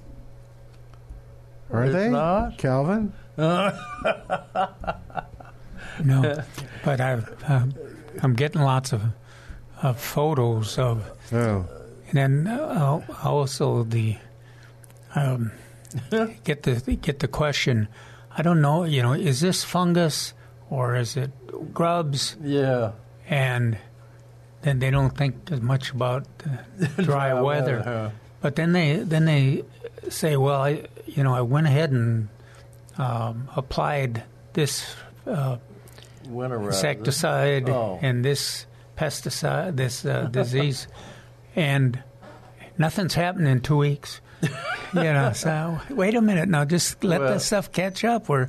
Are 1.72 1.88
they? 1.88 2.08
not? 2.10 2.58
Calvin? 2.58 3.12
No, 6.04 6.42
but 6.84 7.00
I've, 7.00 7.34
um, 7.48 7.74
I'm 8.22 8.34
getting 8.34 8.60
lots 8.60 8.92
of, 8.92 9.02
of 9.82 9.98
photos 9.98 10.78
of, 10.78 11.10
Oh. 11.32 11.64
and 12.08 12.12
then 12.12 12.46
uh, 12.46 13.00
also 13.24 13.82
the 13.82 14.16
um, 15.14 15.52
get 16.44 16.64
the 16.64 16.98
get 17.00 17.20
the 17.20 17.28
question. 17.28 17.88
I 18.36 18.42
don't 18.42 18.60
know. 18.60 18.84
You 18.84 19.02
know, 19.02 19.14
is 19.14 19.40
this 19.40 19.64
fungus 19.64 20.34
or 20.70 20.96
is 20.96 21.16
it 21.16 21.30
grubs? 21.74 22.36
Yeah. 22.42 22.92
And 23.28 23.78
then 24.62 24.78
they 24.78 24.90
don't 24.90 25.16
think 25.16 25.50
as 25.50 25.60
much 25.60 25.90
about 25.92 26.26
the 26.38 26.86
dry, 27.02 27.04
Dry 27.04 27.34
weather. 27.40 27.76
weather, 27.78 27.82
huh. 27.82 28.10
But 28.40 28.56
then 28.56 28.72
they 28.72 28.96
then 28.96 29.24
they 29.24 29.64
say, 30.08 30.36
well, 30.36 30.60
I 30.62 30.86
you 31.06 31.22
know 31.24 31.34
I 31.34 31.40
went 31.40 31.66
ahead 31.66 31.90
and 31.92 32.28
um, 32.98 33.48
applied 33.56 34.22
this 34.52 34.94
uh, 35.26 35.56
insecticide 36.24 37.68
Oh. 37.68 37.98
and 38.02 38.24
this 38.24 38.66
pesticide, 38.96 39.76
this 39.76 40.04
uh, 40.04 40.22
disease, 40.30 40.86
and 41.54 42.02
nothing's 42.78 43.14
happened 43.14 43.48
in 43.48 43.60
two 43.60 43.76
weeks. 43.76 44.20
You 44.94 45.02
know, 45.02 45.32
so 45.34 45.78
wait 45.90 46.14
a 46.14 46.20
minute 46.20 46.48
now, 46.48 46.64
just 46.64 47.02
let 47.04 47.20
Well- 47.20 47.34
that 47.34 47.40
stuff 47.40 47.72
catch 47.72 48.04
up. 48.04 48.28
We're 48.28 48.48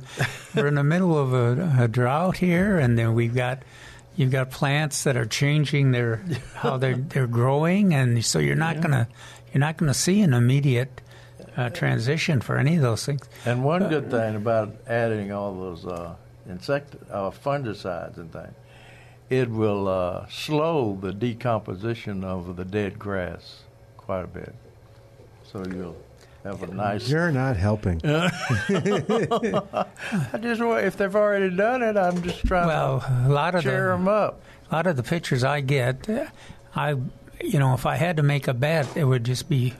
we're 0.54 0.66
in 0.66 0.74
the 0.74 0.84
middle 0.84 1.16
of 1.18 1.32
a, 1.32 1.84
a 1.84 1.88
drought 1.88 2.36
here, 2.38 2.78
and 2.78 2.98
then 2.98 3.14
we've 3.14 3.34
got 3.34 3.62
you've 4.16 4.30
got 4.32 4.50
plants 4.50 5.04
that 5.04 5.16
are 5.16 5.26
changing 5.26 5.92
their 5.92 6.22
how 6.54 6.76
they're 6.76 6.96
they're 6.96 7.26
growing, 7.26 7.94
and 7.94 8.24
so 8.24 8.38
you're 8.38 8.56
not 8.56 8.80
gonna 8.80 9.08
you're 9.52 9.60
not 9.60 9.76
gonna 9.76 9.94
see 9.94 10.20
an 10.22 10.32
immediate 10.34 11.00
uh, 11.56 11.70
transition 11.70 12.40
for 12.40 12.56
any 12.58 12.76
of 12.76 12.82
those 12.82 13.04
things. 13.04 13.28
And 13.44 13.64
one 13.64 13.88
good 13.88 14.10
thing 14.10 14.36
about 14.36 14.74
adding 14.86 15.32
all 15.32 15.54
those 15.54 15.84
uh, 15.86 16.14
insect 16.48 16.94
uh, 17.10 17.30
fungicides 17.30 18.16
and 18.16 18.32
things, 18.32 18.54
it 19.28 19.50
will 19.50 19.88
uh, 19.88 20.26
slow 20.30 20.96
the 21.00 21.12
decomposition 21.12 22.22
of 22.24 22.56
the 22.56 22.64
dead 22.64 22.98
grass 22.98 23.62
quite 23.96 24.24
a 24.24 24.28
bit. 24.28 24.54
So 25.52 25.64
you'll 25.64 25.96
have 26.44 26.62
a 26.62 26.66
nice. 26.74 27.08
You're 27.08 27.32
not 27.32 27.56
helping. 27.56 28.00
I 28.04 29.86
just 30.40 30.60
wa- 30.62 30.76
if 30.76 30.96
they've 30.96 31.14
already 31.16 31.54
done 31.54 31.82
it, 31.82 31.96
I'm 31.96 32.22
just 32.22 32.46
trying 32.46 32.66
Well, 32.66 33.00
to 33.00 33.26
a 33.26 33.32
lot 33.32 33.54
of 33.54 33.62
cheer 33.62 33.90
the, 33.90 33.96
them 33.96 34.08
up. 34.08 34.40
A 34.70 34.74
lot 34.74 34.86
of 34.86 34.96
the 34.96 35.02
pictures 35.02 35.44
I 35.44 35.60
get, 35.60 36.08
uh, 36.08 36.26
I, 36.74 36.90
you 37.40 37.58
know, 37.58 37.72
if 37.74 37.86
I 37.86 37.96
had 37.96 38.18
to 38.18 38.22
make 38.22 38.46
a 38.48 38.54
bet, 38.54 38.94
it 38.96 39.04
would 39.04 39.24
just 39.24 39.48
be, 39.48 39.72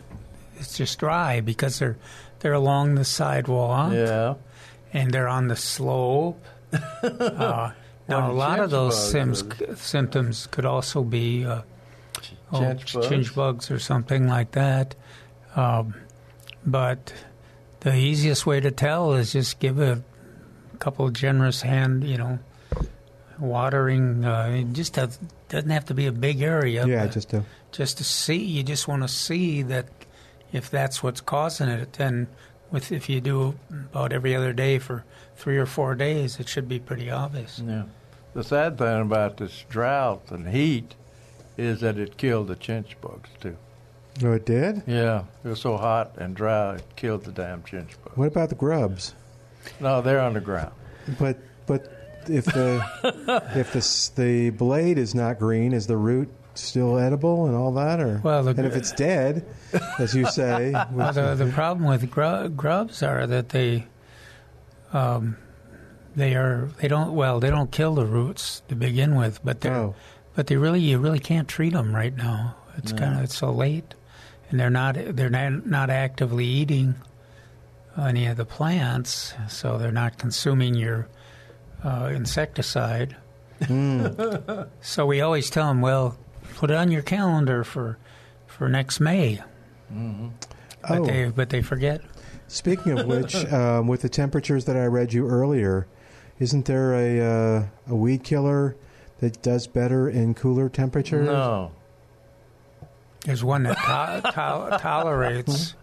it's 0.56 0.76
just 0.76 0.98
dry 0.98 1.40
because 1.40 1.78
they're 1.78 1.98
they're 2.40 2.52
along 2.54 2.94
the 2.94 3.04
sidewalk. 3.04 3.92
Yeah. 3.92 4.34
And 4.92 5.10
they're 5.12 5.28
on 5.28 5.48
the 5.48 5.56
slope. 5.56 6.42
uh, 7.02 7.72
now, 8.08 8.30
a 8.30 8.32
lot 8.32 8.58
of 8.60 8.70
those 8.70 8.94
bugs 8.94 9.42
syms, 9.42 9.44
symptoms 9.80 10.46
could 10.46 10.64
also 10.64 11.02
be 11.02 11.44
uh, 11.44 11.60
oh, 12.52 12.58
Chinch 12.60 12.94
bugs? 12.94 13.06
chinch 13.06 13.34
bugs 13.34 13.70
or 13.70 13.78
something 13.78 14.26
like 14.26 14.52
that. 14.52 14.94
Um, 15.56 15.94
but 16.64 17.12
the 17.80 17.94
easiest 17.94 18.46
way 18.46 18.60
to 18.60 18.70
tell 18.70 19.14
is 19.14 19.32
just 19.32 19.58
give 19.58 19.80
a 19.80 20.02
couple 20.78 21.06
of 21.06 21.12
generous 21.12 21.62
hand, 21.62 22.04
you 22.04 22.16
know, 22.16 22.38
watering. 23.38 24.24
Uh, 24.24 24.60
it 24.60 24.72
just 24.72 24.94
does, 24.94 25.18
doesn't 25.48 25.70
have 25.70 25.86
to 25.86 25.94
be 25.94 26.06
a 26.06 26.12
big 26.12 26.42
area. 26.42 26.86
Yeah, 26.86 27.06
just 27.06 27.30
to 27.30 27.44
just 27.72 27.98
to 27.98 28.04
see. 28.04 28.36
You 28.36 28.62
just 28.62 28.88
want 28.88 29.02
to 29.02 29.08
see 29.08 29.62
that 29.62 29.86
if 30.52 30.70
that's 30.70 31.02
what's 31.02 31.20
causing 31.20 31.68
it, 31.68 31.94
then 31.94 32.28
with 32.70 32.92
if 32.92 33.08
you 33.08 33.20
do 33.20 33.54
about 33.70 34.12
every 34.12 34.34
other 34.34 34.52
day 34.52 34.78
for 34.78 35.04
three 35.36 35.58
or 35.58 35.66
four 35.66 35.94
days, 35.94 36.38
it 36.40 36.48
should 36.48 36.68
be 36.68 36.78
pretty 36.78 37.10
obvious. 37.10 37.62
Yeah. 37.64 37.84
The 38.34 38.44
sad 38.44 38.78
thing 38.78 39.00
about 39.00 39.38
this 39.38 39.64
drought 39.68 40.30
and 40.30 40.48
heat 40.48 40.94
is 41.56 41.80
that 41.80 41.98
it 41.98 42.16
killed 42.16 42.48
the 42.48 42.56
chinch 42.56 42.94
bugs 43.00 43.30
too. 43.40 43.56
Oh, 44.24 44.32
it 44.32 44.44
did. 44.46 44.82
Yeah, 44.86 45.24
it 45.44 45.48
was 45.48 45.60
so 45.60 45.76
hot 45.76 46.12
and 46.18 46.34
dry, 46.34 46.76
it 46.76 46.84
killed 46.96 47.24
the 47.24 47.32
damn 47.32 47.62
chinch 47.62 47.90
bugs. 48.04 48.16
What 48.16 48.26
about 48.28 48.48
the 48.48 48.54
grubs? 48.56 49.14
No, 49.80 50.00
they're 50.02 50.20
underground. 50.20 50.72
But 51.18 51.38
but 51.66 51.92
if 52.28 52.44
the 52.46 52.82
if 53.54 53.72
the 53.72 54.20
the 54.22 54.50
blade 54.50 54.98
is 54.98 55.14
not 55.14 55.38
green, 55.38 55.72
is 55.72 55.86
the 55.86 55.96
root 55.96 56.28
still 56.54 56.98
edible 56.98 57.46
and 57.46 57.54
all 57.54 57.72
that, 57.74 58.00
or 58.00 58.20
Well, 58.24 58.42
the- 58.42 58.50
and 58.50 58.66
if 58.66 58.74
it's 58.74 58.90
dead, 58.92 59.46
as 59.98 60.14
you 60.14 60.26
say, 60.26 60.72
Well, 60.90 61.12
the, 61.12 61.34
the 61.36 61.50
problem 61.52 61.86
with 61.88 62.10
gru- 62.10 62.48
grubs 62.48 63.02
are 63.04 63.26
that 63.26 63.50
they, 63.50 63.86
um, 64.92 65.36
they 66.16 66.34
are 66.34 66.68
they 66.80 66.88
don't 66.88 67.12
well 67.14 67.38
they 67.40 67.50
don't 67.50 67.70
kill 67.70 67.94
the 67.94 68.06
roots 68.06 68.62
to 68.68 68.74
begin 68.74 69.14
with, 69.14 69.38
but 69.44 69.60
they 69.60 69.68
are 69.68 69.94
but 70.34 70.46
they 70.48 70.56
really 70.56 70.80
you 70.80 70.98
really 70.98 71.20
can't 71.20 71.46
treat 71.48 71.72
them 71.72 71.94
right 71.94 72.16
now. 72.16 72.56
It's 72.76 72.92
No. 72.92 72.98
kind 72.98 73.18
of 73.18 73.24
it's 73.24 73.36
so 73.36 73.50
late, 73.50 73.94
and 74.50 74.58
they're 74.58 74.70
not 74.70 74.94
they're 74.96 75.30
not, 75.30 75.66
not 75.66 75.90
actively 75.90 76.44
eating 76.46 76.94
any 77.98 78.26
of 78.26 78.36
the 78.36 78.44
plants, 78.44 79.34
so 79.48 79.76
they're 79.78 79.90
not 79.92 80.18
consuming 80.18 80.74
your 80.74 81.08
uh, 81.84 82.10
insecticide. 82.14 83.16
so 84.80 85.04
we 85.06 85.20
always 85.20 85.50
tell 85.50 85.66
them, 85.68 85.80
well, 85.80 86.16
put 86.56 86.70
it 86.70 86.76
on 86.76 86.90
your 86.90 87.02
calendar 87.02 87.64
for 87.64 87.98
for 88.46 88.68
next 88.68 89.00
May. 89.00 89.42
Mm-hmm. 89.92 90.28
But 90.82 90.98
Oh. 91.00 91.04
they 91.04 91.28
but 91.28 91.50
they 91.50 91.62
forget. 91.62 92.00
Speaking 92.46 92.98
of 92.98 93.06
which, 93.06 93.34
um, 93.52 93.88
with 93.88 94.02
the 94.02 94.08
temperatures 94.08 94.64
that 94.66 94.76
I 94.76 94.86
read 94.86 95.12
you 95.12 95.28
earlier, 95.28 95.86
isn't 96.38 96.66
there 96.66 96.94
a 96.94 97.20
uh, 97.20 97.66
a 97.88 97.94
weed 97.96 98.22
killer 98.22 98.76
that 99.18 99.42
does 99.42 99.66
better 99.66 100.08
in 100.08 100.34
cooler 100.34 100.68
temperatures? 100.68 101.26
No. 101.26 101.72
There's 103.28 103.44
one 103.44 103.64
that 103.64 103.76
to- 103.76 104.22
to- 104.32 104.78
tolerates 104.80 105.74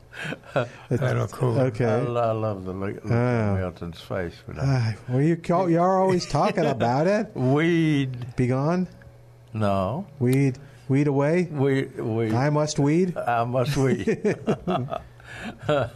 that'll 0.89 1.27
cool. 1.27 1.59
Okay. 1.59 1.85
I, 1.85 1.99
I 1.99 2.31
love 2.31 2.65
the 2.65 2.73
look, 2.73 2.95
look 3.03 3.13
Ah. 3.13 3.51
of 3.51 3.59
Milton's 3.59 4.01
face 4.01 4.33
for 4.43 4.53
that. 4.53 4.63
Uh, 4.63 4.91
well, 5.09 5.21
you 5.21 5.35
call, 5.35 5.69
you're 5.69 5.99
always 6.01 6.25
talking 6.25 6.65
about 6.65 7.05
it. 7.05 7.29
Weed. 7.35 8.35
Be 8.35 8.47
gone. 8.47 8.87
No. 9.53 10.07
Weed. 10.17 10.57
Weed 10.89 11.05
away. 11.07 11.43
Weed. 11.51 11.99
weed. 11.99 12.33
I 12.33 12.49
must 12.49 12.79
weed. 12.79 13.15
I 13.15 13.43
must 13.43 13.77
weed. 13.77 14.07
uh, 15.67 15.87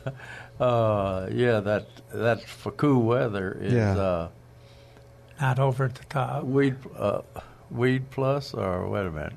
yeah, 1.32 1.60
that 1.62 1.88
that 2.14 2.44
for 2.48 2.72
cool 2.74 3.02
weather 3.04 3.58
is 3.60 3.74
Yeah. 3.74 3.98
uh, 3.98 4.28
Not 5.42 5.58
over 5.60 5.86
at 5.86 5.96
the 5.96 6.06
top. 6.06 6.44
weed 6.44 6.76
uh, 6.96 7.22
weed 7.72 8.10
plus 8.12 8.54
or 8.54 8.88
wait 8.90 9.06
a 9.08 9.12
minute. 9.12 9.34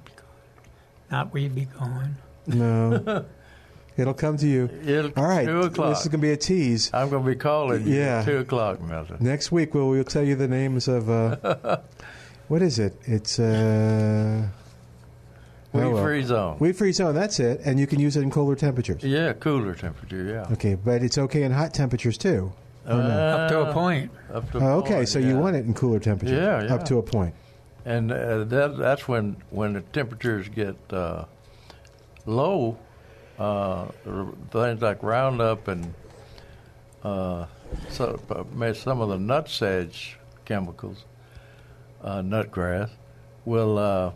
Not 1.13 1.33
we'd 1.33 1.55
be 1.55 1.67
going. 1.67 2.17
No. 2.47 3.25
It'll 3.99 4.15
come 4.15 4.39
to 4.39 4.47
you. 4.49 4.71
It'll- 4.87 5.13
All 5.17 5.25
right. 5.29 5.47
two 5.47 5.61
o'clock. 5.61 5.91
This 5.91 6.01
is 6.01 6.09
going 6.09 6.21
to 6.23 6.27
be 6.27 6.33
a 6.33 6.37
tease. 6.39 6.91
I'm 6.95 7.11
going 7.11 7.23
to 7.23 7.29
be 7.31 7.37
calling 7.37 7.87
you 7.87 7.97
Yeah. 7.97 8.21
at 8.21 8.25
two 8.25 8.39
o'clock, 8.39 8.81
Milton. 8.81 9.19
Next 9.21 9.53
week, 9.53 9.75
we'll, 9.75 9.91
we'll 9.91 10.05
tell 10.05 10.25
you 10.25 10.35
the 10.35 10.49
names 10.49 10.89
of. 10.89 11.11
Uh, 11.11 11.79
what 12.49 12.63
is 12.63 12.79
it? 12.79 12.97
It's. 13.05 13.39
Uh, 13.39 14.49
Weed 15.75 15.83
oh, 15.85 15.91
well. 15.91 16.03
free 16.03 16.23
zone. 16.23 16.57
Weed 16.59 16.77
free 16.77 16.93
zone, 16.93 17.15
that's 17.15 17.39
it. 17.41 17.61
And 17.65 17.79
you 17.81 17.87
can 17.87 17.99
use 18.01 18.17
it 18.17 18.23
in 18.23 18.31
cooler 18.31 18.57
temperatures. 18.57 19.03
Yeah, 19.05 19.33
cooler 19.35 19.75
temperature. 19.75 20.23
Yeah. 20.25 20.53
Okay, 20.55 20.75
but 20.75 21.03
it's 21.03 21.17
okay 21.19 21.43
in 21.45 21.53
hot 21.53 21.73
temperatures 21.75 22.19
too. 22.19 22.53
or 22.87 22.95
no? 22.97 23.03
Up 23.09 23.51
to 23.51 23.61
a 23.61 23.73
point. 23.73 24.11
Up 24.33 24.51
to 24.53 24.59
a 24.59 24.61
Oh, 24.63 24.79
okay, 24.81 24.95
point, 24.97 25.09
so 25.09 25.19
yeah. 25.19 25.29
you 25.29 25.39
want 25.39 25.57
it 25.57 25.65
in 25.65 25.73
cooler 25.75 25.99
temperatures. 25.99 26.39
Yeah, 26.39 26.63
yeah. 26.65 26.75
Up 26.75 26.85
to 26.87 26.99
a 26.99 27.03
point. 27.03 27.35
And 27.85 28.13
uh, 28.13 28.45
that, 28.45 28.77
that's 28.79 29.09
when 29.09 29.37
when 29.51 29.73
the 29.73 29.81
temperatures 29.81 30.49
get 30.49 30.77
uh, 30.93 31.25
low, 32.27 32.79
uh, 33.39 33.87
things 34.51 34.81
like 34.81 35.03
Roundup 35.03 35.67
and 35.69 35.93
uh, 37.03 37.47
so, 37.89 38.21
uh, 38.31 38.73
some 38.75 39.01
of 39.01 39.09
the 39.09 39.17
nutsedge 39.17 40.15
chemicals, 40.45 41.05
uh, 42.03 42.21
nutgrass, 42.21 42.91
will 43.45 44.15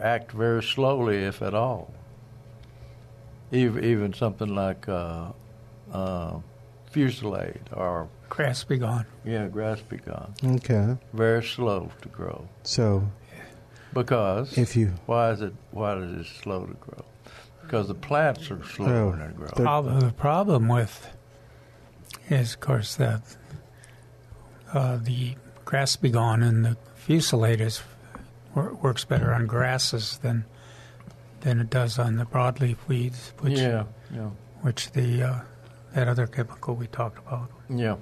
act 0.00 0.32
very 0.32 0.62
slowly, 0.62 1.24
if 1.24 1.42
at 1.42 1.54
all. 1.54 1.92
Even, 3.50 3.84
even 3.84 4.12
something 4.12 4.54
like 4.54 4.86
fusilade 6.92 7.72
or 7.72 8.08
Grass 8.34 8.64
be 8.64 8.78
gone. 8.78 9.06
yeah, 9.24 9.46
grass 9.46 9.80
be 9.80 9.96
gone. 9.98 10.34
Okay. 10.44 10.96
Very 11.12 11.42
slow 11.44 11.90
to 12.02 12.08
grow. 12.08 12.48
So 12.64 13.08
Because 13.92 14.58
If 14.58 14.74
you- 14.74 14.94
why 15.06 15.30
is 15.30 15.40
it 15.40 15.54
why 15.70 15.96
is 15.98 16.26
it 16.26 16.32
slow 16.42 16.66
to 16.66 16.74
grow? 16.74 17.04
Because 17.62 17.86
the 17.86 17.94
plants 17.94 18.50
are 18.50 18.62
slow 18.64 18.86
Oh, 18.86 19.10
when 19.10 19.20
they 19.20 19.32
grow. 19.34 19.46
Problem, 19.48 20.00
the 20.00 20.12
problem 20.12 20.66
with 20.68 21.08
is, 22.28 22.54
of 22.54 22.60
course, 22.60 22.96
that 22.96 23.22
uh, 24.72 24.96
the 24.96 25.36
grass 25.64 25.94
be 25.96 26.10
gone 26.10 26.42
and 26.42 26.64
the 26.64 26.76
fusilade 27.06 27.80
works 28.54 29.04
better 29.04 29.32
on 29.32 29.46
grasses 29.46 30.18
than 30.18 30.44
than 31.42 31.60
it 31.60 31.70
does 31.70 31.98
on 31.98 32.16
the 32.16 32.24
broadleaf 32.24 32.76
weeds, 32.88 33.32
which 33.40 33.58
Yeah, 33.58 33.84
yeah. 34.12 34.30
which 34.62 34.90
the 34.92 35.22
uh, 35.22 35.40
that 35.94 36.08
other 36.08 36.26
chemical 36.26 36.74
we 36.74 36.86
talked 36.88 37.18
about. 37.18 37.48
Yeah. 37.68 37.96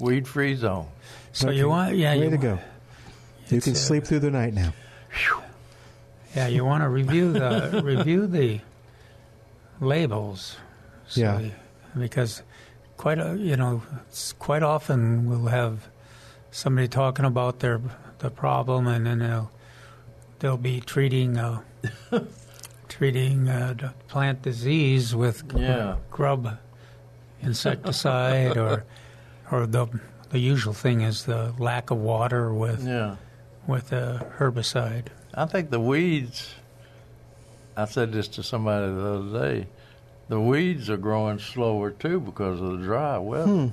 Weed 0.00 0.26
free 0.26 0.54
zone. 0.54 0.86
So 1.32 1.48
Okay. 1.48 1.58
you 1.58 1.68
want, 1.68 1.94
yeah, 1.96 2.14
way 2.14 2.24
you 2.24 2.30
to 2.30 2.36
wa- 2.36 2.42
go. 2.42 2.58
You 3.48 3.60
can 3.60 3.72
uh, 3.72 3.76
sleep 3.76 4.04
through 4.04 4.20
the 4.20 4.30
night 4.30 4.54
now. 4.54 4.72
Yeah, 6.34 6.46
you 6.46 6.64
want 6.64 6.82
to 6.84 6.88
review 6.88 7.32
the 7.32 7.80
review 7.84 8.26
the 8.26 8.60
labels. 9.80 10.56
So 11.08 11.20
Yeah. 11.20 11.38
you- 11.40 11.52
because 11.98 12.42
quite 12.96 13.18
a, 13.18 13.36
you 13.36 13.56
know 13.56 13.82
it's 14.08 14.32
quite 14.34 14.62
often 14.62 15.28
we'll 15.28 15.46
have 15.50 15.88
somebody 16.52 16.86
talking 16.88 17.24
about 17.24 17.58
their 17.60 17.80
the 18.18 18.30
problem, 18.30 18.86
and 18.86 19.06
then 19.06 19.18
they'll 19.18 19.50
they'll 20.38 20.56
be 20.56 20.80
treating 20.80 21.36
uh, 21.36 21.60
treating 22.88 23.48
uh, 23.48 23.74
the 23.76 23.92
plant 24.08 24.42
disease 24.42 25.14
with 25.16 25.42
Yeah. 25.56 25.96
grub 26.10 26.58
insecticide 27.42 28.56
or 28.56 28.84
or 29.50 29.66
the 29.66 29.86
the 30.30 30.38
usual 30.38 30.72
thing 30.72 31.00
is 31.00 31.24
the 31.24 31.52
lack 31.58 31.90
of 31.90 31.98
water 31.98 32.52
with 32.54 32.86
Yeah. 32.86 33.16
with 33.66 33.92
a 33.92 34.26
herbicide. 34.38 35.06
I 35.34 35.46
think 35.46 35.70
the 35.70 35.80
weeds. 35.80 36.54
I 37.76 37.84
said 37.86 38.12
this 38.12 38.28
to 38.28 38.42
somebody 38.42 38.86
the 38.92 39.06
other 39.14 39.48
day. 39.48 39.66
The 40.28 40.40
weeds 40.40 40.88
are 40.90 40.96
growing 40.96 41.38
slower 41.38 41.90
too 41.90 42.20
because 42.20 42.60
of 42.60 42.78
the 42.78 42.84
dry 42.84 43.18
weather. 43.18 43.46
Hmm. 43.46 43.66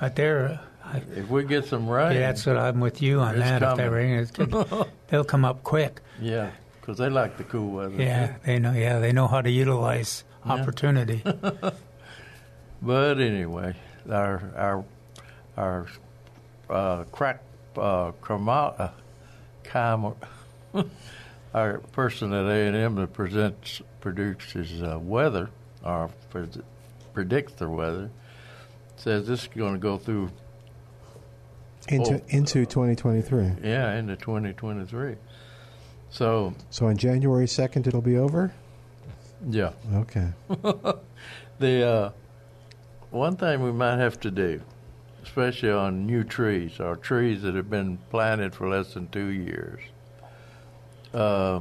But 0.00 0.16
they're 0.16 0.60
I, 0.84 1.02
If 1.16 1.28
we 1.30 1.42
get 1.44 1.64
some 1.64 1.88
rain, 1.88 2.12
yeah, 2.12 2.20
that's 2.28 2.46
what 2.46 2.56
I'm 2.56 2.78
with 2.80 3.02
you 3.02 3.20
on 3.20 3.34
It's 3.36 3.44
that. 3.44 3.62
If 3.62 3.76
they 3.76 3.84
coming. 3.84 3.90
rain, 3.90 4.18
it's 4.20 4.30
good. 4.30 4.54
they'll 5.08 5.24
come 5.24 5.44
up 5.44 5.62
quick. 5.64 6.00
yeah, 6.20 6.50
because 6.80 6.98
they 6.98 7.08
like 7.10 7.36
the 7.38 7.44
cool 7.44 7.70
weather. 7.72 7.94
Yeah, 8.02 8.36
they 8.44 8.58
know. 8.58 8.72
Yeah, 8.72 8.98
they 9.00 9.12
know 9.12 9.26
how 9.26 9.40
to 9.40 9.50
utilize 9.50 10.22
Yeah. 10.44 10.52
opportunity. 10.52 11.22
But 12.82 13.18
anyway, 13.20 13.74
our 14.10 14.42
our 14.56 14.84
our 15.56 15.86
uh, 16.70 17.04
crack 17.12 17.42
uh, 17.76 18.12
crema- 18.20 18.92
uh, 19.74 20.12
our 21.54 21.78
person 21.92 22.32
at 22.32 22.46
A 22.46 22.66
and 22.66 22.76
M 22.76 22.94
that 22.96 23.12
presents 23.12 23.82
produces 24.00 24.82
uh, 24.82 24.98
weather 25.00 25.50
or 25.84 26.10
predicts 27.12 27.54
the 27.54 27.68
weather 27.68 28.10
says 28.96 29.26
this 29.26 29.42
is 29.42 29.48
going 29.48 29.72
to 29.74 29.78
go 29.78 29.96
through 29.98 30.30
Into 31.88 32.14
Oh. 32.16 32.20
into 32.28 32.66
2023. 32.66 33.52
yeah 33.62 33.94
into 33.94 34.16
2023. 34.16 35.16
So 36.10 36.54
So 36.70 36.86
on 36.86 36.96
January 36.96 37.46
2nd, 37.46 37.86
it'll 37.86 38.00
be 38.00 38.16
over. 38.16 38.52
yeah. 39.50 39.72
Okay. 39.94 40.28
the 41.58 41.86
uh, 41.86 42.10
one 43.10 43.36
thing 43.36 43.62
we 43.62 43.72
might 43.72 43.96
have 43.98 44.18
to 44.20 44.30
do, 44.30 44.60
especially 45.36 45.70
on 45.70 46.06
new 46.06 46.24
trees 46.24 46.80
or 46.80 46.96
trees 46.96 47.42
that 47.42 47.54
have 47.54 47.68
been 47.68 47.98
planted 48.08 48.54
for 48.54 48.70
less 48.70 48.94
than 48.94 49.06
two 49.08 49.26
years, 49.26 49.80
uh, 51.12 51.60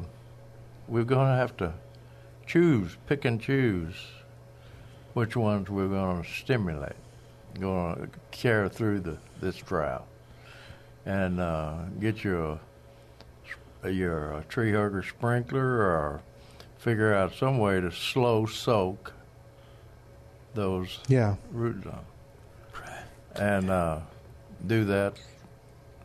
we're 0.87 1.03
going 1.03 1.27
to 1.27 1.35
have 1.35 1.57
to 1.57 1.73
choose, 2.45 2.95
pick 3.05 3.25
and 3.25 3.41
choose 3.41 3.93
which 5.13 5.35
ones 5.35 5.69
we're 5.69 5.89
going 5.89 6.23
to 6.23 6.29
stimulate, 6.29 6.95
going 7.59 7.95
to 7.95 8.09
carry 8.31 8.69
through 8.69 9.01
the 9.01 9.17
this 9.41 9.57
drought, 9.57 10.07
and 11.05 11.41
uh, 11.41 11.75
get 11.99 12.23
your 12.23 12.57
your 13.83 14.35
uh, 14.35 14.43
tree 14.47 14.71
hugger 14.71 15.03
sprinkler 15.03 15.81
or 15.81 16.21
figure 16.77 17.13
out 17.13 17.33
some 17.33 17.57
way 17.57 17.81
to 17.81 17.91
slow 17.91 18.45
soak 18.45 19.11
those 20.53 20.99
Yeah. 21.09 21.35
root 21.51 21.83
zones. 21.83 21.97
And 23.39 23.69
uh, 23.69 23.99
do 24.65 24.85
that 24.85 25.13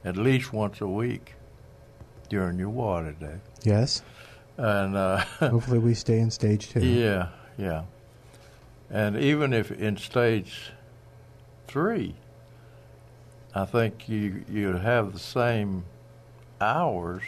at 0.05 0.17
least 0.17 0.53
once 0.53 0.81
a 0.81 0.87
week 0.87 1.35
during 2.29 2.59
your 2.59 2.71
water 2.71 3.13
day. 3.13 3.37
Yes. 3.63 4.03
And 4.57 4.97
uh, 4.97 5.19
Hopefully, 5.39 5.79
we 5.79 5.95
stay 5.95 6.19
in 6.19 6.31
stage 6.31 6.69
two. 6.71 6.81
yeah, 6.85 7.29
yeah. 7.57 7.85
And 8.91 9.17
even 9.17 9.53
if 9.53 9.71
in 9.71 9.97
stage 9.97 10.73
three, 11.69 12.15
I 13.55 13.65
think 13.65 14.09
you 14.09 14.45
you'd 14.51 14.77
have 14.77 15.13
the 15.13 15.19
same 15.19 15.85
hours. 16.61 17.23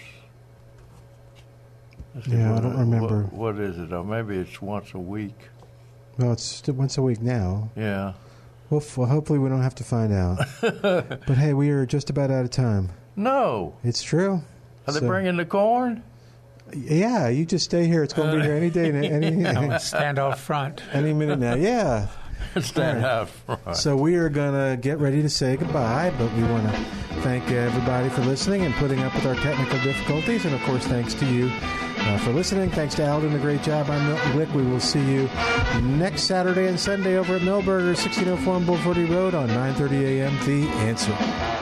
See, 2.24 2.32
Yeah, 2.32 2.56
I 2.56 2.60
don't 2.60 2.76
remember. 2.76 3.22
What, 3.22 3.56
what 3.56 3.64
is 3.64 3.78
it? 3.78 3.92
Or 3.92 4.04
maybe 4.04 4.36
it's 4.36 4.60
once 4.60 4.92
a 4.94 4.98
week. 4.98 5.48
Well, 6.18 6.32
it's 6.32 6.62
once 6.68 6.98
a 6.98 7.02
week 7.02 7.22
now. 7.22 7.70
Yeah. 7.76 8.12
Well, 8.72 8.80
f- 8.80 8.96
well, 8.96 9.06
hopefully, 9.06 9.38
we 9.38 9.50
don't 9.50 9.60
have 9.60 9.74
to 9.74 9.84
find 9.84 10.14
out. 10.14 10.38
but 10.62 11.36
hey, 11.36 11.52
we 11.52 11.68
are 11.68 11.84
just 11.84 12.08
about 12.08 12.30
out 12.30 12.44
of 12.46 12.50
time. 12.50 12.88
No. 13.16 13.74
It's 13.84 14.02
true. 14.02 14.40
Are 14.86 14.92
they 14.94 15.00
So- 15.00 15.06
bringing 15.06 15.36
the 15.36 15.44
corn? 15.44 16.02
Yeah, 16.74 17.28
you 17.28 17.44
just 17.44 17.66
stay 17.66 17.86
here. 17.86 18.02
It's 18.02 18.14
going 18.14 18.30
to 18.30 18.36
be 18.38 18.42
here 18.44 18.54
any 18.56 18.70
day, 18.70 18.88
any 19.10 19.44
I'll 19.72 19.78
stand 19.78 20.18
out 20.18 20.38
front. 20.38 20.80
any 20.94 21.12
minute 21.12 21.38
now. 21.38 21.54
Yeah. 21.54 22.06
Stand 22.60 22.98
All 22.98 23.04
right. 23.04 23.10
out 23.20 23.28
front. 23.28 23.76
So 23.76 23.94
we 23.94 24.14
are 24.16 24.28
going 24.30 24.52
to 24.54 24.80
get 24.80 24.98
ready 24.98 25.20
to 25.20 25.28
say 25.28 25.56
goodbye, 25.56 26.12
but 26.18 26.32
we 26.34 26.42
want 26.44 26.66
to 26.66 26.76
thank 27.20 27.50
everybody 27.50 28.08
for 28.08 28.22
listening 28.22 28.62
and 28.62 28.74
putting 28.76 29.00
up 29.02 29.14
with 29.14 29.26
our 29.26 29.34
technical 29.34 29.78
difficulties. 29.80 30.44
And 30.46 30.54
of 30.54 30.62
course, 30.62 30.84
thanks 30.86 31.12
to 31.14 31.26
you 31.26 31.50
uh, 32.06 32.18
for 32.18 32.32
listening. 32.32 32.70
Thanks 32.70 32.94
to 32.96 33.04
Al 33.04 33.20
doing 33.20 33.34
a 33.34 33.38
great 33.38 33.62
job. 33.62 33.90
I'm 33.90 34.06
Milton 34.06 34.32
Glick. 34.32 34.52
We 34.52 34.62
will 34.62 34.80
see 34.80 35.00
you 35.00 35.28
next 35.82 36.22
Saturday 36.22 36.66
and 36.68 36.78
Sunday 36.78 37.16
over 37.16 37.36
at 37.36 37.42
Milberger, 37.42 37.94
1604 37.94 38.54
on 38.54 38.64
Bulverde 38.64 39.08
Road 39.08 39.34
on 39.34 39.48
9:30 39.48 40.02
a.m. 40.02 40.38
The 40.44 40.68
Answer. 40.68 41.61